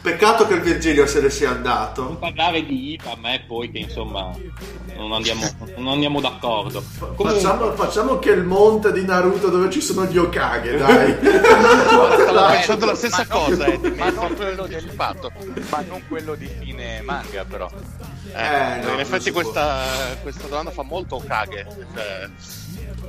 Peccato 0.00 0.46
che 0.46 0.54
il 0.54 0.60
Virgilio 0.60 1.06
se 1.06 1.20
ne 1.20 1.28
sia 1.28 1.48
non 1.48 1.56
andato. 1.58 2.16
parlare 2.20 2.64
di 2.64 2.92
IVA 2.92 3.12
a 3.12 3.16
me 3.20 3.42
poi 3.46 3.70
che 3.70 3.78
insomma 3.78 4.30
non 4.96 5.12
andiamo, 5.12 5.42
non 5.76 5.88
andiamo 5.88 6.20
d'accordo 6.20 6.82
comunque 6.98 7.30
Facciamo, 7.32 7.72
facciamo 7.72 8.18
che 8.18 8.30
il 8.30 8.42
monte 8.44 8.92
di 8.92 9.04
Naruto 9.04 9.48
dove 9.48 9.70
ci 9.70 9.80
sono 9.80 10.04
gli 10.06 10.16
Okage, 10.16 10.76
dai. 10.76 11.16
Eh, 12.38 12.50
pensando 12.54 12.86
la 12.86 12.94
stessa 12.94 13.26
ma 13.28 13.34
non- 13.36 13.44
cosa, 13.48 13.66
Eddie, 13.66 13.90
mi 13.90 13.96
ma 13.98 14.10
non 14.10 14.34
quello 14.36 14.66
di- 14.66 14.74
anticipato. 14.74 15.32
Ma 15.70 15.84
non 15.88 16.02
quello 16.08 16.34
di 16.34 16.46
fine 16.60 17.00
manga, 17.02 17.44
però. 17.44 17.68
Eh, 18.32 18.40
Eh, 18.40 18.68
no, 18.76 18.82
in 18.82 18.86
non 18.86 19.00
effetti 19.00 19.30
questa, 19.32 19.82
questa 20.22 20.46
domanda 20.46 20.70
fa 20.70 20.82
molto 20.82 21.16
Okage, 21.16 21.66
cioè, 21.94 22.28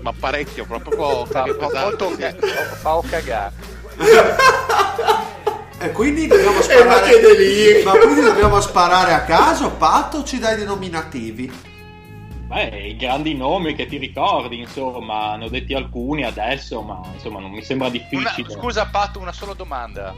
ma 0.01 0.11
parecchio, 0.17 0.65
proprio 0.65 0.97
Fa, 0.97 1.43
Okage 1.43 1.53
fa 1.53 1.67
pesante. 1.67 2.03
molto 2.03 2.15
sì. 2.15 2.55
fa 2.81 2.99
cagare. 3.09 3.53
E 5.81 5.91
quindi 5.91 6.27
dobbiamo 6.27 6.59
Eh, 6.67 6.83
ma 6.83 6.95
sparare. 6.97 7.19
deliri! 7.19 7.83
Ma 7.83 7.91
quindi 7.91 8.21
dobbiamo 8.21 8.59
sparare 8.59 9.13
a 9.13 9.23
caso, 9.23 9.71
Pat, 9.71 10.13
o 10.15 10.23
ci 10.23 10.37
dai 10.39 10.55
dei 10.55 10.65
nominativi? 10.65 11.67
beh, 12.49 12.87
i 12.87 12.95
grandi 12.95 13.35
nomi 13.35 13.75
che 13.75 13.85
ti 13.85 13.97
ricordi 13.97 14.57
insomma 14.59 15.35
ne 15.35 15.45
ho 15.45 15.49
detti 15.49 15.75
alcuni 15.75 16.23
adesso 16.25 16.81
ma 16.81 16.99
insomma 17.13 17.39
non 17.39 17.51
mi 17.51 17.63
sembra 17.63 17.89
Una- 17.89 17.95
difficile 17.99 18.49
scusa 18.49 18.87
Pat, 18.87 19.17
una 19.17 19.31
sola 19.31 19.53
domanda. 19.53 20.13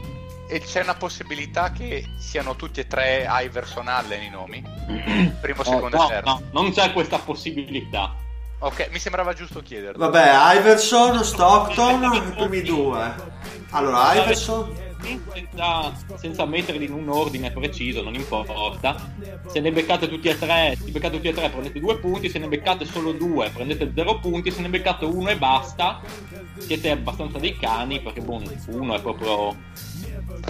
E 0.48 0.60
c'è 0.60 0.82
una 0.82 0.94
possibilità 0.94 1.72
che 1.72 2.04
siano 2.18 2.56
tutti 2.56 2.80
e 2.80 2.86
tre 2.86 3.26
Iverson 3.44 3.86
Allen 3.88 4.22
i 4.22 4.30
nomi? 4.30 4.62
Primo, 5.40 5.60
Eh, 5.60 5.64
secondo 5.64 5.96
e 5.96 5.98
no, 5.98 6.06
terzo. 6.08 6.30
no, 6.30 6.42
non 6.60 6.72
c'è 6.72 6.92
questa 6.92 7.18
possibilità 7.18 8.14
Ok, 8.60 8.88
mi 8.92 8.98
sembrava 9.00 9.32
giusto 9.34 9.60
chiederlo. 9.60 9.98
Vabbè, 10.08 10.56
Iverson, 10.58 11.24
Stockton, 11.24 12.14
i 12.14 12.20
primi 12.36 12.62
due. 12.62 13.12
Allora, 13.70 14.14
Iverson. 14.14 14.72
Senza, 15.02 15.92
senza 16.16 16.44
metterli 16.46 16.84
in 16.84 16.92
un 16.92 17.08
ordine 17.08 17.50
preciso, 17.50 18.02
non 18.02 18.14
importa. 18.14 18.94
Se 19.46 19.60
ne 19.60 19.72
beccate 19.72 20.08
tutti 20.08 20.28
e 20.28 20.38
tre, 20.38 20.76
se 20.78 20.90
beccate 20.90 21.16
tutti 21.16 21.28
e 21.28 21.32
tre 21.32 21.48
prendete 21.50 21.80
due 21.80 21.98
punti, 21.98 22.28
se 22.28 22.38
ne 22.38 22.48
beccate 22.48 22.84
solo 22.84 23.12
due 23.12 23.50
prendete 23.50 23.92
zero 23.94 24.18
punti, 24.18 24.50
se 24.50 24.60
ne 24.60 24.68
beccate 24.68 25.04
uno 25.04 25.28
e 25.28 25.36
basta, 25.36 26.00
siete 26.58 26.90
abbastanza 26.90 27.38
dei 27.38 27.56
cani 27.56 28.00
perché 28.00 28.20
boh, 28.20 28.40
uno 28.68 28.94
è 28.94 29.00
proprio... 29.00 29.56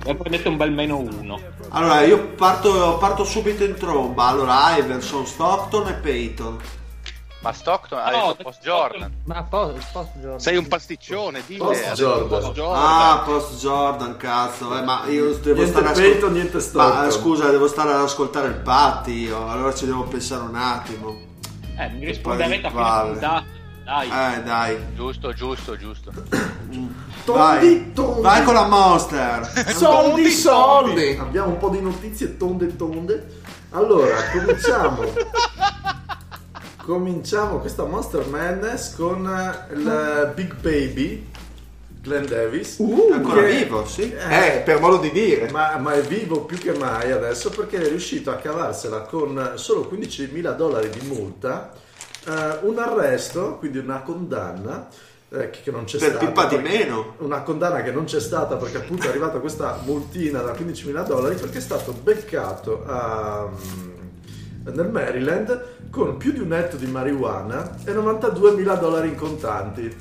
e 0.04 0.14
prendete 0.14 0.48
un 0.48 0.56
bel 0.56 0.72
meno 0.72 0.98
uno. 0.98 1.40
Allora, 1.70 2.02
io 2.02 2.28
parto, 2.34 2.98
parto 2.98 3.24
subito 3.24 3.64
in 3.64 3.74
tromba. 3.74 4.26
Allora, 4.26 4.76
Iverson, 4.76 5.26
Stockton 5.26 5.88
e 5.88 5.94
Peyton. 5.94 6.58
Ma 7.42 7.52
Stockton 7.52 7.98
ha 7.98 8.10
No, 8.10 8.26
detto 8.28 8.44
post 8.44 8.62
Jordan. 8.62 9.12
Ma 9.24 9.42
post, 9.42 9.92
post 9.92 10.10
Jordan. 10.14 10.38
Sei 10.40 10.56
un 10.56 10.68
pasticcione, 10.68 11.42
dille. 11.44 11.58
Post 11.58 11.92
Jordan. 11.94 12.28
post 12.28 12.52
Jordan. 12.52 12.82
Ah, 12.84 13.22
post 13.24 13.60
Jordan, 13.60 14.16
cazzo. 14.16 14.78
Eh, 14.78 14.82
ma 14.82 15.02
io 15.08 15.34
devo 15.34 15.54
Niente 15.60 15.66
stare 15.66 15.88
a 15.88 15.92
Peyton, 15.92 16.32
niente 16.32 16.60
Stockton. 16.60 17.04
Ma 17.04 17.10
scusa, 17.10 17.50
devo 17.50 17.66
stare 17.66 17.92
ad 17.92 18.00
ascoltare 18.00 18.46
il 18.48 18.54
Patti 18.54 19.10
io. 19.12 19.48
Allora 19.48 19.74
ci 19.74 19.86
devo 19.86 20.04
pensare 20.04 20.42
un 20.42 20.54
attimo. 20.54 21.18
Eh, 21.76 21.88
mi 21.88 22.04
risponderete 22.04 22.66
a 22.66 22.70
fine 22.70 23.10
puntata. 23.10 23.44
Dai. 23.84 24.06
Eh, 24.08 24.42
dai. 24.42 24.78
Giusto, 24.94 25.32
giusto, 25.32 25.76
giusto. 25.76 26.12
Vai. 26.14 26.50
Tondi, 27.24 27.92
tondi. 27.92 28.20
Vai 28.22 28.44
con 28.44 28.54
la 28.54 28.68
Monster. 28.68 29.66
Soldi, 29.74 30.30
soldi! 30.30 31.18
Abbiamo 31.20 31.48
un 31.48 31.58
po' 31.58 31.70
di 31.70 31.80
notizie 31.80 32.36
tonde 32.36 32.76
tonde. 32.76 33.40
Allora, 33.70 34.14
cominciamo. 34.30 35.02
cominciamo 36.84 37.58
questa 37.58 37.84
Monster 37.84 38.26
Madness 38.26 38.94
con 38.96 39.26
eh, 39.26 39.74
il 39.74 40.32
Big 40.34 40.54
Baby 40.56 41.26
Glenn 42.02 42.26
Davis. 42.26 42.80
È 42.80 43.12
ancora 43.12 43.42
che- 43.42 43.56
vivo, 43.64 43.86
sì. 43.86 44.12
Eh, 44.12 44.62
per 44.64 44.80
modo 44.80 44.96
di 44.98 45.10
dire. 45.12 45.50
Ma, 45.50 45.76
ma 45.78 45.92
è 45.94 46.00
vivo 46.02 46.40
più 46.40 46.58
che 46.58 46.72
mai 46.72 47.12
adesso 47.12 47.50
perché 47.50 47.80
è 47.80 47.88
riuscito 47.88 48.30
a 48.30 48.34
cavarsela 48.36 49.02
con 49.02 49.52
solo 49.54 49.88
15.000 49.92 50.52
dollari 50.56 50.90
di 50.90 51.06
multa, 51.06 51.70
eh, 52.26 52.58
un 52.62 52.78
arresto, 52.78 53.56
quindi 53.58 53.78
una 53.78 54.02
condanna 54.02 54.88
eh, 55.28 55.50
che 55.50 55.70
non 55.70 55.84
c'è 55.84 55.98
Per 55.98 56.08
stata. 56.10 56.26
pippa 56.26 56.46
di 56.46 56.56
meno. 56.58 57.14
Una 57.18 57.42
condanna 57.42 57.82
che 57.82 57.92
non 57.92 58.04
c'è 58.04 58.18
stata 58.18 58.56
perché 58.56 58.78
appunto 58.78 59.06
è 59.06 59.10
arrivata 59.10 59.38
questa 59.38 59.78
multina 59.84 60.40
da 60.42 60.52
15.000 60.54 61.04
dollari 61.06 61.36
perché 61.36 61.58
è 61.58 61.60
stato 61.62 61.92
beccato 61.92 62.82
a, 62.84 63.46
mm, 63.48 63.90
nel 64.64 64.88
Maryland 64.88 65.64
con 65.90 66.16
più 66.16 66.32
di 66.32 66.40
un 66.40 66.52
etto 66.52 66.76
di 66.76 66.86
marijuana 66.86 67.76
e 67.84 67.92
92.000 67.92 68.78
dollari 68.78 69.08
in 69.08 69.16
contanti. 69.16 69.94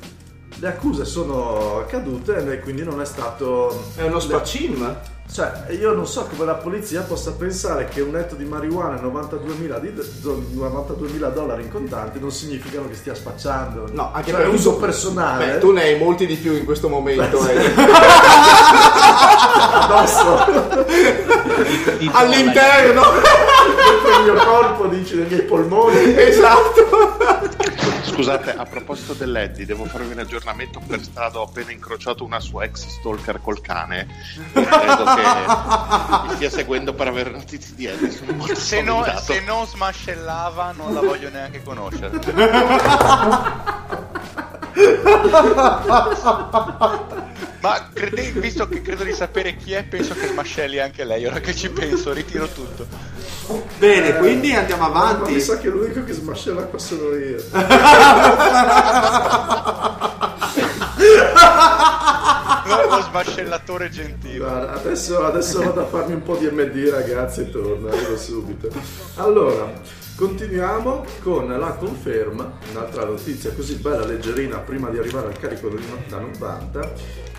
Le 0.60 0.68
accuse 0.68 1.06
sono 1.06 1.84
cadute 1.88 2.36
e 2.52 2.60
quindi 2.60 2.84
non 2.84 3.02
è 3.02 3.06
stato... 3.06 3.86
È 3.96 4.04
uno 4.04 4.20
spacim? 4.20 4.96
Cioè, 5.32 5.68
io 5.80 5.94
non 5.94 6.06
so 6.06 6.26
come 6.26 6.44
la 6.46 6.56
polizia 6.56 7.02
possa 7.02 7.32
pensare 7.32 7.86
che 7.86 8.02
un 8.02 8.12
netto 8.12 8.36
di 8.36 8.44
marijuana 8.44 9.00
e 9.00 9.02
92.000, 9.02 9.80
di, 9.80 9.94
do- 10.20 10.44
92.000 10.54 11.34
dollari 11.34 11.64
in 11.64 11.72
contanti 11.72 12.20
non 12.20 12.32
significano 12.32 12.90
che 12.90 12.96
stia 12.96 13.16
spacciando. 13.16 13.88
No, 13.94 14.12
anche 14.14 14.32
cioè, 14.32 14.42
per 14.42 14.50
uso 14.50 14.76
personale. 14.76 15.54
Beh, 15.54 15.58
tu 15.60 15.72
ne 15.72 15.84
hai 15.84 15.98
molti 15.98 16.26
di 16.26 16.36
più 16.36 16.54
in 16.54 16.66
questo 16.66 16.90
momento. 16.90 17.48
eh. 17.48 17.74
Addosso. 19.72 20.46
all'interno 22.12 23.04
Dentro 23.92 24.20
il 24.20 24.24
mio 24.34 24.44
corpo, 24.44 24.88
dici, 24.88 25.16
nei 25.16 25.28
miei 25.28 25.44
polmoni. 25.44 25.98
esatto 26.18 26.90
Scusate, 28.04 28.54
a 28.56 28.66
proposito 28.66 29.14
dell'Eddie, 29.14 29.66
devo 29.66 29.86
farvi 29.86 30.12
un 30.12 30.20
aggiornamento. 30.20 30.80
Per 30.86 31.02
strada 31.02 31.40
ho 31.40 31.44
appena 31.44 31.72
incrociato 31.72 32.24
una 32.24 32.40
sua 32.40 32.64
ex 32.66 32.88
stalker 32.88 33.40
col 33.42 33.62
cane. 33.62 34.08
Credo 34.52 35.04
che 35.16 36.28
mi 36.28 36.36
stia 36.36 36.50
seguendo 36.50 36.94
per 36.94 37.08
avere 37.08 37.32
notizie 37.32 37.74
di 37.76 37.86
Eddie. 37.86 38.12
Sono 38.12 38.34
molto 38.34 38.56
Se, 38.56 38.82
no- 38.82 39.06
se 39.20 39.40
non 39.42 39.66
smascellava 39.66 40.74
non 40.76 40.94
la 40.94 41.02
voglio 41.02 41.30
neanche 41.30 41.62
conoscere. 41.64 42.20
Ma 47.62 47.90
crede- 47.94 48.32
visto 48.40 48.68
che 48.68 48.82
credo 48.82 49.04
di 49.04 49.14
sapere 49.14 49.56
chi 49.56 49.74
è, 49.74 49.84
penso 49.84 50.14
che 50.16 50.28
smascelli 50.28 50.80
anche 50.80 51.04
lei. 51.04 51.26
Ora 51.26 51.40
che 51.40 51.56
ci 51.56 51.70
penso, 51.70 52.12
ritiro 52.14 52.48
tutto. 52.48 52.88
Bene, 53.78 54.16
quindi 54.18 54.54
andiamo 54.54 54.88
Ma 54.90 55.08
avanti. 55.10 55.34
mi 55.34 55.40
sa 55.42 55.58
che 55.58 55.68
l'unico 55.70 56.04
che 56.04 56.14
smascella 56.14 56.64
qua 56.64 56.80
sono 56.80 57.14
io. 57.16 57.44
No, 62.66 62.96
lo 62.96 63.02
smascellatore 63.02 63.90
gentile. 63.90 64.38
Guarda, 64.38 64.74
adesso, 64.74 65.24
adesso 65.26 65.62
vado 65.62 65.82
a 65.82 65.86
farmi 65.86 66.14
un 66.14 66.24
po' 66.24 66.36
di 66.36 66.48
MD 66.50 66.90
ragazzi 66.90 67.42
e 67.42 67.50
torno, 67.50 67.88
arrivo 67.90 68.18
subito. 68.18 68.70
Allora, 69.16 69.72
continuiamo 70.16 71.06
con 71.22 71.48
la 71.48 71.74
conferma, 71.74 72.60
un'altra 72.72 73.06
notizia 73.06 73.52
così 73.54 73.76
bella, 73.76 74.06
leggerina, 74.06 74.58
prima 74.58 74.90
di 74.90 74.98
arrivare 74.98 75.28
al 75.28 75.38
carico 75.38 75.70
da 75.70 76.20
90. 76.20 76.94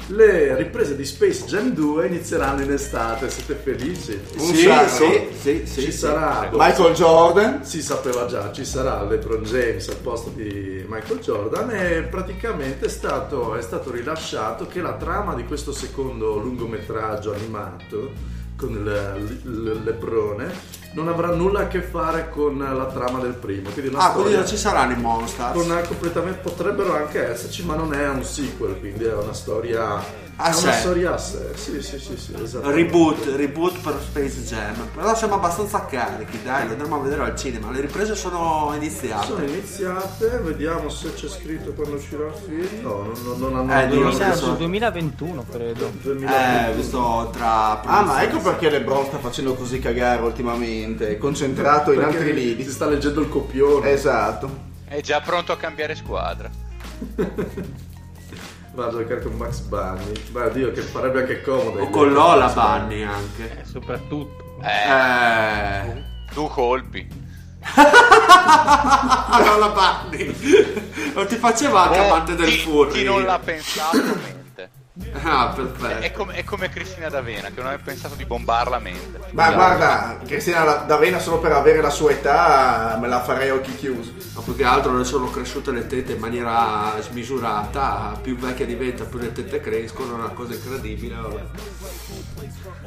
Le 0.08 0.56
riprese 0.56 0.96
di 0.96 1.04
Space 1.04 1.44
Jam 1.44 1.72
2 1.72 2.06
inizieranno 2.08 2.62
in 2.62 2.72
estate, 2.72 3.30
siete 3.30 3.54
felici? 3.54 4.20
Un 4.36 4.52
Sì, 4.52 5.28
sì, 5.40 5.62
sì, 5.64 5.66
sì, 5.66 5.80
Ci 5.82 5.92
sarà 5.92 6.50
Michael 6.52 6.94
Jordan 6.94 7.64
si 7.64 7.80
sapeva 7.80 8.26
già, 8.26 8.50
ci 8.50 8.64
sarà 8.64 9.04
LeBron 9.04 9.44
James 9.44 9.88
al 9.88 9.96
posto 9.96 10.30
di 10.30 10.84
Michael 10.88 11.20
Jordan 11.20 11.70
e 11.70 12.02
praticamente 12.02 12.86
è 12.86 12.88
stato, 12.88 13.54
è 13.54 13.62
stato 13.62 13.92
rilasciato 13.92 14.66
che 14.66 14.80
la 14.80 14.94
trama 14.94 15.34
di 15.34 15.44
questo 15.44 15.72
secondo 15.72 16.36
lungometraggio 16.36 17.32
animato 17.32 18.10
con 18.56 18.70
il, 18.70 19.40
il 19.44 19.82
Lebrone 19.84 20.80
non 20.92 21.08
avrà 21.08 21.28
nulla 21.34 21.60
a 21.60 21.68
che 21.68 21.80
fare 21.82 22.28
con 22.28 22.58
la 22.58 22.86
trama 22.86 23.18
del 23.20 23.34
primo. 23.34 23.70
Quindi 23.70 23.94
Ah, 23.96 24.10
quindi 24.12 24.34
non 24.34 24.46
ci 24.46 24.56
saranno 24.56 24.92
i 24.92 24.96
Monsters. 24.96 25.52
con 25.52 25.70
una 25.70 25.80
completamente 25.80 26.40
potrebbero 26.40 26.94
anche 26.94 27.26
esserci, 27.30 27.64
ma 27.64 27.74
non 27.74 27.92
è 27.94 28.08
un 28.08 28.22
sequel, 28.24 28.78
quindi 28.78 29.04
è 29.04 29.14
una 29.14 29.32
storia 29.32 30.20
A 30.36 30.50
è 30.50 30.56
una 30.62 30.72
storia 30.72 31.14
a 31.14 31.18
sé. 31.18 31.50
Sì, 31.54 31.80
sì, 31.82 31.98
sì, 31.98 32.16
sì, 32.16 32.34
esatto. 32.42 32.70
Reboot, 32.70 33.26
reboot 33.36 33.78
per 33.80 34.00
Space 34.02 34.40
Jam. 34.42 34.88
Però 34.94 35.14
siamo 35.14 35.34
abbastanza 35.34 35.84
carichi, 35.84 36.42
dai, 36.42 36.66
lo 36.66 36.72
andremo 36.72 36.96
a 36.96 37.00
vedere 37.00 37.22
al 37.22 37.36
cinema. 37.36 37.70
Le 37.70 37.80
riprese 37.82 38.14
sono 38.16 38.72
iniziate. 38.74 39.26
Sono 39.26 39.44
iniziate, 39.44 40.26
vediamo 40.38 40.88
se 40.88 41.12
c'è 41.14 41.28
scritto 41.28 41.72
quando 41.74 41.96
uscirà 41.96 42.26
il 42.26 42.34
film. 42.34 42.82
No, 42.82 43.12
non, 43.22 43.38
non, 43.38 43.70
hanno 43.70 43.94
Eh, 43.94 43.98
non 43.98 44.34
sul 44.34 44.56
2021 44.56 45.44
credo. 45.50 45.92
2020. 46.00 46.70
Eh, 46.70 46.74
visto 46.74 47.30
tra. 47.32 47.82
Ah, 47.82 48.02
ma 48.02 48.22
ecco 48.22 48.38
perché 48.38 48.70
LeBron 48.70 49.04
sta 49.04 49.18
facendo 49.18 49.54
così 49.54 49.78
cagare 49.78 50.22
ultimamente, 50.22 51.08
è 51.10 51.18
concentrato 51.18 51.92
in 51.92 51.98
Perché 52.00 52.16
altri 52.16 52.28
Si 52.32 52.34
lidi. 52.34 52.70
sta 52.70 52.86
leggendo 52.86 53.20
il 53.20 53.28
copione. 53.28 53.90
Esatto. 53.90 54.70
È 54.84 55.00
già 55.00 55.20
pronto 55.20 55.52
a 55.52 55.56
cambiare 55.56 55.94
squadra. 55.94 56.50
Va 58.74 58.86
a 58.86 58.90
giocare 58.90 59.20
con 59.22 59.32
Max 59.34 59.60
Bunny. 59.60 60.12
Beh, 60.30 60.50
Dio, 60.52 60.72
che 60.72 60.80
farebbe 60.80 61.20
anche 61.20 61.42
comodo. 61.42 61.82
O 61.82 61.90
con 61.90 62.10
Lola 62.12 62.48
Bunny 62.48 63.02
anche. 63.02 63.60
Eh, 63.60 63.64
soprattutto. 63.64 64.56
Eh, 64.62 65.88
Eh. 65.88 66.02
tu 66.32 66.48
colpi. 66.48 67.06
Lola 69.44 69.68
Bunny. 70.08 70.34
Non 71.14 71.26
ti 71.26 71.36
faceva 71.36 71.82
anche 71.82 71.98
amante 71.98 72.34
del 72.34 72.48
chi, 72.48 72.58
furry? 72.58 72.92
chi 72.92 73.04
non 73.04 73.22
l'ha 73.24 73.38
pensato 73.38 74.40
Ah, 75.24 75.52
È, 75.52 75.54
perfetto. 75.54 76.18
come, 76.18 76.34
è 76.34 76.42
come 76.44 76.68
Cristina 76.68 77.08
D'Avena 77.08 77.50
che 77.50 77.60
non 77.62 77.70
ha 77.70 77.78
pensato 77.78 78.14
di 78.14 78.24
bombarla 78.24 78.76
a 78.76 78.80
mente. 78.80 79.20
Ma 79.32 79.52
guarda, 79.52 80.18
Cristina 80.26 80.64
D'Avena 80.86 81.18
solo 81.18 81.38
per 81.38 81.52
avere 81.52 81.80
la 81.80 81.90
sua 81.90 82.10
età 82.12 82.96
me 83.00 83.08
la 83.08 83.22
farei 83.22 83.50
a 83.50 83.54
occhi 83.54 83.74
chiusi. 83.76 84.14
Ma 84.34 84.40
più 84.40 84.56
che 84.56 84.64
altro 84.64 84.96
le 84.96 85.04
sono 85.04 85.30
cresciute 85.30 85.70
le 85.70 85.86
tette 85.86 86.12
in 86.12 86.18
maniera 86.18 86.94
smisurata. 87.00 88.18
Più 88.20 88.36
vecchia 88.36 88.66
diventa, 88.66 89.04
più 89.04 89.18
le 89.18 89.32
tette 89.32 89.60
crescono. 89.60 90.12
È 90.12 90.14
una 90.18 90.30
cosa 90.30 90.54
incredibile. 90.54 91.14
vabbè. 91.14 91.42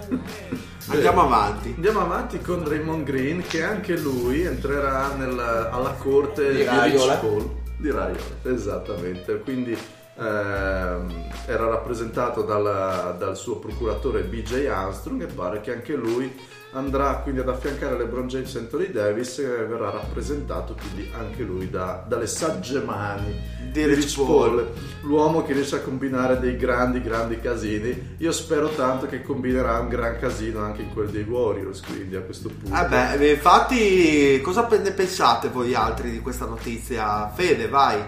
Andiamo 0.87 1.21
avanti. 1.21 1.73
Andiamo 1.75 2.01
avanti 2.01 2.41
con 2.41 2.67
Raymond 2.67 3.03
Green 3.05 3.43
che 3.47 3.63
anche 3.63 3.97
lui 3.97 4.41
entrerà 4.43 5.13
nel- 5.15 5.69
alla 5.71 5.91
corte 5.91 6.51
Di 6.51 6.57
di, 6.57 6.63
Raiola. 6.65 7.13
Rich 7.13 7.21
Paul. 7.25 7.55
Di 7.77 7.91
Raiola, 7.91 8.19
esattamente. 8.43 9.39
Quindi 9.39 9.77
ehm, 10.17 11.29
era 11.47 11.67
rappresentato 11.67 12.41
dal, 12.41 13.15
dal 13.17 13.35
suo 13.37 13.57
procuratore 13.57 14.23
BJ 14.23 14.65
Armstrong 14.67 15.21
e 15.21 15.25
pare 15.27 15.61
che 15.61 15.73
anche 15.73 15.95
lui 15.95 16.33
andrà 16.75 17.15
quindi 17.23 17.39
ad 17.39 17.47
affiancare 17.49 17.97
LeBron 17.97 18.27
James 18.27 18.53
e 18.53 18.59
Anthony 18.59 18.91
Davis 18.91 19.39
e 19.39 19.45
verrà 19.45 19.91
rappresentato 19.91 20.75
quindi 20.75 21.09
anche 21.17 21.41
lui 21.43 21.69
da- 21.69 22.03
dalle 22.05 22.27
sagge 22.27 22.81
mani 22.81 23.33
Di 23.71 23.85
Rich 23.85 24.17
Paul. 24.17 24.67
l'uomo 25.03 25.43
che 25.43 25.53
riesce 25.53 25.77
a 25.77 25.79
combinare 25.79 26.37
dei 26.39 26.57
grandi 26.57 27.01
grandi 27.01 27.39
casini 27.39 28.15
io 28.17 28.31
spero 28.33 28.69
tanto 28.69 29.05
che 29.05 29.21
combinerà 29.21 29.79
un 29.79 29.87
gran 29.87 30.19
casino 30.19 30.59
anche 30.59 30.81
in 30.81 30.91
quelli 30.91 31.11
dei 31.11 31.23
Warriors 31.23 31.79
quindi 31.81 32.17
a 32.17 32.21
questo 32.21 32.49
punto 32.49 32.75
eh, 32.75 33.31
infatti, 33.31 34.41
cosa 34.41 34.67
ne 34.69 34.91
pensate 34.91 35.47
voi 35.47 35.73
altri 35.73 36.11
di 36.11 36.19
questa 36.19 36.45
notizia? 36.45 37.29
Fede, 37.29 37.67
vai. 37.69 38.03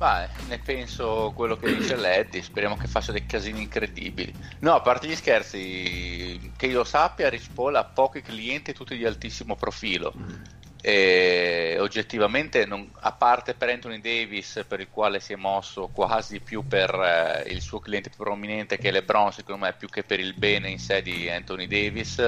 Beh, 0.00 0.30
ne 0.44 0.60
penso 0.60 1.32
quello 1.34 1.56
che 1.56 1.68
dice 1.68 1.96
Leddy, 1.96 2.40
speriamo 2.40 2.76
che 2.76 2.86
faccia 2.86 3.10
dei 3.10 3.26
casini 3.26 3.62
incredibili. 3.62 4.32
No, 4.60 4.74
a 4.74 4.80
parte 4.80 5.08
gli 5.08 5.16
scherzi, 5.16 6.52
che 6.54 6.66
io 6.66 6.84
sappia, 6.84 7.28
Rich 7.28 7.50
Paul 7.52 7.74
ha 7.74 7.84
pochi 7.84 8.22
clienti, 8.22 8.72
tutti 8.72 8.96
di 8.96 9.04
altissimo 9.04 9.56
profilo. 9.56 10.16
E 10.80 11.76
oggettivamente, 11.80 12.64
non- 12.64 12.88
a 13.00 13.12
parte 13.12 13.54
per 13.56 13.70
Anthony 13.70 14.00
Davis, 14.00 14.64
per 14.68 14.78
il 14.80 14.88
quale 14.88 15.18
si 15.18 15.32
è 15.32 15.36
mosso 15.36 15.88
quasi 15.88 16.40
più 16.42 16.64
per 16.68 16.94
eh, 17.44 17.50
il 17.50 17.60
suo 17.60 17.80
cliente 17.80 18.10
più 18.10 18.22
prominente 18.24 18.78
che 18.78 18.90
è 18.90 18.92
LeBron, 18.92 19.32
secondo 19.32 19.64
me, 19.64 19.74
più 19.76 19.88
che 19.88 20.04
per 20.04 20.20
il 20.20 20.34
bene 20.36 20.70
in 20.70 20.78
sé 20.78 21.02
di 21.02 21.28
Anthony 21.28 21.66
Davis, 21.66 22.20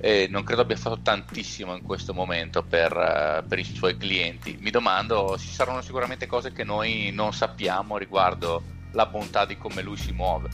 eh, 0.00 0.28
non 0.30 0.44
credo 0.44 0.62
abbia 0.62 0.76
fatto 0.76 1.00
tantissimo 1.02 1.74
in 1.74 1.82
questo 1.82 2.14
momento 2.14 2.62
per, 2.62 2.92
eh, 2.96 3.44
per 3.46 3.58
i 3.58 3.64
suoi 3.64 3.96
clienti. 3.96 4.56
Mi 4.60 4.70
domando, 4.70 5.36
ci 5.38 5.48
saranno 5.48 5.80
sicuramente 5.82 6.26
cose 6.26 6.52
che 6.52 6.64
noi 6.64 7.10
non 7.12 7.32
sappiamo 7.32 7.98
riguardo 7.98 8.62
la 8.92 9.06
bontà 9.06 9.44
di 9.44 9.58
come 9.58 9.82
lui 9.82 9.96
si 9.96 10.12
muove. 10.12 10.48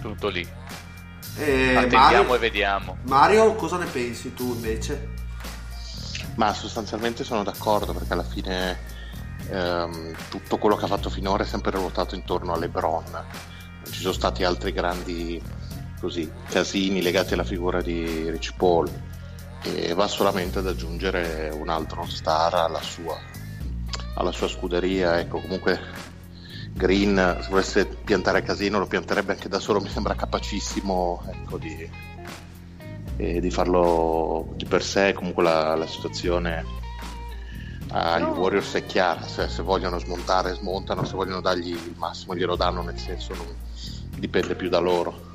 Tutto 0.00 0.28
lì. 0.28 0.46
Eh, 1.36 1.76
Attendiamo 1.76 1.98
Mario, 1.98 2.34
e 2.34 2.38
vediamo. 2.38 2.96
Mario, 3.02 3.54
cosa 3.54 3.76
ne 3.76 3.86
pensi 3.86 4.34
tu 4.34 4.54
invece? 4.54 5.20
Ma 6.36 6.52
sostanzialmente 6.54 7.24
sono 7.24 7.42
d'accordo 7.42 7.92
perché 7.92 8.12
alla 8.14 8.24
fine 8.24 8.78
ehm, 9.50 10.14
tutto 10.30 10.56
quello 10.56 10.76
che 10.76 10.86
ha 10.86 10.88
fatto 10.88 11.10
finora 11.10 11.42
è 11.42 11.46
sempre 11.46 11.72
ruotato 11.72 12.14
intorno 12.14 12.54
a 12.54 12.58
LeBron. 12.58 13.10
Non 13.12 13.92
ci 13.92 14.00
sono 14.00 14.14
stati 14.14 14.42
altri 14.42 14.72
grandi 14.72 15.40
così, 16.02 16.28
casini 16.48 17.00
legati 17.00 17.34
alla 17.34 17.44
figura 17.44 17.80
di 17.80 18.28
Rich 18.28 18.56
Paul 18.56 18.90
e 19.62 19.94
va 19.94 20.08
solamente 20.08 20.58
ad 20.58 20.66
aggiungere 20.66 21.48
un 21.56 21.68
altro 21.68 22.04
star 22.08 22.54
alla 22.54 22.82
sua, 22.82 23.16
alla 24.16 24.32
sua 24.32 24.48
scuderia. 24.48 25.20
Ecco, 25.20 25.40
comunque 25.40 25.78
Green 26.72 27.38
se 27.40 27.48
volesse 27.48 27.86
piantare 27.86 28.42
casino 28.42 28.80
lo 28.80 28.88
pianterebbe 28.88 29.30
anche 29.30 29.48
da 29.48 29.60
solo, 29.60 29.80
mi 29.80 29.88
sembra 29.88 30.16
capacissimo 30.16 31.22
ecco, 31.30 31.56
di, 31.58 31.88
e 33.16 33.40
di 33.40 33.50
farlo 33.52 34.54
di 34.56 34.64
per 34.64 34.82
sé. 34.82 35.12
Comunque 35.12 35.44
la, 35.44 35.76
la 35.76 35.86
situazione 35.86 36.64
agli 37.90 38.24
Warriors 38.24 38.72
è 38.72 38.84
chiara 38.86 39.22
se, 39.22 39.48
se 39.48 39.62
vogliono 39.62 40.00
smontare 40.00 40.54
smontano 40.54 41.04
se 41.04 41.14
vogliono 41.14 41.42
dargli 41.42 41.72
il 41.72 41.94
massimo 41.96 42.34
glielo 42.34 42.56
danno 42.56 42.80
nel 42.80 42.98
senso 42.98 43.34
non 43.34 43.54
dipende 44.16 44.54
più 44.54 44.70
da 44.70 44.78
loro 44.78 45.31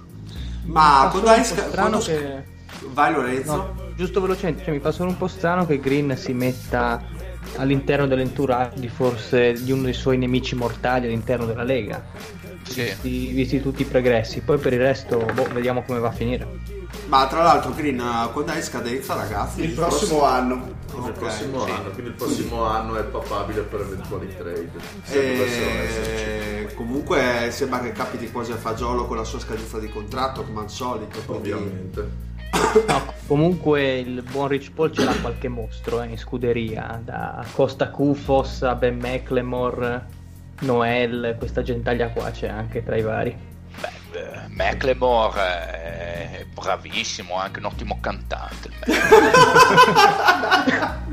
Ma 0.67 1.07
quando 1.11 1.29
hai 1.29 1.37
un 1.39 1.43
po' 1.43 1.47
sca- 1.53 1.67
strano 1.67 1.89
quando 1.89 1.99
sca- 2.01 2.11
che- 2.13 2.55
Vai 2.93 3.13
Lorenzo. 3.13 3.55
No, 3.55 3.73
giusto 3.95 4.21
velocemente, 4.21 4.63
cioè, 4.63 4.73
mi 4.73 4.79
fa 4.79 4.91
solo 4.91 5.09
un 5.09 5.17
po' 5.17 5.27
strano 5.27 5.65
che 5.65 5.79
Green 5.79 6.15
si 6.17 6.33
metta 6.33 7.01
all'interno 7.55 8.05
dell'entourage 8.07 8.79
di 8.79 8.87
forse 8.89 9.53
di 9.53 9.71
uno 9.71 9.83
dei 9.83 9.93
suoi 9.93 10.17
nemici 10.17 10.53
mortali 10.55 11.07
all'interno 11.07 11.45
della 11.45 11.63
Lega. 11.63 12.03
Sì. 12.63 12.81
visti, 12.83 13.27
visti 13.27 13.61
tutti 13.61 13.81
i 13.83 13.85
progressi. 13.85 14.41
Poi 14.41 14.57
per 14.57 14.73
il 14.73 14.79
resto, 14.79 15.25
boh, 15.33 15.47
vediamo 15.53 15.83
come 15.83 15.99
va 15.99 16.09
a 16.09 16.11
finire. 16.11 16.45
Ma 17.07 17.25
tra 17.27 17.41
l'altro, 17.41 17.71
Green, 17.73 18.01
quando 18.33 18.51
hai 18.51 18.61
scadenza, 18.61 19.15
ragazzi? 19.15 19.61
Il 19.63 19.71
prossimo 19.71 20.23
anno. 20.23 20.75
Il 20.93 20.99
Ok, 21.03 21.11
prossimo 21.11 21.63
sì. 21.65 21.71
anno, 21.71 21.89
quindi 21.91 22.09
il 22.11 22.15
prossimo 22.15 22.63
anno 22.63 22.95
è 22.97 23.03
papabile 23.03 23.61
per 23.61 23.81
eventuali 23.81 24.35
trade. 24.35 24.71
E 25.11 26.73
comunque 26.75 27.49
sembra 27.51 27.79
che 27.79 27.91
capiti 27.91 28.31
quasi 28.31 28.51
a 28.51 28.55
fagiolo 28.57 29.05
con 29.05 29.17
la 29.17 29.23
sua 29.23 29.39
scadenza 29.39 29.79
di 29.79 29.89
contratto, 29.89 30.43
come 30.43 30.61
al 30.61 30.69
solito. 30.69 31.19
quindi- 31.25 31.51
Ovviamente. 31.51 32.25
No, 32.87 33.13
comunque 33.27 33.99
il 33.99 34.23
buon 34.23 34.47
Rich 34.47 34.71
Paul 34.71 34.91
ce 34.91 35.03
l'ha 35.03 35.13
qualche 35.21 35.47
mostro 35.49 36.01
eh, 36.01 36.07
in 36.07 36.17
scuderia, 36.17 36.99
da 37.03 37.45
Costa 37.53 37.89
Kufos 37.89 38.63
a 38.63 38.73
Ben 38.75 38.97
McLemore, 38.97 40.05
Noel, 40.61 41.35
questa 41.37 41.61
gentaglia 41.61 42.09
qua 42.09 42.31
c'è 42.31 42.47
anche 42.47 42.83
tra 42.83 42.95
i 42.95 43.01
vari. 43.01 43.37
Eh, 44.17 44.47
Macklemore 44.47 45.41
è 45.41 46.45
bravissimo, 46.51 47.35
è 47.35 47.43
anche 47.43 47.59
un 47.59 47.65
ottimo 47.65 47.99
cantante. 48.01 48.71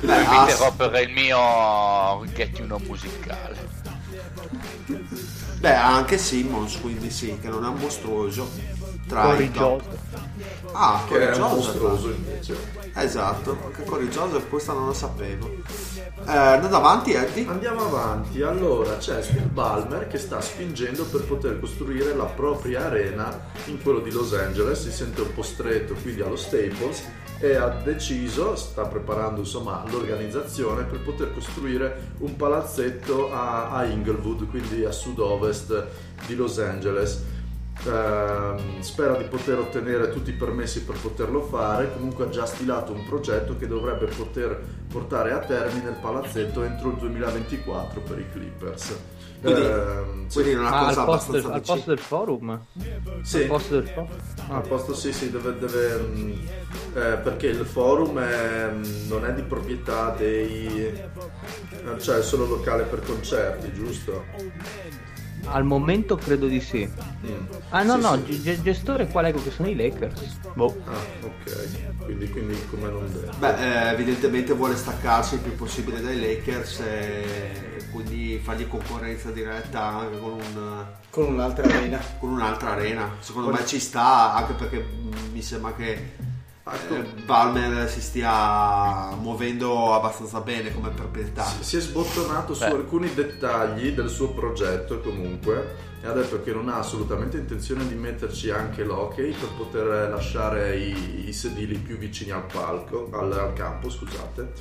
Lo 0.00 0.14
inviterò 0.14 0.72
per 0.72 0.94
il 1.02 1.10
mio 1.10 2.24
Know 2.64 2.78
musicale. 2.78 3.68
Beh, 5.58 5.74
anche 5.74 6.16
Simmons, 6.16 6.80
quindi 6.80 7.10
sì, 7.10 7.38
che 7.38 7.48
non 7.48 7.64
è 7.64 7.68
un 7.68 7.76
mostruoso. 7.76 8.50
Tra 9.06 9.20
i 9.20 9.24
Corey 9.26 9.50
top. 9.50 9.82
Ah, 10.72 11.02
Che 11.06 11.12
Corey 11.14 11.26
un 11.28 11.32
Joseph. 11.34 11.54
mostruoso 11.56 12.08
invece. 12.10 12.56
Esatto, 12.94 13.56
anche 13.64 13.84
Corey 13.84 14.08
Joseph, 14.08 14.48
questa 14.48 14.72
non 14.72 14.86
lo 14.86 14.92
sapevo. 14.92 15.48
Eh, 15.48 16.36
andiamo 16.36 16.76
avanti, 16.76 17.12
Eddie. 17.12 17.46
Andiamo 17.48 17.84
avanti, 17.86 18.42
allora 18.42 18.96
c'è 18.98 19.22
Steve 19.22 19.46
Ballmer 19.52 20.06
che 20.06 20.18
sta 20.18 20.40
spingendo 20.40 21.04
per 21.04 21.22
poter 21.24 21.58
costruire 21.60 22.14
la 22.14 22.24
propria 22.24 22.86
arena 22.86 23.38
in 23.66 23.80
quello 23.82 24.00
di 24.00 24.10
Los 24.12 24.32
Angeles, 24.34 24.80
si 24.82 24.92
sente 24.92 25.22
un 25.22 25.32
po' 25.34 25.42
stretto 25.42 25.94
quindi 26.02 26.20
allo 26.20 26.36
Staples 26.36 27.02
e 27.42 27.56
ha 27.56 27.68
deciso, 27.68 28.54
sta 28.54 28.84
preparando 28.84 29.40
insomma 29.40 29.82
l'organizzazione 29.88 30.84
per 30.84 31.00
poter 31.00 31.32
costruire 31.32 32.12
un 32.18 32.36
palazzetto 32.36 33.32
a, 33.32 33.70
a 33.70 33.84
Inglewood, 33.86 34.46
quindi 34.50 34.84
a 34.84 34.92
sud-ovest 34.92 35.86
di 36.26 36.34
Los 36.36 36.58
Angeles. 36.58 37.22
Ehm, 37.86 38.80
spera 38.80 39.16
di 39.16 39.24
poter 39.24 39.58
ottenere 39.58 40.10
tutti 40.10 40.30
i 40.30 40.34
permessi 40.34 40.84
per 40.84 40.98
poterlo 41.00 41.42
fare. 41.42 41.92
Comunque 41.94 42.26
ha 42.26 42.28
già 42.28 42.44
stilato 42.46 42.92
un 42.92 43.04
progetto 43.06 43.56
che 43.56 43.66
dovrebbe 43.66 44.06
poter 44.06 44.60
portare 44.90 45.32
a 45.32 45.38
termine 45.38 45.90
il 45.90 45.96
palazzetto 46.00 46.62
entro 46.62 46.90
il 46.90 46.96
2024 46.96 48.00
per 48.00 48.18
i 48.18 48.26
Clippers. 48.30 48.96
Quindi- 49.40 49.62
sì. 50.26 50.42
Quindi 50.42 50.50
è 50.52 50.58
una 50.58 50.70
Ma 50.70 50.84
cosa 50.84 51.00
al 51.00 51.06
posto, 51.06 51.32
del, 51.32 51.44
abbastanza 51.44 51.72
al 51.72 51.76
posto 51.76 51.90
del 51.90 51.98
forum? 51.98 52.60
Sì. 53.22 53.36
Al 53.38 53.46
posto 53.46 53.74
del 53.80 53.88
forum? 53.88 54.08
Ah. 54.48 54.56
A 54.56 54.60
posto 54.60 54.94
sì, 54.94 55.12
sì, 55.12 55.30
deve, 55.30 55.58
deve, 55.58 55.98
mm, 55.98 56.30
eh, 56.94 57.16
perché 57.22 57.46
il 57.46 57.64
forum 57.64 58.18
è, 58.18 58.70
mm, 58.70 59.08
non 59.08 59.24
è 59.24 59.32
di 59.32 59.42
proprietà 59.42 60.14
dei... 60.16 60.84
eh, 60.86 61.98
cioè 61.98 62.18
è 62.18 62.22
solo 62.22 62.44
locale 62.46 62.82
per 62.84 63.00
concerti, 63.02 63.72
giusto? 63.72 64.24
Al 65.46 65.64
momento 65.64 66.16
credo 66.16 66.46
di 66.46 66.60
sì. 66.60 66.88
Mm. 67.26 67.34
Ah 67.70 67.82
no 67.82 67.94
Sì, 67.96 68.00
no, 68.00 68.22
sì. 68.26 68.42
ge- 68.42 68.62
gestore 68.62 69.06
qua 69.08 69.22
leggo 69.22 69.42
che 69.42 69.50
sono 69.50 69.68
i 69.68 69.74
Lakers. 69.76 70.38
Boh. 70.54 70.76
Ah, 70.86 71.24
ok, 71.26 72.04
quindi, 72.04 72.28
quindi 72.30 72.56
come 72.70 72.88
non 72.90 73.10
deve. 73.12 73.30
Beh, 73.38 73.88
eh, 73.88 73.92
evidentemente 73.92 74.52
vuole 74.52 74.76
staccarsi 74.76 75.34
il 75.34 75.40
più 75.40 75.54
possibile 75.54 76.00
dai 76.00 76.18
Lakers 76.20 76.80
e 76.80 77.86
quindi 77.90 78.40
fargli 78.42 78.68
concorrenza 78.68 79.30
diretta 79.30 79.82
anche 79.82 80.18
con, 80.18 80.32
un, 80.32 80.84
Con 81.10 81.32
un'altra 81.32 81.64
arena. 81.66 81.98
con 82.18 82.30
un'altra 82.30 82.70
arena. 82.72 83.10
Secondo 83.20 83.50
me 83.50 83.64
ci 83.66 83.78
sta, 83.80 84.34
anche 84.34 84.52
perché 84.54 84.78
mm, 84.84 85.32
mi 85.32 85.42
sembra 85.42 85.74
che 85.74 86.12
eh, 86.72 87.22
Balmer 87.24 87.88
si 87.88 88.00
stia 88.00 89.14
muovendo 89.16 89.94
abbastanza 89.94 90.40
bene 90.40 90.72
come 90.72 90.90
proprietà. 90.90 91.44
Si 91.44 91.76
è 91.76 91.80
sbottonato 91.80 92.54
su 92.54 92.64
Beh. 92.64 92.70
alcuni 92.70 93.12
dettagli 93.12 93.92
del 93.92 94.08
suo 94.08 94.30
progetto 94.30 95.00
comunque 95.00 95.88
e 96.02 96.06
ha 96.06 96.12
detto 96.12 96.42
che 96.42 96.52
non 96.52 96.68
ha 96.68 96.78
assolutamente 96.78 97.36
intenzione 97.36 97.86
di 97.86 97.94
metterci 97.94 98.50
anche 98.50 98.84
l'hockey 98.84 99.32
per 99.32 99.48
poter 99.56 100.08
lasciare 100.08 100.76
i, 100.76 101.28
i 101.28 101.32
sedili 101.32 101.76
più 101.76 101.98
vicini 101.98 102.30
al 102.30 102.46
palco, 102.50 103.10
al, 103.12 103.30
al 103.32 103.52
campo, 103.52 103.90
scusate, 103.90 104.52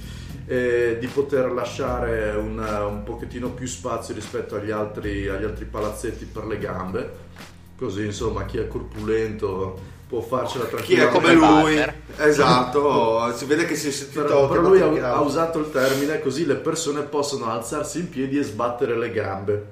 e 0.45 0.97
di 0.99 1.07
poter 1.07 1.51
lasciare 1.51 2.31
un, 2.35 2.57
un 2.57 3.03
pochettino 3.03 3.51
più 3.51 3.67
spazio 3.67 4.13
rispetto 4.13 4.55
agli 4.55 4.71
altri, 4.71 5.29
agli 5.29 5.45
altri 5.45 5.63
palazzetti 5.63 6.25
per 6.25 6.45
le 6.45 6.57
gambe, 6.57 7.17
così 7.77 8.03
insomma 8.03 8.43
chi 8.43 8.57
è 8.57 8.67
corpulento 8.67 9.97
può 10.09 10.21
farcela 10.21 10.65
Chi 10.65 10.95
è 10.95 11.07
tranquillamente. 11.07 11.39
come 11.39 11.61
lui? 11.61 12.27
Esatto, 12.27 13.31
si 13.37 13.45
vede 13.45 13.65
che 13.65 13.75
si 13.75 13.89
è 13.89 13.91
sentito 13.91 14.23
Però, 14.23 14.47
però 14.47 14.61
lui 14.61 14.81
ha, 14.99 15.13
ha 15.13 15.19
usato 15.21 15.59
il 15.59 15.69
termine 15.71 16.19
così 16.19 16.47
le 16.47 16.55
persone 16.55 17.03
possono 17.03 17.51
alzarsi 17.51 17.99
in 17.99 18.09
piedi 18.09 18.39
e 18.39 18.43
sbattere 18.43 18.97
le 18.97 19.11
gambe. 19.11 19.65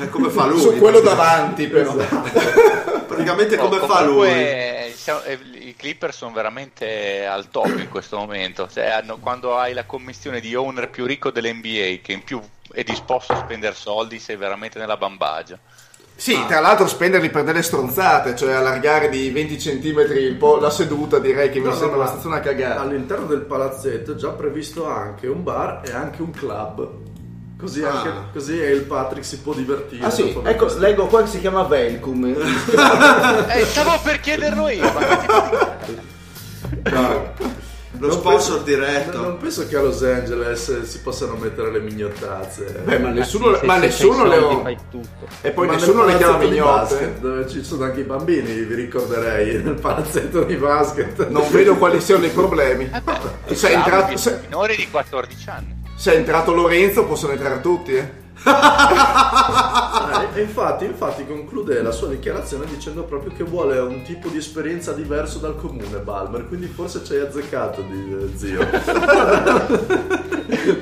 Eh, 0.00 0.08
come 0.10 0.30
fa 0.30 0.46
lui? 0.46 0.60
Su 0.60 0.78
quello 0.78 1.00
davanti 1.00 1.66
però. 1.66 1.96
Praticamente 3.06 3.56
No, 3.56 3.68
come 3.68 3.80
fa 3.84 4.02
lui? 4.04 4.92
siamo- 4.94 5.22
eh, 5.22 5.36
I 5.52 5.74
Clippers 5.76 6.16
sono 6.16 6.32
veramente 6.32 7.26
al 7.26 7.50
top 7.50 7.76
in 7.78 7.88
questo 7.88 8.16
momento. 8.16 8.68
Cioè, 8.72 8.86
hanno- 8.86 9.18
quando 9.18 9.58
hai 9.58 9.74
la 9.74 9.84
commissione 9.84 10.38
di 10.40 10.54
owner 10.54 10.88
più 10.90 11.04
ricco 11.06 11.30
dell'NBA 11.32 12.00
che 12.02 12.12
in 12.12 12.22
più 12.22 12.40
è 12.72 12.84
disposto 12.84 13.32
a 13.32 13.38
spendere 13.44 13.74
soldi, 13.74 14.18
sei 14.20 14.36
veramente 14.36 14.78
nella 14.78 14.96
bambagia. 14.96 15.58
Sì, 16.22 16.38
tra 16.46 16.60
l'altro 16.60 16.86
spenderli 16.86 17.30
per 17.30 17.42
delle 17.42 17.62
stronzate, 17.62 18.36
cioè 18.36 18.52
allargare 18.52 19.08
di 19.08 19.28
20 19.30 19.56
cm 19.56 20.60
la 20.60 20.70
seduta 20.70 21.18
direi 21.18 21.50
che 21.50 21.58
mi 21.58 21.64
No, 21.64 21.70
no, 21.72 21.76
sembra 21.76 21.96
abbastanza 21.96 22.28
una 22.28 22.38
cagata. 22.38 22.80
All'interno 22.80 23.26
del 23.26 23.40
palazzetto 23.40 24.12
è 24.12 24.14
già 24.14 24.28
previsto 24.28 24.86
anche 24.86 25.26
un 25.26 25.42
bar 25.42 25.80
e 25.84 25.90
anche 25.90 26.22
un 26.22 26.30
club. 26.30 26.88
Così, 27.58 27.82
Ah. 27.82 27.90
anche, 27.90 28.10
così 28.32 28.54
il 28.54 28.82
Patrick 28.82 29.26
si 29.26 29.38
può 29.40 29.52
divertire. 29.52 30.06
Ah 30.06 30.10
sì, 30.10 30.28
ecco, 30.44 30.64
questo- 30.66 30.78
leggo 30.78 31.06
qua 31.06 31.22
che 31.22 31.28
si 31.28 31.40
chiama 31.40 31.64
Velcum. 31.64 32.24
Eh, 33.48 33.64
stavo 33.64 33.98
per 34.04 34.20
chiederlo 34.20 34.68
io, 34.68 34.92
ma 34.92 35.00
che 35.84 36.90
No, 36.90 37.32
Lo 38.02 38.08
non 38.08 38.18
sponsor 38.18 38.62
penso- 38.62 38.62
diretto. 38.64 39.20
Non 39.20 39.38
penso 39.38 39.66
che 39.68 39.76
a 39.76 39.80
Los 39.82 40.02
Angeles 40.02 40.82
si 40.82 40.98
possano 41.00 41.34
mettere 41.34 41.70
le 41.70 41.80
mignottazze. 41.80 42.82
Beh, 42.84 42.98
ma 42.98 43.08
Ah, 43.08 43.12
nessuno, 43.12 43.52
sì, 43.54 43.60
se- 43.60 43.66
ma 43.66 43.74
se 43.74 43.80
nessuno 43.80 44.24
le 44.24 44.38
soldi 44.38 44.54
ho... 44.54 44.60
fai 44.62 44.76
tutto. 44.90 45.26
E 45.40 45.50
poi 45.52 45.66
Ma 45.68 45.72
nessuno 45.74 46.04
le 46.04 46.16
chiama 46.16 46.36
mignotte. 46.38 47.14
Dove 47.20 47.48
ci 47.48 47.62
sono 47.62 47.84
anche 47.84 48.00
i 48.00 48.04
bambini, 48.04 48.52
vi 48.62 48.74
ricorderei, 48.74 49.56
nel 49.62 49.74
palazzetto 49.74 50.42
di 50.42 50.56
basket. 50.56 51.28
Non 51.28 51.48
vedo 51.50 51.76
quali 51.76 52.00
siano 52.00 52.24
i 52.24 52.30
problemi. 52.30 52.90
Eh 53.46 53.54
Se 53.54 53.70
è 53.70 53.74
entrato, 53.76 54.16
se- 54.16 54.40
minori 54.42 54.74
di 54.76 54.88
14 54.90 55.48
anni. 55.50 55.82
se 55.94 56.12
è 56.12 56.16
entrato 56.16 56.52
Lorenzo 56.52 57.04
possono 57.04 57.32
entrare 57.32 57.60
tutti, 57.60 57.94
eh. 57.94 58.20
Ah, 58.44 60.28
e 60.34 60.40
infatti, 60.40 60.84
infatti 60.84 61.26
conclude 61.26 61.80
la 61.82 61.90
sua 61.90 62.08
dichiarazione 62.08 62.66
dicendo 62.66 63.04
proprio 63.04 63.32
che 63.32 63.44
vuole 63.44 63.78
un 63.78 64.02
tipo 64.02 64.28
di 64.28 64.38
esperienza 64.38 64.92
diverso 64.92 65.38
dal 65.38 65.56
comune 65.56 65.98
Balmer, 65.98 66.46
quindi 66.48 66.66
forse 66.66 67.04
ci 67.04 67.14
hai 67.14 67.20
azzeccato 67.20 67.82
di, 67.82 68.16
eh, 68.20 68.36
zio. 68.36 68.66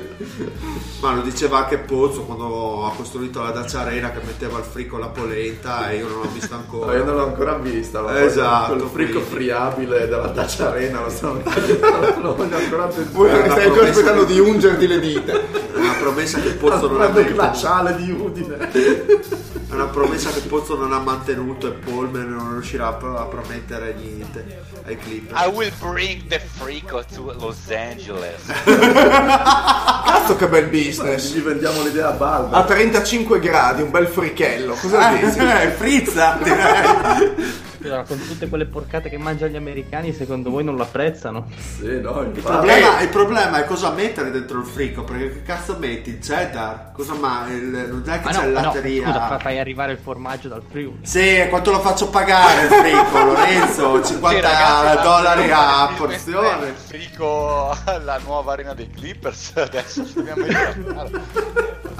Ma 1.01 1.13
lo 1.13 1.21
diceva 1.21 1.59
anche 1.59 1.77
Pozzo 1.77 2.21
quando 2.23 2.85
ha 2.85 2.91
costruito 2.93 3.41
la 3.41 3.51
Dacia 3.51 3.81
Arena 3.81 4.11
che 4.11 4.19
metteva 4.25 4.57
il 4.59 4.63
frico 4.65 4.97
alla 4.97 5.07
polenta 5.07 5.89
e 5.89 5.97
io 5.97 6.07
non 6.07 6.21
l'ho 6.21 6.29
visto 6.31 6.53
Ma 6.53 6.59
ancora. 6.61 6.93
io 6.95 7.03
non 7.03 7.15
l'ho 7.15 7.25
ancora 7.25 7.55
vista, 7.57 8.01
ma 8.01 8.19
Esatto, 8.21 8.75
quel 8.75 8.89
frico 8.89 9.19
quindi. 9.19 9.29
friabile 9.35 10.07
della 10.07 10.27
Dacia 10.27 10.69
Arena 10.69 11.01
lo, 11.01 11.09
sto- 11.09 11.41
lo 12.21 12.35
voglio 12.35 12.55
ancora 12.57 12.87
Voi 13.11 13.29
stai 13.29 13.65
ancora 13.65 13.89
aspettando 13.89 14.23
di 14.25 14.39
ungerti 14.39 14.87
le 14.87 14.99
dita. 14.99 15.33
È 15.33 15.77
una 15.77 15.93
promessa 15.99 16.39
che 16.39 16.49
Pozzo 16.51 16.87
non 16.87 17.01
ha 17.01 17.05
il 17.05 17.11
mantenuto. 17.13 17.33
glaciale 17.33 17.95
di 17.95 18.11
Udine. 18.11 18.57
È 18.71 19.73
una 19.73 19.85
promessa 19.87 20.29
che 20.31 20.41
Pozzo 20.41 20.75
non 20.75 20.91
ha 20.93 20.99
mantenuto 20.99 21.67
e 21.67 21.71
Polmer 21.71 22.25
non 22.25 22.51
riuscirà 22.53 22.87
a 22.87 22.93
promettere 22.93 23.93
niente 23.99 24.59
ai 24.85 24.97
clip. 24.97 25.31
I 25.35 25.47
will 25.47 25.71
bring 25.79 26.27
the 26.27 26.39
frico 26.57 27.03
to 27.15 27.33
Los 27.39 27.57
Angeles. 27.69 28.41
Cazzo 30.11 30.35
che 30.35 30.47
bel 30.47 30.67
business. 30.67 31.33
Gli 31.33 31.39
vendiamo 31.39 31.81
l'idea 31.83 32.09
a 32.09 32.11
Balmer. 32.11 32.59
A 32.59 32.63
35 32.65 33.39
gradi, 33.39 33.81
un 33.81 33.91
bel 33.91 34.07
frichello. 34.07 34.73
Cosa 34.73 35.09
dici? 35.11 35.39
Eh, 35.39 35.69
frizza! 35.77 36.37
Scusa, 37.81 38.03
con 38.03 38.19
tutte 38.27 38.47
quelle 38.47 38.65
porcate 38.65 39.09
che 39.09 39.17
mangiano 39.17 39.51
gli 39.51 39.55
americani, 39.55 40.13
secondo 40.13 40.49
voi 40.51 40.63
non 40.63 40.75
lo 40.75 40.83
apprezzano? 40.83 41.47
Sì, 41.79 41.99
no, 41.99 42.21
Il 42.21 42.29
problema, 42.41 43.01
il 43.01 43.09
problema 43.09 43.57
è 43.59 43.65
cosa 43.65 43.89
mettere 43.91 44.29
dentro 44.29 44.59
il 44.59 44.65
frico, 44.65 45.03
perché 45.03 45.31
che 45.31 45.41
cazzo 45.43 45.77
metti? 45.79 46.11
Il 46.11 46.19
cheddar? 46.19 46.91
Cosa 46.93 47.13
mai? 47.15 47.53
Il, 47.55 47.63
non 47.89 48.03
è 48.05 48.19
che 48.19 48.25
Ma 48.25 48.31
c'è 48.31 48.41
no, 48.41 48.47
il 48.47 48.53
ma 48.53 48.59
no, 48.61 48.65
latteria. 48.67 49.05
scusa, 49.07 49.27
fa- 49.27 49.39
fai 49.39 49.59
arrivare 49.59 49.91
il 49.93 49.97
formaggio 49.97 50.47
dal 50.47 50.61
Friuli. 50.69 50.99
Sì, 51.01 51.45
quanto 51.49 51.71
lo 51.71 51.79
faccio 51.79 52.09
pagare 52.09 52.61
il 52.63 52.67
frico, 52.69 53.17
Lorenzo? 53.25 54.03
50 54.03 54.29
Sì, 54.29 54.41
ragazzi, 54.41 55.03
dollari 55.03 55.47
ma- 55.49 55.87
a 55.87 55.89
il- 55.89 55.97
porzione. 55.97 56.67
Il 56.67 56.73
frico 56.75 57.75
alla 57.85 58.19
nuova 58.23 58.53
arena 58.53 58.73
dei 58.75 58.89
Clippers. 58.89 59.53
Adesso 59.55 60.05
ci 60.05 60.13
dobbiamo 60.13 60.45
immaginare. 60.45 61.09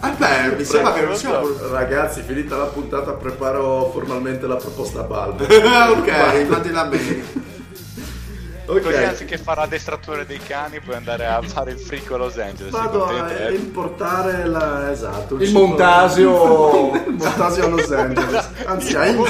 Eh 0.03 0.09
beh, 0.17 0.55
mi 0.57 0.63
sembra 0.63 0.93
che 0.93 1.01
non 1.01 1.15
sia... 1.15 1.39
Ragazzi, 1.69 2.21
finita 2.23 2.57
la 2.57 2.65
puntata, 2.65 3.11
preparo 3.13 3.91
formalmente 3.93 4.47
la 4.47 4.55
proposta 4.55 5.01
a 5.01 5.03
Balbo. 5.03 5.45
ok, 5.91 6.45
mandi 6.47 6.71
la 6.71 6.83
mail. 6.85 7.39
Ok. 8.63 8.83
Così 8.83 9.03
anziché 9.03 9.37
fare 9.37 9.61
addestratore 9.61 10.25
dei 10.25 10.39
cani 10.39 10.79
puoi 10.79 10.95
andare 10.95 11.25
a 11.27 11.41
fare 11.41 11.71
il 11.71 11.77
frico 11.77 12.13
a 12.15 12.17
Los 12.19 12.37
Angeles. 12.37 12.71
Vado 12.71 12.99
contento, 12.99 13.25
a 13.25 13.47
eh? 13.47 13.53
importare 13.55 14.45
la, 14.45 14.89
esatto, 14.91 15.35
Il 15.35 15.47
cibo- 15.47 15.65
Montasio. 15.65 16.91
il 16.93 17.15
Montasio 17.17 17.65
a 17.65 17.67
Los 17.67 17.91
Angeles, 17.91 18.49
anzi 18.63 18.95
a, 18.95 19.05
In- 19.07 19.25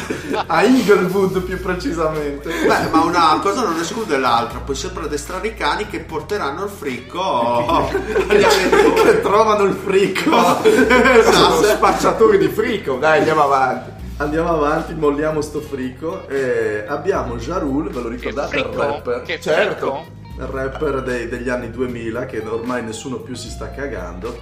a 0.45 0.63
Inglewood 0.63 1.41
più 1.41 1.59
precisamente. 1.59 2.49
Beh, 2.49 2.89
ma 2.91 3.01
una 3.03 3.39
cosa 3.41 3.63
non 3.63 3.79
esclude 3.79 4.17
l'altra, 4.17 4.59
puoi 4.59 4.75
sempre 4.75 5.05
addestrare 5.05 5.47
i 5.47 5.55
cani 5.55 5.87
che 5.87 6.01
porteranno 6.01 6.65
il 6.65 6.69
fricco 6.69 7.65
agli 8.27 8.43
avventori. 8.43 9.01
che 9.01 9.21
trovano 9.21 9.63
il 9.63 9.73
fricco. 9.73 10.39
Sono 10.61 10.63
esatto. 11.19 11.63
spacciatori 11.63 12.37
di 12.37 12.47
frico. 12.49 12.97
Dai, 12.97 13.19
andiamo 13.19 13.41
avanti. 13.43 14.00
Andiamo 14.21 14.49
avanti, 14.49 14.93
molliamo 14.93 15.41
sto 15.41 15.61
frico 15.61 16.27
e 16.27 16.85
abbiamo 16.87 17.37
Jarul, 17.37 17.89
ve 17.89 18.01
lo 18.01 18.07
ricordate 18.07 18.57
il 18.57 18.65
rapper? 18.65 19.23
Che 19.23 19.39
Certo. 19.39 19.73
frico? 19.73 20.19
il 20.37 20.45
rapper 20.45 21.01
dei- 21.01 21.27
degli 21.27 21.49
anni 21.49 21.71
2000 21.71 22.25
che 22.27 22.39
ormai 22.47 22.83
nessuno 22.83 23.17
più 23.17 23.33
si 23.33 23.49
sta 23.49 23.71
cagando 23.71 24.37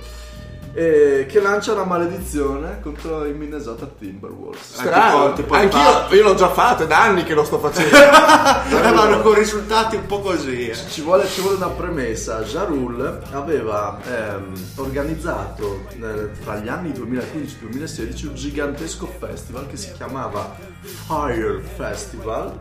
e 0.80 1.26
che 1.28 1.42
lancia 1.42 1.74
una 1.74 1.84
maledizione 1.84 2.80
contro 2.82 3.26
i 3.26 3.34
Minnesota 3.34 3.86
Timberwolves 4.00 4.76
Strano. 4.76 5.34
tipo- 5.34 5.42
tipo 5.42 5.54
Anch'io 5.56 6.16
io 6.16 6.24
l'ho 6.24 6.36
già 6.36 6.50
fatto, 6.52 6.84
è 6.84 6.88
da 6.88 7.02
anni 7.02 7.24
che 7.24 7.34
lo 7.34 7.44
sto 7.44 7.60
facendo. 7.60 7.98
Eh, 8.70 8.92
vanno 8.94 9.22
con 9.22 9.34
risultati 9.34 9.96
un 9.96 10.06
po' 10.06 10.20
così. 10.22 10.70
eh. 10.70 10.76
ci 10.76 11.02
vuole, 11.02 11.28
ci 11.28 11.42
vuole 11.42 11.58
una 11.58 11.68
premessa 11.70 12.42
Jarul 12.44 13.20
aveva 13.32 14.00
ehm, 14.06 14.54
organizzato 14.76 15.82
eh, 16.00 16.30
tra 16.44 16.56
gli 16.58 16.68
anni 16.68 16.92
2015-2016 16.92 18.28
un 18.28 18.36
gigantesco 18.36 19.10
festival 19.20 19.68
che 19.68 19.76
si 19.78 19.92
chiamava 19.94 20.56
Fire 20.82 21.62
Festival 21.76 22.58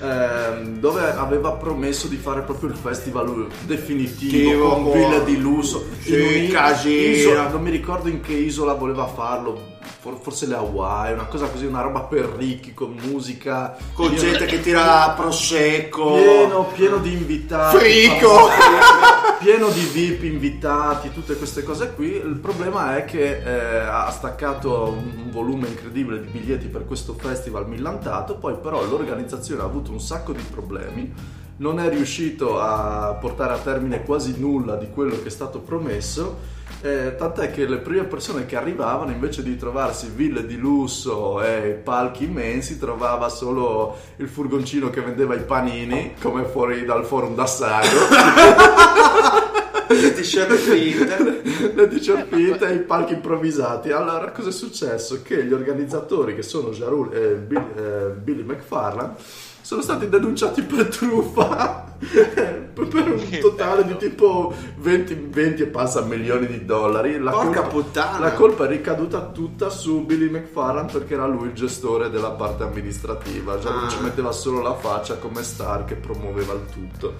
ehm, 0.00 0.78
dove 0.78 1.10
aveva 1.10 1.52
promesso 1.52 2.06
di 2.06 2.16
fare 2.16 2.42
proprio 2.42 2.70
il 2.70 2.76
festival 2.76 3.46
definitivo 3.64 4.50
Tivo, 4.50 4.68
con 4.82 4.92
ville 4.92 5.24
di 5.24 5.38
lusso 5.40 5.84
Sì, 6.00 6.44
un- 6.44 6.48
casino. 6.50 7.32
Non 7.56 7.64
mi 7.64 7.70
ricordo 7.70 8.10
in 8.10 8.20
che 8.20 8.34
isola 8.34 8.74
voleva 8.74 9.06
farlo 9.06 9.78
for- 9.80 10.18
forse 10.20 10.46
le 10.46 10.56
Hawaii 10.56 11.14
una 11.14 11.24
cosa 11.24 11.46
così 11.48 11.64
una 11.64 11.80
roba 11.80 12.00
per 12.02 12.26
ricchi 12.36 12.74
con 12.74 12.94
musica 13.08 13.74
Con 13.94 14.10
pieno- 14.10 14.22
gente 14.22 14.44
che 14.44 14.60
tira 14.60 15.14
prosecco. 15.16 16.12
pieno, 16.16 16.66
pieno 16.74 16.98
di 16.98 17.12
invitati 17.14 17.78
Frico! 17.78 18.48
pieno 19.40 19.68
di 19.70 19.80
VIP 19.80 20.24
invitati 20.24 21.10
tutte 21.14 21.36
queste 21.36 21.62
cose 21.62 21.94
qui 21.94 22.10
il 22.12 22.38
problema 22.42 22.98
è 22.98 23.06
che 23.06 23.38
eh, 23.42 23.78
ha 23.78 24.10
staccato 24.10 24.88
un 24.90 25.30
volume 25.30 25.68
incredibile 25.68 26.20
di 26.20 26.28
biglietti 26.28 26.66
per 26.66 26.84
questo 26.84 27.14
festival 27.14 27.66
millantato 27.66 28.36
poi 28.36 28.56
però 28.60 28.84
l'organizzazione 28.84 29.62
ha 29.62 29.64
avuto 29.64 29.92
un 29.92 30.00
sacco 30.00 30.32
di 30.32 30.42
problemi 30.42 31.10
non 31.58 31.80
è 31.80 31.88
riuscito 31.88 32.60
a 32.60 33.16
portare 33.18 33.54
a 33.54 33.58
termine 33.58 34.02
quasi 34.02 34.34
nulla 34.38 34.76
di 34.76 34.90
quello 34.90 35.18
che 35.22 35.28
è 35.28 35.30
stato 35.30 35.60
promesso 35.60 36.52
eh, 36.86 37.16
tant'è 37.16 37.50
che 37.50 37.66
le 37.66 37.78
prime 37.78 38.04
persone 38.04 38.46
che 38.46 38.56
arrivavano 38.56 39.10
invece 39.10 39.42
di 39.42 39.56
trovarsi 39.56 40.08
ville 40.14 40.46
di 40.46 40.56
lusso 40.56 41.42
e 41.42 41.80
palchi 41.82 42.24
immensi 42.24 42.78
trovava 42.78 43.28
solo 43.28 43.96
il 44.16 44.28
furgoncino 44.28 44.88
che 44.90 45.00
vendeva 45.00 45.34
i 45.34 45.42
panini 45.42 46.14
come 46.20 46.44
fuori 46.44 46.84
dal 46.84 47.04
forum 47.04 47.34
d'assago 47.34 47.86
Le 49.88 50.12
t-shirt 50.14 50.52
finte. 50.54 51.42
le 51.74 51.88
t-shirt 51.88 52.26
finte 52.34 52.68
e 52.68 52.74
i 52.74 52.80
palchi 52.80 53.14
improvvisati 53.14 53.90
allora 53.92 54.30
cosa 54.30 54.48
è 54.48 54.52
successo? 54.52 55.22
che 55.22 55.44
gli 55.44 55.52
organizzatori 55.52 56.34
che 56.34 56.42
sono 56.42 56.70
Jarul 56.70 57.12
e 57.14 57.34
Bill- 57.34 57.72
eh, 57.76 58.10
Billy 58.10 58.42
McFarland 58.42 59.14
sono 59.60 59.82
stati 59.82 60.08
denunciati 60.08 60.62
per 60.62 60.86
truffa 60.88 61.85
per 62.76 63.08
un 63.10 63.26
Che 63.28 63.38
totale 63.38 63.82
bello. 63.84 63.96
di 63.96 64.08
tipo 64.08 64.54
20, 64.76 65.28
20 65.30 65.62
e 65.62 65.66
passa 65.66 66.02
milioni 66.02 66.46
di 66.46 66.64
dollari 66.64 67.18
la 67.18 67.30
Porca 67.30 67.62
colpa- 67.62 67.68
puttana. 67.68 68.18
la 68.18 68.32
colpa 68.32 68.64
è 68.64 68.68
ricaduta 68.68 69.20
tutta 69.28 69.70
su 69.70 70.04
Billy 70.04 70.28
McFarland 70.28 70.92
perché 70.92 71.14
era 71.14 71.26
lui 71.26 71.46
il 71.48 71.52
gestore 71.54 72.10
della 72.10 72.30
parte 72.30 72.62
amministrativa 72.64 73.58
già 73.58 73.84
Ah. 73.84 73.88
ci 73.88 73.98
metteva 74.02 74.30
solo 74.32 74.60
la 74.62 74.74
faccia 74.74 75.16
come 75.16 75.42
star 75.42 75.84
che 75.84 75.94
promuoveva 75.94 76.52
il 76.54 76.66
tutto 76.72 77.14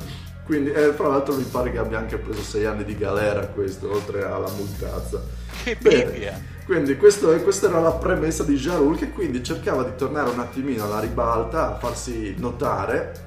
quindi 0.44 0.70
eh, 0.70 0.92
fra 0.92 1.08
l'altro 1.08 1.34
mi 1.34 1.42
pare 1.42 1.72
che 1.72 1.78
abbia 1.78 1.98
anche 1.98 2.18
preso 2.18 2.40
6 2.42 2.64
anni 2.66 2.84
di 2.84 2.96
galera 2.96 3.46
questo 3.48 3.90
oltre 3.90 4.24
alla 4.24 4.48
multazza 4.56 5.20
Che 5.64 5.76
Bene. 5.80 6.04
Bibbia. 6.12 6.40
quindi 6.64 6.96
questo- 6.96 7.28
questa 7.42 7.68
era 7.68 7.80
la 7.80 7.92
premessa 7.92 8.44
di 8.44 8.54
Jarul 8.54 8.96
che 8.96 9.10
quindi 9.10 9.42
cercava 9.42 9.82
di 9.82 9.90
tornare 9.96 10.30
un 10.30 10.38
attimino 10.38 10.84
alla 10.84 11.00
ribalta, 11.00 11.68
a 11.74 11.78
farsi 11.78 12.34
notare 12.38 13.24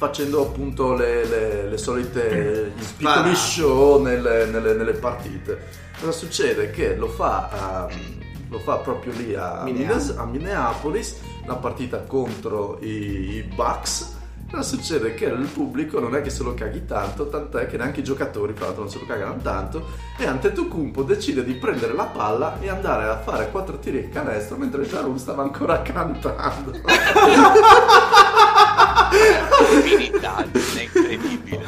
facendo 0.00 0.40
appunto 0.40 0.94
le, 0.94 1.26
le- 1.26 1.68
le 1.68 1.76
solite 1.76 2.72
gli 2.74 2.82
piccoli 2.96 3.34
show 3.36 4.00
nelle, 4.02 4.46
nelle- 4.46 4.72
nelle 4.72 4.94
partite. 4.94 5.58
Cosa 6.00 6.10
succede? 6.12 6.70
Che 6.70 6.96
lo 6.96 7.08
fa, 7.08 7.48
a- 7.50 7.86
lo 8.48 8.58
fa 8.60 8.76
proprio 8.76 9.12
lì 9.14 9.34
a, 9.34 9.60
Minneapolis. 9.62 10.14
a 10.16 10.24
Minneapolis, 10.24 11.16
la 11.44 11.56
partita 11.56 11.98
contro 12.04 12.78
i, 12.80 12.86
i 13.36 13.42
Bucks. 13.42 14.16
Cosa 14.50 14.62
succede? 14.62 15.12
Che 15.14 15.26
il 15.26 15.46
pubblico 15.52 16.00
non 16.00 16.16
è 16.16 16.22
che 16.22 16.30
se 16.30 16.42
lo 16.44 16.54
caghi 16.54 16.86
tanto, 16.86 17.28
tant'è 17.28 17.66
che 17.68 17.76
neanche 17.76 18.00
i 18.00 18.02
giocatori, 18.02 18.54
fra 18.54 18.64
l'altro, 18.64 18.82
non 18.84 18.90
se 18.90 18.98
lo 19.00 19.06
cagano 19.06 19.36
tanto. 19.42 19.86
E 20.16 20.26
Antetokounmpo 20.26 21.02
decide 21.02 21.44
di 21.44 21.52
prendere 21.52 21.92
la 21.92 22.06
palla 22.06 22.56
e 22.58 22.68
andare 22.70 23.04
a 23.06 23.18
fare 23.20 23.50
quattro 23.50 23.78
tiri 23.78 24.00
di 24.06 24.08
canestro 24.08 24.56
mentre 24.56 24.82
Jarul 24.86 25.18
stava 25.18 25.42
ancora 25.42 25.82
cantando. 25.84 26.72
Finitaggine 29.82 30.82
incredibile. 30.82 31.58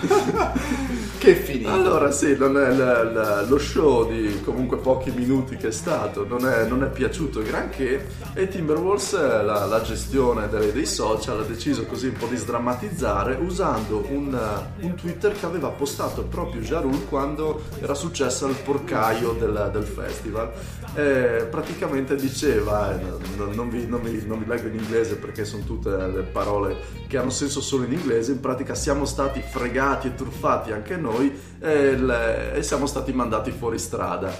che 1.19 1.35
finito. 1.36 1.70
Allora 1.70 2.10
sì, 2.10 2.36
non 2.36 2.56
è 2.59 2.70
l- 2.73 3.12
l- 3.12 3.47
lo 3.48 3.59
show 3.59 4.10
di 4.10 4.40
comunque 4.43 4.78
pochi 4.78 5.10
minuti 5.10 5.56
che 5.56 5.69
è 5.69 5.73
stato 5.73 6.27
non 6.27 6.47
è, 6.48 6.64
non 6.66 6.82
è 6.82 6.89
piaciuto 6.90 7.43
granché 7.43 8.09
e 8.35 8.48
Timberwolves 8.48 9.12
eh, 9.12 9.43
la, 9.43 9.64
la 9.66 9.81
gestione 9.82 10.48
dei, 10.48 10.73
dei 10.73 10.86
social 10.86 11.40
ha 11.40 11.44
deciso 11.44 11.85
così 11.86 12.09
un 12.09 12.14
po' 12.14 12.27
di 12.27 12.36
sdrammatizzare 12.36 13.36
usando 13.40 14.05
un, 14.10 14.35
eh, 14.81 14.85
un 14.85 14.94
Twitter 14.97 15.32
che 15.39 15.47
aveva 15.47 15.69
postato 15.69 16.23
proprio 16.24 16.60
Jarul 16.60 17.06
quando 17.09 17.62
era 17.81 17.94
successo 17.94 18.47
il 18.48 18.56
porcaio 18.64 19.32
del, 19.32 19.70
del 19.73 19.85
festival 19.85 20.51
Eh, 20.94 21.47
praticamente 21.51 22.16
diceva 22.16 22.93
eh, 22.98 23.02
non, 23.36 23.51
non 23.55 23.70
vi, 23.70 23.86
non 23.86 24.02
vi- 24.02 24.27
non 24.27 24.39
vi 24.40 24.44
leggo 24.47 24.66
in 24.69 24.74
inglese 24.74 25.14
perché 25.16 25.44
sono 25.44 25.62
tutte 25.64 25.89
le 25.90 26.23
parole 26.23 26.77
che 27.12 27.18
hanno 27.18 27.28
senso 27.28 27.60
solo 27.60 27.84
in 27.84 27.93
inglese 27.93 28.32
in 28.32 28.40
pratica 28.40 28.74
siamo 28.74 29.05
stati 29.05 29.43
fregati 29.47 30.06
e 30.06 30.14
truffati 30.14 30.72
anche 30.72 30.97
noi 30.97 31.30
e, 31.60 31.94
le- 31.94 32.55
e 32.55 32.62
siamo 32.62 32.86
stati 32.86 33.12
mandati 33.12 33.51
fuori 33.51 33.78
strada 33.78 34.34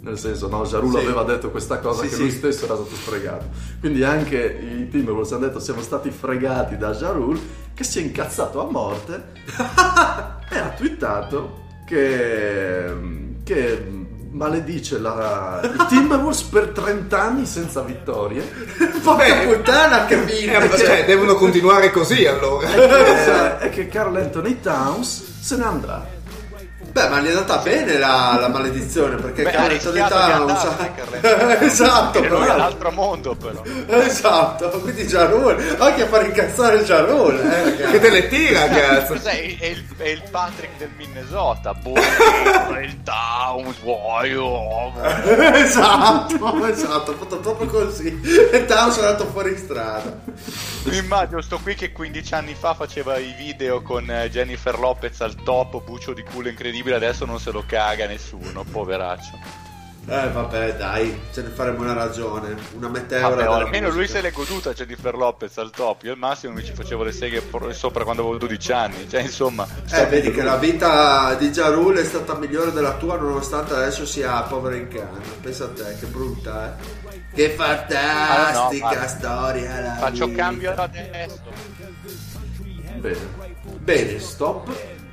nel 0.00 0.18
senso 0.18 0.46
no 0.46 0.62
Jarul 0.64 0.90
Sì. 0.92 0.98
aveva 0.98 1.22
detto 1.22 1.50
questa 1.50 1.78
cosa 1.78 2.02
Sì, 2.02 2.08
che 2.10 2.14
sì. 2.16 2.20
lui 2.20 2.30
stesso 2.30 2.66
era 2.66 2.74
stato 2.74 2.90
fregato 2.90 3.46
quindi 3.80 4.04
anche 4.04 4.36
i 4.36 4.88
Timberwolves 4.90 5.32
hanno 5.32 5.46
detto 5.46 5.58
siamo 5.58 5.80
stati 5.80 6.10
fregati 6.10 6.76
da 6.76 6.90
Jarul 6.90 7.40
che 7.72 7.82
si 7.82 7.98
è 7.98 8.02
incazzato 8.02 8.60
a 8.60 8.70
morte 8.70 9.28
e 10.50 10.58
ha 10.58 10.68
twittato 10.76 11.64
che, 11.86 12.92
che 13.42 14.06
maledice 14.30 14.98
la, 14.98 15.60
i 15.62 15.86
Timberwolves 15.88 16.42
per 16.42 16.68
30 16.68 17.20
anni 17.20 17.46
senza 17.46 17.80
vittorie 17.82 18.42
Porca 19.02 19.34
puttana 19.44 20.04
che 20.06 20.16
vinta. 20.16 20.58
Eh, 20.60 20.78
cioè, 20.78 21.04
devono 21.06 21.34
continuare 21.34 21.90
così 21.90 22.26
allora. 22.26 22.68
e, 23.60 23.66
e 23.66 23.68
che 23.70 23.88
Carl 23.88 24.16
Anthony 24.16 24.60
Towns 24.60 25.40
se 25.40 25.56
ne 25.56 25.64
andrà 25.64 26.06
Beh, 26.90 27.08
ma 27.08 27.20
gli 27.20 27.26
è 27.26 27.30
andata 27.30 27.58
bene 27.58 27.98
la, 27.98 28.36
la 28.40 28.48
maledizione 28.48 29.16
perché 29.16 29.42
Beh, 29.42 29.50
Carl 29.50 29.72
Anthony 29.72 30.08
Towns. 30.08 30.68
esatto, 31.60 32.20
non 32.20 32.28
però. 32.28 32.54
è 32.54 32.56
l'altro 32.56 32.90
mondo 32.90 33.34
però. 33.34 33.62
Esatto, 33.86 34.68
quindi 34.80 35.04
Jarul, 35.04 35.76
anche 35.78 36.02
a 36.02 36.06
far 36.06 36.24
incazzare 36.24 36.82
Jarul, 36.84 37.38
eh, 37.38 37.90
che 37.90 38.00
te 38.00 38.10
le 38.10 38.28
tira, 38.28 38.68
cazzo. 38.68 39.12
Cos'è? 39.14 39.58
È 39.58 39.66
il, 39.66 39.84
è 39.96 40.08
il 40.08 40.22
Patrick 40.30 40.76
del 40.78 40.90
Minnesota. 40.96 41.74
Boh, 41.74 41.94
il 42.80 43.02
Towns, 43.02 43.78
vuoi? 43.80 44.34
oh, 44.34 44.92
esatto, 45.54 46.66
esatto, 46.66 47.12
fatto 47.14 47.38
proprio 47.38 47.68
così. 47.68 48.20
E 48.50 48.64
Towns 48.64 48.96
è 48.96 49.04
andato 49.04 49.26
fuori 49.26 49.56
strada. 49.56 50.20
Mi 50.84 50.96
immagino 50.96 51.40
sto 51.42 51.58
qui 51.62 51.74
che 51.74 51.92
15 51.92 52.34
anni 52.34 52.54
fa 52.54 52.72
faceva 52.74 53.18
i 53.18 53.34
video 53.36 53.82
con 53.82 54.10
eh, 54.10 54.30
Jennifer 54.30 54.78
Lopez 54.78 55.20
al 55.20 55.34
top, 55.42 55.82
buccio 55.84 56.12
di 56.14 56.22
culo 56.22 56.48
incredibile, 56.48 56.76
adesso 56.94 57.24
non 57.24 57.38
se 57.40 57.50
lo 57.50 57.64
caga 57.66 58.06
nessuno, 58.06 58.64
poveraccio. 58.64 59.66
Eh 60.10 60.30
vabbè 60.30 60.74
dai, 60.76 61.20
ce 61.34 61.42
ne 61.42 61.50
faremo 61.50 61.82
una 61.82 61.92
ragione. 61.92 62.56
Una 62.78 62.88
meteora. 62.88 63.28
Vabbè, 63.28 63.42
almeno 63.64 63.88
lui 63.88 63.98
musica. 63.98 64.16
se 64.18 64.22
l'è 64.22 64.32
goduta 64.32 64.72
Jennifer 64.72 65.14
Lopez 65.14 65.58
al 65.58 65.70
top. 65.70 66.04
Io 66.04 66.12
al 66.12 66.18
massimo 66.18 66.54
mi 66.54 66.64
ci 66.64 66.72
facevo 66.72 67.02
le 67.02 67.12
seghe 67.12 67.42
sopra 67.72 68.04
quando 68.04 68.22
avevo 68.22 68.38
12 68.38 68.72
anni. 68.72 69.06
Cioè, 69.06 69.20
insomma, 69.20 69.66
Eh, 69.92 70.06
vedi 70.06 70.30
che 70.30 70.42
la 70.42 70.56
vita 70.56 71.34
di 71.34 71.50
Jarul 71.50 71.98
è 71.98 72.04
stata 72.04 72.34
migliore 72.36 72.72
della 72.72 72.94
tua 72.94 73.16
nonostante 73.18 73.74
adesso 73.74 74.06
sia 74.06 74.40
povero 74.44 74.76
in 74.76 74.88
canna. 74.88 75.18
Pensa 75.42 75.64
a 75.64 75.68
te, 75.68 75.96
che 76.00 76.06
brutta, 76.06 76.74
eh. 76.78 77.06
Che 77.34 77.50
fantastica 77.50 78.88
Ah, 78.88 79.00
no, 79.02 79.08
storia. 79.08 79.80
la 79.82 79.94
faccio 79.96 80.24
vita. 80.26 80.42
cambio 80.42 80.72
adesso. 80.74 81.40
Bene. 82.96 83.18
Bene, 83.80 84.18
Stop. 84.20 84.70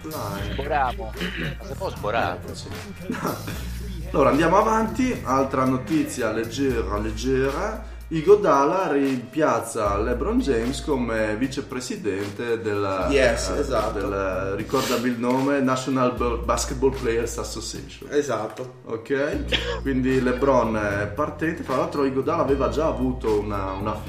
Line. 0.07 0.53
Sboramo. 0.53 1.13
Ma 1.59 1.65
se 1.65 1.73
può 1.75 1.89
sborare. 1.89 2.39
Allora 4.11 4.29
andiamo 4.29 4.57
avanti, 4.57 5.19
altra 5.25 5.65
notizia 5.65 6.31
leggera, 6.31 6.97
leggera. 6.97 7.83
Igodala 8.07 8.91
rimpiazza 8.91 9.97
LeBron 9.97 10.37
James 10.39 10.79
come 10.83 11.35
vicepresidente 11.37 12.61
del, 12.61 13.07
Yes, 13.09 13.49
eh, 13.49 13.59
esatto. 13.59 13.97
del 13.97 14.53
ricordabil 14.57 15.17
nome 15.17 15.59
National 15.61 16.13
Ba- 16.13 16.35
Basketball 16.35 16.95
Players 16.95 17.39
Association. 17.39 18.07
Esatto. 18.11 18.75
Ok, 18.85 19.81
quindi 19.81 20.21
LeBron 20.21 20.77
è 20.77 21.07
partente. 21.07 21.63
Tra 21.63 21.77
l'altro, 21.77 22.05
Igodala 22.05 22.43
aveva 22.43 22.69
già 22.69 22.85
avuto 22.85 23.39
una, 23.39 23.71
una- 23.71 23.99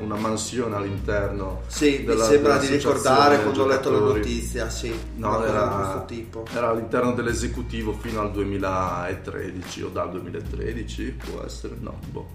una- 0.00 0.16
mansione 0.16 0.74
all'interno. 0.74 1.60
Sì, 1.68 2.02
della- 2.02 2.24
mi 2.26 2.30
sembra 2.32 2.58
di 2.58 2.66
ricordare 2.66 3.40
quando 3.40 3.62
ho 3.62 3.66
letto 3.68 3.90
la 3.92 3.98
notizia, 4.00 4.68
sì. 4.68 4.92
No, 5.14 5.44
era, 5.44 5.68
questo 5.68 6.04
tipo. 6.06 6.44
era 6.52 6.70
all'interno 6.70 7.12
dell'esecutivo 7.12 7.92
fino 7.92 8.20
al 8.20 8.32
2013 8.32 9.82
o 9.84 9.88
dal 9.90 10.10
2013, 10.10 11.16
può 11.30 11.42
essere, 11.44 11.76
no, 11.78 12.00
boh. 12.10 12.26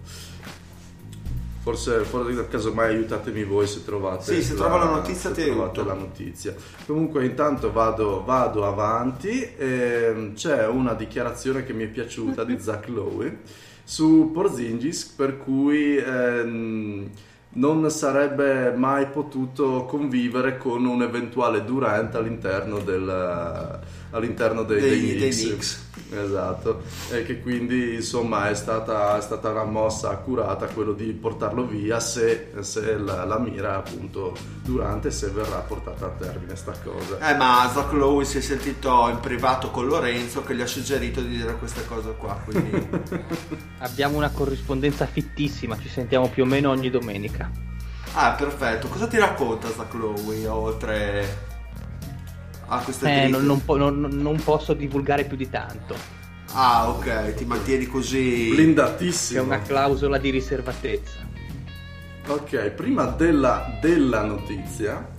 Forse, 1.64 2.03
forse 2.03 2.45
casomai 2.49 2.90
aiutatemi 2.90 3.45
voi 3.45 3.65
se 3.68 3.85
trovate 3.85 4.34
Sì, 4.34 4.44
se 4.44 4.53
trovo 4.53 4.76
la 4.76 4.90
notizia 4.90 5.34
se 5.34 5.44
ti 5.44 5.49
trovate 5.49 5.84
la 5.85 5.94
notizia. 5.94 6.53
Comunque 6.85 7.26
intanto 7.26 7.72
vado, 7.72 8.22
vado 8.26 8.65
avanti, 8.65 9.49
ehm, 9.57 10.34
c'è 10.34 10.68
una 10.68 10.94
dichiarazione 10.94 11.64
che 11.64 11.72
mi 11.72 11.85
è 11.85 11.88
piaciuta 11.88 12.44
di 12.44 12.60
Zach 12.61 12.90
Lowe 12.90 13.40
su 13.85 14.31
Porzingis 14.34 15.06
per 15.06 15.38
cui 15.38 15.95
ehm, 15.95 17.10
non 17.53 17.90
sarebbe 17.90 18.73
mai 18.76 19.07
potuto 19.07 19.85
convivere 19.85 20.57
con 20.57 20.85
un 20.85 21.02
eventuale 21.02 21.64
Durant 21.64 22.14
all'interno, 22.15 22.80
del, 22.80 23.80
all'interno 24.14 24.64
dei, 24.64 24.80
Dei- 24.80 24.90
dei 25.02 25.18
dei 25.18 25.30
Knicks. 25.31 25.41
Knicks. 25.44 25.81
Esatto, 26.14 26.81
e 27.11 27.23
che 27.23 27.40
quindi 27.41 27.95
insomma 27.95 28.49
è 28.49 28.53
stata, 28.56 29.18
è 29.18 29.22
stata 29.22 29.49
una 29.49 29.64
mossa 29.64 30.10
accurata 30.10 30.68
quello 30.68 30.94
di 30.94 31.11
portarlo 31.11 31.65
via 31.65 31.99
se, 31.99 32.52
se 32.61 32.98
la, 32.98 33.26
la 33.26 33.40
mira 33.40 33.77
appunto 33.77 34.35
durante 34.61 35.10
se 35.10 35.30
verrà 35.30 35.57
portata 35.60 36.06
a 36.06 36.10
termine 36.10 36.56
sta 36.56 36.72
cosa. 36.84 37.18
Eh, 37.31 37.35
ma 37.35 37.69
Zach 37.73 37.91
Lowe 37.94 38.26
si 38.26 38.38
è 38.38 38.41
sentito 38.41 39.07
in 39.10 39.19
privato 39.19 39.72
con 39.72 39.88
Lorenzo 39.88 40.44
che 40.44 40.56
gli 40.56 40.61
ha 40.61 40.68
suggerito 40.68 41.19
di 41.22 41.35
dire 41.38 41.56
queste 41.57 41.84
cose 41.88 42.14
qua, 42.18 42.40
quindi... 42.45 42.88
Abbiamo 43.80 44.18
una 44.18 44.30
corrispondenza 44.30 45.06
fittissima, 45.07 45.77
ci 45.80 45.90
sentiamo 45.90 46.30
più 46.30 46.44
o 46.44 46.45
meno 46.45 46.69
ogni 46.69 46.90
domenica. 46.91 47.49
ah, 48.14 48.34
perfetto. 48.34 48.88
Cosa 48.88 49.07
ti 49.07 49.18
racconta 49.18 49.68
Zach 49.72 49.94
Lowe 49.95 50.48
oltre 50.48 51.52
a 52.68 52.80
queste 52.84 53.23
Eh, 53.23 53.27
non, 53.27 53.45
non 53.45 53.64
po- 53.64 53.77
non- 53.77 53.99
non 54.11 54.41
posso 54.44 54.73
divulgare 54.73 55.26
più 55.26 55.38
di 55.38 55.49
tanto. 55.49 55.95
Ah, 56.53 56.88
ok, 56.90 57.34
ti 57.34 57.45
mantieni 57.45 57.88
così... 57.88 58.49
C'è 58.49 58.56
Blindatissimo. 58.56 59.44
una 59.44 59.61
clausola 59.61 60.18
di 60.19 60.30
riservatezza. 60.30 61.19
Ok, 62.27 62.69
prima 62.69 63.06
della, 63.07 63.77
della 63.81 64.22
notizia 64.23 65.10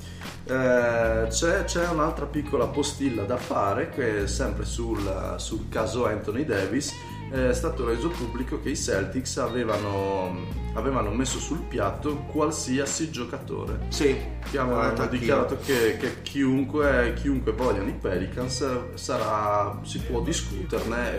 eh, 0.46 1.26
c'è, 1.28 1.64
c'è 1.64 1.88
un'altra 1.88 2.24
piccola 2.26 2.66
postilla 2.66 3.24
da 3.24 3.36
fare 3.36 3.90
che 3.90 4.22
è 4.22 4.26
sempre 4.26 4.64
sul, 4.64 5.34
sul 5.36 5.68
caso 5.68 6.06
Anthony 6.06 6.44
Davis 6.46 6.92
è 7.34 7.52
stato 7.52 7.84
reso 7.84 8.08
pubblico 8.08 8.60
che 8.60 8.70
i 8.70 8.76
Celtics 8.76 9.38
avevano, 9.38 10.36
avevano 10.74 11.10
messo 11.10 11.38
sul 11.38 11.60
piatto 11.60 12.16
qualsiasi 12.30 13.10
giocatore. 13.10 13.86
Sì, 13.88 14.16
che 14.50 14.58
avevano 14.58 15.06
dichiarato 15.06 15.58
che, 15.64 15.96
che 15.98 16.22
chiunque, 16.22 17.14
chiunque 17.20 17.52
vogliano 17.52 17.88
i 17.88 17.94
Pelicans 18.00 18.64
sarà, 18.94 19.80
si 19.82 19.98
può 19.98 20.20
discuterne 20.20 21.12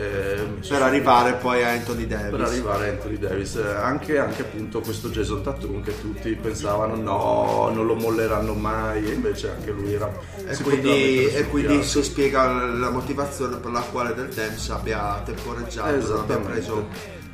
Per 0.67 0.81
arrivare 0.81 1.33
poi 1.33 1.63
a 1.63 1.71
Anthony 1.71 2.07
Davis. 2.07 2.29
per 2.29 2.41
arrivare 2.41 2.87
a 2.87 2.91
Anthony 2.91 3.17
Davis. 3.17 3.55
Anche, 3.55 4.17
anche 4.17 4.41
appunto 4.43 4.79
questo 4.79 5.09
Jason 5.09 5.41
Tatum 5.43 5.81
che 5.81 5.99
tutti 5.99 6.33
pensavano 6.35 6.95
no 6.95 7.71
non 7.73 7.85
lo 7.85 7.95
molleranno 7.95 8.53
mai 8.53 9.05
e 9.05 9.13
invece 9.13 9.49
anche 9.49 9.71
lui 9.71 9.93
era 9.93 10.09
E 10.47 10.55
quindi, 10.61 11.25
e 11.27 11.47
quindi 11.49 11.73
piatto. 11.73 11.87
si 11.87 12.03
spiega 12.03 12.45
la 12.45 12.89
motivazione 12.89 13.57
per 13.57 13.71
la 13.71 13.81
quale 13.81 14.13
Del 14.13 14.27
Dems 14.27 14.69
abbia 14.69 15.21
temporeggiato, 15.25 15.89
non 16.13 16.21
abbia 16.21 16.37
preso 16.37 16.87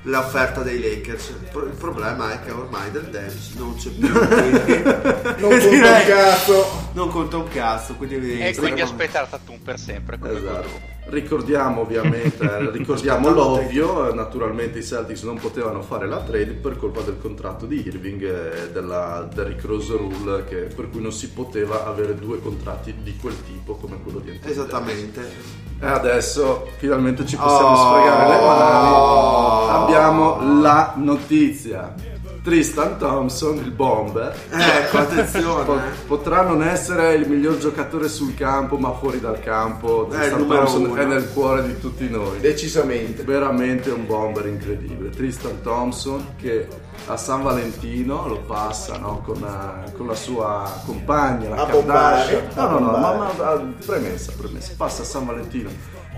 l'offerta 0.04 0.62
dei 0.62 0.80
Lakers. 0.82 1.28
Il 1.30 1.48
pro- 1.52 1.66
Il 1.66 1.74
problema 1.78 2.34
è 2.34 2.44
che 2.44 2.52
ormai 2.52 2.90
Del 2.92 3.04
Dems 3.10 3.54
non 3.56 3.76
c'è 3.76 3.90
più. 3.90 4.10
quindi- 4.12 4.82
Non 5.38 5.50
conta 5.60 5.68
un 5.70 6.04
cazzo. 6.08 6.90
Non 6.94 7.10
conta 7.10 7.38
un 7.38 7.48
cazzo, 7.48 7.94
quindi 7.96 8.16
E 8.16 8.20
quindi 8.20 8.54
staremo- 8.54 8.84
aspettare 8.84 9.28
Tatum 9.30 9.58
per 9.60 9.80
sempre 9.80 10.18
come 10.20 10.38
Esatto. 10.38 10.70
Ricordiamo 11.12 11.82
ovviamente, 11.82 12.72
ricordiamo 12.72 13.30
l'ovvio, 13.32 14.14
naturalmente 14.14 14.80
i 14.80 14.84
Celtics 14.84 15.24
non 15.24 15.38
potevano 15.38 15.82
fare 15.82 16.08
la 16.08 16.20
trade 16.22 16.54
per 16.54 16.78
colpa 16.78 17.02
del 17.02 17.18
contratto 17.22 17.66
di 17.66 17.84
Irving 17.86 18.24
e 18.24 18.72
della 18.72 19.28
Derrick 19.34 19.64
Rose 19.66 19.94
Rule 19.98 20.46
che- 20.46 20.70
per 20.74 20.90
cui 20.90 21.02
non 21.02 21.12
si 21.12 21.30
poteva 21.32 21.86
avere 21.86 22.16
due 22.16 22.40
contratti 22.42 22.96
di 23.04 23.18
quel 23.18 23.36
tipo 23.46 23.76
come 23.76 23.98
quello 24.02 24.20
di 24.20 24.30
Anthony. 24.32 24.52
Esattamente. 24.52 25.22
E 25.82 25.86
adesso 25.86 26.70
finalmente 26.78 27.26
ci 27.26 27.36
possiamo 27.36 27.72
Oh. 27.72 27.90
sfregare 27.90 28.30
le 28.30 28.46
mani. 28.46 29.84
Abbiamo 29.84 30.62
la 30.62 30.94
notizia. 30.96 31.94
Tristan 32.44 32.98
Thompson, 32.98 33.58
il 33.58 33.70
bomber, 33.70 34.36
Ecco, 34.50 34.98
attenzione. 34.98 35.64
po- 35.64 35.78
potrà 36.08 36.42
non 36.42 36.64
essere 36.64 37.14
il 37.14 37.30
miglior 37.30 37.60
giocatore 37.60 38.08
sul 38.10 38.34
campo, 38.34 38.78
ma 38.78 38.92
fuori 38.94 39.20
dal 39.20 39.40
campo. 39.40 40.10
È 40.10 40.14
il 40.16 40.20
Tristan 40.20 40.40
numero 40.40 40.64
Thompson 40.64 40.86
uno. 40.90 40.96
è 41.02 41.06
nel 41.06 41.32
cuore 41.34 41.68
di 41.68 41.80
tutti 41.80 42.10
noi. 42.10 42.40
Decisamente. 42.40 43.24
Veramente 43.24 43.92
un 43.92 44.08
bomber 44.08 44.48
incredibile. 44.48 45.12
Tristan 45.12 45.62
Thompson 45.62 46.34
che 46.36 46.68
a 47.08 47.16
San 47.16 47.44
Valentino 47.44 48.28
lo 48.28 48.40
passa 48.40 48.98
no? 48.98 49.22
con, 49.24 49.38
eh, 49.44 49.92
con 49.96 50.08
la 50.08 50.16
sua 50.16 50.82
compagna, 50.86 51.50
la 51.50 51.62
A 51.62 51.66
Kardashian. 51.68 52.48
bombare, 52.48 52.52
No, 52.56 52.80
no, 52.80 52.92
no, 52.92 52.98
ma, 52.98 53.32
ma- 53.38 53.74
premessa, 53.86 54.32
premessa. 54.36 54.74
Passa 54.78 55.04
a 55.04 55.06
San 55.06 55.28
Valentino 55.28 55.70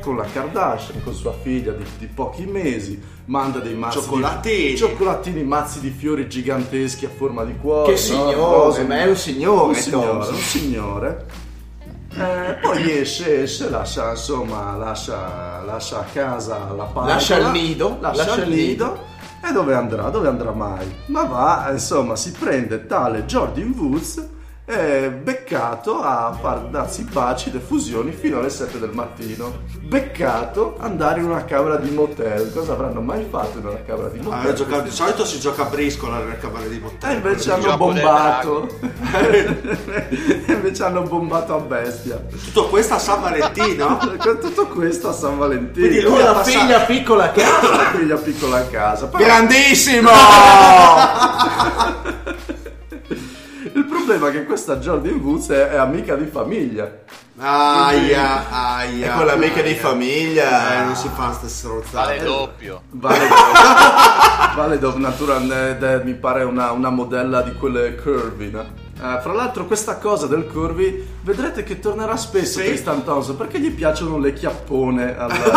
con 0.03 0.17
la 0.17 0.25
Kardashian, 0.25 1.01
con 1.01 1.13
sua 1.13 1.34
figlia 1.41 1.71
di, 1.71 1.85
di 1.97 2.07
pochi 2.07 2.45
mesi, 2.45 3.01
manda 3.25 3.59
dei 3.59 3.73
mazzi 3.73 3.99
Cioccolatini. 3.99 4.69
di 4.71 4.77
cioccolatini, 4.77 5.43
mazzi 5.43 5.80
di 5.80 5.89
fiori 5.89 6.27
giganteschi 6.27 7.05
a 7.05 7.09
forma 7.09 7.43
di 7.45 7.55
cuore. 7.59 7.85
Che 7.85 7.91
no? 7.91 7.97
signore, 7.97 8.84
ma 8.84 8.99
è 8.99 9.07
un 9.07 9.15
signore, 9.15 9.67
un 9.67 9.75
signore, 9.75 10.27
un 10.30 10.35
signore. 10.35 11.25
Eh, 12.15 12.57
poi 12.61 12.99
esce, 12.99 13.43
esce, 13.43 13.69
lascia 13.69 14.11
insomma, 14.11 14.75
lascia, 14.75 15.61
lascia 15.65 16.01
a 16.01 16.05
casa 16.13 16.71
la 16.75 16.84
parola, 16.84 17.13
Lascia 17.13 17.38
il 17.38 17.47
nido, 17.47 17.97
lascia, 18.01 18.25
lascia 18.25 18.43
il 18.43 18.51
il 18.51 18.55
nido. 18.55 19.11
E 19.43 19.51
dove 19.51 19.73
andrà? 19.73 20.09
Dove 20.09 20.27
andrà 20.27 20.51
mai? 20.51 20.85
Ma 21.07 21.23
va, 21.23 21.69
insomma, 21.71 22.15
si 22.15 22.31
prende 22.31 22.85
tale 22.85 23.25
Jordan 23.25 23.73
Woods 23.75 24.30
è 24.65 25.10
beccato 25.10 26.02
a 26.02 26.31
far 26.40 26.68
darsi 26.69 27.03
baci 27.03 27.52
e 27.53 27.60
fusioni 27.60 28.14
fino 28.14 28.40
alle 28.40 28.49
7 28.49 28.80
del 28.80 28.91
mattino. 28.94 29.60
Beccato 29.81 30.77
andare 30.80 31.19
in 31.19 31.26
una 31.26 31.44
camera 31.44 31.76
di 31.76 31.90
motel. 31.90 32.49
Cosa 32.53 32.72
avranno 32.72 33.02
mai 33.02 33.27
fatto 33.30 33.57
in 33.57 33.65
una 33.65 33.81
camera 33.85 34.07
di 34.07 34.19
motel? 34.22 34.52
Ah, 34.52 34.53
gioca- 34.53 34.80
di 34.80 34.90
solito 34.90 35.26
si 35.26 35.38
gioca 35.41 35.64
a 35.64 35.65
briscola 35.65 36.19
nelle 36.19 36.38
camere 36.40 36.69
di 36.69 36.77
E 36.77 36.80
motello. 36.80 37.14
invece 37.14 37.52
hanno 37.52 37.76
bombato. 37.76 38.69
E 39.22 40.44
invece 40.48 40.84
hanno 40.84 41.02
bombato 41.02 41.56
a 41.56 41.60
bestia. 41.60 42.23
Tutto 42.45 42.69
questo 42.69 42.94
a 42.94 42.99
San 42.99 43.19
Valentino? 43.22 43.98
Con 44.18 44.40
tutto 44.40 44.68
questo 44.68 45.10
a 45.10 45.14
San 45.14 45.38
Valentino. 45.38 45.88
Quindi 45.88 46.06
lui 46.06 46.19
la 46.19 46.31
passato- 46.31 46.57
figlia 46.60 46.80
piccola 46.80 47.31
che 47.31 47.44
ha. 47.44 47.49
la 47.76 47.91
figlia 47.98 48.15
piccola 48.15 48.57
a 48.60 48.64
casa. 48.68 49.07
Però 49.07 49.26
Grandissimo! 49.26 50.10
il 54.03 54.09
problema 54.09 54.27
è 54.27 54.31
che 54.31 54.45
questa 54.45 54.77
Jordan 54.77 55.15
Woods 55.19 55.49
è, 55.49 55.69
è 55.69 55.75
amica 55.77 56.15
di 56.15 56.25
famiglia. 56.25 56.91
Aia, 57.39 58.49
aia. 58.49 59.13
È 59.13 59.15
quell'amica 59.15 59.61
di 59.61 59.69
aia. 59.69 59.77
famiglia. 59.80 60.81
Eh, 60.81 60.85
non 60.85 60.95
si 60.95 61.09
fa 61.15 61.27
queste 61.27 61.47
stronzate. 61.47 62.17
Vale 62.17 62.23
doppio. 62.23 62.81
Vale, 62.91 63.27
vale 64.55 64.77
dove 64.80 64.99
naturalmente 64.99 66.01
mi 66.03 66.13
pare 66.15 66.43
una, 66.43 66.71
una 66.71 66.89
modella 66.89 67.41
di 67.41 67.53
quelle 67.53 67.95
curvy, 67.95 68.51
no? 68.51 68.61
Eh, 68.61 69.19
fra 69.21 69.34
l'altro 69.34 69.65
questa 69.65 69.97
cosa 69.97 70.27
del 70.27 70.45
curvy 70.47 71.05
vedrete 71.21 71.63
che 71.63 71.80
tornerà 71.80 72.15
spesso 72.15 72.59
Sì. 72.59 72.65
Tristan 72.67 73.03
Thompson 73.03 73.35
perché 73.35 73.59
gli 73.59 73.71
piacciono 73.71 74.19
le 74.19 74.34
chiappone 74.34 75.17
al- 75.17 75.31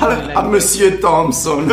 a, 0.00 0.30
a 0.32 0.42
Monsieur 0.42 0.96
Thompson. 0.98 1.66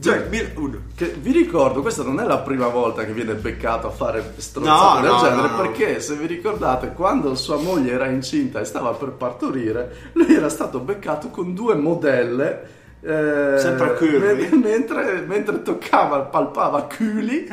2001. 0.00 0.54
2001. 0.54 0.82
Che 0.96 1.14
vi 1.20 1.32
ricordo, 1.32 1.82
questa 1.82 2.02
non 2.02 2.18
è 2.20 2.24
la 2.24 2.38
prima 2.38 2.68
volta 2.68 3.04
che 3.04 3.12
viene 3.12 3.34
beccato 3.34 3.86
a 3.86 3.90
fare 3.90 4.20
No, 4.20 4.32
stronzate 4.40 5.00
del 5.02 5.10
no, 5.10 5.18
genere, 5.18 5.36
no, 5.48 5.56
no. 5.56 5.56
perché 5.62 6.00
se 6.00 6.14
vi 6.14 6.26
ricordate, 6.26 6.92
quando 6.92 7.34
sua 7.34 7.56
moglie 7.56 7.92
era 7.92 8.06
incinta 8.06 8.60
e 8.60 8.64
stava 8.64 8.92
per 8.92 9.10
partorire, 9.10 10.10
lui 10.14 10.34
era 10.34 10.48
stato 10.48 10.78
beccato 10.80 11.28
con 11.28 11.54
due 11.54 11.74
modelle. 11.74 12.78
eh, 13.02 13.54
Sempre 13.58 13.94
curvy. 13.96 14.18
me- 14.48 14.56
mentre, 14.56 15.24
mentre 15.26 15.62
toccava, 15.62 16.20
palpava 16.20 16.82
culi, 16.82 17.46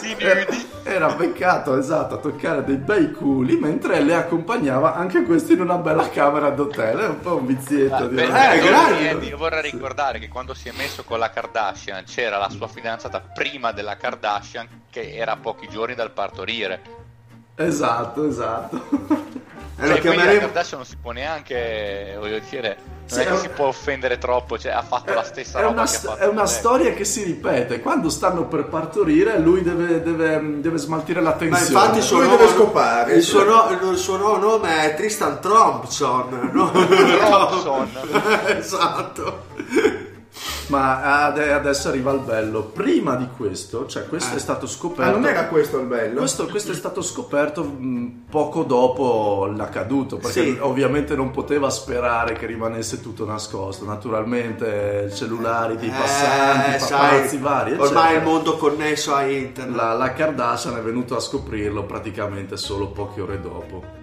Chiudi 0.00 0.24
nudi. 0.24 0.68
Era 0.94 1.12
beccato 1.14 1.76
esatto 1.78 2.14
a 2.14 2.18
toccare 2.18 2.64
dei 2.64 2.76
bei 2.76 3.12
culi 3.12 3.56
mentre 3.56 4.00
le 4.00 4.14
accompagnava 4.14 4.94
anche 4.94 5.22
questo 5.22 5.52
in 5.52 5.60
una 5.60 5.76
bella 5.76 6.08
camera 6.10 6.50
d'hotel. 6.50 6.98
È 6.98 7.06
un 7.08 7.20
po' 7.20 7.36
un 7.36 7.46
vizietto. 7.46 7.94
Ah, 7.94 8.06
di 8.06 8.14
una- 8.14 8.98
Eh. 8.98 9.08
Andy, 9.08 9.28
io 9.28 9.36
vorrei 9.36 9.62
ricordare 9.70 10.18
che 10.18 10.28
quando 10.28 10.54
si 10.54 10.68
è 10.68 10.72
messo 10.76 11.04
con 11.04 11.18
la 11.18 11.30
Kardashian 11.30 12.04
c'era 12.04 12.38
la 12.38 12.48
sua 12.50 12.68
fidanzata 12.68 13.20
prima 13.20 13.72
della 13.72 13.96
Kardashian 13.96 14.66
che 14.90 15.14
era 15.14 15.32
a 15.32 15.36
pochi 15.36 15.68
giorni 15.68 15.94
dal 15.94 16.10
partorire. 16.12 16.80
Esatto, 17.56 18.26
esatto. 18.26 19.28
E 19.82 19.86
lo 19.86 19.92
Cioè, 19.94 20.00
quindi 20.00 20.06
la 20.18 20.22
chiameremo. 20.22 20.40
Kardashian 20.40 20.80
non 20.80 20.88
si 20.88 20.96
può 21.00 21.10
neanche, 21.12 22.14
voglio 22.18 22.38
dire, 22.50 22.76
non 22.84 22.98
Sì, 23.06 23.20
è 23.20 23.24
che 23.26 23.32
è- 23.32 23.36
si 23.38 23.48
può 23.48 23.66
offendere 23.66 24.18
troppo, 24.18 24.58
cioè 24.58 24.72
ha 24.72 24.82
fatto 24.82 25.14
la 25.14 25.22
stessa 25.22 25.58
È 25.58 25.62
roba 25.62 25.72
una, 25.72 25.82
che 25.82 25.88
st- 25.88 26.04
ha 26.06 26.08
fatto 26.10 26.22
è 26.22 26.26
una 26.26 26.42
lei. 26.42 26.50
storia 26.52 26.92
che 26.92 27.04
si 27.04 27.22
ripete. 27.24 27.80
Quando 27.80 28.08
stanno 28.10 28.44
per 28.46 28.64
partorire, 28.66 29.38
lui 29.38 29.62
deve, 29.62 30.02
deve- 30.02 30.60
deve 30.60 30.76
smaltire 30.78 31.20
la 31.22 31.30
Ma 31.30 31.36
tensione. 31.36 31.72
infatti 31.84 31.98
il 31.98 32.04
suo, 32.04 32.16
Lui 32.18 32.26
nome, 32.26 32.36
deve 32.38 32.50
scopare. 32.52 33.12
il, 33.14 33.22
suo 33.22 33.42
no- 33.44 33.90
il 33.90 33.96
suo 33.98 34.16
nuovo 34.16 34.36
nome 34.38 34.82
è 34.90 34.94
Tristan 34.94 35.40
Thompson. 35.40 36.50
No? 36.52 36.70
Thompson. 37.18 37.90
esatto. 38.58 39.48
Ma 40.70 41.24
ade- 41.26 41.52
adesso 41.52 41.88
arriva 41.88 42.12
il 42.12 42.20
bello. 42.20 42.62
Prima 42.62 43.16
di 43.16 43.26
questo, 43.36 43.86
cioè 43.86 44.06
questo 44.06 44.34
Eh. 44.34 44.36
è 44.36 44.40
stato 44.40 44.66
Ma 44.66 44.70
scoperto. 44.70 45.18
non 45.18 45.26
era 45.28 45.46
questo 45.46 45.78
il 45.78 45.86
bello? 45.86 46.18
Questo, 46.20 46.46
questo 46.46 46.72
è 46.72 46.74
stato 46.74 47.02
scoperto 47.02 47.62
mh, 47.64 48.22
poco 48.30 48.62
dopo 48.62 49.50
l'accaduto, 49.54 50.16
perché 50.18 50.42
Sì. 50.44 50.56
ovviamente 50.60 51.14
non 51.16 51.30
poteva 51.32 51.70
sperare 51.70 52.34
che 52.34 52.46
rimanesse 52.46 53.00
tutto 53.00 53.24
nascosto. 53.26 53.84
Naturalmente 53.84 55.10
cellulari 55.12 55.76
di 55.76 55.88
Eh, 55.88 55.90
passanti, 55.90 56.84
paparazzi 56.88 57.36
vari, 57.38 57.72
ormai 57.72 57.86
eccetera. 57.88 58.10
il 58.18 58.22
mondo 58.22 58.56
connesso 58.56 59.14
a 59.14 59.22
internet. 59.24 59.74
La, 59.76 59.92
la 59.94 60.12
Kardashian 60.12 60.76
è 60.76 60.80
venuta 60.80 61.16
a 61.16 61.20
scoprirlo 61.20 61.84
praticamente 61.84 62.56
solo 62.56 62.88
poche 62.88 63.20
ore 63.20 63.40
dopo. 63.40 63.99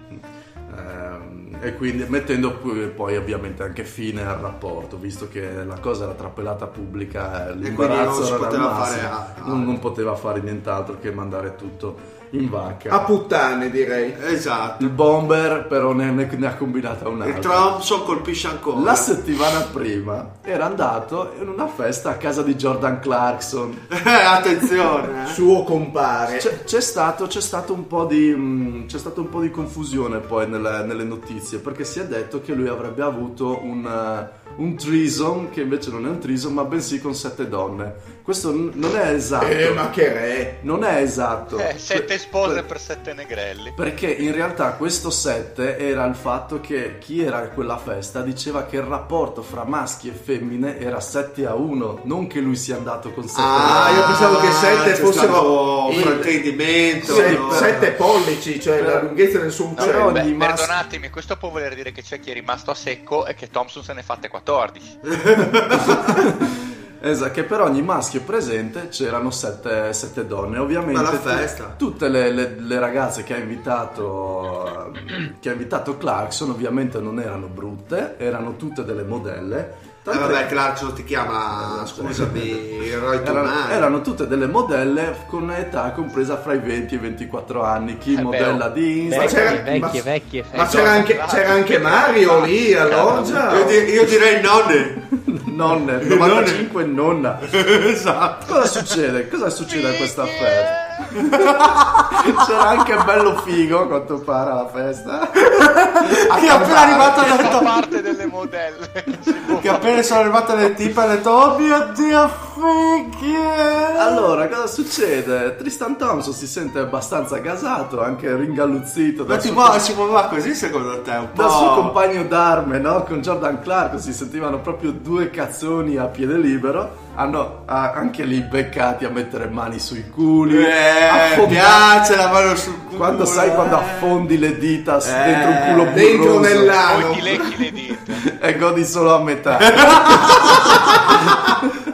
E 1.60 1.74
quindi 1.74 2.04
mettendo 2.08 2.56
poi, 2.94 3.16
ovviamente 3.16 3.64
anche 3.64 3.82
fine 3.84 4.24
al 4.24 4.38
rapporto, 4.38 4.96
visto 4.96 5.28
che 5.28 5.64
la 5.64 5.78
cosa 5.80 6.04
era 6.04 6.14
trappelata 6.14 6.66
pubblica, 6.68 7.48
eh, 7.48 7.56
l'imbarazzo 7.56 8.20
non 8.20 8.28
era 8.28 8.36
poteva 8.36 8.70
massimo, 8.70 9.08
fare 9.08 9.08
a- 9.08 9.34
non, 9.46 9.64
non 9.64 9.78
poteva 9.80 10.14
fare 10.14 10.40
nient'altro 10.40 10.98
che 11.00 11.10
mandare 11.10 11.56
tutto 11.56 12.16
in 12.30 12.48
vacca. 12.50 12.90
A 12.90 13.00
puttane 13.00 13.70
direi. 13.70 14.14
Esatto. 14.20 14.82
Il 14.84 14.90
bomber 14.90 15.66
però 15.66 15.92
ne, 15.92 16.10
ne- 16.10 16.28
ne 16.30 16.46
ha 16.46 16.54
combinata 16.54 17.06
Il 17.08 17.14
un'altra. 17.14 17.40
Thompson 17.52 18.04
colpisce 18.04 18.48
ancora. 18.48 18.80
La 18.80 18.94
settimana 18.94 19.60
prima 19.72 20.32
era 20.42 20.66
andato 20.66 21.32
in 21.40 21.48
una 21.48 21.66
festa 21.68 22.10
a 22.10 22.14
casa 22.16 22.42
di 22.42 22.54
Jordan 22.54 23.00
Clarkson. 23.00 23.86
Eh, 24.08 24.10
attenzione. 24.24 25.24
eh. 25.24 25.26
Suo 25.26 25.62
compare. 25.64 26.38
C'è, 26.38 26.64
c'è 26.64 26.80
stato, 26.80 27.26
c'è 27.26 27.40
stato 27.40 27.72
un 27.72 27.86
po' 27.86 28.04
di 28.06 28.34
mh, 28.34 28.86
c'è 28.86 28.98
stato 28.98 29.20
un 29.20 29.28
po' 29.28 29.40
di 29.40 29.50
confusione 29.50 30.18
poi 30.18 30.48
nelle, 30.48 30.82
nelle 30.84 31.04
notizie 31.04 31.58
perché 31.58 31.84
si 31.84 32.00
è 32.00 32.06
detto 32.06 32.40
che 32.40 32.52
lui 32.54 32.68
avrebbe 32.68 33.02
avuto 33.02 33.58
un, 33.62 33.84
eh, 33.86 34.52
un 34.56 34.76
threesome 34.76 35.50
che 35.50 35.60
invece 35.62 35.90
non 35.90 36.06
è 36.06 36.08
un 36.08 36.18
threesome 36.18 36.54
ma 36.54 36.64
bensì 36.64 37.00
con 37.00 37.14
sette 37.14 37.48
donne 37.48 38.16
questo 38.22 38.50
n- 38.52 38.72
non 38.74 38.96
è 38.96 39.10
esatto 39.12 39.46
Eh, 39.46 39.70
ma 39.74 39.90
che 39.90 40.12
re. 40.12 40.58
non 40.62 40.84
è 40.84 40.96
esatto 41.00 41.58
Eh, 41.58 41.74
sette 41.78 42.17
Per- 42.18 42.26
spose 42.28 42.54
per- 42.54 42.64
per 42.66 42.80
sette 42.80 43.12
negrelli. 43.14 43.72
perché 43.74 44.06
in 44.10 44.32
realtà 44.32 44.72
questo 44.72 45.10
7 45.10 45.78
era 45.78 46.04
il 46.04 46.14
fatto 46.14 46.60
che 46.60 46.98
chi 46.98 47.22
era 47.22 47.38
a 47.38 47.48
quella 47.48 47.76
festa 47.78 48.22
diceva 48.22 48.64
che 48.64 48.76
il 48.76 48.82
rapporto 48.82 49.42
fra 49.42 49.64
maschi 49.64 50.08
e 50.08 50.12
femmine 50.12 50.78
era 50.78 51.00
7 51.00 51.46
a 51.46 51.54
1, 51.54 52.00
non 52.04 52.26
che 52.26 52.40
lui 52.40 52.56
sia 52.56 52.76
andato 52.76 53.12
con 53.12 53.26
7 53.26 53.40
Ah, 53.42 53.90
io 53.90 54.04
pensavo 54.06 54.38
che 54.40 54.50
sette 54.52 54.92
c'è 54.92 54.96
fossero 54.96 55.86
un 55.88 55.94
fraintendimento. 55.94 57.14
Se- 57.14 57.30
no? 57.36 57.50
sette 57.52 57.90
pollici, 57.92 58.60
cioè 58.60 58.80
la 58.82 59.00
lunghezza 59.02 59.38
del 59.38 59.50
suo 59.52 59.66
No, 59.66 59.70
uccello. 59.72 60.10
beh, 60.10 60.20
ogni 60.22 60.34
mas- 60.34 60.56
perdonatemi, 60.58 61.10
questo 61.10 61.36
può 61.36 61.50
voler 61.50 61.74
dire 61.74 61.92
che 61.92 62.02
c'è 62.02 62.18
chi 62.20 62.30
è 62.30 62.34
rimasto 62.34 62.70
a 62.70 62.74
secco 62.74 63.26
e 63.26 63.34
che 63.34 63.48
Thompson 63.50 63.82
se 63.82 63.92
ne 63.92 64.02
fatte 64.02 64.28
14. 64.28 64.98
Esatto, 67.00 67.30
che 67.32 67.44
per 67.44 67.60
ogni 67.60 67.82
maschio 67.82 68.22
presente 68.22 68.88
c'erano 68.88 69.30
sette, 69.30 69.92
sette 69.92 70.26
donne. 70.26 70.58
Ovviamente 70.58 71.00
Bella 71.00 71.12
festa. 71.18 71.74
tutte 71.76 72.08
le, 72.08 72.30
le- 72.30 72.56
le 72.58 72.78
ragazze 72.80 73.22
che 73.22 73.34
ha 73.34 73.38
invitato 73.38 74.92
che 75.40 75.48
ha 75.48 75.52
invitato 75.52 75.96
Clarkson 75.96 76.50
ovviamente 76.50 76.98
non 77.00 77.20
erano 77.20 77.46
brutte, 77.46 78.14
erano 78.18 78.56
tutte 78.56 78.84
delle 78.84 79.04
modelle. 79.04 79.58
Eh, 79.58 80.10
Tant'è 80.10 80.20
vabbè, 80.20 80.46
che- 80.46 80.54
Clarkson 80.54 80.94
ti 80.94 81.04
chiama, 81.04 81.82
scusami, 81.84 82.90
Roy 82.98 83.18
erano, 83.22 83.68
erano 83.68 84.00
tutte 84.00 84.26
delle 84.26 84.46
modelle 84.46 85.14
con 85.28 85.50
età 85.50 85.90
compresa 85.92 86.38
fra 86.38 86.54
i 86.54 86.58
20 86.60 86.94
e 86.94 86.96
i 86.96 87.00
24 87.00 87.62
anni. 87.62 87.98
Chi 87.98 88.12
Eh 88.14 88.16
beh, 88.16 88.22
modella 88.22 88.66
oh. 88.66 88.70
di 88.70 89.02
Insta, 89.04 89.20
Ma 89.22 89.26
c'era- 89.26 89.50
Vecchie, 89.50 89.70
vecchie, 89.80 90.02
ma- 90.02 90.10
vecchie. 90.10 90.44
Ma 90.54 90.66
c'era 90.66 90.90
anche, 90.92 91.20
c'era 91.28 91.52
anche 91.52 91.78
Mario 91.78 92.40
lì 92.44 92.72
a 92.74 92.88
Loggia. 92.88 93.56
Io, 93.58 93.64
di- 93.66 93.92
io 93.92 94.04
direi 94.06 94.40
nonne. 94.40 95.06
nonne, 95.58 95.98
95 96.04 96.84
nonna. 96.84 97.40
esatto. 97.50 98.46
Cosa 98.46 98.66
succede? 98.66 99.26
Cosa 99.26 99.50
succede 99.50 99.88
a 99.88 99.92
questa 99.94 100.24
festa? 100.24 100.87
C'era 102.46 102.68
anche 102.68 102.96
bello 103.04 103.36
figo 103.38 103.86
quanto 103.86 104.18
pare 104.18 104.50
alla 104.50 104.68
festa. 104.68 105.30
Che 105.30 106.46
è 106.46 106.48
appena 106.48 106.80
arrivato 106.80 107.20
ha 107.20 107.36
detto 107.36 107.58
parte 107.60 108.02
delle 108.02 108.26
modelle. 108.26 109.04
Può 109.46 109.58
che 109.60 109.68
appena 109.68 110.02
sono 110.02 110.20
arrivate 110.20 110.54
le 110.56 110.74
tipe 110.74 111.00
ha 111.00 111.06
detto 111.06 111.30
oh 111.30 111.58
mio 111.58 111.92
dio 111.94 112.30
fighe 112.54 113.96
Allora, 113.96 114.48
cosa 114.48 114.66
succede? 114.66 115.56
Tristan 115.56 115.96
Thompson 115.96 116.32
si 116.32 116.46
sente 116.46 116.80
abbastanza 116.80 117.38
gasato, 117.38 118.02
anche 118.02 118.34
ringalluzzito 118.34 119.24
ma 119.24 119.38
si, 119.38 119.48
suo, 119.48 119.56
muove, 119.56 119.78
si 119.78 119.94
muoveva 119.94 120.24
così 120.26 120.54
secondo 120.54 121.00
te 121.02 121.12
un 121.12 121.32
po' 121.32 121.42
dal 121.42 121.50
suo 121.50 121.74
compagno 121.74 122.24
d'arme, 122.24 122.78
no? 122.78 123.04
Con 123.04 123.20
Jordan 123.20 123.60
Clark 123.60 124.00
si 124.00 124.12
sentivano 124.12 124.58
proprio 124.60 124.92
due 124.92 125.30
cazzoni 125.30 125.96
a 125.96 126.06
piede 126.06 126.36
libero. 126.36 127.06
Hanno 127.20 127.62
ah, 127.64 127.94
anche 127.94 128.22
lì 128.22 128.40
beccati 128.42 129.04
a 129.04 129.08
mettere 129.08 129.48
mani 129.48 129.80
sui 129.80 130.08
culi. 130.08 130.56
eh, 130.64 131.44
piace 131.48 132.14
la 132.14 132.28
mano 132.28 132.54
sul 132.54 132.76
culo 132.84 132.96
Quando 132.96 133.24
sai 133.24 133.48
eh. 133.48 133.54
quando 133.54 133.76
affondi 133.76 134.38
le 134.38 134.56
dita 134.56 134.98
Eh, 134.98 135.24
dentro 135.24 135.50
un 135.50 135.58
culo 135.66 135.84
Dentro 135.92 136.16
burroso 136.34 136.38
nell'ano. 136.38 137.06
Poi 137.08 137.14
ti 137.16 137.22
lecchi 137.22 137.56
le 137.58 137.72
dita. 137.72 138.12
e 138.46 138.56
godi 138.56 138.84
solo 138.84 139.16
a 139.16 139.22
metà. 139.22 139.58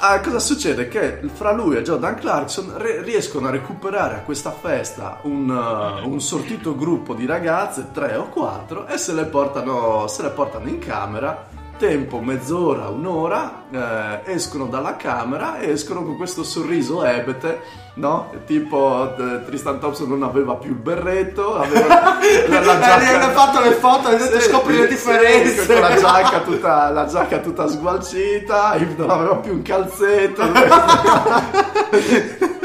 Ah, 0.00 0.20
cosa 0.20 0.38
succede? 0.38 0.86
Che 0.86 1.22
fra 1.34 1.50
lui 1.50 1.76
e 1.76 1.82
Jordan 1.82 2.14
Clarkson 2.14 2.72
re- 2.76 3.02
riescono 3.02 3.48
a 3.48 3.50
recuperare 3.50 4.14
a 4.14 4.18
questa 4.20 4.52
festa 4.52 5.18
un, 5.22 5.50
uh, 5.50 6.08
un 6.08 6.20
sortito 6.20 6.76
gruppo 6.76 7.14
di 7.14 7.26
ragazze, 7.26 7.88
tre 7.92 8.14
o 8.14 8.28
quattro, 8.28 8.86
e 8.86 8.96
se 8.96 9.12
le 9.12 9.24
portano, 9.24 10.06
se 10.06 10.22
le 10.22 10.28
portano 10.28 10.68
in 10.68 10.78
camera. 10.78 11.48
Tempo, 11.78 12.18
mezz'ora, 12.18 12.88
un'ora, 12.88 13.62
eh, 13.70 14.32
escono 14.32 14.66
dalla 14.66 14.96
camera 14.96 15.60
e 15.60 15.70
escono 15.70 16.02
con 16.02 16.16
questo 16.16 16.42
sorriso 16.42 17.04
ebete, 17.04 17.60
no? 17.94 18.32
Tipo 18.46 19.14
eh, 19.16 19.44
Tristan 19.44 19.78
Thompson 19.78 20.08
non 20.08 20.24
aveva 20.24 20.54
più 20.54 20.70
il 20.70 20.76
berretto, 20.76 21.56
aveva 21.56 22.18
la, 22.48 22.60
la 22.60 22.98
Eh, 22.98 23.04
gli 23.04 23.14
hanno 23.14 23.32
fatto 23.32 23.60
le 23.60 23.70
foto 23.72 24.10
e 24.10 24.18
Sì, 24.18 24.40
scopri 24.48 24.76
le 24.76 24.82
sì, 24.82 24.88
differenze 24.88 25.66
con 25.66 25.80
la 25.80 25.94
giacca 25.94 26.40
tutta, 26.40 26.90
la 26.90 27.06
giacca 27.06 27.38
tutta 27.38 27.68
sgualcita, 27.68 28.76
non 28.96 29.10
aveva 29.10 29.36
più 29.36 29.52
un 29.52 29.62
calzetto. 29.62 30.42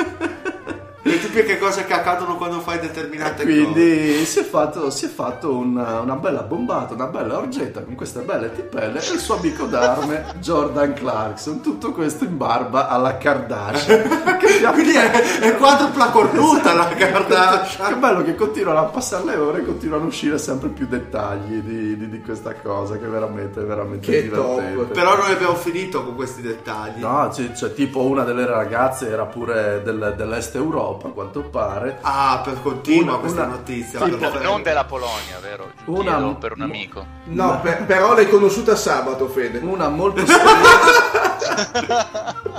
le 1.13 1.19
tipiche 1.19 1.57
cose 1.59 1.85
che 1.85 1.93
accadono 1.93 2.35
quando 2.37 2.59
fai 2.59 2.79
determinate 2.79 3.43
cose. 3.43 3.55
Quindi 3.55 4.25
si 4.25 4.39
è 4.39 4.43
fatto, 4.43 4.89
si 4.89 5.05
è 5.05 5.09
fatto 5.09 5.53
una, 5.55 5.99
una 5.99 6.15
bella 6.15 6.41
bombata, 6.41 6.93
una 6.93 7.07
bella 7.07 7.37
orgetta 7.37 7.81
con 7.81 7.95
queste 7.95 8.21
belle 8.21 8.51
tipelle 8.53 8.99
e 8.99 9.11
il 9.13 9.19
suo 9.19 9.37
amico 9.37 9.65
d'arme 9.65 10.25
Jordan 10.39 10.93
Clarkson. 10.93 11.61
Tutto 11.61 11.91
questo 11.91 12.23
in 12.23 12.37
barba 12.37 12.87
alla 12.89 13.17
Kardashian. 13.17 14.31
Che 14.43 14.59
Quindi 14.71 14.91
è, 14.93 15.39
è 15.39 15.55
quadrupla 15.55 16.09
cornuta 16.09 16.73
la 16.73 16.87
Kardashian. 16.87 17.87
Che 17.93 17.95
bello 17.95 18.23
che 18.23 18.35
continuano 18.35 18.79
a 18.79 18.83
passare 18.85 19.25
le 19.25 19.35
ore 19.35 19.59
e 19.61 19.65
continuano 19.65 20.03
a 20.03 20.07
uscire 20.07 20.37
sempre 20.37 20.67
più 20.69 20.85
dettagli 20.87 21.59
di, 21.61 21.97
di- 21.97 22.09
di 22.09 22.21
questa 22.21 22.53
cosa 22.55 22.97
che 22.97 23.05
è 23.05 23.07
veramente, 23.09 23.61
veramente 23.61 24.11
Che 24.11 24.23
divertente. 24.23 24.75
top. 24.75 24.91
Però 24.93 25.15
noi 25.17 25.31
abbiamo 25.31 25.55
finito 25.55 26.03
con 26.03 26.15
questi 26.15 26.41
dettagli. 26.41 26.99
No, 26.99 27.29
c'è, 27.31 27.51
c'è 27.51 27.73
tipo 27.73 28.01
una 28.01 28.23
delle 28.23 28.45
ragazze 28.45 29.09
era 29.09 29.25
pure 29.25 29.81
del- 29.83 30.13
dell'est 30.17 30.55
Europa, 30.55 31.02
a 31.07 31.11
quanto 31.11 31.41
pare. 31.41 31.97
Ah, 32.01 32.41
per 32.43 32.61
continua 32.61 33.13
Una- 33.13 33.19
questa 33.21 33.43
una- 33.43 33.55
notizia. 33.55 34.03
sì, 34.03 34.09
perfetto. 34.11 34.41
Non 34.43 34.61
della 34.63 34.85
Polonia, 34.85 35.39
vero? 35.41 35.71
Una- 35.85 36.11
Chiedo 36.17 36.35
per 36.35 36.51
un 36.53 36.61
amico. 36.61 37.05
No, 37.25 37.59
per- 37.61 37.85
però 37.85 38.13
l'hai 38.13 38.29
conosciuta 38.29 38.75
sabato, 38.75 39.27
Fede. 39.27 39.59
Una 39.59 39.89
molto 39.89 40.21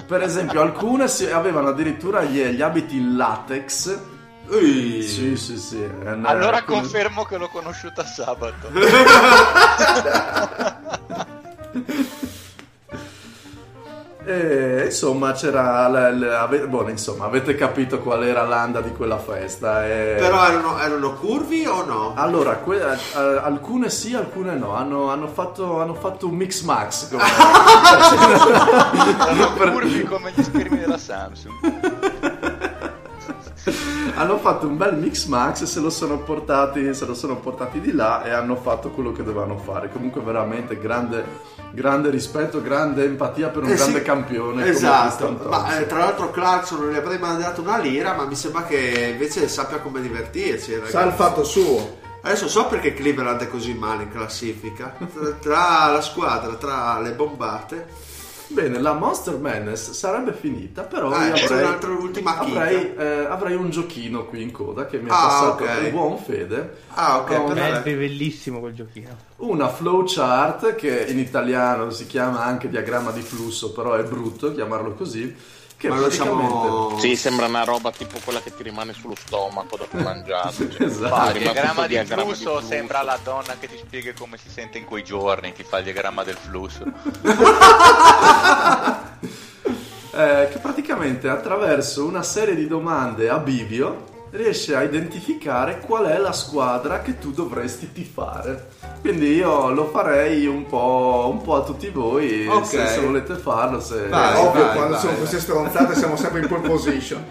Per 0.07 0.23
esempio, 0.23 0.61
alcune 0.61 1.09
si- 1.09 1.31
avevano 1.31 1.69
addirittura 1.69 2.23
gli, 2.23 2.43
gli 2.43 2.61
abiti 2.63 2.97
in 2.97 3.17
latex. 3.17 3.99
Ui. 4.49 5.03
Sì, 5.03 5.37
sì, 5.39 5.57
sì. 5.57 5.83
Eh, 5.83 6.15
no, 6.15 6.29
Allora 6.29 6.59
alcune- 6.59 6.81
confermo 6.83 7.25
che 7.25 7.39
l'ho 7.39 7.49
conosciuta 7.49 8.05
sabato. 8.05 8.69
E, 14.27 14.85
insomma, 14.87 15.33
c'era. 15.33 15.87
la- 15.89 16.11
la- 16.11 16.41
ave- 16.41 16.67
buono, 16.67 16.89
insomma, 16.89 17.27
avete 17.27 17.55
capito 17.55 17.99
qual 18.01 18.25
era 18.25 18.43
l'anda 18.45 18.81
di 18.81 18.91
quella 18.93 19.19
festa. 19.19 19.85
e- 19.87 20.17
Però 20.19 20.47
erano, 20.47 20.79
erano 20.79 21.13
curvi 21.13 21.67
o 21.67 21.85
no? 21.85 22.15
Allora, 22.17 22.57
que- 22.57 22.81
eh, 22.81 22.97
alcune 23.43 23.91
sì, 23.91 24.15
alcune 24.15 24.55
no. 24.57 24.75
Hanno, 24.75 25.11
hanno 25.11 25.27
fatto, 25.29 25.81
hanno 25.81 25.95
fatto 25.95 26.27
un 26.29 26.35
mix 26.37 26.63
max. 26.63 27.11
come- 27.11 27.23
Erano 29.29 29.53
curvi 29.53 30.05
come 30.05 30.33
gli 30.35 30.43
schermi 30.43 30.79
della 30.79 30.99
Samsung. 30.99 31.55
hanno 34.17 34.39
fatto 34.39 34.67
un 34.67 34.77
bel 34.77 34.97
mix 34.97 35.27
max 35.27 35.63
e 35.63 35.67
se 35.67 35.81
lo 35.81 35.91
sono 35.91 36.19
portati, 36.19 36.95
se 36.95 37.05
lo 37.07 37.15
sono 37.15 37.37
portati 37.37 37.81
di 37.81 37.93
là 37.93 38.23
e 38.23 38.31
hanno 38.31 38.57
fatto 38.57 38.91
quello 38.91 39.13
che 39.13 39.23
dovevano 39.23 39.57
fare. 39.59 39.91
Comunque, 39.91 40.21
veramente 40.23 40.79
grande, 40.79 41.25
grande 41.73 42.11
rispetto, 42.11 42.61
grande 42.63 43.05
empatia 43.05 43.49
per 43.49 43.63
un 43.63 43.71
Eh, 43.71 43.75
grande 43.75 43.99
sì. 43.99 44.05
campione. 44.05 44.67
Esatto, 44.67 45.39
ma 45.49 45.79
eh, 45.79 45.87
tra 45.87 45.99
l'altro 45.99 46.31
Clarkson 46.31 46.81
non 46.81 46.91
gli 46.93 46.97
avrei 46.97 47.19
mandato 47.19 47.61
una 47.63 47.79
lira, 47.79 48.15
ma 48.15 48.25
mi 48.25 48.35
sembra 48.35 48.65
che 48.65 49.11
invece 49.13 49.49
sappia 49.49 49.79
come 49.79 50.01
divertirsi. 50.01 50.73
ragazzi. 50.75 50.91
Sa 50.93 51.03
il 51.05 51.13
fatto 51.13 51.45
suo. 51.45 52.03
Adesso 52.23 52.49
so 52.49 52.67
perché 52.67 52.95
Cleveland 52.95 53.41
è 53.43 53.49
così 53.49 53.75
male 53.75 54.05
in 54.05 54.11
classifica. 54.11 54.95
Tra, 55.13 55.31
tra 55.41 55.87
la 55.93 56.01
squadra, 56.01 56.55
tra 56.55 56.99
le 57.01 57.11
bombate. 57.13 57.87
Bene, 58.55 58.79
la 58.81 58.93
Monster 58.93 59.37
Madness 59.39 59.91
sarebbe 59.91 60.33
finita, 60.33 60.83
però 60.83 61.11
Ah, 61.11 61.27
io 61.27 61.35
avrei, 61.45 61.63
un'altra 61.65 61.91
avrei, 62.39 62.95
eh, 62.97 63.27
avrei 63.29 63.57
un 63.57 63.71
giochino 63.71 64.27
qui 64.27 64.43
in 64.43 64.53
coda 64.53 64.87
che 64.87 64.99
mi 64.99 65.11
ha 65.11 65.13
Ah, 65.19 65.27
passato 65.27 65.65
ok. 65.65 65.83
il 65.83 65.91
buon 65.91 66.19
Fede. 66.19 66.77
Ah, 66.95 67.19
ok, 67.19 67.35
Con. 67.45 67.59
È 67.59 67.83
bellissimo 67.83 68.61
quel 68.61 68.75
giochino. 68.75 69.09
una 69.39 69.69
flowchart 69.69 70.77
che 70.77 71.05
in 71.09 71.19
italiano 71.19 71.91
si 71.91 72.07
chiama 72.07 72.45
anche 72.45 72.69
diagramma 72.69 73.11
di 73.11 73.23
flusso, 73.23 73.73
però 73.73 73.95
è 73.95 74.05
brutto 74.05 74.53
chiamarlo 74.55 74.93
così. 74.95 75.35
Che 75.85 75.91
Ma 75.91 75.99
lo 75.99 76.09
praticamente 76.09 76.09
diciamo... 76.09 76.99
Sì, 76.99 77.15
sembra 77.15 77.45
una 77.45 77.63
roba 77.63 77.91
tipo 77.91 78.19
quella 78.25 78.41
che 78.41 78.55
ti 78.55 78.63
rimane 78.63 78.95
sullo 78.95 79.15
stomaco 79.15 79.77
dopo 79.77 79.99
mangiato. 79.99 80.67
Cioè, 80.75 80.87
Esatto. 80.87 81.15
Ma 81.15 81.31
è 81.31 81.35
il 81.37 81.41
diagramma 81.41 81.87
di 81.87 82.03
flusso 82.07 82.61
di 82.61 82.67
sembra 82.67 83.03
la 83.03 83.19
donna 83.23 83.55
che 83.61 83.69
ti 83.69 83.77
spiega 83.77 84.15
come 84.19 84.39
si 84.39 84.49
sente 84.49 84.79
in 84.79 84.87
quei 84.87 85.05
giorni, 85.05 85.53
ti 85.53 85.63
fa 85.63 85.77
il 85.79 85.85
diagramma 85.85 86.25
del 86.25 86.37
flusso. 86.37 86.85
eh, 90.13 90.49
che 90.51 90.59
praticamente 90.59 91.29
attraverso 91.29 92.07
una 92.07 92.23
serie 92.23 92.55
di 92.55 92.67
domande 92.67 93.29
a 93.29 93.37
bivio 93.37 94.14
riesce 94.37 94.75
a 94.75 94.83
identificare 94.83 95.79
qual 95.81 96.07
è 96.07 96.19
la 96.19 96.33
squadra 96.33 97.01
che 97.03 97.19
tu 97.19 97.31
dovresti 97.33 97.93
tifare. 97.93 98.69
Quindi 99.01 99.35
io 99.35 99.71
lo 99.71 99.87
farei 99.87 100.47
un 100.47 100.67
po', 100.67 101.29
un 101.31 101.41
po' 101.43 101.57
a 101.57 101.63
tutti 101.63 101.89
voi, 101.91 102.47
Ok. 102.49 102.67
se, 102.67 102.87
se 102.87 103.01
volete 103.01 103.35
farlo. 103.37 103.81
Se... 103.81 104.09
Vai, 104.09 104.45
Ovvio, 104.45 104.65
vai, 104.65 104.75
quando 104.75 104.91
vai, 104.93 104.99
sono 105.01 105.13
vai. 105.13 105.21
queste 105.21 105.41
stronzate 105.41 105.95
siamo 105.95 106.17
sempre 106.17 106.41
in 106.41 106.49
pole 106.49 106.63
position. 106.67 107.25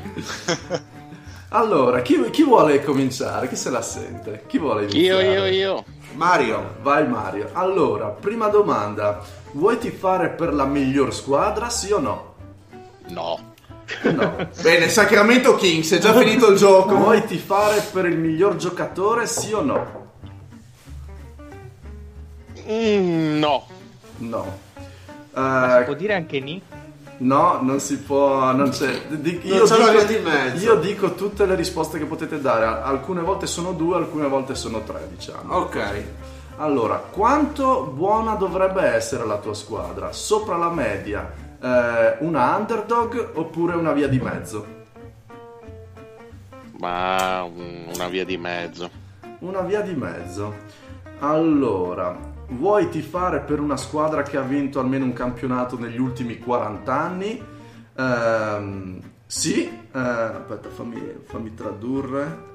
Allora, 1.49 2.01
chi, 2.01 2.29
chi 2.31 2.43
vuole 2.43 2.83
cominciare? 2.83 3.47
Chi 3.47 3.55
se 3.55 3.69
la 3.69 3.81
sente? 3.81 4.43
Chi 4.47 4.57
vuole 4.57 4.85
Io, 4.85 5.19
iniziare? 5.19 5.23
io, 5.33 5.45
io. 5.45 5.83
Mario, 6.13 6.75
Vai 6.81 7.07
Mario. 7.07 7.49
Allora, 7.53 8.07
prima 8.07 8.47
domanda. 8.47 9.19
Vuoi 9.51 9.77
tifare 9.77 10.29
per 10.29 10.53
la 10.53 10.65
miglior 10.65 11.13
squadra, 11.13 11.69
sì 11.69 11.91
o 11.91 11.99
no? 11.99 12.33
No. 13.09 13.52
No. 14.03 14.47
Bene, 14.61 14.87
Sacramento 14.89 15.55
Kings, 15.55 15.93
è 15.93 15.97
già 15.99 16.13
finito 16.13 16.49
il 16.49 16.57
gioco. 16.57 16.95
Vuoi 16.95 17.25
tifare 17.25 17.81
per 17.91 18.05
il 18.05 18.17
miglior 18.17 18.55
giocatore, 18.55 19.27
sì 19.27 19.51
o 19.53 19.61
no? 19.61 20.01
Mm, 22.69 23.39
no. 23.39 23.67
No. 24.17 24.57
Ma 25.33 25.69
si 25.75 25.81
Eh, 25.81 25.83
può 25.83 25.93
dire 25.95 26.13
anche 26.13 26.39
Ni? 26.39 26.61
no, 27.17 27.59
non 27.61 27.79
si 27.79 27.97
può. 27.99 28.51
Non 28.53 28.69
c'è. 28.69 29.01
di- 29.09 29.41
Non 29.43 29.57
io, 29.57 29.63
c'è 29.65 29.75
dico, 29.77 29.91
via 29.91 30.03
di 30.05 30.17
mezzo. 30.23 30.63
io 30.63 30.75
dico 30.75 31.13
tutte 31.15 31.45
le 31.45 31.55
risposte 31.55 31.97
che 31.97 32.05
potete 32.05 32.39
dare. 32.39 32.65
Alcune 32.65 33.21
volte 33.21 33.47
sono 33.47 33.73
due, 33.73 33.97
alcune 33.97 34.27
volte 34.27 34.55
sono 34.55 34.81
tre, 34.83 35.07
diciamo. 35.13 35.55
ok. 35.55 36.03
Allora, 36.57 36.97
quanto 36.97 37.91
buona 37.93 38.35
dovrebbe 38.35 38.83
essere 38.83 39.25
la 39.25 39.37
tua 39.37 39.55
squadra? 39.55 40.11
Sopra 40.13 40.55
la 40.55 40.69
media, 40.69 41.27
eh, 41.63 42.17
una 42.19 42.55
underdog 42.57 43.31
oppure 43.35 43.75
una 43.75 43.93
via 43.93 44.07
di 44.07 44.19
mezzo? 44.19 44.81
Ma 46.77 47.43
una 47.43 48.07
via 48.09 48.25
di 48.25 48.37
mezzo. 48.37 48.89
Una 49.39 49.61
via 49.61 49.79
di 49.79 49.93
mezzo. 49.93 50.53
Allora, 51.19 52.17
vuoi 52.49 52.89
tifare 52.89 53.39
per 53.39 53.61
una 53.61 53.77
squadra 53.77 54.23
che 54.23 54.35
ha 54.35 54.41
vinto 54.41 54.81
almeno 54.81 55.05
un 55.05 55.13
campionato 55.13 55.79
negli 55.79 55.99
ultimi 55.99 56.37
40 56.37 56.99
anni? 56.99 57.41
Ehm, 57.95 58.99
sì, 59.25 59.65
eh, 59.65 59.99
aspetta, 59.99 60.67
fammi, 60.69 61.19
fammi 61.23 61.53
tradurre. 61.53 62.51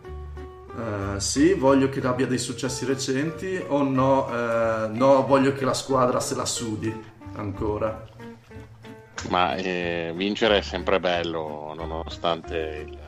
Eh, 0.79 1.21
sì, 1.21 1.55
voglio 1.55 1.89
che 1.89 2.07
abbia 2.07 2.27
dei 2.27 2.39
successi 2.39 2.85
recenti 2.85 3.59
o 3.69 3.83
no, 3.83 4.29
eh, 4.31 4.89
no, 4.89 5.27
voglio 5.27 5.55
che 5.55 5.65
la 5.65 5.75
squadra 5.75 6.21
se 6.21 6.35
la 6.35 6.45
sudi 6.45 6.95
ancora. 7.37 8.17
Ma 9.29 9.57
eh, 9.57 10.13
vincere 10.15 10.59
è 10.59 10.63
sempre 10.63 11.01
bello, 11.01 11.75
nonostante 11.77 12.87
il, 12.87 12.99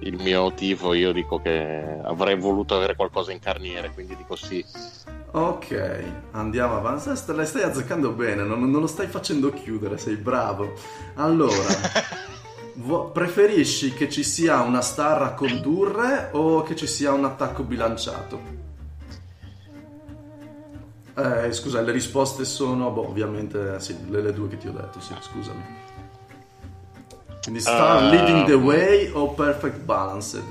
il 0.00 0.16
mio 0.20 0.52
tifo. 0.52 0.92
Io 0.92 1.12
dico 1.12 1.40
che 1.40 2.00
avrei 2.02 2.36
voluto 2.36 2.76
avere 2.76 2.96
qualcosa 2.96 3.32
in 3.32 3.38
carniere, 3.38 3.90
quindi 3.92 4.16
dico 4.16 4.36
sì. 4.36 4.64
Ok, 5.32 6.02
andiamo 6.32 6.76
avanti. 6.76 7.08
La 7.08 7.44
stai 7.44 7.62
azzeccando 7.62 8.10
bene, 8.10 8.42
non, 8.42 8.68
non 8.68 8.80
lo 8.80 8.86
stai 8.86 9.06
facendo 9.06 9.52
chiudere, 9.52 9.96
sei 9.96 10.16
bravo. 10.16 10.72
Allora, 11.14 11.68
preferisci 13.12 13.94
che 13.94 14.08
ci 14.08 14.24
sia 14.24 14.60
una 14.60 14.80
star 14.80 15.22
a 15.22 15.34
condurre 15.34 16.30
o 16.32 16.62
che 16.62 16.74
ci 16.74 16.86
sia 16.86 17.12
un 17.12 17.24
attacco 17.24 17.62
bilanciato? 17.62 18.59
Eh, 21.16 21.52
scusa, 21.52 21.80
le 21.80 21.92
risposte 21.92 22.44
sono, 22.44 22.90
boh, 22.90 23.08
ovviamente, 23.08 23.78
sì, 23.80 23.96
le, 24.08 24.22
le 24.22 24.32
due 24.32 24.48
che 24.48 24.56
ti 24.58 24.68
ho 24.68 24.72
detto, 24.72 25.00
sì, 25.00 25.14
scusami. 25.20 25.62
Quindi 27.42 27.60
star 27.60 28.02
Ehm. 28.02 28.10
leading 28.10 28.46
the 28.46 28.54
way 28.54 29.10
o 29.12 29.30
perfect 29.32 29.78
balanced? 29.80 30.42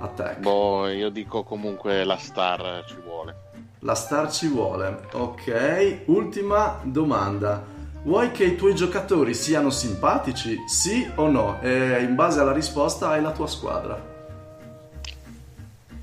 Attack. 0.00 0.40
Boh, 0.40 0.88
io 0.88 1.10
dico 1.10 1.44
comunque 1.44 2.04
la 2.04 2.16
star 2.16 2.84
ci 2.88 2.96
vuole. 3.04 3.36
La 3.80 3.94
star 3.94 4.30
ci 4.32 4.48
vuole. 4.48 5.06
Ok, 5.12 6.02
ultima 6.06 6.80
domanda. 6.82 7.64
Vuoi 8.04 8.32
che 8.32 8.44
i 8.44 8.56
tuoi 8.56 8.74
giocatori 8.74 9.32
siano 9.34 9.70
simpatici? 9.70 10.56
Sì 10.66 11.08
o 11.16 11.28
no? 11.28 11.60
E 11.60 12.02
in 12.02 12.14
base 12.16 12.40
alla 12.40 12.52
risposta 12.52 13.10
hai 13.10 13.22
la 13.22 13.30
tua 13.30 13.46
squadra. 13.46 14.10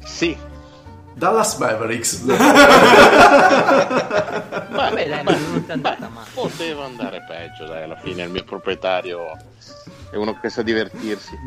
Sì, 0.05 0.37
Dallas 1.19 1.57
Mavericks. 1.57 2.23
Vabbè, 4.69 5.07
dai, 5.09 5.23
non 5.23 5.35
non 5.51 5.65
ti 5.65 5.69
è 5.69 5.73
andata 5.73 6.07
male. 6.07 6.29
poteva 6.33 6.85
andare 6.85 7.23
peggio, 7.27 7.65
dai, 7.65 7.83
alla 7.83 7.97
fine 7.97 8.23
il 8.23 8.29
mio 8.29 8.45
proprietario 8.45 9.37
è 10.11 10.15
uno 10.15 10.39
che 10.39 10.49
sa 10.49 10.61
divertirsi. 10.63 11.37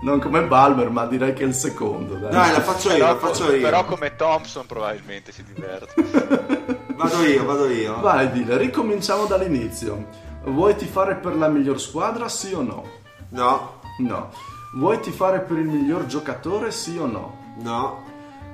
non 0.00 0.18
come 0.20 0.42
Balmer, 0.44 0.88
ma 0.90 1.04
direi 1.06 1.34
che 1.34 1.44
è 1.44 1.46
il 1.46 1.54
secondo. 1.54 2.14
Dai. 2.14 2.32
Dai, 2.32 2.52
la 2.52 2.60
faccio 2.62 2.90
io, 2.90 2.98
la 3.06 3.16
faccio 3.16 3.52
io. 3.52 3.60
però 3.60 3.84
come 3.84 4.16
Thompson 4.16 4.66
probabilmente 4.66 5.30
si 5.32 5.44
diverte. 5.44 6.80
Vado 6.96 7.22
io, 7.24 7.44
vado 7.44 7.68
io. 7.68 8.00
Vai, 8.00 8.30
Dile, 8.30 8.56
ricominciamo 8.58 9.24
dall'inizio. 9.26 10.06
Vuoi 10.44 10.76
tifare 10.76 11.16
per 11.16 11.34
la 11.36 11.48
miglior 11.48 11.80
squadra? 11.80 12.28
Sì 12.28 12.52
o 12.52 12.62
no? 12.62 12.86
No. 13.30 13.80
No. 13.98 14.30
Vuoi 14.74 15.00
tifare 15.00 15.40
per 15.40 15.58
il 15.58 15.66
miglior 15.66 16.06
giocatore, 16.06 16.70
sì 16.70 16.96
o 16.96 17.06
no? 17.06 17.54
No. 17.60 18.04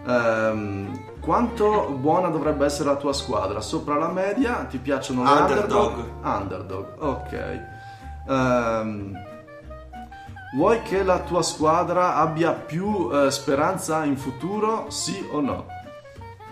Ehm, 0.06 1.18
quanto 1.20 1.88
buona 1.90 2.28
dovrebbe 2.28 2.64
essere 2.64 2.88
la 2.88 2.96
tua 2.96 3.12
squadra? 3.12 3.60
Sopra 3.60 3.96
la 3.96 4.08
media? 4.08 4.64
Ti 4.64 4.78
piacciono 4.78 5.22
le 5.24 5.30
Underdog. 5.30 5.96
underdog? 5.96 6.24
Underdog, 6.24 6.86
ok. 6.98 7.60
Ehm, 8.28 9.18
vuoi 10.54 10.82
che 10.82 11.02
la 11.02 11.20
tua 11.20 11.42
squadra 11.42 12.14
abbia 12.16 12.52
più 12.52 13.10
eh, 13.12 13.30
speranza 13.30 14.04
in 14.04 14.16
futuro? 14.16 14.90
Sì 14.90 15.26
o 15.32 15.40
no? 15.40 15.66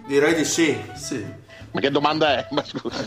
Direi 0.06 0.34
di 0.34 0.44
sì. 0.44 0.78
Sì. 0.94 1.24
Ma 1.72 1.80
che 1.80 1.90
domanda 1.90 2.36
è? 2.38 2.46
Ma 2.50 2.62
scusa. 2.64 3.04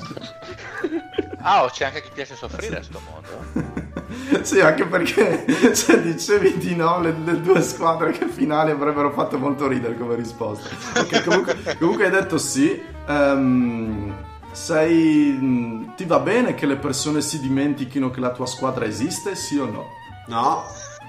Ah, 1.42 1.64
oh, 1.64 1.70
c'è 1.70 1.86
anche 1.86 2.02
chi 2.04 2.10
piace 2.14 2.36
soffrire 2.36 2.80
a 2.80 2.84
sto 2.84 3.00
mondo. 3.10 3.88
Sì, 4.42 4.60
anche 4.60 4.86
perché 4.86 5.46
se 5.74 6.02
dicevi 6.02 6.58
di 6.58 6.76
no, 6.76 7.00
le, 7.00 7.14
le 7.24 7.42
due 7.42 7.62
squadre 7.62 8.12
che 8.12 8.28
finali 8.28 8.72
avrebbero 8.72 9.12
fatto 9.12 9.38
molto 9.38 9.68
ridere 9.68 9.98
come 9.98 10.16
risposta. 10.16 10.70
Ok, 11.00 11.24
comunque, 11.24 11.56
comunque 11.78 12.06
hai 12.06 12.12
detto 12.12 12.38
sì. 12.38 12.82
Ehm, 13.08 14.14
sei, 14.52 15.32
mh, 15.40 15.96
ti 15.96 16.06
va 16.06 16.20
bene 16.20 16.56
che 16.56 16.66
le 16.66 16.78
persone 16.78 17.22
si 17.22 17.40
dimentichino 17.40 18.10
che 18.10 18.20
la 18.20 18.32
tua 18.32 18.46
squadra 18.46 18.86
esiste, 18.86 19.36
sì 19.36 19.58
o 19.58 19.66
no? 19.66 19.86
No. 20.28 20.64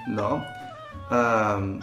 No. 0.07 0.43
Ehm, 1.09 1.79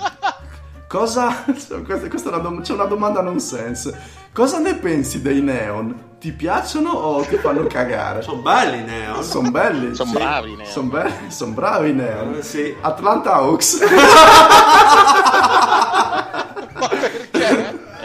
cosa... 0.88 1.44
Questa, 1.44 1.78
questa 1.80 2.30
è 2.30 2.32
una 2.32 2.42
dom- 2.42 2.62
c'è 2.62 2.72
una 2.74 2.84
domanda 2.84 3.20
non 3.22 3.40
sense. 3.40 3.96
Cosa 4.38 4.60
ne 4.60 4.76
pensi 4.76 5.20
dei 5.20 5.40
neon? 5.40 6.14
Ti 6.20 6.30
piacciono 6.30 6.90
o 6.90 7.22
ti 7.22 7.34
fanno 7.38 7.66
cagare? 7.66 8.22
Sono 8.22 8.40
belli, 8.40 8.84
Neo. 8.84 9.20
Sono 9.20 9.50
belli. 9.50 9.96
Sono 9.96 10.12
bravi, 10.12 10.54
Neo. 10.54 10.64
Sono 10.64 10.88
belli, 10.90 11.30
son 11.30 11.54
bravi 11.54 11.90
i 11.90 11.92
neon. 11.92 12.34
Eh, 12.36 12.42
sì. 12.42 12.72
Atlanta 12.80 13.32
Hawks. 13.32 13.80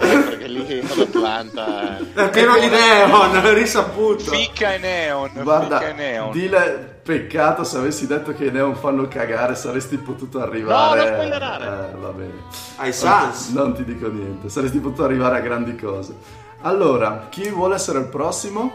Eh, 0.06 0.18
perché 0.18 0.48
lì 0.48 0.86
ad 0.90 1.00
Atlanta... 1.00 1.98
È 2.14 2.30
pieno 2.30 2.58
di 2.58 2.68
neon, 2.68 3.54
risaputo. 3.54 4.32
Ficca 4.32 4.74
e 4.74 4.78
neon. 4.80 5.30
Guarda, 5.34 5.78
ficca 5.78 5.92
e 5.92 5.94
neon. 5.94 6.32
dile 6.32 6.93
peccato 7.04 7.64
se 7.64 7.78
avessi 7.78 8.08
detto 8.08 8.34
che 8.34 8.46
i 8.46 8.52
neon 8.52 8.76
fanno 8.76 9.08
cagare, 9.08 9.56
saresti 9.56 9.98
potuto 9.98 10.42
arrivare. 10.42 10.98
No, 11.00 11.04
non 11.04 11.14
spoilerare. 11.14 11.66
Eh, 11.66 11.96
va 11.98 12.10
bene. 12.10 12.34
Ai 12.78 12.94
Suns. 12.94 13.50
Non 13.50 13.74
ti 13.74 13.84
dico 13.84 14.08
niente, 14.08 14.50
saresti 14.50 14.80
potuto 14.80 15.04
arrivare 15.04 15.38
a 15.38 15.42
grandi 15.42 15.76
cose. 15.76 16.16
Allora, 16.62 17.28
chi 17.30 17.50
vuole 17.50 17.76
essere 17.76 18.00
il 18.00 18.06
prossimo? 18.08 18.72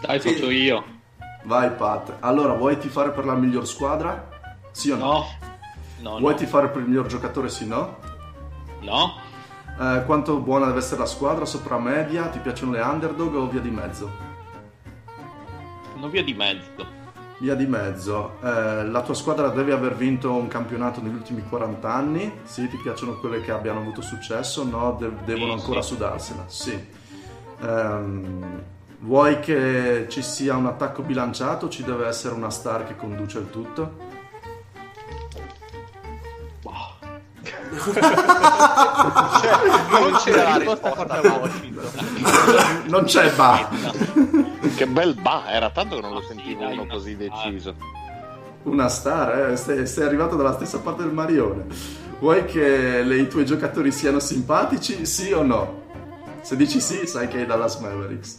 Dai, 0.00 0.18
faccio 0.18 0.50
io. 0.50 0.84
Vai 1.44 1.70
Pat. 1.70 2.14
Allora, 2.20 2.54
vuoi 2.54 2.78
tifare 2.78 3.10
per 3.10 3.24
la 3.26 3.34
miglior 3.34 3.66
squadra? 3.66 4.28
Sì 4.70 4.90
o 4.90 4.96
no? 4.96 5.06
No. 5.06 5.26
No, 6.00 6.18
Vuoi 6.18 6.32
no. 6.32 6.38
tifare 6.38 6.68
per 6.68 6.80
il 6.80 6.88
miglior 6.88 7.06
giocatore? 7.06 7.48
Sì 7.48 7.64
o 7.64 7.66
no? 7.68 7.96
No. 8.80 9.14
Eh, 9.78 10.02
quanto 10.04 10.38
buona 10.38 10.66
deve 10.66 10.78
essere 10.78 11.00
la 11.00 11.06
squadra? 11.06 11.44
Sopra 11.44 11.78
media? 11.78 12.24
Ti 12.26 12.38
piacciono 12.40 12.72
le 12.72 12.80
underdog 12.80 13.34
o 13.36 13.46
via 13.48 13.60
di 13.60 13.70
mezzo? 13.70 14.10
Sono 16.02 16.14
via 16.14 16.24
di 16.24 16.34
mezzo. 16.34 16.84
Via 17.38 17.54
di 17.54 17.64
mezzo. 17.64 18.32
Eh, 18.42 18.86
la 18.88 19.02
tua 19.02 19.14
squadra 19.14 19.50
deve 19.50 19.72
aver 19.72 19.94
vinto 19.94 20.32
un 20.32 20.48
campionato 20.48 21.00
negli 21.00 21.14
ultimi 21.14 21.44
40 21.48 21.94
anni? 21.94 22.40
Sì, 22.42 22.66
ti 22.68 22.76
piacciono 22.76 23.20
quelle 23.20 23.40
che 23.40 23.52
abbiano 23.52 23.78
avuto 23.78 24.02
successo? 24.02 24.64
No, 24.64 24.96
de- 24.98 25.12
devono 25.24 25.52
Sì, 25.56 25.60
ancora 25.60 25.80
sì. 25.80 25.92
sudarsela. 25.92 26.42
Sì. 26.48 26.86
Ehm, 27.60 28.62
vuoi 28.98 29.38
che 29.38 30.06
ci 30.08 30.22
sia 30.22 30.56
un 30.56 30.66
attacco 30.66 31.02
bilanciato? 31.02 31.68
Ci 31.68 31.84
deve 31.84 32.08
essere 32.08 32.34
una 32.34 32.50
star 32.50 32.84
che 32.84 32.96
conduce 32.96 33.38
il 33.38 33.50
tutto? 33.50 33.92
Non 39.90 40.12
c'era 40.24 40.42
la 40.50 40.56
risposta 40.56 40.90
portavoce. 40.90 41.70
Non 42.86 43.04
c'è 43.04 43.30
ba. 43.32 43.68
Che 44.74 44.86
bel 44.86 45.14
ba, 45.20 45.44
era 45.48 45.70
tanto 45.70 45.96
che 45.96 46.00
non 46.02 46.12
lo 46.14 46.22
sentivo 46.22 46.62
uno 46.66 46.82
una 46.82 46.92
così 46.92 47.14
star. 47.14 47.28
deciso. 47.50 47.74
Una 48.64 48.88
star, 48.88 49.50
eh? 49.50 49.56
sei, 49.56 49.86
sei 49.86 50.04
arrivato 50.06 50.36
dalla 50.36 50.52
stessa 50.54 50.78
parte 50.78 51.02
del 51.02 51.12
Marione. 51.12 51.64
Vuoi 52.20 52.44
che 52.44 53.02
le- 53.02 53.16
i 53.18 53.26
tuoi 53.28 53.44
giocatori 53.44 53.90
siano 53.90 54.20
simpatici? 54.20 55.04
Sì 55.04 55.32
o 55.32 55.42
no? 55.42 55.80
Se 56.42 56.54
dici 56.56 56.80
sì, 56.80 57.06
sai 57.06 57.26
che 57.28 57.38
hai 57.38 57.46
Dallas 57.46 57.76
Mavericks. 57.78 58.38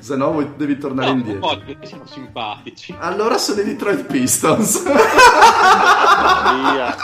Se 0.00 0.16
no, 0.16 0.32
vuoi- 0.32 0.52
devi 0.56 0.78
tornare 0.78 1.10
No, 1.12 1.16
indietro. 1.18 1.40
voglio 1.40 1.76
che 1.78 1.86
siano 1.86 2.06
simpatici. 2.06 2.94
Allora 2.98 3.38
sono 3.38 3.60
i 3.60 3.64
Detroit 3.64 4.04
Pistons. 4.04 4.82
Via, 6.60 6.96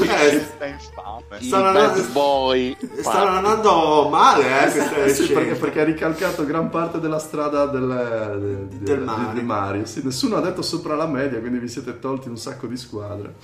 Eh, 0.00 0.46
È 0.58 0.66
infame. 0.66 1.38
i 1.38 1.44
Stanno 1.46 1.66
andando- 1.68 2.02
boy. 2.12 2.76
stanno 3.00 3.36
andando 3.36 4.08
male, 4.08 4.66
eh, 4.66 4.70
queste 5.00 5.14
sì, 5.26 5.32
perché, 5.32 5.54
perché 5.54 5.80
ha 5.80 5.84
ricalcato 5.84 6.44
gran 6.44 6.68
parte 6.70 6.98
della 7.00 7.18
strada 7.18 7.66
del, 7.66 8.68
de- 8.68 8.78
de- 8.78 8.84
Del 8.84 8.98
di- 8.98 9.04
Mario. 9.04 9.32
di 9.32 9.42
Mario. 9.42 9.84
Sì, 9.86 10.00
nessuno 10.04 10.36
ha 10.36 10.40
detto 10.40 10.62
sopra 10.62 10.94
la 10.94 11.06
media, 11.06 11.38
quindi 11.40 11.58
vi 11.58 11.68
siete 11.68 11.98
tolti 11.98 12.28
un 12.28 12.36
sacco 12.36 12.66
di 12.66 12.76
squadre. 12.76 13.34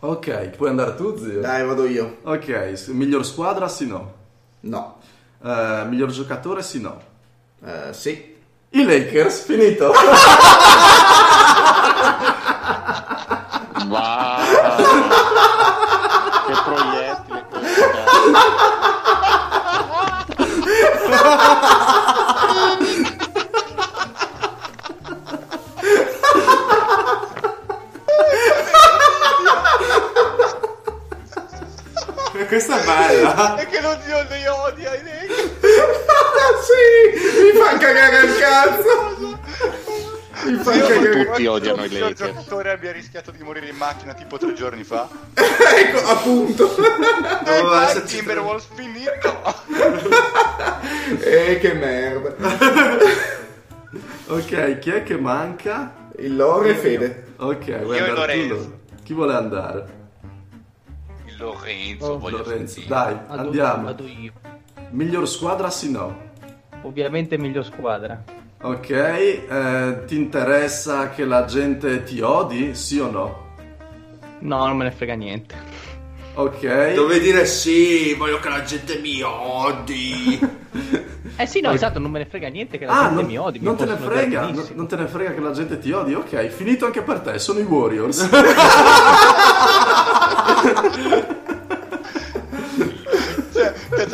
Ok, 0.00 0.50
puoi 0.56 0.70
andare 0.70 0.94
tu, 0.94 1.16
zio? 1.16 1.40
Dai, 1.40 1.64
vado 1.66 1.86
io. 1.86 2.18
Ok, 2.22 2.84
miglior 2.88 3.24
squadra, 3.24 3.68
sì 3.68 3.86
no. 3.86 4.12
No. 4.60 4.98
Eh, 5.42 5.84
miglior 5.88 6.10
giocatore, 6.10 6.62
sì 6.62 6.80
no. 6.80 7.00
Eh, 7.64 7.92
sì. 7.92 8.36
I 8.70 8.84
Lakers, 8.84 9.44
finito. 9.44 9.92
Va. 13.86 14.38
che 16.46 16.52
proiettile 16.64 17.44
questo. 17.48 17.90
E 32.32 32.46
questa 32.46 32.80
è 32.80 32.84
bella. 32.84 33.56
E 33.56 33.66
che 33.66 33.80
lo 33.80 33.98
zio 34.04 34.22
li 34.30 34.46
odia 34.46 34.94
i 34.94 35.02
Lakers. 35.02 35.50
sì, 36.64 37.42
mi 37.42 37.52
fa 37.58 37.76
cagare 37.76 38.20
il 38.20 38.36
cazzo. 38.38 39.38
Tutti 40.70 41.24
quanto 41.24 41.50
odiano 41.52 41.82
i 41.84 41.86
il 41.86 41.98
Lakers. 41.98 42.28
giocatore 42.28 42.70
abbia 42.70 42.92
rischiato 42.92 43.30
di 43.30 43.42
morire 43.42 43.68
in 43.68 43.76
macchina 43.76 44.14
tipo 44.14 44.38
tre 44.38 44.52
giorni 44.54 44.84
fa. 44.84 45.08
ecco, 45.34 45.98
appunto. 46.08 46.74
Doveva 47.44 47.88
esserci- 47.88 48.16
Timberwolves 48.18 48.66
finito. 48.74 49.38
Eh, 51.22 51.58
che 51.58 51.72
merda. 51.74 52.34
Ok, 54.26 54.78
chi 54.78 54.90
è 54.90 55.02
che 55.02 55.16
manca? 55.18 56.08
Il 56.18 56.36
Lore 56.36 56.70
e 56.70 56.74
Fede. 56.76 57.32
Ok, 57.38 57.82
vuoi 57.82 57.96
Io 57.98 58.04
andare? 58.04 58.48
Chi 59.02 59.12
vuole 59.12 59.34
andare? 59.34 59.86
Il 61.26 61.34
Lorenzo, 61.36 62.06
Oh, 62.12 62.18
voglio 62.18 62.36
Lorenzo, 62.38 62.74
sentire. 62.74 62.86
dai, 62.86 63.16
Vado- 63.26 63.40
andiamo. 63.42 63.82
Vado 63.84 64.06
io. 64.06 64.32
Miglior 64.90 65.28
squadra, 65.28 65.68
sì 65.70 65.90
no. 65.90 66.28
Ovviamente 66.82 67.36
miglior 67.38 67.64
squadra. 67.64 68.22
Ok, 68.62 68.90
eh, 68.90 70.02
ti 70.06 70.16
interessa 70.16 71.08
che 71.10 71.24
la 71.24 71.46
gente 71.46 72.02
ti 72.02 72.20
odi, 72.20 72.74
sì 72.74 72.98
o 72.98 73.10
no? 73.10 73.48
No, 74.40 74.66
non 74.66 74.76
me 74.76 74.84
ne 74.84 74.90
frega 74.90 75.14
niente. 75.14 75.54
Ok. 76.34 76.92
Dovevi 76.94 77.20
dire 77.24 77.46
sì, 77.46 78.12
voglio 78.14 78.38
che 78.38 78.48
la 78.50 78.62
gente 78.62 78.98
mi 78.98 79.22
odi. 79.22 80.38
Eh 81.36 81.46
sì, 81.46 81.60
no, 81.62 81.70
esatto, 81.72 81.98
non 81.98 82.10
me 82.10 82.18
ne 82.18 82.26
frega 82.26 82.48
niente 82.48 82.76
che 82.76 82.84
la 82.84 82.92
Ah, 82.92 83.00
gente 83.04 83.14
non, 83.14 83.24
mi 83.24 83.38
odi. 83.38 83.58
mi 83.60 83.64
non 83.64 83.76
te 83.76 83.84
ne 83.86 83.96
frega, 83.96 84.40
non, 84.50 84.68
non 84.74 84.86
te 84.86 84.96
ne 84.96 85.06
frega 85.06 85.32
che 85.32 85.40
la 85.40 85.52
gente 85.52 85.78
ti 85.78 85.90
odi? 85.92 86.12
Ok, 86.14 86.46
finito 86.48 86.84
anche 86.84 87.00
per 87.00 87.20
te, 87.20 87.38
sono 87.38 87.60
i 87.60 87.62
Warriors. 87.62 88.28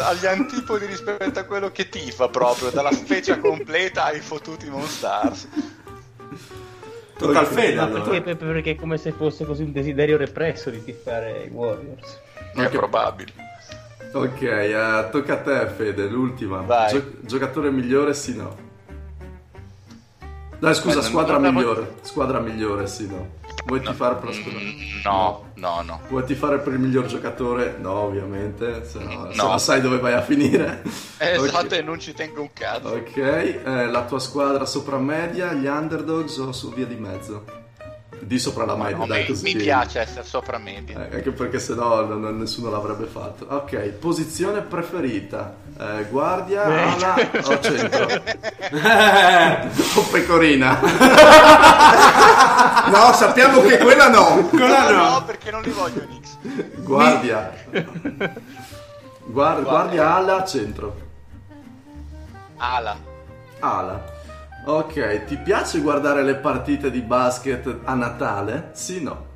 Agli 0.09 0.27
antipodi 0.27 0.87
rispetto 0.87 1.39
a 1.39 1.43
quello 1.45 1.71
che 1.73 1.89
tifa 1.89 2.29
proprio, 2.29 2.71
dalla 2.71 2.93
specie 2.93 3.39
completa 3.41 4.05
ai 4.05 4.21
fottuti 4.21 4.69
Monstars. 4.71 5.49
Tocca 7.19 7.39
al 7.41 7.47
Fede 7.47 7.81
allora. 7.81 8.03
perché, 8.03 8.21
per- 8.21 8.37
perché 8.37 8.71
è 8.73 8.75
come 8.77 8.99
se 8.99 9.11
fosse 9.13 9.45
così 9.45 9.63
un 9.63 9.73
desiderio 9.73 10.17
represso 10.17 10.71
di 10.71 10.85
tifare 10.85 11.45
i 11.45 11.49
Warriors. 11.49 12.21
È 12.55 12.69
probabile. 12.69 13.33
ok, 14.13 14.43
eh, 14.43 15.09
tocca 15.11 15.33
a 15.33 15.37
te 15.39 15.67
Fede, 15.75 16.07
l'ultima. 16.07 16.61
Vai. 16.61 16.91
Gio- 16.91 17.13
giocatore 17.21 17.71
migliore, 17.71 18.15
sì 18.15 18.37
no. 18.37 18.57
Dai, 20.59 20.75
scusa, 20.75 21.01
Beh, 21.01 21.07
squadra 21.07 21.39
migliore. 21.39 21.95
Squadra 22.03 22.39
migliore, 22.39 22.87
sì 22.87 23.09
no. 23.09 23.35
Vuoi 23.65 23.81
No, 23.83 23.91
tifare 23.91 24.15
per 24.17 24.25
la 24.25 24.31
mm, 24.31 24.41
squadra? 24.41 24.61
No, 25.05 25.45
no, 25.55 25.83
no. 25.83 26.01
Vuoi 26.09 26.25
tifare 26.25 26.59
per 26.59 26.73
il 26.75 26.79
miglior 26.79 27.07
giocatore? 27.07 27.77
No, 27.81 27.93
ovviamente, 28.03 28.85
se 28.87 28.99
no, 29.01 29.29
se 29.33 29.37
No. 29.37 29.49
no 29.53 29.59
sai 29.59 29.81
dove 29.81 29.99
vai 29.99 30.13
a 30.13 30.23
finire. 30.23 30.83
Esatto, 31.19 31.67
Ok. 31.67 31.73
e 31.73 31.83
non 31.83 31.99
ci 31.99 32.13
tengo 32.13 32.43
un 32.43 32.51
cazzo. 32.53 32.89
Ok, 32.89 33.17
eh, 33.17 33.87
la 33.87 34.05
tua 34.05 34.19
squadra 34.21 34.65
sopra 34.67 34.99
media, 34.99 35.53
gli 35.53 35.67
underdogs 35.67 36.37
o 36.39 36.53
su 36.53 36.73
via 36.73 36.87
di 36.87 36.95
mezzo? 36.97 37.45
Di 38.19 38.39
sopra 38.39 38.65
la 38.65 38.75
media, 38.77 38.97
No, 38.97 39.07
dai, 39.07 39.21
mi, 39.21 39.27
così. 39.29 39.45
mi 39.45 39.55
piace 39.63 40.01
essere 40.01 40.25
sopra 40.25 40.59
media. 40.59 41.07
Eh, 41.09 41.17
anche 41.17 41.31
perché 41.31 41.59
sennò 41.61 42.05
non- 42.05 42.21
non- 42.21 42.39
nessuno 42.39 42.71
l'avrebbe 42.71 43.05
fatto. 43.07 43.47
Ok, 43.49 43.77
posizione 43.91 44.63
preferita. 44.63 45.55
Eh, 45.79 46.07
guardia, 46.11 46.63
ala 46.65 47.15
o 47.45 47.61
centro? 47.63 48.07
o 49.97 50.03
pecorina? 50.11 50.81
No, 52.87 53.13
sappiamo 53.13 53.61
che 53.63 53.79
quella 53.79 54.09
no. 54.09 54.47
Quella 54.49 54.91
no, 54.91 55.11
no. 55.11 55.25
perché 55.25 55.51
non 55.51 55.63
li 55.63 55.71
voglio 55.71 56.01
Knicks. 56.07 56.39
Guardia. 56.77 57.53
Guar- 59.25 59.63
guardia, 59.63 60.15
ala, 60.15 60.45
centro. 60.45 60.97
Ala. 62.57 62.97
Ala. 63.59 64.05
Ok, 64.69 65.27
ti 65.27 65.37
piace 65.37 65.79
guardare 65.79 66.25
le 66.25 66.35
partite 66.35 66.91
di 66.91 67.01
basket 67.01 67.83
a 67.85 67.95
Natale? 67.95 68.71
Sì, 68.73 69.01
no. 69.01 69.35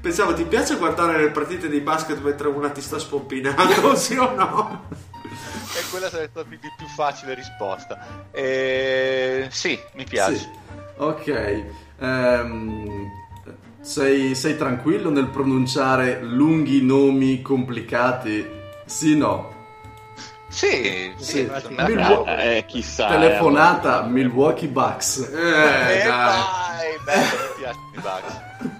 Pensavo, 0.00 0.32
ti 0.32 0.42
piace 0.42 0.76
guardare 0.76 1.18
le 1.18 1.30
partite 1.30 1.68
di 1.68 1.78
basket 1.78 2.20
mentre 2.20 2.48
una 2.48 2.70
ti 2.70 2.80
sta 2.80 2.98
spompinando, 2.98 3.94
sì 3.94 4.16
o 4.16 4.34
no? 4.34 4.88
E 5.22 5.88
quella 5.90 6.08
sarebbe 6.08 6.30
stata 6.30 6.48
di 6.48 6.58
più 6.58 6.86
facile 6.96 7.34
risposta. 7.34 8.26
Eh, 8.32 9.46
sì, 9.50 9.78
mi 9.94 10.02
piace. 10.02 10.36
Sì. 10.36 10.48
Ok. 10.96 11.64
ehm, 12.00 13.08
sei, 13.80 14.34
sei 14.34 14.56
tranquillo 14.56 15.10
nel 15.10 15.28
pronunciare 15.28 16.22
lunghi 16.22 16.82
nomi 16.84 17.40
complicati? 17.40 18.44
Sì, 18.84 19.16
no. 19.16 19.59
Sì, 20.50 21.12
sì, 21.16 21.24
Sì. 21.24 21.46
la 21.46 21.86
Milwaukee-. 21.86 22.56
Eh, 22.56 22.64
chissà. 22.66 23.06
Telefonata 23.08 24.02
Milwaukee 24.02 24.68
Bucks. 24.68 25.18
Eh, 25.32 25.36
Eh, 25.38 26.02
dai, 26.02 26.06
dai, 26.06 26.98
bello, 27.04 27.22
mi 27.22 27.62
piace 27.62 27.78
i 27.94 28.00
Bucks. 28.00 28.78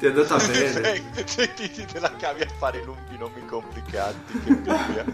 ti 0.00 0.06
è 0.06 0.08
andata 0.08 0.36
bene. 0.38 0.68
Sei, 0.72 1.02
sei 1.26 1.52
ti 1.52 1.84
te 1.84 2.00
la 2.00 2.10
cavi 2.18 2.40
a 2.40 2.46
fare 2.58 2.82
lunghi 2.82 3.18
nomi 3.18 3.44
complicati. 3.46 4.16
Che 4.44 4.54
via. 4.64 5.04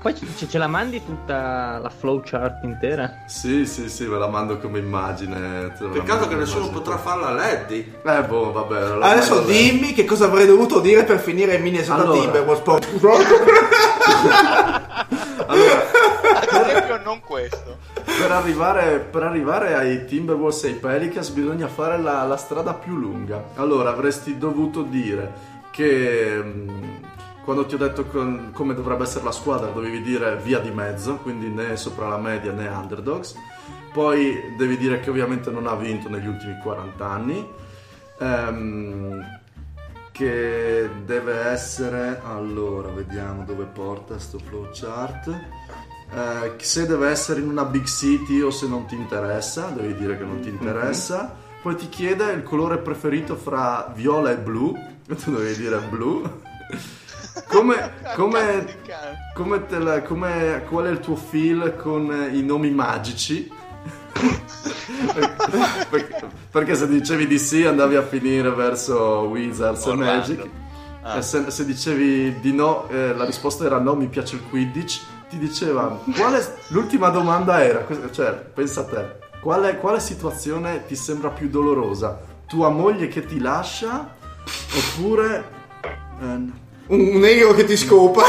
Poi 0.00 0.14
ce, 0.14 0.48
ce 0.48 0.58
la 0.58 0.66
mandi 0.68 1.04
tutta 1.04 1.78
la 1.82 1.90
flowchart 1.90 2.62
intera? 2.64 3.24
Sì, 3.26 3.66
sì, 3.66 3.88
sì, 3.90 4.06
ve 4.06 4.16
la 4.16 4.28
mando 4.28 4.58
come 4.58 4.78
immagine. 4.78 5.74
Peccato 5.92 6.26
che 6.26 6.36
nessuno 6.36 6.66
immagine. 6.66 6.82
potrà 6.82 6.96
farla 6.98 7.26
a 7.28 7.32
Leddy. 7.34 7.94
Eh, 8.02 8.22
boh, 8.22 8.52
vabbè. 8.52 9.04
Adesso 9.04 9.40
dimmi 9.42 9.92
che 9.92 10.04
cosa 10.06 10.24
avrei 10.24 10.46
dovuto 10.46 10.80
dire 10.80 11.04
per 11.04 11.18
finire 11.18 11.56
in 11.56 11.62
Minnesota 11.62 12.02
Allora. 12.02 12.20
Timberwolves. 12.20 12.62
Allora, 15.46 15.82
Ad 16.50 16.66
esempio, 16.68 17.00
non 17.04 17.20
questo. 17.20 17.76
Per 18.18 18.32
arrivare, 18.32 18.98
per 18.98 19.22
arrivare 19.22 19.74
ai 19.74 20.04
Timberwolves 20.04 20.64
e 20.64 20.68
ai 20.68 20.74
Pelicans 20.74 21.30
bisogna 21.30 21.68
fare 21.68 21.98
la, 21.98 22.24
la 22.24 22.36
strada 22.36 22.74
più 22.74 22.96
lunga. 22.96 23.50
Allora, 23.54 23.90
avresti 23.90 24.36
dovuto 24.36 24.82
dire 24.82 25.32
che 25.70 26.42
mh, 26.42 27.00
quando 27.44 27.64
ti 27.66 27.76
ho 27.76 27.78
detto 27.78 28.04
con- 28.06 28.50
come 28.52 28.74
dovrebbe 28.74 29.04
essere 29.04 29.24
la 29.24 29.30
squadra, 29.30 29.70
dovevi 29.70 30.02
dire 30.02 30.36
via 30.42 30.58
di 30.58 30.70
mezzo, 30.70 31.16
quindi 31.16 31.48
né 31.48 31.76
sopra 31.76 32.08
la 32.08 32.18
media 32.18 32.52
né 32.52 32.66
underdogs. 32.66 33.36
Poi 33.92 34.54
devi 34.56 34.76
dire 34.76 34.98
che 35.00 35.10
ovviamente 35.10 35.50
non 35.50 35.66
ha 35.66 35.74
vinto 35.74 36.08
negli 36.08 36.26
ultimi 36.26 36.58
40 36.60 37.06
anni. 37.08 37.48
Ehm, 38.18 39.36
che 40.10 40.90
deve 41.04 41.44
essere 41.44 42.20
allora 42.24 42.88
vediamo 42.88 43.44
dove 43.44 43.66
porta 43.66 44.18
sto 44.18 44.40
flowchart 44.40 45.28
eh, 46.14 46.54
se 46.58 46.86
deve 46.86 47.08
essere 47.10 47.40
in 47.40 47.48
una 47.48 47.64
big 47.64 47.84
city 47.84 48.40
o 48.40 48.50
se 48.50 48.66
non 48.66 48.86
ti 48.86 48.94
interessa 48.94 49.68
devi 49.68 49.94
dire 49.94 50.16
che 50.16 50.24
non 50.24 50.40
ti 50.40 50.48
interessa. 50.48 51.34
Poi 51.60 51.74
ti 51.76 51.88
chiede 51.88 52.32
il 52.32 52.42
colore 52.42 52.78
preferito 52.78 53.34
fra 53.36 53.92
viola 53.94 54.30
e 54.30 54.36
blu 54.38 54.74
e 55.06 55.14
tu 55.16 55.34
devi 55.34 55.56
dire 55.56 55.78
blu. 55.88 56.22
Come, 57.46 57.92
come, 58.16 58.66
come 59.32 59.66
te 59.66 59.78
la- 59.78 60.02
come- 60.02 60.64
qual 60.68 60.86
è 60.86 60.90
il 60.90 60.98
tuo 60.98 61.14
feel 61.14 61.76
con 61.76 62.12
eh, 62.12 62.36
i 62.36 62.42
nomi 62.42 62.70
magici? 62.72 63.48
Perché, 65.88 66.26
perché 66.50 66.74
se 66.74 66.88
dicevi 66.88 67.26
di 67.28 67.38
sì 67.38 67.64
andavi 67.64 67.94
a 67.94 68.02
finire 68.02 68.50
verso 68.50 69.28
Wizards 69.30 69.86
e. 69.86 69.94
Magic. 69.94 70.48
Ah. 71.02 71.18
e 71.18 71.22
se, 71.22 71.50
se 71.50 71.64
dicevi 71.64 72.40
di 72.40 72.52
no 72.52 72.88
eh, 72.88 73.14
la 73.14 73.24
risposta 73.24 73.64
era 73.64 73.78
no 73.78 73.94
mi 73.94 74.08
piace 74.08 74.34
il 74.34 74.42
Quidditch 74.48 75.00
ti 75.28 75.38
diceva 75.38 76.00
quale, 76.16 76.56
l'ultima 76.68 77.08
domanda 77.08 77.62
era 77.62 77.86
cioè 78.10 78.32
pensa 78.32 78.80
a 78.80 78.84
te 78.84 79.18
quale, 79.40 79.76
quale 79.78 80.00
situazione 80.00 80.84
ti 80.86 80.96
sembra 80.96 81.30
più 81.30 81.48
dolorosa 81.48 82.18
tua 82.46 82.70
moglie 82.70 83.08
che 83.08 83.26
ti 83.26 83.38
lascia 83.38 84.16
oppure 84.74 85.44
eh, 86.20 86.66
Un 86.88 87.18
negro 87.18 87.52
che 87.52 87.64
ti 87.64 87.76
scopa. 87.76 88.22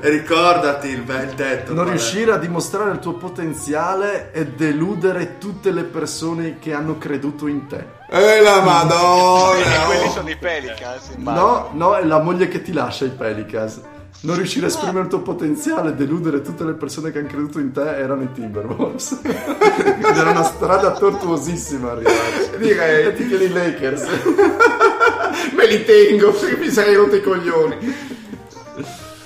E 0.00 0.10
ricordati 0.10 0.88
il 0.88 1.02
bel 1.02 1.28
detto. 1.34 1.72
non 1.72 1.88
riuscire 1.88 2.32
a 2.32 2.36
dimostrare 2.36 2.90
il 2.90 2.98
tuo 2.98 3.14
potenziale 3.14 4.32
e 4.32 4.46
deludere 4.46 5.38
tutte 5.38 5.70
le 5.70 5.84
persone 5.84 6.58
che 6.58 6.72
hanno 6.72 6.98
creduto 6.98 7.46
in 7.46 7.68
te. 7.68 7.98
Eh 8.10 8.40
la 8.40 8.60
E 8.60 8.64
madonna. 8.64 9.84
quelli 9.86 10.06
oh. 10.06 10.10
sono 10.10 10.28
i 10.28 10.36
Pelicans. 10.36 11.10
No, 11.16 11.70
no, 11.72 11.96
è 11.96 12.04
la 12.04 12.18
moglie 12.18 12.48
che 12.48 12.62
ti 12.62 12.72
lascia 12.72 13.04
i 13.04 13.10
Pelicans. 13.10 13.80
Non 14.22 14.36
riuscire 14.36 14.66
a 14.66 14.68
esprimere 14.68 15.04
il 15.04 15.08
tuo 15.08 15.22
potenziale 15.22 15.94
deludere 15.94 16.42
tutte 16.42 16.64
le 16.64 16.74
persone 16.74 17.10
che 17.10 17.20
hanno 17.20 17.28
creduto 17.28 17.58
in 17.58 17.72
te 17.72 17.96
erano 17.96 18.22
i 18.22 18.32
Timberwolves. 18.32 19.20
Era 19.24 20.30
una 20.30 20.42
strada 20.42 20.92
tortuosissima 20.92 21.92
arrivare. 21.92 22.58
Direi. 22.58 23.06
E 23.06 23.14
ti 23.14 23.26
chiedi 23.26 23.44
i 23.44 23.48
Lakers. 23.52 24.02
Me 25.56 25.66
li 25.66 25.84
tengo 25.84 26.32
perché 26.32 26.56
mi 26.56 26.70
sarei 26.70 26.94
rotto 26.94 27.16
i 27.16 27.22
coglioni. 27.22 27.94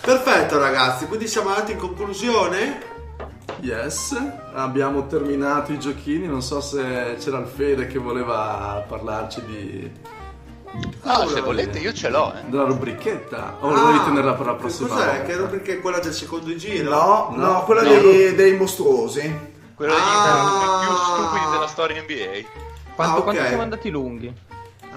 Perfetto 0.00 0.58
ragazzi, 0.58 1.06
quindi 1.06 1.26
siamo 1.26 1.48
andati 1.48 1.72
in 1.72 1.78
conclusione. 1.78 2.92
Yes, 3.60 4.14
abbiamo 4.52 5.06
terminato 5.06 5.72
i 5.72 5.78
giochini. 5.78 6.26
Non 6.26 6.42
so 6.42 6.60
se 6.60 7.16
c'era 7.18 7.38
il 7.38 7.46
Fede 7.46 7.86
che 7.86 7.98
voleva 7.98 8.84
parlarci 8.86 9.42
di, 9.46 9.90
No, 11.02 11.26
se 11.28 11.40
volete 11.40 11.78
io 11.78 11.92
ce 11.92 12.08
l'ho, 12.08 12.32
eh. 12.34 12.42
della 12.46 12.64
rubrichetta. 12.64 13.58
O 13.60 13.68
Ah, 13.70 13.80
volevi 13.80 14.04
tenerla 14.04 14.32
per 14.34 14.46
la 14.46 14.54
prossima 14.54 14.88
Cos'è? 14.88 15.04
volta? 15.06 15.22
Che 15.22 15.36
rubrica 15.36 15.72
è 15.72 15.80
quella 15.80 15.98
del 15.98 16.12
secondo 16.14 16.54
giro? 16.56 16.90
No, 16.90 17.34
no, 17.36 17.52
No, 17.52 17.64
quella 17.64 17.82
no. 17.82 17.88
Dei, 17.88 18.34
dei 18.34 18.56
mostruosi. 18.56 19.52
Quello 19.74 19.92
degli 19.92 20.02
Ah. 20.02 20.80
più 20.86 20.96
stupidi 20.96 21.50
della 21.50 21.66
storia 21.66 22.00
NBA. 22.02 22.48
Quanto, 22.94 23.14
Ah, 23.14 23.18
ok. 23.18 23.22
quanto 23.24 23.46
siamo 23.46 23.62
andati 23.62 23.90
lunghi? 23.90 24.32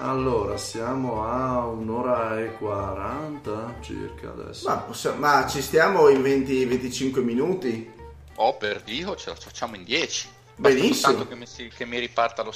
Allora, 0.00 0.56
siamo 0.56 1.24
a 1.28 1.66
un'ora 1.66 2.38
e 2.38 2.52
40 2.56 3.74
circa 3.80 4.28
adesso. 4.30 4.68
Ma, 4.68 4.76
possi- 4.76 5.12
ma 5.16 5.46
ci 5.48 5.60
stiamo 5.60 6.08
in 6.08 6.22
20-25 6.22 7.20
minuti. 7.22 7.90
Oh, 8.36 8.54
per 8.56 8.80
Dio, 8.82 9.16
ce 9.16 9.30
la 9.30 9.36
facciamo 9.36 9.74
in 9.74 9.82
10. 9.84 10.28
Benissimo. 10.54 11.12
Tanto 11.14 11.28
che 11.28 11.34
mi, 11.34 11.46
si- 11.46 11.68
che 11.76 11.84
mi 11.84 11.98
riparta 11.98 12.42
lo 12.44 12.52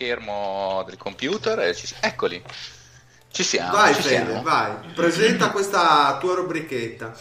schermo 0.00 0.82
del 0.86 0.96
computer 0.96 1.58
e 1.60 1.74
ci 1.74 1.94
Eccoli. 2.00 2.42
Ci 3.30 3.42
siamo. 3.44 3.72
Vai 3.72 3.94
ci 3.94 4.00
Fede, 4.02 4.24
siamo. 4.24 4.42
vai. 4.42 4.72
Presenta 4.94 5.50
questa 5.50 6.16
tua 6.18 6.36
rubrichetta. 6.36 7.14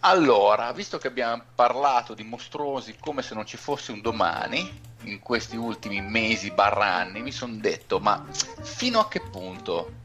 Allora, 0.00 0.72
visto 0.72 0.98
che 0.98 1.06
abbiamo 1.06 1.44
parlato 1.54 2.14
di 2.14 2.24
mostruosi 2.24 2.96
come 2.98 3.22
se 3.22 3.34
non 3.34 3.46
ci 3.46 3.56
fosse 3.56 3.92
un 3.92 4.00
domani, 4.00 4.80
in 5.04 5.20
questi 5.20 5.56
ultimi 5.56 6.00
mesi 6.00 6.50
barra 6.50 6.96
anni, 6.96 7.22
mi 7.22 7.30
sono 7.30 7.54
detto, 7.56 8.00
ma 8.00 8.24
fino 8.62 8.98
a 8.98 9.08
che 9.08 9.20
punto 9.20 10.00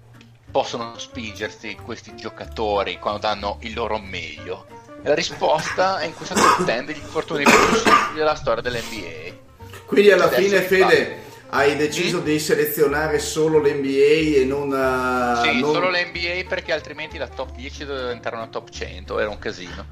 possono 0.52 0.98
spingersi 0.98 1.76
questi 1.84 2.16
giocatori 2.16 3.00
quando 3.00 3.22
danno 3.22 3.58
il 3.62 3.74
loro 3.74 3.98
meglio? 3.98 4.68
E 5.02 5.08
la 5.08 5.16
risposta 5.16 5.98
è 6.00 6.06
in 6.06 6.14
questa 6.14 6.36
top 6.36 6.64
10 6.64 6.86
degli 6.86 6.98
infortuni 6.98 7.44
più 7.44 8.14
della 8.14 8.36
storia 8.36 8.62
dell'NBA. 8.62 9.46
Quindi 9.88 10.12
alla 10.12 10.26
Adesso 10.26 10.42
fine, 10.42 10.62
Fede, 10.62 11.27
hai 11.50 11.76
deciso 11.76 12.20
Mm? 12.20 12.24
di 12.24 12.40
selezionare 12.40 13.20
solo 13.20 13.60
l'NBA 13.60 14.38
e 14.40 14.46
non... 14.46 14.72
eh, 14.74 15.42
Sì, 15.50 15.60
non- 15.60 15.74
solo 15.74 15.90
l'NBA 15.90 16.48
perché 16.48 16.74
altrimenti 16.74 17.18
la 17.18 17.28
top 17.28 17.52
10 17.56 17.86
doveva 17.86 18.06
diventare 18.08 18.36
una 18.36 18.48
top 18.48 18.70
100, 18.70 19.20
era 19.20 19.30
un 19.30 19.40
casino. 19.40 19.86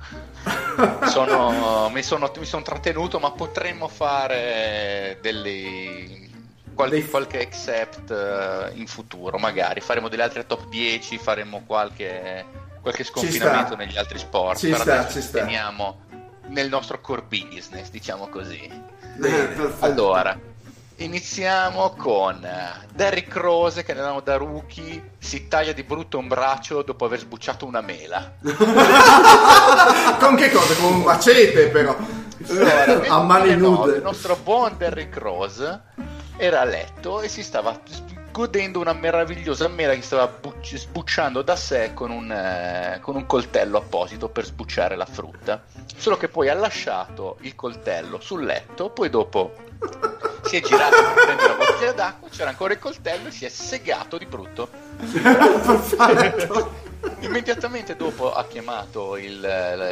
Sono- 1.07 1.89
mi, 1.93 2.03
sono, 2.03 2.31
mi 2.37 2.45
sono 2.45 2.61
trattenuto, 2.63 3.19
ma 3.19 3.31
potremmo 3.31 3.87
fare 3.87 5.17
delle, 5.21 6.29
qualche, 6.73 7.05
qualche 7.07 7.39
accept 7.41 8.11
eh, 8.11 8.71
in 8.73 8.87
futuro, 8.87 9.37
magari. 9.37 9.79
Faremo 9.79 10.09
delle 10.09 10.23
altre 10.23 10.45
top 10.45 10.67
10, 10.67 11.17
faremo 11.17 11.63
qualche, 11.65 12.45
qualche 12.81 13.03
sconfinamento 13.05 13.75
negli 13.75 13.97
altri 13.97 14.19
sport. 14.19 14.59
Ci 14.59 14.69
per 14.69 14.79
sta, 14.79 14.99
adesso 14.99 15.21
ci 15.21 15.31
teniamo 15.31 16.01
nel 16.47 16.67
nostro 16.69 16.99
core 16.99 17.23
business, 17.23 17.89
diciamo 17.89 18.27
così. 18.27 18.69
Bene. 19.15 19.47
perfetto. 19.47 19.85
Allora, 19.85 20.37
Iniziamo 20.97 21.89
con 21.97 22.41
eh, 22.45 22.87
Derrick 22.93 23.35
Rose 23.35 23.83
che 23.83 23.93
nell'anno 23.93 24.21
da 24.21 24.37
rookie 24.37 25.11
si 25.19 25.49
taglia 25.49 25.73
di 25.73 25.83
brutto 25.83 26.17
un 26.17 26.29
braccio 26.29 26.83
dopo 26.83 27.03
aver 27.03 27.19
sbucciato 27.19 27.65
una 27.65 27.81
mela. 27.81 28.35
Con 30.19 30.35
che 30.35 30.51
cosa? 30.51 30.73
Con 30.75 30.93
un 30.93 31.01
macete 31.01 31.67
però. 31.67 31.97
Allora, 32.47 33.07
A 33.09 33.21
mani 33.23 33.49
nel 33.49 33.57
2009 33.57 33.59
nude. 33.59 33.97
Il 33.97 34.03
nostro 34.03 34.37
buon 34.41 34.75
Derrick 34.77 35.17
Rose 35.17 35.81
era 36.37 36.61
a 36.61 36.65
letto 36.65 37.19
e 37.19 37.27
si 37.27 37.43
stava 37.43 37.77
godendo 38.39 38.81
una 38.81 38.91
meravigliosa 38.91 39.69
mela 39.69 39.93
che 39.93 40.01
stava 40.01 40.27
bucci- 40.27 40.77
sbucciando 40.77 41.41
da 41.41 41.55
sé 41.55 41.93
con 41.93 42.11
un, 42.11 42.29
eh, 42.29 42.99
con 43.01 43.15
un 43.15 43.25
coltello 43.25 43.77
apposito 43.77 44.27
per 44.27 44.43
sbucciare 44.43 44.97
la 44.97 45.05
frutta. 45.05 45.63
Solo 45.95 46.17
che 46.17 46.27
poi 46.27 46.49
ha 46.49 46.53
lasciato 46.53 47.37
il 47.41 47.55
coltello 47.55 48.19
sul 48.19 48.43
letto, 48.43 48.89
poi 48.89 49.09
dopo 49.09 49.53
si 50.43 50.57
è 50.57 50.61
girato 50.61 50.97
per 51.01 51.23
prendere 51.23 51.53
una 51.53 51.63
bottiglia 51.65 51.93
d'acqua, 51.93 52.27
c'era 52.29 52.49
ancora 52.49 52.73
il 52.73 52.79
coltello 52.79 53.29
e 53.29 53.31
si 53.31 53.45
è 53.45 53.49
segato 53.49 54.17
di 54.17 54.25
brutto. 54.25 54.67
Immediatamente 57.21 57.95
dopo 57.95 58.33
ha 58.33 58.45
chiamato 58.47 59.15
il, 59.15 59.31
il- 59.31 59.39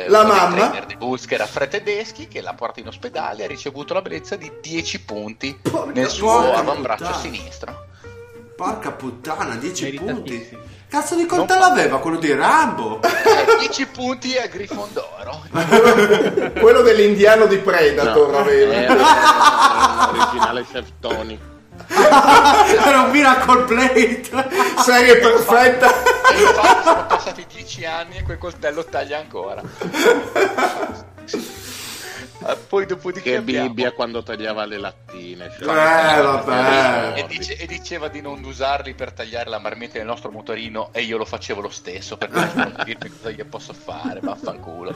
La 0.10 0.22
il 0.22 0.28
mamma? 0.28 0.49
trainer 0.56 0.86
di 0.86 0.98
bus 0.98 1.26
che 1.26 1.36
era 1.36 1.45
Fred 1.45 1.70
Tedeschi 1.70 2.28
che 2.28 2.41
l'ha 2.41 2.53
portato 2.53 2.82
in 2.82 2.88
ospedale 2.88 3.41
e 3.41 3.45
ha 3.45 3.48
ricevuto 3.48 3.94
la 3.94 4.02
bellezza 4.02 4.36
di 4.36 4.52
10 4.61 5.02
punti 5.03 5.57
nel 5.94 6.10
suo 6.10 6.41
porca 6.41 6.57
avambraccio 6.57 7.03
puttana. 7.06 7.22
sinistro. 7.22 7.86
Porca 8.56 8.92
puttana, 8.92 9.56
10 9.56 9.94
punti. 9.94 10.58
Cazzo 10.88 11.16
di 11.16 11.26
coltello 11.26 11.64
aveva 11.64 12.00
quello 12.00 12.20
di 12.20 12.32
Rambo? 12.34 13.02
Eh, 13.02 13.58
10 13.60 13.86
punti 13.88 14.38
a 14.38 14.46
Grifondoro. 14.46 15.42
Quello 16.60 16.82
dell'indiano 16.84 17.48
di 17.48 17.58
Predator 17.58 18.30
No, 18.30 18.38
aveva. 18.38 18.74
era 18.74 18.94
l'originale 20.14 20.66
Chef 20.72 20.88
Tony. 21.00 21.40
Era 22.86 23.02
un 23.02 23.10
Miracle 23.10 23.64
Plate. 23.64 24.24
Serie 24.84 25.18
perfetta. 25.18 25.88
E 26.32 26.42
infatti 26.42 26.84
sono 26.84 27.06
passati 27.08 27.46
10 27.52 27.86
anni 27.86 28.18
e 28.18 28.24
quel 28.24 28.38
coltello 28.38 28.86
taglia 28.86 29.18
ancora. 29.18 29.64
Ah, 32.45 32.56
Poi 32.68 32.86
dopodiché 32.86 33.32
Che 33.32 33.36
abbiamo- 33.38 33.68
Bibbia 33.70 33.91
quando 33.94 34.22
tagliava 34.24 34.65
le 34.65 34.78
lattine. 34.78 35.49
cioè. 35.52 35.61
Eh, 36.18 36.22
vabbè. 36.22 37.14
E, 37.18 37.28
dice- 37.28 37.56
e 37.57 37.65
diceva 37.65 38.07
di 38.10 38.22
non 38.22 38.44
usarli 38.44 38.94
per 38.94 39.14
tagliare 39.14 39.49
la 39.49 39.60
marmita 39.60 39.98
del 39.98 40.06
nostro 40.07 40.32
motorino 40.32 40.90
e 40.91 41.02
io 41.02 41.18
lo 41.18 41.26
facevo 41.26 41.61
lo 41.61 41.70
stesso 41.70 42.18
perché 42.18 42.52
non 42.53 42.76
dirmi 42.84 43.10
cosa 43.10 43.30
gli 43.32 43.44
posso 43.45 43.74
fare, 43.74 44.20
vaffanculo. 44.22 44.94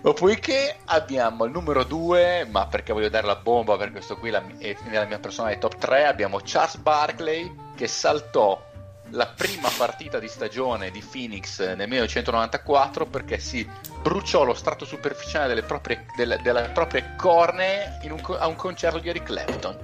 Dopodiché 0.00 0.76
abbiamo 0.84 1.44
il 1.46 1.50
numero 1.50 1.82
2, 1.82 2.46
ma 2.48 2.66
perché 2.66 2.92
voglio 2.92 3.08
dare 3.08 3.26
la 3.26 3.34
bomba 3.36 3.76
per 3.76 3.90
questo 3.90 4.16
qui 4.16 4.30
la 4.30 4.40
è 4.58 4.76
nella 4.84 5.04
mia 5.04 5.18
personale 5.18 5.58
top 5.58 5.76
3, 5.78 6.06
abbiamo 6.06 6.38
Charles 6.44 6.76
Barkley 6.76 7.52
che 7.74 7.88
saltò 7.88 8.62
la 9.10 9.26
prima 9.26 9.68
partita 9.76 10.18
di 10.18 10.28
stagione 10.28 10.90
di 10.90 11.00
Phoenix 11.00 11.60
nel 11.60 11.88
1994 11.88 13.06
perché 13.06 13.38
si 13.38 13.68
bruciò 14.02 14.44
lo 14.44 14.54
strato 14.54 14.84
superficiale 14.84 15.48
delle 15.48 15.62
proprie, 15.62 16.06
delle, 16.16 16.38
delle 16.42 16.70
proprie 16.72 17.14
cornee 17.16 17.98
in 18.02 18.12
un 18.12 18.20
a 18.38 18.46
un 18.46 18.56
concerto 18.56 18.98
di 18.98 19.08
Eric 19.08 19.24
Clapton. 19.24 19.76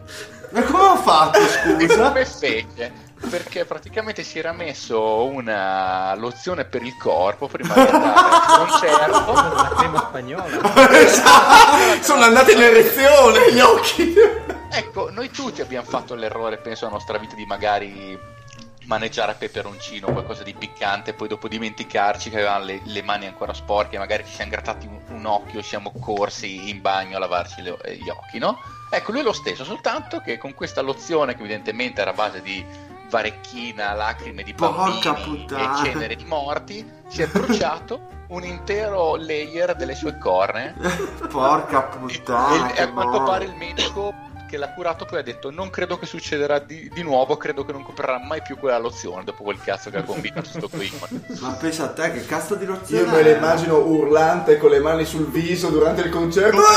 Ma 0.50 0.62
come 0.64 0.82
ho 0.82 0.96
fatto, 0.96 1.38
scusa? 1.46 2.08
come 2.08 2.26
fece? 2.26 3.10
Perché 3.30 3.64
praticamente 3.64 4.24
si 4.24 4.40
era 4.40 4.52
messo 4.52 5.26
una 5.26 6.14
lozione 6.16 6.64
per 6.64 6.82
il 6.82 6.96
corpo 6.96 7.46
prima 7.46 7.72
di 7.72 7.80
andare 7.80 8.30
al 8.30 8.66
concerto. 8.66 9.32
La 9.32 9.72
crema 9.76 9.98
spagnola. 10.08 10.90
Esatto. 10.90 12.02
Sono 12.02 12.24
andati 12.24 12.52
in 12.52 12.60
erezione 12.60 13.52
gli 13.52 13.60
occhi. 13.60 14.14
Ecco, 14.72 15.10
noi 15.10 15.30
tutti 15.30 15.60
abbiamo 15.60 15.86
fatto 15.86 16.14
l'errore, 16.14 16.56
penso, 16.56 16.84
nella 16.84 16.96
nostra 16.96 17.18
vita 17.18 17.36
di 17.36 17.46
magari 17.46 18.18
maneggiare 18.86 19.34
peperoncino, 19.34 20.10
qualcosa 20.12 20.42
di 20.42 20.54
piccante, 20.54 21.14
poi 21.14 21.28
dopo 21.28 21.48
dimenticarci 21.48 22.30
che 22.30 22.36
avevamo 22.36 22.64
le, 22.64 22.80
le 22.84 23.02
mani 23.02 23.26
ancora 23.26 23.52
sporche, 23.52 23.98
magari 23.98 24.24
ci 24.26 24.34
siamo 24.34 24.50
grattati 24.50 24.86
un, 24.86 25.00
un 25.08 25.26
occhio 25.26 25.60
e 25.60 25.62
siamo 25.62 25.92
corsi 26.00 26.68
in 26.68 26.80
bagno 26.80 27.16
a 27.16 27.20
lavarci 27.20 27.62
le- 27.62 27.78
eh, 27.84 27.96
gli 27.96 28.08
occhi, 28.08 28.38
no? 28.38 28.58
Ecco, 28.90 29.12
lui 29.12 29.20
è 29.20 29.24
lo 29.24 29.32
stesso, 29.32 29.64
soltanto 29.64 30.20
che 30.20 30.36
con 30.38 30.54
questa 30.54 30.82
lozione, 30.82 31.34
che 31.34 31.40
evidentemente 31.40 32.00
era 32.00 32.10
a 32.10 32.14
base 32.14 32.42
di 32.42 32.64
varecchina, 33.08 33.92
lacrime 33.92 34.42
di 34.42 34.54
Porca 34.54 35.12
bambini 35.12 35.44
e 35.44 35.84
cenere 35.84 36.16
di 36.16 36.24
morti, 36.24 36.86
si 37.08 37.22
è 37.22 37.26
bruciato 37.26 38.08
un 38.32 38.44
intero 38.44 39.16
layer 39.16 39.76
delle 39.76 39.94
sue 39.94 40.16
cornee 40.16 40.74
Porca 41.28 41.90
e, 41.92 41.98
puttana. 41.98 42.70
e 42.70 42.72
che 42.72 42.82
a 42.82 42.88
quanto 42.90 43.22
pare 43.22 43.44
il 43.44 43.54
medico 43.54 44.14
che 44.52 44.58
l'ha 44.58 44.74
curato 44.74 45.06
poi 45.06 45.20
ha 45.20 45.22
detto 45.22 45.50
non 45.50 45.70
credo 45.70 45.98
che 45.98 46.04
succederà 46.04 46.58
di, 46.58 46.90
di 46.92 47.02
nuovo, 47.02 47.38
credo 47.38 47.64
che 47.64 47.72
non 47.72 47.82
comprerà 47.82 48.18
mai 48.18 48.42
più 48.42 48.58
quella 48.58 48.76
lozione 48.76 49.24
dopo 49.24 49.44
quel 49.44 49.58
cazzo 49.58 49.88
che 49.88 49.96
ha 49.96 50.02
combinato 50.02 50.44
sto 50.52 50.68
qui. 50.68 50.92
Ma 51.40 51.52
pensa 51.52 51.84
a 51.84 51.88
te 51.88 52.12
che 52.12 52.26
cazzo 52.26 52.54
di 52.54 52.66
lozione 52.66 53.02
Io 53.02 53.10
me 53.10 53.22
è? 53.22 53.34
immagino 53.34 53.78
urlante 53.78 54.58
con 54.58 54.68
le 54.68 54.80
mani 54.80 55.06
sul 55.06 55.26
viso 55.30 55.70
durante 55.70 56.02
il 56.02 56.10
concerto. 56.10 56.60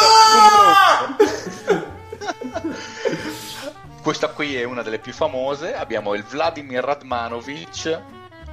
Questa 4.01 4.29
qui 4.29 4.55
è 4.55 4.63
una 4.63 4.81
delle 4.81 4.99
più 4.99 5.11
famose, 5.11 5.75
abbiamo 5.75 6.13
il 6.13 6.23
Vladimir 6.23 6.81
Radmanovic 6.81 8.01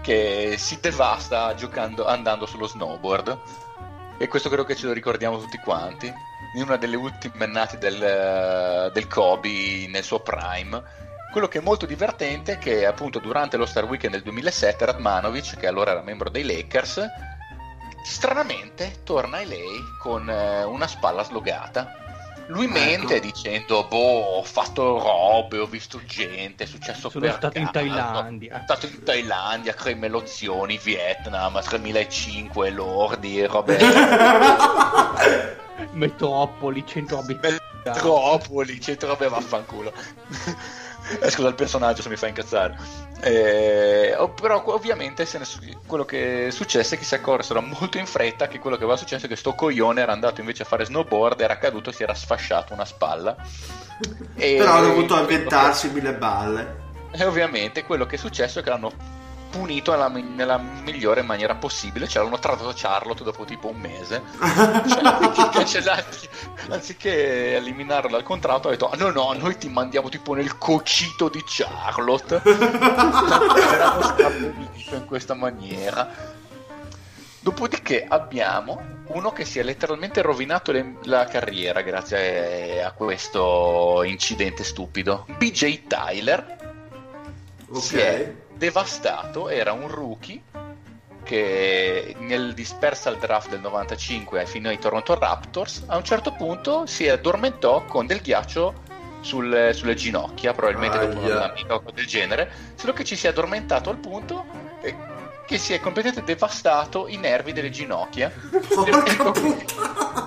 che 0.00 0.56
si 0.58 0.80
devasta 0.80 1.54
giocando, 1.54 2.06
andando 2.06 2.44
sullo 2.44 2.66
snowboard 2.66 3.38
e 4.18 4.26
questo 4.26 4.48
credo 4.48 4.64
che 4.64 4.74
ce 4.74 4.86
lo 4.86 4.92
ricordiamo 4.92 5.38
tutti 5.38 5.58
quanti 5.58 6.12
in 6.54 6.62
una 6.62 6.76
delle 6.76 6.96
ultime 6.96 7.44
annate 7.44 7.78
del, 7.78 8.90
del 8.92 9.06
Kobe 9.06 9.86
nel 9.88 10.02
suo 10.02 10.20
prime. 10.20 10.82
Quello 11.30 11.48
che 11.48 11.58
è 11.58 11.62
molto 11.62 11.86
divertente 11.86 12.52
è 12.52 12.58
che 12.58 12.84
appunto 12.84 13.18
durante 13.18 13.56
lo 13.56 13.64
Star 13.64 13.84
Weekend 13.84 14.12
del 14.12 14.22
2007 14.22 14.84
Radmanovic 14.84 15.56
che 15.56 15.66
allora 15.66 15.92
era 15.92 16.02
membro 16.02 16.28
dei 16.28 16.44
Lakers 16.44 17.00
stranamente 18.04 19.02
torna 19.04 19.38
ai 19.38 19.46
lei 19.46 19.80
con 19.98 20.28
eh, 20.28 20.64
una 20.64 20.86
spalla 20.86 21.22
slogata 21.22 22.01
lui 22.48 22.64
Ecco. 22.64 22.72
mente 22.72 23.20
dicendo 23.20 23.84
boh 23.84 24.38
ho 24.38 24.42
fatto 24.42 24.98
robe 24.98 25.58
ho 25.58 25.66
visto 25.66 26.00
gente 26.04 26.64
è 26.64 26.66
successo 26.66 27.10
Sono 27.10 27.26
per 27.26 27.34
stato 27.34 27.58
in 27.58 27.64
caso." 27.70 27.78
Thailandia. 27.78 28.52
Sono 28.52 28.64
stato 28.64 28.86
in 28.86 29.02
Thailandia, 29.02 29.74
creme 29.74 30.08
lozioni, 30.08 30.78
Vietnam, 30.82 31.60
3005, 31.62 32.70
lordi, 32.70 33.44
robe 33.46 33.78
Metropoli, 35.92 36.84
centro 36.86 37.18
abitato. 37.18 37.56
Metropoli, 37.84 38.80
centro 38.80 39.08
robe 39.08 39.28
vaffanculo. 39.28 39.92
Eh, 41.20 41.30
Scusa 41.30 41.48
il 41.48 41.54
personaggio 41.54 42.02
se 42.02 42.08
mi 42.08 42.16
fa 42.16 42.26
incazzare. 42.26 42.76
Eh, 43.22 44.14
oh, 44.16 44.30
però 44.30 44.62
ovviamente 44.66 45.26
ne 45.32 45.44
quello 45.86 46.04
che 46.04 46.48
è 46.48 46.50
successo 46.50 46.94
è 46.94 46.98
che 46.98 47.04
si 47.04 47.14
accorsero 47.14 47.60
molto 47.60 47.98
in 47.98 48.06
fretta 48.06 48.48
che 48.48 48.58
quello 48.58 48.76
che 48.76 48.82
aveva 48.82 48.98
successo 48.98 49.26
è 49.26 49.28
che 49.28 49.36
sto 49.36 49.54
coglione 49.54 50.00
era 50.00 50.12
andato 50.12 50.40
invece 50.40 50.62
a 50.62 50.66
fare 50.66 50.84
snowboard, 50.84 51.40
era 51.40 51.58
caduto 51.58 51.90
e 51.90 51.92
si 51.92 52.02
era 52.02 52.14
sfasciato 52.14 52.72
una 52.72 52.84
spalla. 52.84 53.36
Però 54.34 54.72
ha 54.72 54.80
dovuto 54.80 55.18
inventarsi 55.18 55.90
mille 55.90 56.14
balle. 56.14 56.80
E 57.12 57.24
ovviamente 57.24 57.84
quello 57.84 58.06
che 58.06 58.16
è 58.16 58.18
successo 58.18 58.58
è 58.58 58.62
che 58.62 58.70
l'hanno 58.70 59.20
punito 59.52 59.92
nella, 59.92 60.08
nella 60.08 60.56
migliore 60.58 61.22
maniera 61.22 61.54
possibile, 61.54 62.08
cioè 62.08 62.24
l'hanno 62.24 62.38
trattato 62.38 62.72
Charlotte 62.74 63.22
dopo 63.22 63.44
tipo 63.44 63.68
un 63.68 63.78
mese. 63.78 64.22
Cioè, 64.42 65.04
anziché, 65.04 65.48
cancellarti- 65.50 66.28
anziché 66.70 67.56
eliminarlo 67.56 68.10
dal 68.10 68.22
contratto, 68.22 68.68
ha 68.68 68.70
detto: 68.72 68.88
"Ah, 68.90 68.96
No, 68.96 69.10
no, 69.10 69.32
noi 69.34 69.56
ti 69.58 69.68
mandiamo 69.68 70.08
tipo 70.08 70.34
nel 70.34 70.58
cocito 70.58 71.28
di 71.28 71.42
Charlotte. 71.46 72.40
L'hanno 72.44 74.02
stabilito 74.02 74.94
in 74.96 75.04
questa 75.06 75.34
maniera. 75.34 76.08
Dopodiché 77.40 78.06
abbiamo 78.08 78.80
uno 79.08 79.32
che 79.32 79.44
si 79.44 79.58
è 79.58 79.62
letteralmente 79.64 80.22
rovinato 80.22 80.70
le- 80.72 80.96
la 81.04 81.24
carriera 81.26 81.82
grazie 81.82 82.82
a 82.82 82.92
questo 82.92 84.02
incidente 84.04 84.62
stupido. 84.64 85.26
BJ 85.36 85.86
Tyler 85.88 86.56
si 87.72 87.98
è. 87.98 88.32
Devastato, 88.62 89.48
era 89.48 89.72
un 89.72 89.88
rookie 89.88 90.40
che 91.24 92.14
nel 92.20 92.54
dispersal 92.54 93.18
draft 93.18 93.48
del 93.48 93.60
95 93.60 94.38
ai 94.38 94.46
fini 94.46 94.68
ai 94.68 94.78
Toronto 94.78 95.18
Raptors 95.18 95.82
a 95.86 95.96
un 95.96 96.04
certo 96.04 96.32
punto 96.32 96.86
si 96.86 97.08
addormentò 97.08 97.84
con 97.86 98.06
del 98.06 98.20
ghiaccio 98.20 98.74
sul- 99.20 99.70
sulle 99.72 99.94
ginocchia, 99.96 100.52
probabilmente 100.52 100.98
dopo 100.98 101.24
Aia. 101.24 101.34
una 101.34 101.50
amica 101.50 101.74
o 101.74 101.80
qualcosa 101.80 101.94
del 101.96 102.06
genere, 102.06 102.50
solo 102.76 102.92
che 102.92 103.02
ci 103.04 103.16
si 103.16 103.26
è 103.26 103.30
addormentato 103.30 103.90
al 103.90 103.96
punto 103.96 104.44
che 105.44 105.58
si 105.58 105.72
è 105.74 105.80
completamente 105.80 106.22
devastato 106.32 107.08
i 107.08 107.16
nervi 107.16 107.52
delle 107.52 107.70
ginocchia. 107.70 108.32
Porca 108.72 109.30
puttana. 109.32 110.21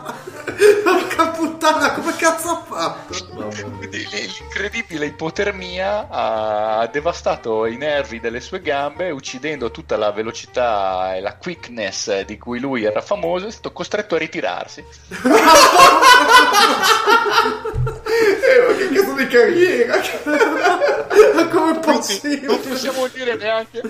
Porca 0.83 1.27
puttana, 1.29 1.93
come 1.93 2.15
cazzo 2.15 2.49
ha 2.49 2.63
fatto? 2.63 3.49
L'incredibile 3.89 5.07
ipotermia 5.07 6.07
ha 6.09 6.87
devastato 6.87 7.65
i 7.65 7.77
nervi 7.77 8.19
delle 8.19 8.39
sue 8.39 8.61
gambe, 8.61 9.09
uccidendo 9.11 9.71
tutta 9.71 9.97
la 9.97 10.11
velocità 10.11 11.15
e 11.15 11.21
la 11.21 11.35
quickness 11.35 12.21
di 12.21 12.37
cui 12.37 12.59
lui 12.59 12.83
era 12.83 13.01
famoso, 13.01 13.47
è 13.47 13.51
stato 13.51 13.71
costretto 13.71 14.13
a 14.15 14.19
ritirarsi. 14.19 14.83
Eh, 18.15 18.67
ma 18.67 18.75
che 18.77 18.89
cazzo 18.89 19.13
di 19.13 19.27
carriera? 19.27 19.95
Ma 21.35 21.47
come 21.47 21.79
possibile? 21.79 22.45
Non 22.47 22.59
possiamo 22.61 23.07
dire 23.07 23.35
neanche 23.35 23.81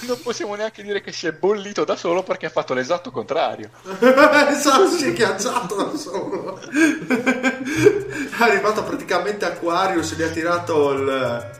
non 0.00 0.20
possiamo 0.22 0.54
neanche 0.54 0.82
dire 0.82 1.00
che 1.02 1.12
si 1.12 1.26
è 1.26 1.32
bollito 1.32 1.84
da 1.84 1.94
solo 1.96 2.22
perché 2.22 2.46
ha 2.46 2.50
fatto 2.50 2.72
l'esatto 2.74 3.10
contrario. 3.10 3.70
esatto, 4.48 4.88
si 4.88 5.08
è 5.08 5.12
ghiacciato 5.12 5.74
da 5.74 5.96
solo. 5.96 6.58
è 6.60 8.42
arrivato 8.42 8.82
praticamente 8.84 9.44
Aquarius, 9.44 10.14
gli 10.14 10.22
ha 10.22 10.28
tirato 10.28 10.92
il, 10.92 11.50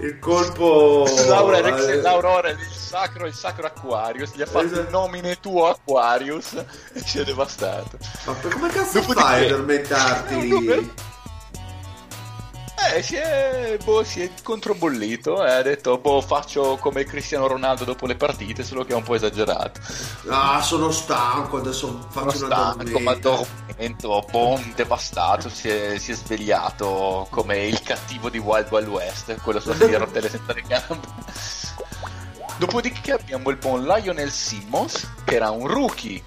il 0.00 0.18
colpo. 0.18 1.06
Laura 1.26 1.60
Rex 1.60 2.00
l'Aurora 2.00 2.50
il 2.50 2.58
sacro, 2.70 3.26
il 3.26 3.34
sacro 3.34 3.66
Aquarius, 3.66 4.34
gli 4.34 4.42
ha 4.42 4.46
fatto 4.46 4.66
Esatto. 4.66 4.80
il 4.80 4.88
nomine 4.90 5.38
tuo 5.40 5.68
Aquarius 5.68 6.52
e 6.92 7.00
si 7.04 7.18
è 7.18 7.24
devastato. 7.24 7.98
Ma 8.26 8.34
come 8.52 8.68
cazzo 8.70 9.00
Dopodiché- 9.00 9.20
fai 9.26 9.44
ad 9.44 9.50
addormentarti? 9.52 10.90
Eh, 12.80 13.02
si 13.02 13.16
è, 13.16 13.76
boh, 13.82 14.04
si 14.04 14.22
è 14.22 14.30
controbollito 14.42 15.44
e 15.44 15.50
ha 15.50 15.62
detto, 15.62 15.98
boh, 15.98 16.20
faccio 16.20 16.76
come 16.76 17.04
Cristiano 17.04 17.48
Ronaldo 17.48 17.84
dopo 17.84 18.06
le 18.06 18.14
partite, 18.14 18.62
solo 18.62 18.84
che 18.84 18.92
è 18.92 18.96
un 18.96 19.02
po' 19.02 19.16
esagerato. 19.16 19.80
Ah, 20.28 20.62
sono 20.62 20.90
stanco, 20.92 21.56
adesso 21.56 22.06
faccio 22.08 22.36
Sono 22.36 22.46
una 22.46 22.72
stanco, 22.72 23.00
ma 23.00 23.10
addormento, 23.10 24.24
boom, 24.30 24.74
devastato, 24.74 25.48
si 25.48 25.68
è, 25.68 25.98
si 25.98 26.12
è 26.12 26.14
svegliato 26.14 27.26
come 27.30 27.66
il 27.66 27.82
cattivo 27.82 28.30
di 28.30 28.38
Wild 28.38 28.68
Wild 28.70 28.88
West, 28.88 29.34
quello 29.42 29.58
sulla 29.58 29.74
sedia 29.74 29.96
a 29.96 30.00
rotelle 30.00 30.30
senza 30.30 30.52
le 30.52 30.62
gambe. 30.62 31.06
Dopodiché 32.58 33.12
abbiamo 33.12 33.50
il 33.50 33.56
buon 33.56 33.84
Lionel 33.84 34.30
Simmons, 34.30 35.08
che 35.24 35.34
era 35.34 35.50
un 35.50 35.66
rookie, 35.66 36.22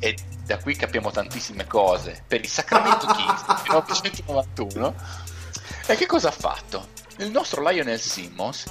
e 0.00 0.16
da 0.44 0.58
qui 0.58 0.76
capiamo 0.76 1.10
tantissime 1.10 1.66
cose, 1.66 2.22
per 2.26 2.40
il 2.40 2.48
Sacramento 2.48 3.06
Kings 3.14 3.46
del 3.46 3.56
1991. 3.62 4.94
E 5.86 5.96
che 5.96 6.06
cosa 6.06 6.28
ha 6.28 6.32
fatto? 6.32 6.88
Il 7.18 7.30
nostro 7.30 7.60
Lionel 7.68 8.00
Simmons 8.00 8.64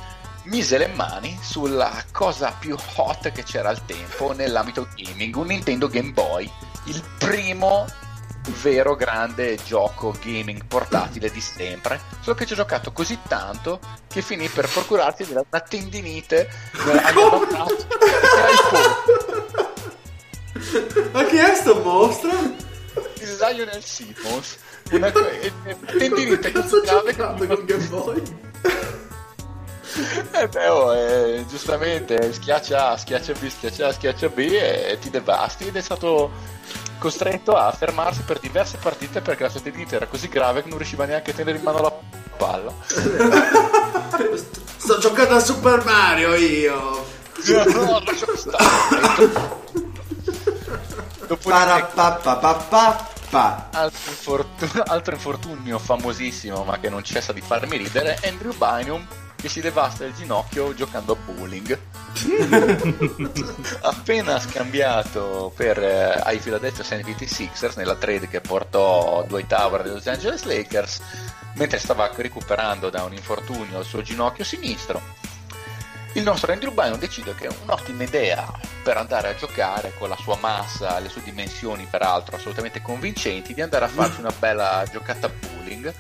mise 0.46 0.80
le 0.80 0.88
mani 0.88 1.38
sulla 1.42 2.04
cosa 2.12 2.56
più 2.60 2.76
hot 2.96 3.32
che 3.32 3.44
c'era 3.44 3.70
al 3.70 3.86
tempo 3.86 4.34
nell'ambito 4.34 4.88
gaming, 4.96 5.36
un 5.36 5.46
Nintendo 5.46 5.88
Game 5.88 6.12
Boy, 6.12 6.52
il 6.86 7.04
primo 7.20 7.86
vero 8.62 8.96
grande 8.96 9.58
gioco 9.64 10.14
gaming 10.22 10.66
portatile 10.66 11.30
di 11.30 11.40
sempre, 11.40 12.02
solo 12.20 12.36
che 12.36 12.48
ci 12.48 12.54
ho 12.54 12.56
giocato 12.58 12.92
così 12.92 13.20
tanto 13.28 13.80
che 14.08 14.24
finì 14.24 14.50
per 14.50 14.68
procurarsi 14.68 15.24
una 15.30 15.44
tendinite 15.60 16.50
nella 16.84 17.02
e 17.02 17.06
ai 17.06 17.14
polsi. 17.14 17.88
Ma 21.12 21.26
chi 21.26 21.38
è 21.38 21.56
sto 21.56 21.80
mostro? 21.80 22.72
il 23.24 23.38
Lionel 23.38 23.84
Simmons 23.84 24.58
una 24.96 25.12
co- 25.12 25.26
tendinite 25.98 26.52
così 26.52 26.82
grave 26.84 27.16
con 27.16 27.66
Game 27.66 27.88
Boy? 27.88 28.22
Eh 30.32 30.48
beh, 30.48 30.68
oh, 30.70 30.96
eh, 30.96 31.46
giustamente 31.48 32.34
schiaccia 32.34 32.90
A, 32.90 32.98
schiaccia 32.98 33.34
B, 33.34 33.48
schiaccia 33.48 33.88
A, 33.90 33.94
schiaccia 33.94 34.30
B 34.30 34.40
e 34.40 34.98
ti 35.00 35.12
devasti 35.12 35.68
ed 35.68 35.76
è 35.76 35.82
stato 35.82 36.32
costretto 36.98 37.56
a 37.56 37.72
fermarsi 37.72 38.22
per 38.22 38.40
diverse 38.40 38.78
partite 38.82 39.22
perché 39.22 39.44
la 39.44 39.50
sua 39.50 39.60
tendinite 39.60 39.98
era 39.98 40.08
così 40.08 40.30
grave 40.30 40.64
che 40.64 40.70
non 40.70 40.78
riusciva 40.78 41.06
neanche 41.06 41.30
a 41.30 41.34
tenere 41.36 41.58
in 41.58 41.64
mano 41.64 41.80
la 41.82 41.94
palla. 42.36 42.74
Sto 44.78 44.98
giocando 44.98 45.36
a 45.36 45.40
Super 45.40 45.84
Mario 45.86 46.34
io. 46.34 47.06
no, 47.74 48.02
lascia 48.04 48.26
stare. 48.36 49.30
Dopodiché, 51.28 51.50
Parapapapapappa. 51.50 53.13
Altro, 53.40 54.12
infortun- 54.12 54.84
altro 54.88 55.14
infortunio 55.14 55.80
famosissimo 55.80 56.64
ma 56.64 56.80
che 56.80 56.90
non 56.90 57.04
cessa 57.04 57.34
di 57.34 57.42
farmi 57.42 57.78
ridere, 57.78 58.20
Andrew 58.24 58.54
Bynum 58.56 59.06
che 59.44 59.50
si 59.50 59.60
devasta 59.60 60.06
il 60.06 60.14
ginocchio 60.14 60.74
giocando 60.74 61.12
a 61.12 61.16
bowling. 61.18 61.78
Appena 63.82 64.40
scambiato 64.40 65.52
per, 65.54 65.84
eh, 65.84 66.22
ai 66.24 66.38
Philadelphia 66.38 66.86
76ers 66.86 67.76
nella 67.76 67.96
trade 67.96 68.30
che 68.30 68.40
portò 68.40 69.26
Dwight 69.28 69.52
Howard 69.52 69.84
dei 69.84 69.92
Los 69.92 70.08
Angeles 70.08 70.44
Lakers, 70.44 71.02
mentre 71.56 71.78
stava 71.78 72.10
recuperando 72.16 72.90
da 72.90 73.04
un 73.04 73.12
infortunio 73.12 73.80
il 73.80 73.86
suo 73.86 74.02
ginocchio 74.02 74.46
sinistro, 74.46 75.02
il 76.14 76.24
nostro 76.24 76.52
Andrew 76.52 76.72
Bynum 76.72 76.98
decide 77.00 77.34
che 77.36 77.48
è 77.48 77.56
un'ottima 77.64 78.04
idea 78.04 78.52
per 78.84 78.98
andare 78.98 79.30
a 79.30 79.36
giocare 79.36 79.94
con 79.98 80.10
la 80.10 80.18
sua 80.18 80.38
massa, 80.38 81.00
le 81.00 81.10
sue 81.10 81.24
dimensioni 81.24 81.88
peraltro 81.90 82.36
assolutamente 82.36 82.82
convincenti, 82.82 83.54
di 83.54 83.62
andare 83.62 83.86
a 83.86 83.88
farsi 83.88 84.20
una 84.20 84.34
bella 84.38 84.84
giocata 84.92 85.28
a 85.28 85.30
bowling 85.30 85.94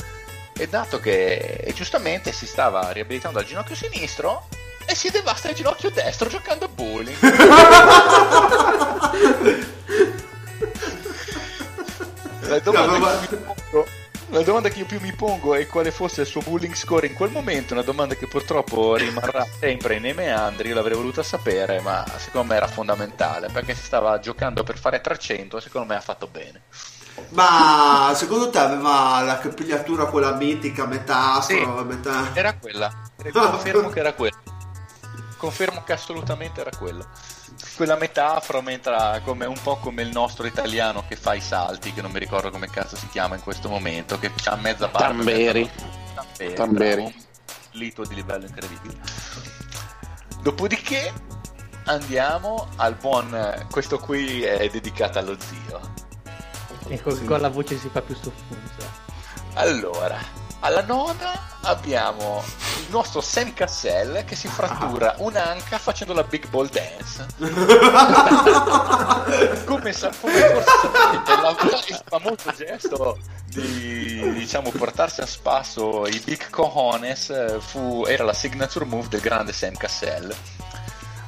e 0.55 0.67
dato 0.67 0.99
che 0.99 1.71
giustamente 1.75 2.31
si 2.31 2.45
stava 2.45 2.91
riabilitando 2.91 3.39
al 3.39 3.45
ginocchio 3.45 3.75
sinistro 3.75 4.47
e 4.85 4.93
si 4.95 5.09
devasta 5.09 5.49
il 5.49 5.55
ginocchio 5.55 5.89
destro 5.89 6.29
giocando 6.29 6.65
a 6.65 6.67
bowling. 6.67 7.17
La 12.41 12.59
domanda, 12.59 12.91
No, 12.91 12.97
ma- 12.99 13.19
la 14.29 14.41
domanda 14.41 14.69
che 14.69 14.79
io 14.79 14.85
più 14.85 14.99
mi 14.99 15.13
pongo 15.13 15.53
è 15.53 15.67
quale 15.67 15.91
fosse 15.91 16.21
il 16.21 16.27
suo 16.27 16.41
bullying 16.41 16.73
score 16.73 17.07
in 17.07 17.13
quel 17.13 17.29
momento, 17.31 17.73
una 17.73 17.83
domanda 17.83 18.15
che 18.15 18.27
purtroppo 18.27 18.95
rimarrà 18.95 19.45
sempre 19.59 19.99
nei 19.99 20.13
meandri, 20.13 20.69
io 20.69 20.75
l'avrei 20.75 20.95
voluta 20.95 21.21
sapere, 21.23 21.79
ma 21.81 22.03
secondo 22.17 22.47
me 22.47 22.55
era 22.55 22.67
fondamentale, 22.67 23.49
perché 23.51 23.75
si 23.75 23.83
stava 23.83 24.19
giocando 24.19 24.63
per 24.63 24.77
fare 24.77 25.01
300 25.01 25.59
secondo 25.59 25.87
me 25.87 25.95
ha 25.95 26.01
fatto 26.01 26.27
bene. 26.27 26.61
Ma 27.29 28.11
secondo 28.15 28.49
te 28.49 28.57
aveva 28.57 29.21
la 29.21 29.37
capigliatura 29.37 30.05
quella 30.05 30.33
mitica, 30.33 30.85
metà 30.85 31.41
Sì. 31.41 31.63
metà... 31.85 32.31
Era 32.33 32.55
quella, 32.55 32.91
confermo 33.31 33.89
che 33.89 33.99
era 33.99 34.13
quella. 34.13 34.37
Confermo 35.37 35.83
che 35.83 35.93
assolutamente 35.93 36.61
era 36.61 36.71
quella. 36.75 37.05
Quella 37.75 37.95
metafora 37.95 38.61
mentre 38.61 39.21
come, 39.23 39.45
un 39.45 39.59
po' 39.61 39.77
come 39.77 40.03
il 40.03 40.09
nostro 40.09 40.45
italiano 40.45 41.03
che 41.07 41.15
fa 41.15 41.33
i 41.33 41.41
salti, 41.41 41.91
che 41.91 42.01
non 42.01 42.11
mi 42.11 42.19
ricordo 42.19 42.49
come 42.51 42.69
cazzo 42.69 42.95
si 42.95 43.07
chiama 43.09 43.35
in 43.35 43.41
questo 43.41 43.67
momento, 43.67 44.19
che 44.19 44.31
ha 44.45 44.55
mezza 44.55 44.87
barba. 44.87 45.07
Tamberi. 45.07 45.69
Tamberi. 46.13 46.53
Tamberi. 46.53 47.01
Un 47.01 47.13
lito 47.71 48.03
di 48.05 48.15
livello 48.15 48.45
incredibile. 48.45 48.95
Dopodiché 50.41 51.11
andiamo 51.85 52.67
al 52.75 52.95
buon... 52.95 53.65
Questo 53.71 53.97
qui 53.97 54.43
è 54.43 54.69
dedicato 54.69 55.19
allo 55.19 55.35
zio. 55.39 55.93
E 56.89 57.01
con, 57.01 57.25
con 57.25 57.41
la 57.41 57.49
voce 57.49 57.77
si 57.79 57.89
fa 57.89 58.01
più 58.01 58.13
soffusa. 58.13 59.01
Allora, 59.53 60.19
alla 60.63 60.83
nona 60.83 61.39
abbiamo 61.61 62.43
il 62.79 62.87
nostro 62.89 63.21
Sam 63.21 63.53
Cassell 63.53 64.25
che 64.25 64.35
si 64.35 64.47
frattura 64.47 65.15
un'anca 65.17 65.77
facendo 65.77 66.13
la 66.13 66.23
Big 66.23 66.47
Ball 66.47 66.69
Dance. 66.69 67.25
come, 69.65 69.91
sa- 69.91 70.11
come 70.19 70.39
forse 70.39 71.93
il 71.93 72.01
famoso 72.05 72.51
gesto 72.55 73.17
di 73.47 74.31
diciamo 74.33 74.71
portarsi 74.71 75.21
a 75.21 75.25
spasso 75.25 76.07
i 76.07 76.21
Big 76.23 76.49
Cojones 76.49 77.29
eh, 77.29 77.57
fu, 77.59 78.05
era 78.07 78.23
la 78.23 78.33
signature 78.33 78.85
move 78.85 79.09
del 79.09 79.21
grande 79.21 79.51
Sam 79.51 79.75
Cassell. 79.75 80.33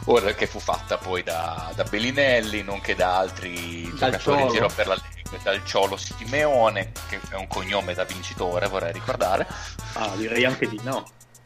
Ora 0.07 0.33
che 0.33 0.45
fu 0.45 0.59
fatta 0.59 0.97
poi 0.97 1.23
da, 1.23 1.71
da 1.75 1.83
Bellinelli, 1.83 2.61
nonché 2.61 2.93
da 2.95 3.17
altri 3.17 3.83
Dal 3.97 4.11
giocatori 4.11 4.41
in 4.43 4.49
giro 4.49 4.69
per 4.73 4.87
la 4.87 4.93
Lega, 4.95 5.41
dal 5.43 5.65
Ciolo 5.65 5.97
Simeone, 5.97 6.91
che 7.09 7.19
è 7.29 7.35
un 7.35 7.47
cognome 7.47 7.93
da 7.95 8.03
vincitore, 8.03 8.67
vorrei 8.67 8.93
ricordare. 8.93 9.47
Ah, 9.93 10.11
direi 10.15 10.45
anche 10.45 10.67
di 10.69 10.79
no. 10.83 11.03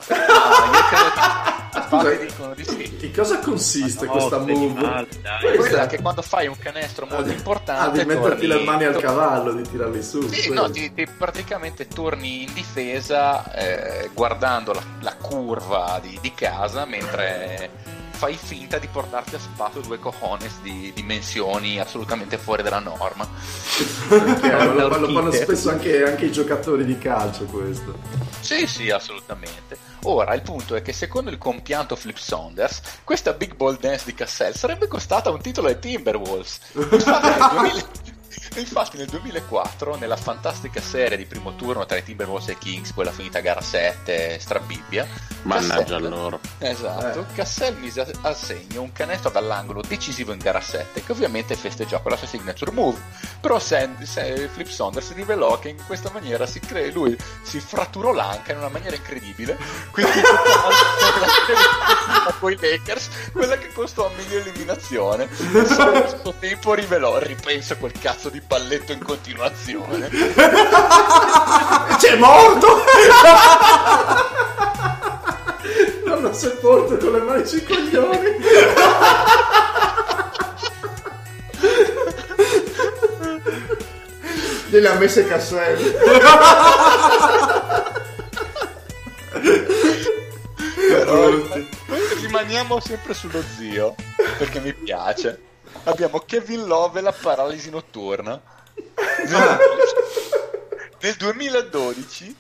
Ah, 0.08 0.16
io 0.16 0.84
credo 0.90 2.10
che 2.14 2.30
Scusa, 2.30 2.54
di 2.56 2.64
sì. 2.66 3.06
In 3.06 3.14
cosa 3.14 3.40
consiste 3.40 4.06
No, 4.06 4.12
questa 4.12 4.38
move? 4.40 4.82
male, 4.82 5.08
dai. 5.22 5.56
Quella 5.56 5.88
che 5.88 6.02
quando 6.02 6.22
fai 6.22 6.48
un 6.48 6.58
canestro 6.58 7.06
Ah, 7.06 7.14
molto 7.16 7.30
di- 7.30 7.36
importante 7.36 8.00
ah, 8.02 8.04
di 8.04 8.08
metterti 8.08 8.48
torni- 8.48 8.48
le 8.48 8.64
mani 8.64 8.84
al 8.86 8.98
cavallo, 8.98 9.54
di 9.54 9.64
tirarli 9.70 10.04
su. 10.04 10.28
Sì, 10.28 10.50
no, 10.52 10.70
ti, 10.70 10.94
ti 10.94 11.06
praticamente 11.08 11.88
torni 11.88 12.44
in 12.44 12.54
difesa 12.54 13.52
eh, 13.54 14.10
guardando 14.14 14.74
la, 14.74 14.82
la 15.02 15.16
curva 15.16 16.00
di, 16.02 16.18
di 16.22 16.34
casa 16.34 16.86
mentre 16.86 17.70
fai 18.20 18.36
finta 18.36 18.80
di 18.80 18.88
portarti 18.88 19.36
a 19.36 19.40
spasso 19.40 19.80
due 19.80 19.98
cojones 19.98 20.60
di 20.60 20.92
dimensioni 20.94 21.80
assolutamente 21.80 22.38
fuori 22.38 22.62
dalla 22.62 22.80
norma. 22.80 23.26
Lo, 24.10 24.90
lo 25.00 25.08
fanno 25.08 25.32
spesso 25.32 25.70
anche, 25.70 26.04
anche 26.04 26.26
i 26.26 26.32
giocatori 26.32 26.84
di 26.84 26.98
calcio 26.98 27.46
questo. 27.46 27.98
Sì, 28.42 28.68
sì, 28.68 28.90
assolutamente. 28.90 29.78
Ora, 30.04 30.34
il 30.34 30.42
punto 30.42 30.76
è 30.76 30.82
che 30.82 30.92
secondo 30.92 31.30
il 31.30 31.38
compianto 31.38 31.96
Flip 31.96 32.18
Saunders, 32.18 32.82
questa 33.06 33.32
Big 33.32 33.56
Ball 33.56 33.80
Dance 33.80 34.04
di 34.04 34.14
Cassell 34.14 34.52
sarebbe 34.52 34.88
costata 34.88 35.30
un 35.30 35.40
titolo 35.40 35.70
ai 35.70 35.80
Timberwolves. 35.80 36.60
Infatti 36.74 37.62
nel, 37.62 37.86
2000 37.90 38.49
E 38.56 38.62
infatti 38.62 38.98
nel 38.98 39.08
2004, 39.08 39.96
nella 39.96 40.18
fantastica 40.18 40.82
serie 40.82 41.16
di 41.18 41.26
primo 41.26 41.56
turno 41.56 41.86
tra 41.86 41.98
i 41.98 42.04
Timberwolves 42.04 42.50
e 42.50 42.54
i 42.54 42.58
Kings, 42.58 42.94
quella 42.94 43.12
finita 43.12 43.40
gara 43.40 43.62
7, 43.62 44.38
strabibbia, 44.40 45.08
Mannaggia 45.44 45.84
Cassell- 45.84 46.10
loro. 46.10 46.40
Esatto, 46.58 47.26
Cassell 47.34 47.78
mise 47.78 48.02
a- 48.02 48.08
al 48.28 48.36
segno 48.36 48.82
un 48.82 48.92
canestro 48.92 49.30
dall'angolo 49.30 49.82
decisivo 49.88 50.34
in 50.34 50.40
gara 50.40 50.60
7 50.62 51.04
che 51.04 51.12
ovviamente 51.12 51.56
festeggiò 51.56 52.02
con 52.02 52.12
la 52.12 52.18
sua 52.18 52.28
signature 52.28 52.72
move. 52.72 53.00
Però 53.40 53.58
Sand- 53.60 54.02
Se- 54.04 54.50
Flip 54.52 54.68
Saunders 54.68 55.14
rivelò 55.14 55.58
che 55.60 55.70
in 55.70 55.86
questa 55.86 56.10
maniera 56.12 56.46
si 56.46 56.60
cre- 56.60 56.92
lui 56.92 57.16
si 57.44 57.60
fratturò 57.62 58.12
l'anca 58.12 58.52
in 58.52 58.58
una 58.58 58.70
maniera 58.70 58.96
incredibile. 58.96 59.58
Quindi 59.92 60.20
con 62.40 62.52
i 62.52 62.58
Lakers, 62.60 63.10
quella 63.32 63.58
che 63.58 63.72
costò 63.74 64.08
a 64.08 64.12
meglio 64.18 64.40
eliminazione. 64.40 65.24
E 65.26 65.66
solo 65.66 66.02
questo 66.02 66.34
tempo 66.40 66.74
rivelò, 66.74 67.18
ripenso 67.20 67.78
quel 67.78 67.92
cazzo 67.94 68.30
di 68.30 68.39
balletto 68.46 68.92
in 68.92 69.04
continuazione. 69.04 70.10
C'è 71.98 72.16
morto! 72.18 72.84
Non 76.06 76.22
l'ho 76.22 76.34
sepolto 76.34 76.98
con 76.98 77.12
le 77.14 77.22
mani 77.22 77.46
sui 77.46 77.64
coglioni. 77.64 78.38
Gliele 84.70 84.88
ha 84.88 84.94
messe 84.96 85.26
Cassell. 85.26 85.92
Però 90.88 91.30
rimaniamo 92.22 92.80
sempre 92.80 93.14
sullo 93.14 93.44
zio 93.58 93.96
perché 94.38 94.60
mi 94.60 94.74
piace. 94.74 95.49
Abbiamo 95.84 96.20
Kevin 96.20 96.66
Love 96.66 97.00
e 97.00 97.02
la 97.02 97.12
paralisi 97.14 97.70
notturna. 97.70 98.40
Nel 101.02 101.16
2012 101.16 102.36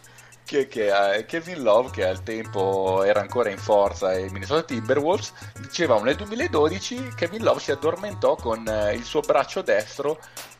che, 0.49 0.67
che, 0.67 1.13
eh, 1.13 1.25
Kevin 1.25 1.61
Love, 1.61 1.91
che 1.91 2.07
al 2.07 2.23
tempo 2.23 3.03
era 3.03 3.21
ancora 3.21 3.51
in 3.51 3.59
forza 3.59 4.07
ai 4.07 4.29
Minnesota 4.29 4.63
Timberwolves, 4.63 5.31
dicevamo 5.59 6.03
nel 6.03 6.15
2012 6.15 7.13
Kevin 7.15 7.43
Love 7.43 7.59
si 7.59 7.69
addormentò 7.69 8.35
con 8.35 8.67
eh, 8.67 8.95
il 8.95 9.03
suo 9.03 9.19
braccio 9.19 9.61
destro 9.61 10.19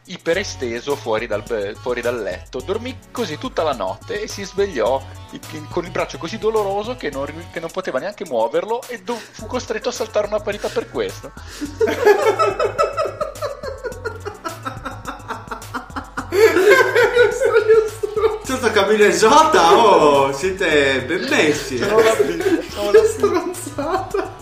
iperesteso 0.10 0.96
fuori 0.96 1.28
dal, 1.28 1.44
fuori 1.80 2.02
dal 2.02 2.22
letto. 2.22 2.60
Dormì 2.62 2.98
così 3.12 3.38
tutta 3.38 3.64
la 3.64 3.74
notte 3.74 4.22
e 4.22 4.28
si 4.28 4.44
svegliò 4.44 5.02
con 5.70 5.86
il 5.86 5.92
braccio 5.92 6.18
così 6.18 6.38
doloroso 6.38 6.96
che 6.96 7.10
non, 7.10 7.28
che 7.52 7.60
non 7.60 7.70
poteva 7.72 8.00
neanche 8.00 8.26
muoverlo 8.26 8.82
e 8.88 9.02
do- 9.02 9.16
fu 9.32 9.46
costretto 9.46 9.90
a 9.90 9.92
saltare 9.92 10.28
una 10.28 10.40
parità 10.40 10.68
per 10.70 10.90
questo. 10.90 11.32
Certo 18.46 18.72
Camille 18.72 19.10
Jota, 19.12 19.74
oh, 19.78 20.34
siete 20.34 21.02
ben 21.04 21.28
messi. 21.30 21.78
eh. 21.78 21.86
Non 21.86 22.04
l'ha 22.04 22.14
visto. 22.16 23.06
Stronzata. 23.06 24.38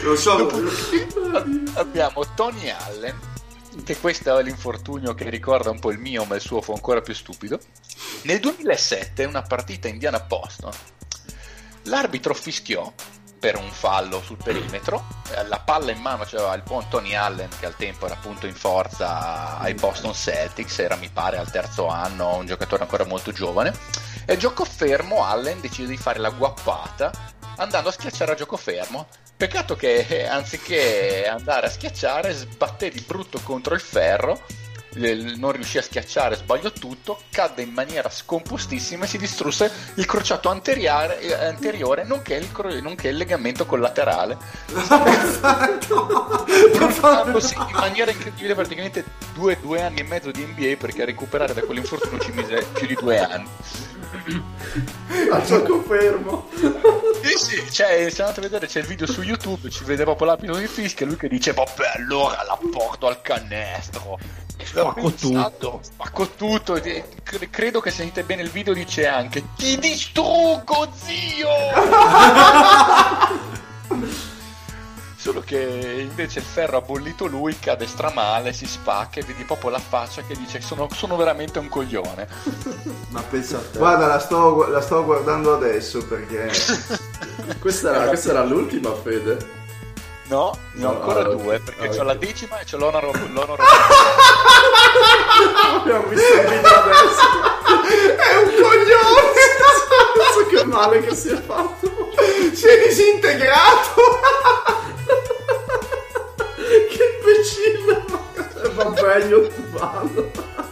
Lo 0.00 0.16
so, 0.16 0.50
Abbiamo 1.74 2.24
Tony 2.34 2.68
Allen, 2.70 3.16
che 3.84 3.98
questo 3.98 4.36
è 4.38 4.42
l'infortunio 4.42 5.14
che 5.14 5.28
ricorda 5.30 5.70
un 5.70 5.78
po' 5.78 5.90
il 5.90 5.98
mio, 5.98 6.24
ma 6.24 6.34
il 6.34 6.40
suo 6.40 6.60
fu 6.60 6.72
ancora 6.72 7.00
più 7.00 7.14
stupido. 7.14 7.58
Nel 8.22 8.40
2007, 8.40 9.22
in 9.22 9.28
una 9.28 9.42
partita 9.42 9.88
Indiana 9.88 10.20
Boston, 10.20 10.72
l'arbitro 11.84 12.34
fischiò 12.34 12.92
per 13.38 13.56
un 13.56 13.70
fallo 13.72 14.22
sul 14.22 14.36
perimetro. 14.36 15.04
eh, 15.34 15.44
La 15.48 15.58
palla 15.58 15.90
in 15.90 16.00
mano 16.00 16.22
c'aveva 16.24 16.54
il 16.54 16.62
buon 16.62 16.88
Tony 16.88 17.14
Allen, 17.14 17.48
che 17.58 17.66
al 17.66 17.74
tempo 17.74 18.04
era 18.06 18.14
appunto 18.14 18.46
in 18.46 18.54
forza 18.54 19.58
ai 19.58 19.74
Boston 19.74 20.14
Celtics, 20.14 20.78
era 20.78 20.94
mi 20.94 21.08
pare 21.08 21.38
al 21.38 21.50
terzo 21.50 21.88
anno, 21.88 22.36
un 22.36 22.46
giocatore 22.46 22.84
ancora 22.84 23.04
molto 23.04 23.32
giovane. 23.32 23.72
E 24.24 24.34
a 24.34 24.36
gioco 24.36 24.64
fermo 24.64 25.24
Allen 25.24 25.60
decide 25.60 25.88
di 25.88 25.96
fare 25.96 26.20
la 26.20 26.30
guappata 26.30 27.10
andando 27.56 27.88
a 27.88 27.92
schiacciare 27.92 28.32
a 28.32 28.36
gioco 28.36 28.56
fermo. 28.56 29.08
Peccato 29.42 29.74
che 29.74 30.06
eh, 30.08 30.24
anziché 30.24 31.26
andare 31.26 31.66
a 31.66 31.68
schiacciare 31.68 32.32
sbatté 32.32 32.90
di 32.90 33.02
brutto 33.04 33.40
contro 33.42 33.74
il 33.74 33.80
ferro, 33.80 34.40
eh, 34.94 35.34
non 35.36 35.50
riuscì 35.50 35.78
a 35.78 35.82
schiacciare, 35.82 36.36
sbagliò 36.36 36.70
tutto, 36.70 37.22
cadde 37.28 37.62
in 37.62 37.72
maniera 37.72 38.08
scompostissima 38.08 39.04
e 39.04 39.08
si 39.08 39.18
distrusse 39.18 39.68
il 39.94 40.06
crociato 40.06 40.48
anteriore, 40.48 41.18
eh, 41.18 41.32
anteriore 41.32 42.04
nonché, 42.04 42.36
il, 42.36 42.52
cro- 42.52 42.72
nonché 42.80 43.08
il 43.08 43.16
legamento 43.16 43.66
collaterale. 43.66 44.38
Bruciandosi 46.72 47.54
in 47.54 47.76
maniera 47.78 48.12
incredibile 48.12 48.54
praticamente 48.54 49.04
due, 49.34 49.58
due 49.60 49.82
anni 49.82 49.98
e 49.98 50.04
mezzo 50.04 50.30
di 50.30 50.44
NBA 50.44 50.76
perché 50.78 51.02
a 51.02 51.06
recuperare 51.06 51.52
da 51.52 51.62
quell'infortunio 51.62 52.20
ci 52.20 52.30
mise 52.30 52.64
più 52.74 52.86
di 52.86 52.94
due 52.94 53.18
anni. 53.18 53.48
A 55.32 55.40
gioco 55.42 55.82
fermo. 55.82 56.48
Sì, 57.22 57.38
sì, 57.38 57.72
cioè, 57.72 58.10
se 58.10 58.22
andate 58.22 58.40
a 58.40 58.42
vedere 58.42 58.66
c'è 58.66 58.80
il 58.80 58.86
video 58.86 59.06
su 59.06 59.22
YouTube, 59.22 59.70
ci 59.70 59.84
vede 59.84 60.04
proprio 60.04 60.26
l'abito 60.26 60.54
di 60.54 60.66
fischia, 60.66 61.06
lui 61.06 61.16
che 61.16 61.28
dice, 61.28 61.52
vabbè, 61.52 61.92
allora 61.96 62.42
la 62.42 62.58
porto 62.70 63.06
al 63.06 63.22
canestro. 63.22 64.18
Spacco 64.62 65.12
tutto. 65.12 65.80
Spacco 65.82 66.28
tutto. 66.30 66.80
cre- 67.22 67.50
credo 67.50 67.80
che 67.80 67.90
sentite 67.90 68.24
bene 68.24 68.42
il 68.42 68.50
video, 68.50 68.74
dice 68.74 69.06
anche, 69.06 69.42
ti 69.56 69.78
distruggo, 69.78 70.92
zio! 70.94 71.48
Solo 75.22 75.40
che 75.40 75.56
invece 76.00 76.40
il 76.40 76.44
ferro 76.44 76.78
ha 76.78 76.80
bollito 76.80 77.26
lui, 77.26 77.56
cade 77.56 77.86
stramale, 77.86 78.52
si 78.52 78.66
spacca 78.66 79.20
e 79.20 79.22
vedi 79.22 79.44
proprio 79.44 79.70
la 79.70 79.78
faccia 79.78 80.22
che 80.22 80.34
dice 80.34 80.60
sono, 80.60 80.88
sono 80.92 81.14
veramente 81.14 81.60
un 81.60 81.68
coglione. 81.68 82.26
ma 83.10 83.22
pensa 83.22 83.58
a 83.58 83.60
te. 83.60 83.78
Guarda, 83.78 84.08
la 84.08 84.18
sto, 84.18 84.66
la 84.66 84.80
sto 84.80 85.04
guardando 85.04 85.54
adesso 85.54 86.04
perché. 86.04 86.50
Questa 87.60 87.94
era, 87.94 88.06
questa 88.06 88.30
era 88.30 88.42
l'ultima, 88.44 88.92
Fede. 88.94 89.36
No, 90.24 90.58
ne 90.72 90.86
ho 90.86 90.90
No, 90.90 91.00
ancora 91.00 91.20
ah, 91.20 91.34
due, 91.34 91.60
perché 91.60 91.84
ah, 91.84 91.88
c'ho 91.88 92.00
ok. 92.00 92.04
la 92.06 92.14
decima 92.14 92.58
e 92.58 92.64
c'ho 92.64 92.78
l'onor, 92.78 93.30
l'onor 93.30 93.60
Abbiamo 95.76 96.06
visto 96.08 96.34
il 96.34 96.48
video 96.48 96.68
adesso. 96.68 97.22
È 98.16 98.36
un 98.38 98.50
coglione! 98.60 99.30
Penso 100.18 100.46
che 100.50 100.64
male 100.64 101.00
che 101.00 101.14
si 101.14 101.28
è 101.28 101.40
fatto. 101.40 102.10
si 102.54 102.66
è 102.66 102.88
disintegrato! 102.88 104.80
Eh, 107.42 108.68
Vabbè, 108.70 109.24
io 109.24 109.48
ti. 109.48 109.60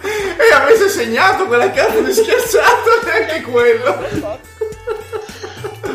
E 0.02 0.52
avesse 0.54 0.88
segnato 0.88 1.46
quella 1.46 1.70
carta 1.70 2.00
di 2.00 2.12
schiacciato 2.12 2.90
neanche 3.04 3.42
quello! 3.42 4.38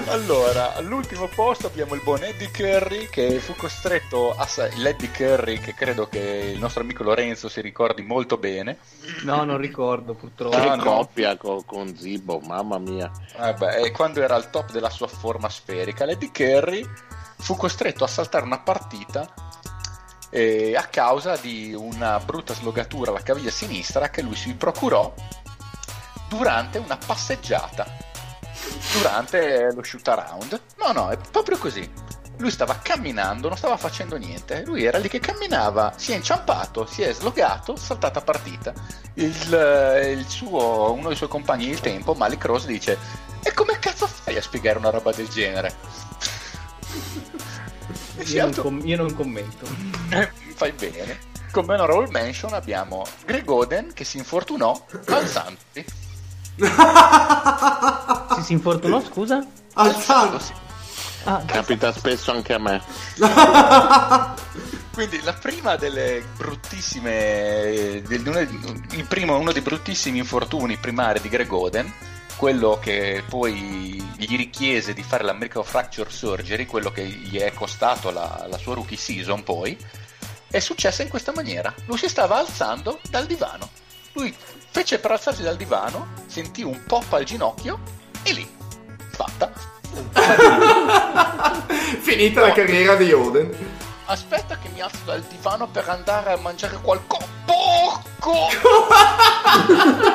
Allora, 0.08 0.76
all'ultimo 0.76 1.28
posto 1.28 1.68
abbiamo 1.68 1.96
il 1.96 2.02
buon 2.02 2.24
Eddie 2.24 2.52
Curry 2.52 3.10
che 3.10 3.40
fu 3.40 3.56
costretto 3.56 4.34
a 4.36 4.46
sa- 4.46 4.70
l'Eddie 4.76 5.10
Curry 5.12 5.60
che 5.60 5.74
credo 5.74 6.08
che 6.08 6.52
il 6.54 6.60
nostro 6.60 6.84
amico 6.84 7.04
Lorenzo 7.04 7.50
si 7.50 7.60
ricordi 7.62 8.02
molto 8.04 8.38
bene. 8.38 8.78
No, 9.24 9.44
non 9.44 9.58
ricordo 9.58 10.14
purtroppo. 10.14 10.56
Ah, 10.56 10.62
Che 10.62 10.76
no. 10.76 10.84
coppia 10.84 11.36
co- 11.38 11.64
con 11.66 11.96
Zibo, 11.98 12.40
mamma 12.40 12.78
mia. 12.78 13.12
Vabbè, 13.38 13.84
e 13.84 13.92
quando 13.92 14.22
era 14.22 14.36
al 14.36 14.50
top 14.52 14.72
della 14.72 14.90
sua 14.90 15.08
forma 15.08 15.50
sferica, 15.50 16.06
l'Eddie 16.06 16.32
Curry 16.32 16.88
fu 17.38 17.56
costretto 17.58 18.04
a 18.04 18.08
saltare 18.08 18.46
una 18.46 18.60
partita 18.60 19.28
eh, 20.36 20.76
a 20.76 20.84
causa 20.88 21.38
di 21.38 21.74
una 21.74 22.20
brutta 22.20 22.54
slogatura 22.54 23.12
alla 23.12 23.22
caviglia 23.22 23.52
sinistra 23.52 24.10
che 24.10 24.22
lui 24.22 24.36
si 24.36 24.54
procurò 24.54 25.14
durante 26.28 26.78
una 26.78 26.98
passeggiata. 26.98 27.88
Durante 28.92 29.72
lo 29.74 29.82
shoot 29.82 30.06
around. 30.10 30.60
No, 30.78 30.92
no, 30.92 31.10
è 31.10 31.18
proprio 31.32 31.58
così. 31.58 31.90
Lui 32.38 32.52
stava 32.52 32.80
camminando, 32.84 33.48
non 33.48 33.56
stava 33.56 33.78
facendo 33.78 34.18
niente. 34.18 34.64
Lui 34.66 34.84
era 34.84 34.98
lì 34.98 35.08
che 35.08 35.22
camminava, 35.22 35.94
si 35.96 36.12
è 36.12 36.16
inciampato, 36.16 36.86
si 36.86 37.02
è 37.02 37.14
slogato, 37.14 37.78
saltata 37.78 38.20
partita. 38.20 38.74
Il, 39.14 39.54
eh, 39.54 40.12
il 40.12 40.28
suo, 40.28 40.92
uno 40.92 41.08
dei 41.08 41.16
suoi 41.16 41.30
compagni 41.30 41.68
del 41.68 41.80
tempo, 41.80 42.14
Malik 42.14 42.44
Rose, 42.44 42.68
dice: 42.68 42.98
E 43.42 43.54
come 43.54 43.80
cazzo 43.80 44.06
fai 44.06 44.36
a 44.36 44.42
spiegare 44.42 44.80
una 44.80 44.90
roba 44.90 45.14
del 45.14 45.30
genere? 45.30 45.74
Io 48.24 48.40
non, 48.42 48.48
auto- 48.50 48.62
com- 48.62 48.82
io 48.86 48.98
non 48.98 49.14
commento. 49.16 49.66
eh, 50.10 50.30
Fai 50.56 50.72
bene. 50.72 51.20
Come 51.52 51.74
honorable 51.76 52.10
mention 52.12 52.54
abbiamo 52.54 53.06
Greg 53.26 53.50
Oden 53.50 53.94
che 53.94 54.04
si 54.04 54.18
infortunò 54.18 54.86
alzandosi. 55.08 55.86
Si 58.36 58.44
si 58.44 58.54
infortunò, 58.54 59.02
scusa? 59.04 59.46
Alzandosi. 59.74 60.54
Ah, 61.26 61.42
Capita 61.46 61.92
spesso 61.94 62.32
anche 62.32 62.54
a 62.54 62.60
me. 62.60 62.82
Quindi 64.94 65.22
la 65.24 65.34
prima 65.34 65.76
delle 65.76 66.24
bruttissime, 66.38 68.02
del- 68.08 68.24
uno, 68.28 68.40
il 68.40 69.06
primo, 69.08 69.38
uno 69.38 69.52
dei 69.52 69.62
bruttissimi 69.62 70.18
infortuni 70.20 70.78
primari 70.78 71.20
di 71.20 71.28
Greg 71.30 71.52
Oden, 71.52 71.92
quello 72.38 72.78
che 72.82 73.24
poi 73.28 74.04
gli 74.18 74.36
richiese 74.36 74.94
di 74.94 75.04
fare 75.04 75.24
l'American 75.24 75.64
Fracture 75.64 76.10
Surgery, 76.10 76.66
quello 76.66 76.92
che 76.92 77.06
gli 77.06 77.38
è 77.38 77.54
costato 77.54 78.12
la, 78.12 78.46
la 78.50 78.58
sua 78.58 78.74
rookie 78.76 78.98
season 78.98 79.44
poi, 79.44 79.78
è 80.50 80.60
successa 80.60 81.04
in 81.04 81.10
questa 81.10 81.32
maniera. 81.34 81.74
Lui 81.86 81.98
si 81.98 82.08
stava 82.08 82.38
alzando 82.38 83.00
dal 83.10 83.26
divano. 83.26 83.70
Lui 84.14 84.34
fece 84.72 85.00
per 85.00 85.12
alzarsi 85.12 85.44
dal 85.44 85.58
divano, 85.58 86.08
sentì 86.28 86.62
un 86.64 86.84
pop 86.86 87.12
al 87.14 87.24
ginocchio 87.24 87.80
e 88.24 88.34
lì, 88.34 88.50
fatta. 89.12 89.52
Finita 92.00 92.42
la 92.42 92.52
carriera 92.52 92.96
di 92.96 93.12
Oden. 93.12 93.84
Aspetta 94.06 94.58
che 94.58 94.70
mi 94.70 94.82
alzo 94.82 95.00
dal 95.06 95.22
divano 95.24 95.68
per 95.68 95.90
andare 95.90 96.34
a 96.34 96.38
mangiare 96.38 96.78
qualcosa. 96.82 97.26
Porco! 97.46 98.48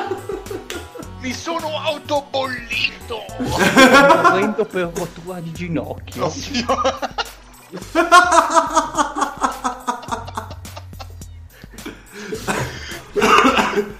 sono 1.59 1.77
autobollito! 1.77 3.25
Prendo 4.31 4.65
per 4.65 4.91
rottura 4.93 5.39
di 5.39 5.51
ginocchio. 5.51 6.31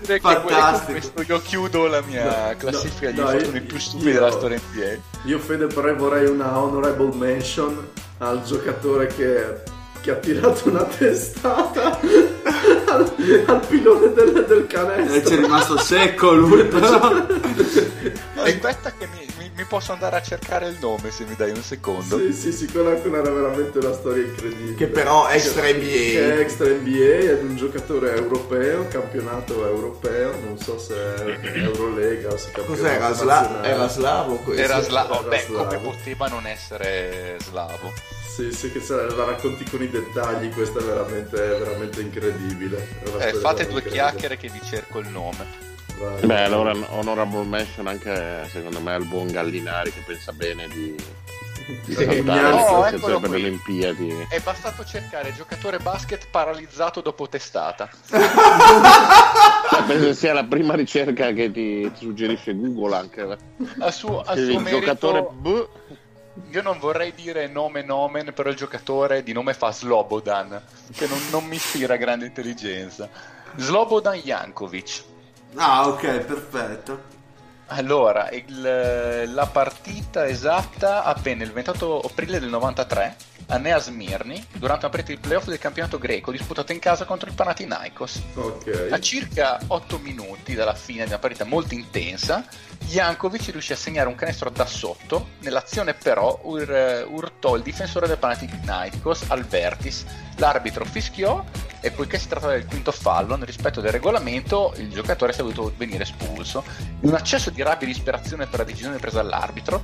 Perché 0.06 0.19
Fantastico. 0.19 0.91
questo 0.91 1.22
io 1.22 1.41
chiudo 1.41 1.88
la 1.88 2.02
mia 2.02 2.56
classifica 2.57 3.07
no, 3.07 3.14
di 3.14 3.19
io- 3.22 3.32
infortuni 3.32 3.61
più 3.61 3.80
stupidi 3.80 4.10
io- 4.10 4.14
della 4.15 4.32
storia 4.32 4.60
NBA. 4.72 4.98
Io 5.26 5.40
Fede 5.40 5.68
però 5.68 5.95
vorrei 5.95 6.26
una 6.28 6.57
honorable 6.57 7.15
mention 7.15 7.88
al 8.19 8.44
giocatore 8.44 9.07
che, 9.07 9.64
che 10.02 10.11
ha 10.11 10.15
tirato 10.15 10.69
una 10.69 10.84
testata 10.84 11.99
al, 12.88 13.14
al 13.45 13.65
pilone 13.68 14.14
del, 14.14 14.45
del 14.48 14.64
E 14.64 14.68
canestro. 14.68 15.30
c'è 15.30 15.36
rimasto 15.41 15.78
secco 15.78 16.34
lui. 16.34 16.64
però. 16.68 16.99
Aspetta 18.36 18.91
che 18.98 19.07
mi 19.14 19.20
posso 19.72 19.93
andare 19.93 20.18
a 20.18 20.22
cercare 20.22 20.68
il 20.68 20.77
nome 20.81 21.11
se 21.11 21.23
mi 21.23 21.34
dai 21.38 21.52
un 21.52 21.64
secondo. 21.64 22.18
Sì, 22.18 22.34
sì, 22.34 22.52
sì, 22.52 22.68
quella, 22.68 22.91
quella 22.95 23.19
era 23.19 23.30
veramente 23.31 23.77
una 23.77 23.93
storia 23.93 24.22
incredibile. 24.26 24.76
Che 24.76 24.88
però 24.88 25.30
extra 25.30 25.61
Che 25.61 25.69
è 25.69 25.73
NBA. 26.34 26.41
extra 26.41 26.68
NBA 26.68 27.31
ed 27.31 27.43
un 27.43 27.56
giocatore 27.56 28.14
europeo, 28.18 28.85
campionato 28.89 29.65
europeo, 29.65 30.34
non 30.43 30.57
so 30.57 30.77
se 30.77 30.93
è 30.93 31.39
Eurolega 31.60 32.34
o 32.34 32.38
se 32.38 32.49
è 32.49 32.52
campionato 32.52 32.84
Cos'era? 32.84 33.14
Sla- 33.14 33.64
era 33.64 33.88
slavo 33.88 34.35
questo? 34.35 34.61
Era 34.61 34.81
slavo. 34.81 35.19
Era 35.22 35.30
Beh, 35.30 35.45
come 35.45 35.60
slavo. 35.69 35.89
poteva 35.91 36.27
non 36.27 36.45
essere 36.48 37.38
slavo? 37.39 37.93
Sì, 38.27 38.52
sì, 38.52 38.72
che 38.73 38.81
se 38.81 38.93
la 38.95 39.23
racconti 39.23 39.64
con 39.69 39.81
i 39.81 39.89
dettagli, 39.89 40.49
questa 40.49 40.80
è 40.80 40.84
veramente, 40.84 41.38
veramente 41.38 42.02
incredibile. 42.02 42.77
È 43.18 43.27
Eh, 43.27 43.34
fate 43.35 43.64
due 43.68 43.76
incredibile. 43.80 43.89
chiacchiere 43.89 44.35
che 44.38 44.49
vi 44.49 44.60
cerco 44.64 44.99
il 44.99 45.07
nome. 45.07 45.69
Beh, 46.23 46.43
allora 46.43 46.73
honorable 46.89 47.43
mention 47.45 47.88
anche 47.88 48.47
secondo 48.49 48.80
me 48.80 48.93
al 48.93 49.05
buon 49.05 49.27
Gallinari 49.27 49.91
che 49.91 50.01
pensa 50.05 50.31
bene 50.34 50.68
di, 50.68 50.95
di 51.85 51.93
Sì. 51.95 52.03
salutare 52.03 52.51
Oh, 52.51 52.55
le 52.55 52.63
qualificazioni 52.99 53.19
per 53.19 53.30
le 53.30 53.38
qui. 53.38 53.45
Olimpiadi. 53.45 54.26
È 54.30 54.39
bastato 54.39 54.84
cercare 54.85 55.34
giocatore 55.34 55.77
basket 55.80 56.27
paralizzato 56.30 57.01
dopo 57.01 57.27
testata. 57.30 57.89
Cioè, 59.72 59.84
penso 59.84 60.13
sia 60.13 60.34
la 60.34 60.43
prima 60.43 60.76
ricerca 60.76 61.31
che 61.31 61.49
ti, 61.51 61.89
ti 61.93 61.97
suggerisce 61.97 62.53
Google 62.55 62.95
anche. 62.95 63.38
A 63.80 63.91
suo, 63.91 64.19
a 64.22 64.35
suo 64.35 64.63
giocatore 64.63 65.22
merito, 65.22 65.34
B. 65.39 66.53
io 66.53 66.61
non 66.61 66.77
vorrei 66.77 67.13
dire 67.13 67.47
nome 67.47 67.81
nomen, 67.81 68.34
però 68.34 68.49
il 68.49 68.57
giocatore 68.57 69.23
di 69.23 69.31
nome 69.31 69.53
fa 69.53 69.72
Slobodan, 69.72 70.61
che 70.93 71.07
non, 71.07 71.19
non 71.31 71.45
mi 71.45 71.55
ispira 71.55 71.95
grande 71.95 72.26
intelligenza. 72.26 73.07
Slobodan 73.55 74.18
Jankovic. 74.18 75.03
Ah, 75.56 75.88
ok, 75.88 76.19
perfetto. 76.19 77.10
Allora, 77.68 78.30
il- 78.32 79.32
la 79.34 79.45
partita 79.45 80.28
esatta 80.28 81.03
avvenne 81.06 81.45
il 81.45 81.53
28 81.53 82.02
aprile 82.02 82.40
del 82.40 82.49
93 82.49 83.15
a 83.48 83.57
Nea 83.57 83.80
Smirni 83.80 84.45
durante 84.57 84.86
una 84.86 84.94
partita 84.94 85.14
di 85.14 85.26
playoff 85.26 85.45
del 85.45 85.57
campionato 85.57 85.98
greco 85.98 86.32
disputata 86.32 86.73
in 86.73 86.80
casa 86.80 87.06
contro 87.06 87.30
il 87.30 87.36
Panathinaikos. 87.36 88.22
Ok. 88.36 88.90
A 88.91 88.99
circa 88.99 89.57
8 89.68 89.99
minuti 89.99 90.53
dalla 90.53 90.73
fine 90.73 91.03
di 91.03 91.10
una 91.10 91.19
partita 91.19 91.45
molto 91.45 91.73
intensa, 91.73 92.45
Jankovic 92.88 93.52
riuscì 93.52 93.72
a 93.72 93.78
segnare 93.78 94.10
un 94.10 94.15
canestro 94.15 94.49
da 94.49 94.65
sotto. 94.65 95.30
Nell'azione, 95.40 95.94
però, 95.94 96.40
ur- 96.44 97.06
urtò 97.10 97.56
il 97.56 97.61
difensore 97.64 98.07
del 98.07 98.18
Panathinaikos 98.18 99.23
al 99.30 99.45
vertis. 99.45 100.06
L'arbitro 100.38 100.84
fischiò 100.84 101.41
e, 101.82 101.91
poiché 101.91 102.18
si 102.18 102.28
trattava 102.28 102.53
del 102.53 102.66
quinto 102.66 102.91
fallo, 102.91 103.36
nel 103.36 103.45
rispetto 103.48 103.82
del 103.82 103.91
regolamento, 103.91 104.74
il 104.78 104.90
giocatore 104.91 105.34
si 105.34 105.40
è 105.41 105.44
dovuto 105.44 105.74
venire 105.76 106.03
espulso. 106.03 106.64
In 107.02 107.10
un 107.10 107.16
accesso 107.16 107.49
di 107.49 107.62
rabbia 107.62 107.88
e 107.88 107.91
disperazione 107.91 108.45
per 108.48 108.60
la 108.60 108.66
decisione 108.66 108.98
presa 108.98 109.22
dall'arbitro, 109.22 109.84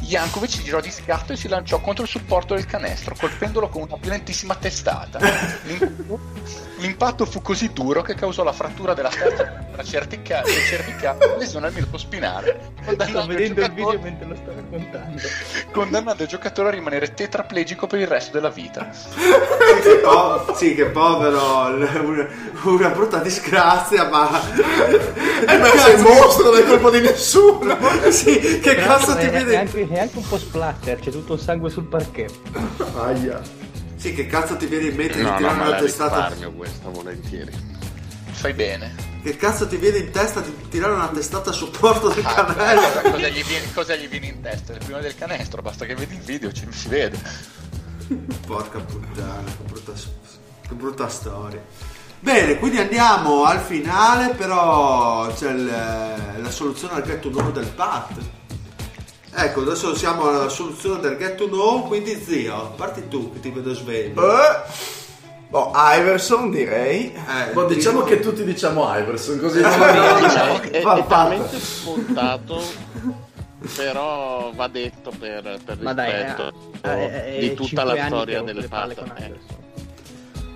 Jankovic 0.00 0.50
si 0.50 0.62
girò 0.62 0.80
di 0.80 0.90
scatto 0.90 1.32
e 1.32 1.36
si 1.36 1.48
lanciò 1.48 1.80
contro 1.80 2.04
il 2.04 2.08
supporto 2.08 2.54
del 2.54 2.64
canestro, 2.66 3.14
colpendolo 3.18 3.68
con 3.68 3.82
una 3.82 3.96
violentissima 4.00 4.54
testata. 4.54 5.18
L'im- 5.64 6.18
L'impatto 6.78 7.26
fu 7.26 7.42
così 7.42 7.72
duro 7.72 8.02
che 8.02 8.14
causò 8.14 8.44
la 8.44 8.52
frattura 8.52 8.94
della 8.94 9.08
vertebra 9.08 9.82
cervica- 9.82 10.44
cervicale 10.44 11.34
e 11.34 11.38
lesione 11.38 11.66
al 11.66 11.72
mirco 11.72 11.98
spinale, 11.98 12.70
Sto 12.74 12.84
condannando 12.86 13.32
il, 13.32 13.36
vedendo 13.36 13.60
il 13.62 13.70
video 13.72 13.84
giocatore, 13.90 13.98
mentre 14.10 14.26
lo 14.28 14.34
sto 14.36 14.54
raccontando. 14.54 15.20
condannando 15.72 16.22
il 16.22 16.28
giocatore 16.28 16.68
a 16.68 16.70
rimanere 16.70 17.14
tetraplegico 17.14 17.88
per 17.88 17.98
il 17.98 18.06
resto 18.06 18.30
della 18.30 18.50
vita. 18.50 18.88
Che 18.88 20.00
po- 20.04 20.54
sì, 20.54 20.76
che 20.76 20.86
povero, 20.86 21.37
l- 21.70 22.00
una, 22.04 22.28
una 22.62 22.88
brutta 22.90 23.18
disgrazia, 23.18 24.08
ma... 24.08 24.40
Eh 24.54 25.58
beh, 25.58 25.78
sei 25.78 26.00
mostro, 26.02 26.50
non 26.50 26.60
è 26.60 26.64
colpa 26.64 26.90
di 26.90 27.00
nessuno. 27.00 27.76
sì, 28.10 28.58
che 28.60 28.74
Tra 28.74 28.84
cazzo 28.96 29.16
ti 29.16 29.24
è, 29.26 29.30
è 29.30 29.44
vede? 29.44 29.56
anche, 29.58 29.88
è 29.88 29.98
anche 30.00 30.18
un 30.18 30.26
po' 30.26 30.38
splatter, 30.38 30.98
c'è 30.98 31.10
tutto 31.10 31.34
il 31.34 31.40
sangue 31.40 31.70
sul 31.70 31.84
parquet. 31.84 32.32
Aia. 32.96 33.40
Sì, 33.96 34.14
che 34.14 34.26
cazzo 34.26 34.56
ti 34.56 34.66
viene 34.66 34.88
in 34.88 34.96
mente 34.96 35.16
di 35.16 35.22
No, 35.22 35.30
no, 35.30 35.36
tirare 35.38 35.56
ma 35.56 35.66
una 35.68 35.76
testata? 35.78 36.16
risparmio 36.28 36.52
questa 36.52 36.88
volentieri. 36.88 37.52
Fai 38.30 38.52
bene. 38.52 39.06
Che 39.20 39.36
cazzo 39.36 39.66
ti 39.66 39.76
viene 39.76 39.98
in 39.98 40.10
testa 40.12 40.38
di 40.40 40.54
tirare 40.68 40.92
una 40.94 41.08
testata 41.08 41.50
a 41.50 41.52
supporto 41.52 42.08
del 42.08 42.24
Ah, 42.24 42.44
cosa, 42.44 42.54
canello? 42.54 43.10
cosa 43.10 43.28
gli 43.28 43.42
viene, 43.42 43.66
cosa 43.74 43.96
gli 43.96 44.06
viene 44.08 44.26
in 44.26 44.40
testa? 44.40 44.72
Il 44.74 44.78
primo 44.84 45.00
del 45.00 45.16
canestro, 45.16 45.60
basta 45.60 45.84
che 45.84 45.96
vedi 45.96 46.14
il 46.14 46.20
video, 46.20 46.52
ci 46.52 46.64
si 46.70 46.88
vede. 46.88 47.18
Porca 48.46 48.78
puttana, 48.78 49.42
che 49.44 49.64
brutta, 49.66 49.92
che 50.68 50.74
brutta 50.74 51.08
storia. 51.08 51.62
Bene, 52.20 52.58
quindi 52.58 52.78
andiamo 52.78 53.44
al 53.44 53.60
finale, 53.60 54.34
però 54.34 55.28
c'è 55.32 55.50
il- 55.50 55.66
la 56.42 56.50
soluzione 56.50 56.94
al 56.94 57.02
get 57.02 57.20
to 57.20 57.30
know 57.30 57.50
del 57.52 57.66
Pat. 57.68 58.10
Ecco, 59.34 59.60
adesso 59.60 59.94
siamo 59.94 60.28
alla 60.28 60.48
soluzione 60.48 61.00
del 61.00 61.16
get 61.16 61.36
to 61.36 61.46
know, 61.48 61.86
quindi 61.86 62.16
zio, 62.16 62.72
parti 62.76 63.06
tu 63.08 63.32
che 63.32 63.40
ti 63.40 63.50
vedo 63.50 63.72
sveglio. 63.72 64.36
Eh, 64.36 64.96
Boh, 65.48 65.72
Iverson 65.74 66.50
direi. 66.50 67.12
Eh, 67.14 67.54
Ma 67.54 67.64
diciamo 67.64 68.02
che 68.02 68.18
tutti 68.20 68.42
diciamo 68.44 68.84
Iverson, 68.98 69.38
così 69.40 69.60
No, 69.60 69.68
non 69.76 70.22
Diciamo 70.22 70.58
che 70.58 70.70
è, 70.70 70.82
è 70.82 71.06
talmente 71.06 71.58
scontato, 71.60 72.62
però 73.76 74.50
va 74.54 74.68
detto 74.68 75.12
per, 75.18 75.58
per 75.64 75.78
Ma 75.80 75.94
dai, 75.94 76.12
rispetto 76.22 76.52
eh, 76.82 76.90
eh, 76.90 77.36
eh, 77.36 77.40
di 77.40 77.54
tutta 77.54 77.64
cinque 77.64 77.84
la 77.94 78.06
storia 78.06 78.42
delle 78.42 78.60
le 78.60 78.68
palle 78.68 78.94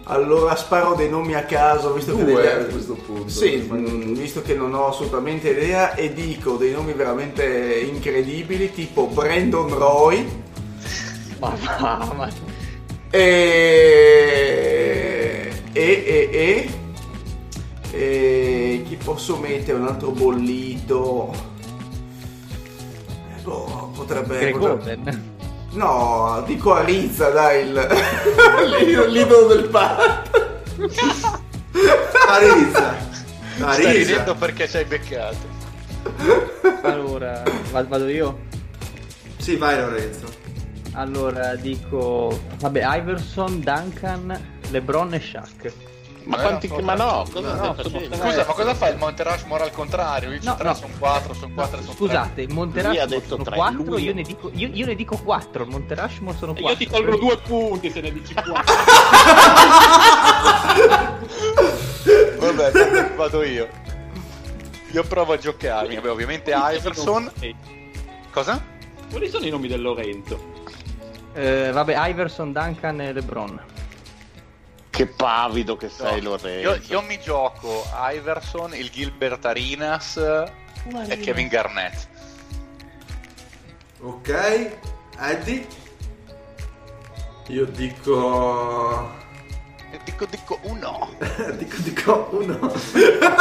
Allora 0.05 0.57
sparo 0.57 0.95
dei 0.95 1.09
nomi 1.09 1.35
a 1.35 1.45
caso, 1.45 1.93
visto 1.93 2.17
che 2.17 2.25
degli- 2.25 2.37
a 2.37 2.65
questo 2.65 2.95
punto. 2.95 3.29
Sì, 3.29 3.57
mh, 3.57 4.15
visto 4.15 4.43
che 4.43 4.55
non 4.55 4.75
ho 4.75 4.89
assolutamente 4.89 5.51
idea 5.51 5.95
e 5.95 6.13
dico 6.13 6.57
dei 6.57 6.73
nomi 6.73 6.93
veramente 6.93 7.79
incredibili, 7.81 8.73
tipo 8.73 9.07
Brandon 9.07 9.69
Roy 9.73 10.27
Ma 11.39 11.55
ma 12.17 12.29
e 13.11 13.23
e 15.73 16.29
e 16.33 16.69
e, 17.93 17.93
e 17.93 18.83
chi 18.87 18.97
posso 18.97 19.37
mettere 19.37 19.79
un 19.79 19.87
altro 19.87 20.11
bollito? 20.11 21.33
Eh, 23.37 23.43
boh, 23.43 23.91
potrebbe, 23.95 24.39
Greg 24.39 24.59
potrebbe- 24.59 25.11
Oden. 25.11 25.31
No, 25.73 26.43
dico 26.47 26.75
Arizza, 26.75 27.31
dai, 27.31 27.67
il 27.69 27.77
il- 28.87 29.11
l'idolo 29.11 29.47
del 29.55 29.69
parto. 29.69 30.31
Arizza. 32.29 32.95
Stai 33.55 33.67
Arizza. 33.87 33.93
ridendo 33.93 34.35
perché 34.35 34.69
ci 34.69 34.77
hai 34.79 34.85
beccato. 34.85 35.51
Allora, 36.83 37.43
va- 37.71 37.85
vado 37.85 38.09
io? 38.09 38.39
Sì, 39.39 39.57
vai 39.57 39.79
Lorenzo. 39.81 40.27
Allora 40.95 41.55
dico, 41.57 42.39
vabbè, 42.59 42.83
Iverson, 42.99 43.61
Duncan, 43.61 44.39
LeBron 44.71 45.15
e 45.15 45.21
Shaq. 45.21 45.73
Ma, 46.25 46.37
Ma 46.37 46.43
quanti, 46.43 46.69
no, 46.69 46.79
ma 46.81 46.95
no, 46.95 47.05
no, 47.05 47.25
cosa 47.33 47.55
no? 47.55 47.75
Scusa, 47.83 48.45
ma 48.47 48.53
cosa 48.55 48.75
fa 48.75 48.89
il 48.89 48.97
Monte 48.97 49.23
Rushmore 49.25 49.65
al 49.65 49.71
contrario? 49.73 50.31
Io 50.33 50.39
No, 50.43 50.57
no. 50.63 50.75
sono 50.75 50.93
quattro, 50.99 51.35
sono 51.35 51.53
quattro, 51.55 51.81
sono 51.83 51.95
Scusate, 51.95 52.43
il 52.43 52.53
Monte 52.53 52.83
Rushmore 52.83 53.07
detto 53.07 53.29
sono 53.29 53.43
tre, 53.43 53.57
4, 53.57 53.83
lui- 53.83 54.03
io 54.05 54.15
ne 54.15 54.23
dico, 54.23 54.51
io, 54.55 54.69
io 54.73 54.87
ne 54.87 54.95
dico 54.95 55.17
4, 55.17 55.65
il 55.65 55.69
Monte 55.71 55.95
Rushmore 55.95 56.37
sono 56.37 56.55
E 56.55 56.61
4. 56.61 56.71
io 56.71 56.77
ti 56.77 56.87
tolgo 56.97 57.17
due 57.17 57.37
punti 57.39 57.91
se 57.91 58.01
ne 58.01 58.13
dici 58.13 58.35
quattro. 58.35 58.53
tre. 58.63 58.75
Vabbè, 62.39 62.71
vado- 62.73 63.15
vado 63.17 63.43
io. 63.45 63.69
Io 64.93 65.03
provo 65.05 65.33
a 65.33 65.39
giocarmi. 65.39 65.95
Vabbè, 65.97 66.11
ovviamente 66.11 66.53
Iverson. 66.55 67.31
Cosa? 68.31 68.63
Quali 69.11 69.29
sono 69.29 69.45
i 69.47 69.51
nomi 69.51 69.69
del 69.69 69.81
Lorenzo? 69.83 70.51
Eh, 71.35 71.71
vabbè, 71.73 72.09
Iverson, 72.09 72.53
Duncan 72.53 73.01
e 73.01 73.13
LeBron. 73.13 73.61
Che 75.03 75.09
pavido 75.09 75.77
che 75.77 75.89
sei, 75.89 76.23
No, 76.23 76.37
Lorenzo. 76.37 76.71
io, 76.71 76.81
io 76.87 77.03
mi 77.03 77.19
gioco 77.19 77.85
Iverson, 78.13 78.73
il 78.77 78.89
Gilbert 78.89 79.45
Arenas 79.45 80.17
e 80.17 81.19
Kevin 81.19 81.49
Garnett. 81.49 82.07
Ok, 83.99 84.71
Eddie? 85.19 85.67
Io 87.49 87.65
dico... 87.65 89.11
Dico, 90.05 90.25
dico 90.27 90.59
uno. 90.63 91.11
dico, 91.59 91.77
dico 91.79 92.29
uno. 92.31 92.73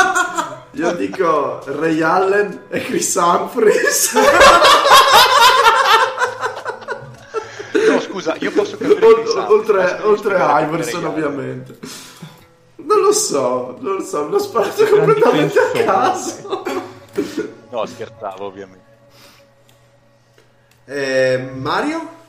Io 0.73 0.95
dico 0.95 1.61
Ray 1.79 2.01
Allen 2.01 2.63
e 2.71 2.79
Chris 2.79 3.13
Humphries. 3.13 4.13
No, 7.87 7.99
scusa, 7.99 8.35
io 8.39 8.51
posso 8.51 8.70
oltre 9.05 9.99
oltre 10.03 10.39
a 10.39 10.59
Iverson, 10.61 11.05
ovviamente. 11.05 11.77
Non 12.75 12.99
lo 12.99 13.11
so, 13.13 13.77
non 13.79 13.95
lo 13.95 14.03
so, 14.03 14.27
l'ho 14.27 14.39
sparato 14.39 14.85
completamente 14.87 15.59
a 15.59 15.83
caso. 15.83 16.63
No, 17.69 17.85
scherzavo, 17.85 18.45
ovviamente. 18.45 18.79
Eh, 20.85 21.37
Mario? 21.55 22.19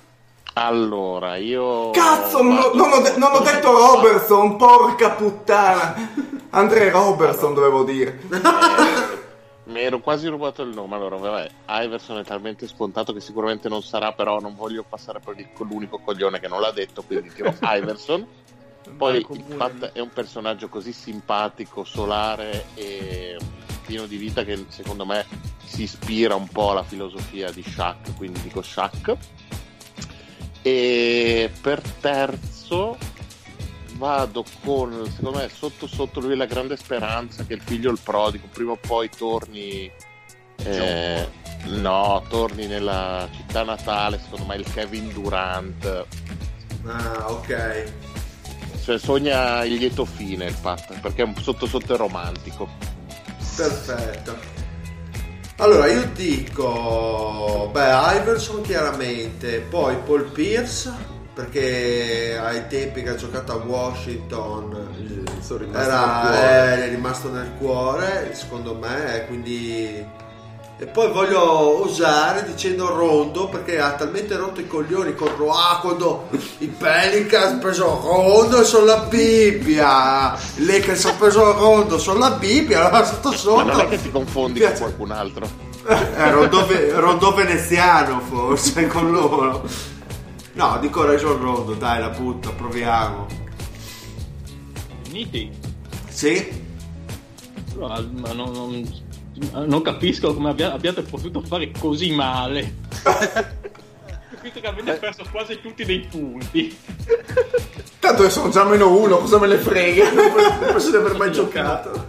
Allora, 0.54 1.36
io... 1.36 1.90
Cazzo, 1.90 2.42
non, 2.42 2.58
ho- 2.58 2.74
non 2.74 2.92
ho, 2.92 3.00
de- 3.00 3.14
non 3.16 3.32
ho 3.32 3.38
detto 3.40 3.72
Robertson, 3.72 4.56
porca 4.56 5.10
puttana. 5.10 5.94
Andre 6.50 6.90
Robertson 6.90 7.54
dovevo 7.54 7.82
dire. 7.84 8.20
Mi 9.72 9.80
ero 9.80 10.00
quasi 10.00 10.28
rubato 10.28 10.60
il 10.60 10.68
nome, 10.68 10.96
allora 10.96 11.16
vabbè, 11.16 11.50
Iverson 11.84 12.18
è 12.18 12.24
talmente 12.24 12.68
scontato 12.68 13.14
che 13.14 13.20
sicuramente 13.20 13.70
non 13.70 13.82
sarà, 13.82 14.12
però 14.12 14.38
non 14.38 14.54
voglio 14.54 14.84
passare 14.86 15.18
per 15.18 15.34
l'unico 15.60 15.98
coglione 15.98 16.38
che 16.40 16.46
non 16.46 16.60
l'ha 16.60 16.70
detto, 16.72 17.02
quindi 17.02 17.32
dirò 17.34 17.50
Iverson. 17.62 18.26
Poi 18.94 19.26
il. 19.30 19.42
Pat 19.56 19.92
è 19.92 20.00
un 20.00 20.10
personaggio 20.10 20.68
così 20.68 20.92
simpatico, 20.92 21.84
solare 21.84 22.66
e 22.74 23.38
pieno 23.86 24.04
di 24.04 24.18
vita 24.18 24.44
che 24.44 24.66
secondo 24.68 25.06
me 25.06 25.24
si 25.64 25.84
ispira 25.84 26.34
un 26.34 26.48
po' 26.48 26.72
alla 26.72 26.82
filosofia 26.82 27.50
di 27.50 27.62
Shaq, 27.62 28.14
quindi 28.16 28.42
dico 28.42 28.60
Shaq. 28.60 29.16
E 30.60 31.50
per 31.62 31.80
terzo 31.98 32.98
vado 34.02 34.44
con, 34.64 35.08
secondo 35.14 35.38
me, 35.38 35.48
sotto 35.48 35.86
sotto 35.86 36.18
lui 36.18 36.34
la 36.34 36.46
grande 36.46 36.76
speranza 36.76 37.44
che 37.44 37.54
il 37.54 37.62
figlio 37.62 37.92
il 37.92 38.00
prodigo 38.02 38.48
prima 38.52 38.72
o 38.72 38.78
poi 38.84 39.08
torni. 39.08 39.88
eh, 40.64 41.28
no, 41.66 42.24
torni 42.28 42.66
nella 42.66 43.28
città 43.32 43.62
natale, 43.62 44.18
secondo 44.20 44.46
me 44.46 44.56
il 44.56 44.66
Kevin 44.72 45.12
Durant. 45.12 46.06
Ah, 46.84 47.26
ok. 47.28 47.92
Cioè, 48.82 48.98
sogna 48.98 49.62
il 49.62 49.74
lieto 49.74 50.04
fine 50.04 50.46
il 50.46 50.56
Pat, 50.60 50.98
perché 50.98 51.22
è 51.22 51.24
un 51.24 51.36
sotto 51.40 51.66
sotto 51.66 51.94
è 51.94 51.96
romantico. 51.96 52.68
Perfetto. 53.54 54.36
Allora, 55.58 55.86
io 55.86 56.10
dico, 56.12 57.70
beh, 57.70 58.16
Iverson 58.16 58.62
chiaramente, 58.62 59.60
poi 59.60 59.96
Paul 59.98 60.24
Pierce, 60.32 60.92
perché 61.34 62.38
ai 62.42 62.66
tempi 62.68 63.02
che 63.02 63.10
ha 63.10 63.14
giocato 63.14 63.52
a 63.52 63.56
Washington 63.56 64.88
rimasto 65.48 65.58
era, 65.72 66.20
cuore. 66.22 66.84
è 66.84 66.88
rimasto 66.90 67.28
nel 67.30 67.50
cuore, 67.58 68.30
secondo 68.34 68.74
me, 68.74 69.24
quindi... 69.26 70.20
E 70.78 70.86
poi 70.86 71.12
voglio 71.12 71.80
osare 71.84 72.42
dicendo 72.44 72.88
Rondo 72.88 73.48
perché 73.48 73.78
ha 73.78 73.92
talmente 73.92 74.34
rotto 74.36 74.58
i 74.60 74.66
coglioni 74.66 75.14
con 75.14 75.28
Roa 75.36 75.78
quando 75.80 76.28
i 76.58 76.66
Pelicans 76.66 77.44
hanno 77.52 77.58
preso 77.60 78.00
Rondo 78.02 78.60
e 78.60 78.64
sono 78.64 78.86
la 78.86 78.96
Bibbia. 79.08 80.36
I 80.56 80.64
Lakers 80.66 81.04
hanno 81.04 81.18
preso 81.18 81.52
Rondo, 81.52 81.98
sono 81.98 82.18
la 82.18 82.30
Bibbia, 82.32 82.80
allora 82.80 83.04
sotto 83.04 83.28
Ma 83.28 83.36
sotto. 83.36 83.62
non 83.64 83.80
è 83.80 83.88
che 83.88 84.02
ti 84.02 84.10
confondi 84.10 84.58
Piace- 84.58 84.82
con 84.82 84.82
qualcun 84.96 85.10
altro. 85.12 85.48
Eh, 85.86 86.30
Rondò, 86.32 86.66
ve- 86.66 86.92
Rondò 86.94 87.32
veneziano 87.32 88.20
forse 88.28 88.86
con 88.88 89.12
loro. 89.12 89.62
No, 90.54 90.78
dico 90.80 91.04
Region 91.04 91.40
Rondo, 91.40 91.74
dai, 91.74 91.98
la 92.00 92.10
butta, 92.10 92.50
proviamo. 92.50 93.26
Niti. 95.10 95.50
Sì? 96.08 96.60
No, 97.76 97.86
ma 97.88 98.32
non, 98.32 98.52
non- 98.52 99.66
non 99.66 99.82
capisco 99.82 100.34
come 100.34 100.50
abbia- 100.50 100.72
abbiate 100.72 101.02
potuto 101.02 101.40
fare 101.42 101.70
così 101.70 102.12
male. 102.14 102.74
Visto 104.42 104.60
che 104.60 104.66
avete 104.66 104.92
perso 104.94 105.24
quasi 105.30 105.60
tutti 105.60 105.84
dei 105.84 106.00
punti. 106.00 106.76
Tanto 108.00 108.28
sono 108.28 108.50
già 108.50 108.64
meno 108.64 108.90
uno, 108.98 109.18
cosa 109.18 109.38
me 109.38 109.46
ne 109.46 109.56
frega? 109.56 110.10
Non 110.12 110.32
penso 110.58 110.90
di 110.90 110.96
aver 110.96 111.16
mai 111.16 111.30
giocato. 111.32 112.08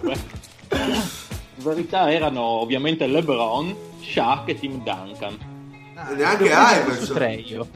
In 0.71 1.63
verità 1.63 2.11
erano 2.11 2.41
ovviamente 2.41 3.05
LeBron, 3.05 3.75
Shaq 4.01 4.49
e 4.49 4.59
Tim 4.59 4.83
Duncan. 4.83 5.37
E 6.09 6.15
neanche 6.15 6.45
Su 6.45 7.13
Iverson. 7.13 7.67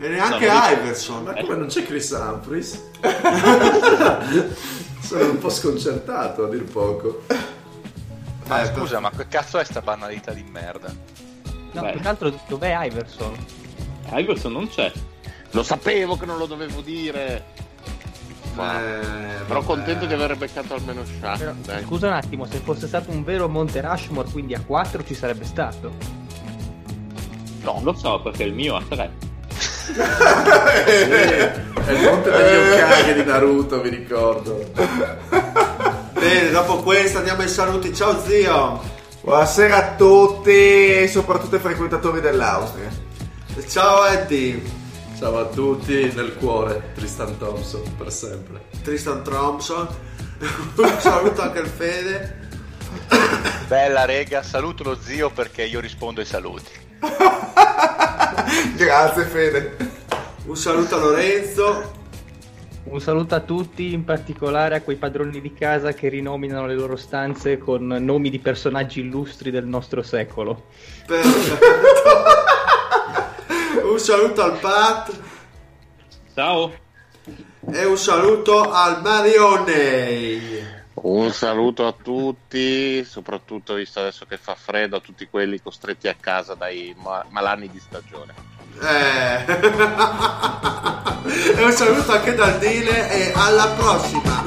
E 0.00 0.08
neanche 0.08 0.46
No, 0.46 0.60
Iverson. 0.70 1.24
Ma 1.24 1.34
come 1.34 1.56
non 1.56 1.66
c'è 1.66 1.84
Chris 1.84 2.10
Humphries? 2.10 2.82
Sono 5.00 5.30
un 5.30 5.38
po' 5.38 5.50
sconcertato 5.50 6.44
a 6.44 6.48
dir 6.48 6.64
poco. 6.64 7.22
Ma 8.46 8.62
Eh, 8.62 8.66
scusa, 8.74 9.00
ma 9.00 9.10
che 9.10 9.26
cazzo 9.28 9.58
è 9.58 9.64
sta 9.64 9.80
banalità 9.80 10.32
di 10.32 10.42
merda? 10.44 10.92
No, 11.72 11.80
Beh. 11.82 11.92
più 11.92 12.00
che 12.00 12.08
altro 12.08 12.32
dov'è 12.46 12.84
Iverson? 12.86 13.34
Iverson 14.12 14.52
non 14.52 14.68
c'è. 14.68 14.90
Lo 15.52 15.62
sapevo 15.62 16.16
che 16.16 16.26
non 16.26 16.38
lo 16.38 16.46
dovevo 16.46 16.80
dire. 16.80 17.44
Ma- 18.54 18.80
Eh, 18.80 19.00
Però 19.46 19.60
vabbè. 19.60 19.64
contento 19.64 20.06
di 20.06 20.12
aver 20.14 20.36
beccato 20.36 20.74
almeno 20.74 21.02
Shaq. 21.04 21.38
Però, 21.38 21.54
scusa 21.84 22.06
un 22.08 22.12
attimo, 22.14 22.46
se 22.46 22.58
fosse 22.58 22.86
stato 22.86 23.10
un 23.10 23.24
vero 23.24 23.48
Monte 23.48 23.80
Rushmore, 23.80 24.30
quindi 24.30 24.54
a 24.54 24.60
4 24.64 25.04
ci 25.04 25.14
sarebbe 25.14 25.44
stato. 25.44 25.92
Non 27.62 27.82
lo 27.82 27.92
so 27.94 28.20
perché 28.22 28.44
il 28.44 28.54
mio 28.54 28.76
ha 28.76 28.82
tre. 28.88 29.26
È 29.94 31.90
il 31.92 32.00
monte 32.02 32.30
degli 32.30 32.80
Hokage 32.80 33.14
di 33.14 33.24
Naruto, 33.24 33.80
vi 33.80 33.88
ricordo. 33.88 34.70
Bene, 36.12 36.50
dopo 36.50 36.82
questo 36.82 37.18
andiamo 37.18 37.40
ai 37.42 37.48
saluti. 37.48 37.94
Ciao 37.94 38.20
zio. 38.22 38.96
Buonasera 39.22 39.76
a 39.76 39.94
tutti, 39.94 40.50
e 40.50 41.08
soprattutto 41.10 41.54
ai 41.56 41.60
frequentatori 41.62 42.20
dell'Austria. 42.20 42.90
Ciao 43.66 44.04
Eddie. 44.06 44.62
Ciao 45.18 45.38
a 45.38 45.46
tutti, 45.46 46.12
nel 46.14 46.36
cuore, 46.36 46.92
Tristan 46.94 47.38
Thompson, 47.38 47.82
per 47.96 48.12
sempre. 48.12 48.60
Tristan 48.82 49.24
Thompson. 49.24 49.88
Un 50.76 50.96
saluto 51.00 51.42
anche 51.42 51.58
al 51.58 51.66
Fede. 51.66 52.46
Bella 53.66 54.04
rega, 54.04 54.42
saluto 54.42 54.82
lo 54.84 54.98
zio 55.00 55.30
perché 55.30 55.64
io 55.64 55.80
rispondo 55.80 56.20
ai 56.20 56.26
saluti. 56.26 56.70
Grazie 58.76 59.24
Fede. 59.24 59.76
Un 60.46 60.56
saluto 60.56 60.94
a 60.94 60.98
Lorenzo. 60.98 61.96
Un 62.84 63.00
saluto 63.00 63.34
a 63.34 63.40
tutti, 63.40 63.92
in 63.92 64.04
particolare 64.04 64.76
a 64.76 64.80
quei 64.80 64.96
padroni 64.96 65.42
di 65.42 65.52
casa 65.52 65.92
che 65.92 66.08
rinominano 66.08 66.66
le 66.66 66.74
loro 66.74 66.96
stanze 66.96 67.58
con 67.58 67.86
nomi 67.86 68.30
di 68.30 68.38
personaggi 68.38 69.00
illustri 69.00 69.50
del 69.50 69.66
nostro 69.66 70.02
secolo. 70.02 70.68
Perfetto. 71.06 71.66
Un 73.90 73.98
saluto 73.98 74.42
al 74.42 74.58
Pat. 74.58 75.12
Ciao. 76.34 76.72
E 77.70 77.84
un 77.84 77.98
saluto 77.98 78.70
al 78.70 79.02
Marione. 79.02 80.77
Un 81.02 81.32
saluto 81.32 81.86
a 81.86 81.92
tutti, 81.92 83.04
soprattutto 83.04 83.74
visto 83.74 84.00
adesso 84.00 84.24
che 84.26 84.36
fa 84.36 84.54
freddo, 84.54 84.96
a 84.96 85.00
tutti 85.00 85.28
quelli 85.28 85.60
costretti 85.60 86.08
a 86.08 86.16
casa 86.18 86.54
dai 86.54 86.94
ma- 86.98 87.24
malanni 87.30 87.70
di 87.70 87.78
stagione. 87.78 88.34
Eh. 88.80 89.44
e 91.56 91.62
un 91.62 91.72
saluto 91.72 92.12
anche 92.12 92.34
dal 92.34 92.58
Dile 92.58 93.10
e 93.10 93.32
alla 93.34 93.66
prossima. 93.76 94.42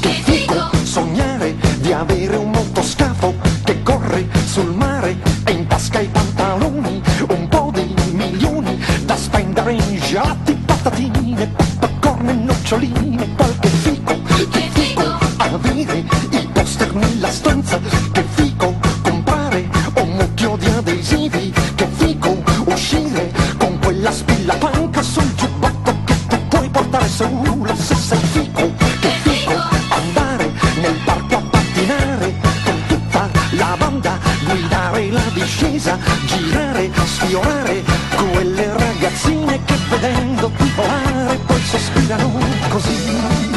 Che 0.00 0.08
figo 0.08 0.70
sognare 0.82 1.54
di 1.78 1.92
avere 1.92 2.36
un 2.36 2.50
motoscafo 2.50 3.34
che 3.64 3.82
corre 3.82 4.26
sul 4.46 4.74
mare 4.74 5.16
e 5.44 5.52
in 5.52 5.66
tasca 5.66 6.00
i 6.00 6.08
pantaloni, 6.08 7.02
un 7.28 7.48
po' 7.48 7.70
di 7.72 7.94
milioni 8.12 8.78
da 9.04 9.16
spendere 9.16 9.72
in 9.72 10.00
gelati, 10.00 10.54
patatine, 10.54 11.46
popcorn 11.48 11.91
nocciolino, 12.72 13.26
qualche 13.36 13.68
fico, 13.68 14.22
che 14.50 14.70
fico, 14.72 15.18
avere 15.36 16.04
i 16.30 16.48
poster 16.52 16.94
nella 16.94 17.30
stanza, 17.30 17.78
che 18.12 18.24
fico, 18.34 18.78
comprare 19.02 19.68
un 19.94 20.08
mucchio 20.12 20.56
di 20.56 20.66
adesivi, 20.66 21.52
che 21.74 21.88
fico, 21.96 22.42
uscire 22.64 23.30
con 23.58 23.78
quella 23.78 24.10
spilla 24.10 24.54
panca 24.54 25.02
sul 25.02 25.34
giubbotto 25.34 25.94
che 26.04 26.14
tu 26.28 26.48
puoi 26.48 26.68
portare 26.70 27.08
solo 27.08 27.66
se 27.74 27.94
sei 27.94 28.18
fico, 28.18 28.72
che 29.00 29.10
fico, 29.22 29.52
andare 29.90 30.50
nel 30.80 30.96
parco 31.04 31.36
a 31.36 31.42
pattinare, 31.50 32.34
con 32.64 32.82
tutta 32.86 33.28
la 33.50 33.76
banda, 33.76 34.18
guidare 34.44 35.10
la 35.10 35.24
discesa, 35.34 35.98
girare, 36.26 36.90
sfiorare, 37.04 37.82
quelle 38.32 38.72
ragazzine 38.72 39.60
che 39.64 39.74
vedendo 39.90 40.50
ti 40.56 40.72
volare. 40.74 41.11
sospettarono 41.72 42.38
così. 42.68 43.51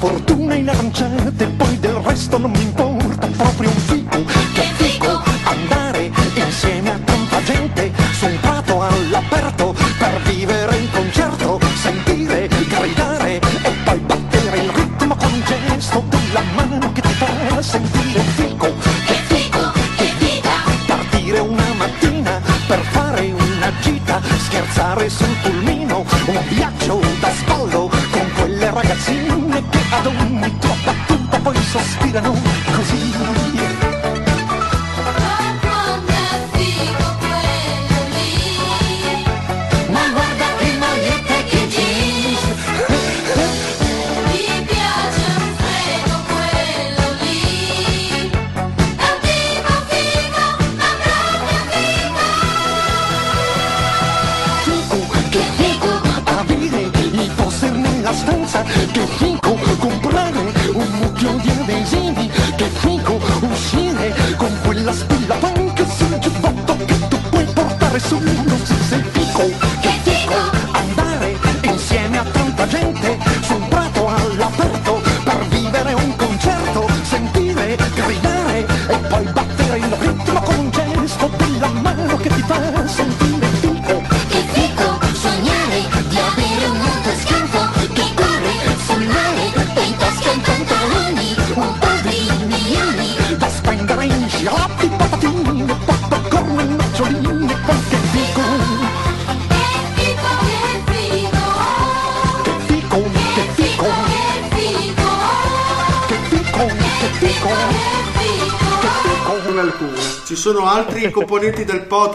fortuna 0.00 0.54
in 0.54 0.66
aranciata 0.66 1.46
poi 1.58 1.78
del 1.78 1.92
resto 1.96 2.38
non 2.38 2.50
mi 2.50 2.62
importa. 2.62 2.89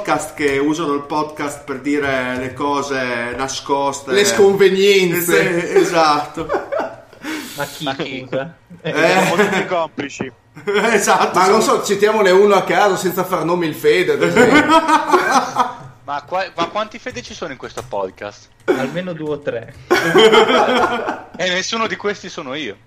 podcast 0.05 0.35
che 0.35 0.59
usano 0.59 0.93
il 0.93 1.01
podcast 1.01 1.63
per 1.63 1.79
dire 1.79 2.37
le 2.37 2.53
cose 2.53 3.33
nascoste, 3.35 4.11
le 4.11 4.23
sconvenienze. 4.23 5.63
Es- 5.63 5.81
esatto. 5.87 6.45
Ma 7.55 7.65
chi? 7.65 7.83
Ma 7.83 7.95
chi? 7.95 8.27
Eh, 8.29 8.91
eh. 8.91 9.23
Molti 9.35 9.65
complici. 9.65 10.31
Esatto. 10.63 11.37
Ma 11.37 11.47
non 11.47 11.61
so, 11.61 11.83
citiamone 11.83 12.29
uno 12.29 12.53
a 12.55 12.63
caso 12.63 12.95
senza 12.95 13.23
far 13.23 13.43
nomi 13.43 13.65
il 13.65 13.73
Fede. 13.73 14.15
ma, 16.05 16.21
qua, 16.25 16.45
ma 16.55 16.67
quanti 16.67 16.97
Fede 16.99 17.21
ci 17.23 17.33
sono 17.33 17.51
in 17.51 17.57
questo 17.57 17.83
podcast? 17.85 18.49
Almeno 18.65 19.11
due 19.11 19.29
o 19.31 19.39
tre. 19.39 19.73
e 21.35 21.49
nessuno 21.49 21.87
di 21.87 21.95
questi 21.95 22.29
sono 22.29 22.53
io. 22.53 22.77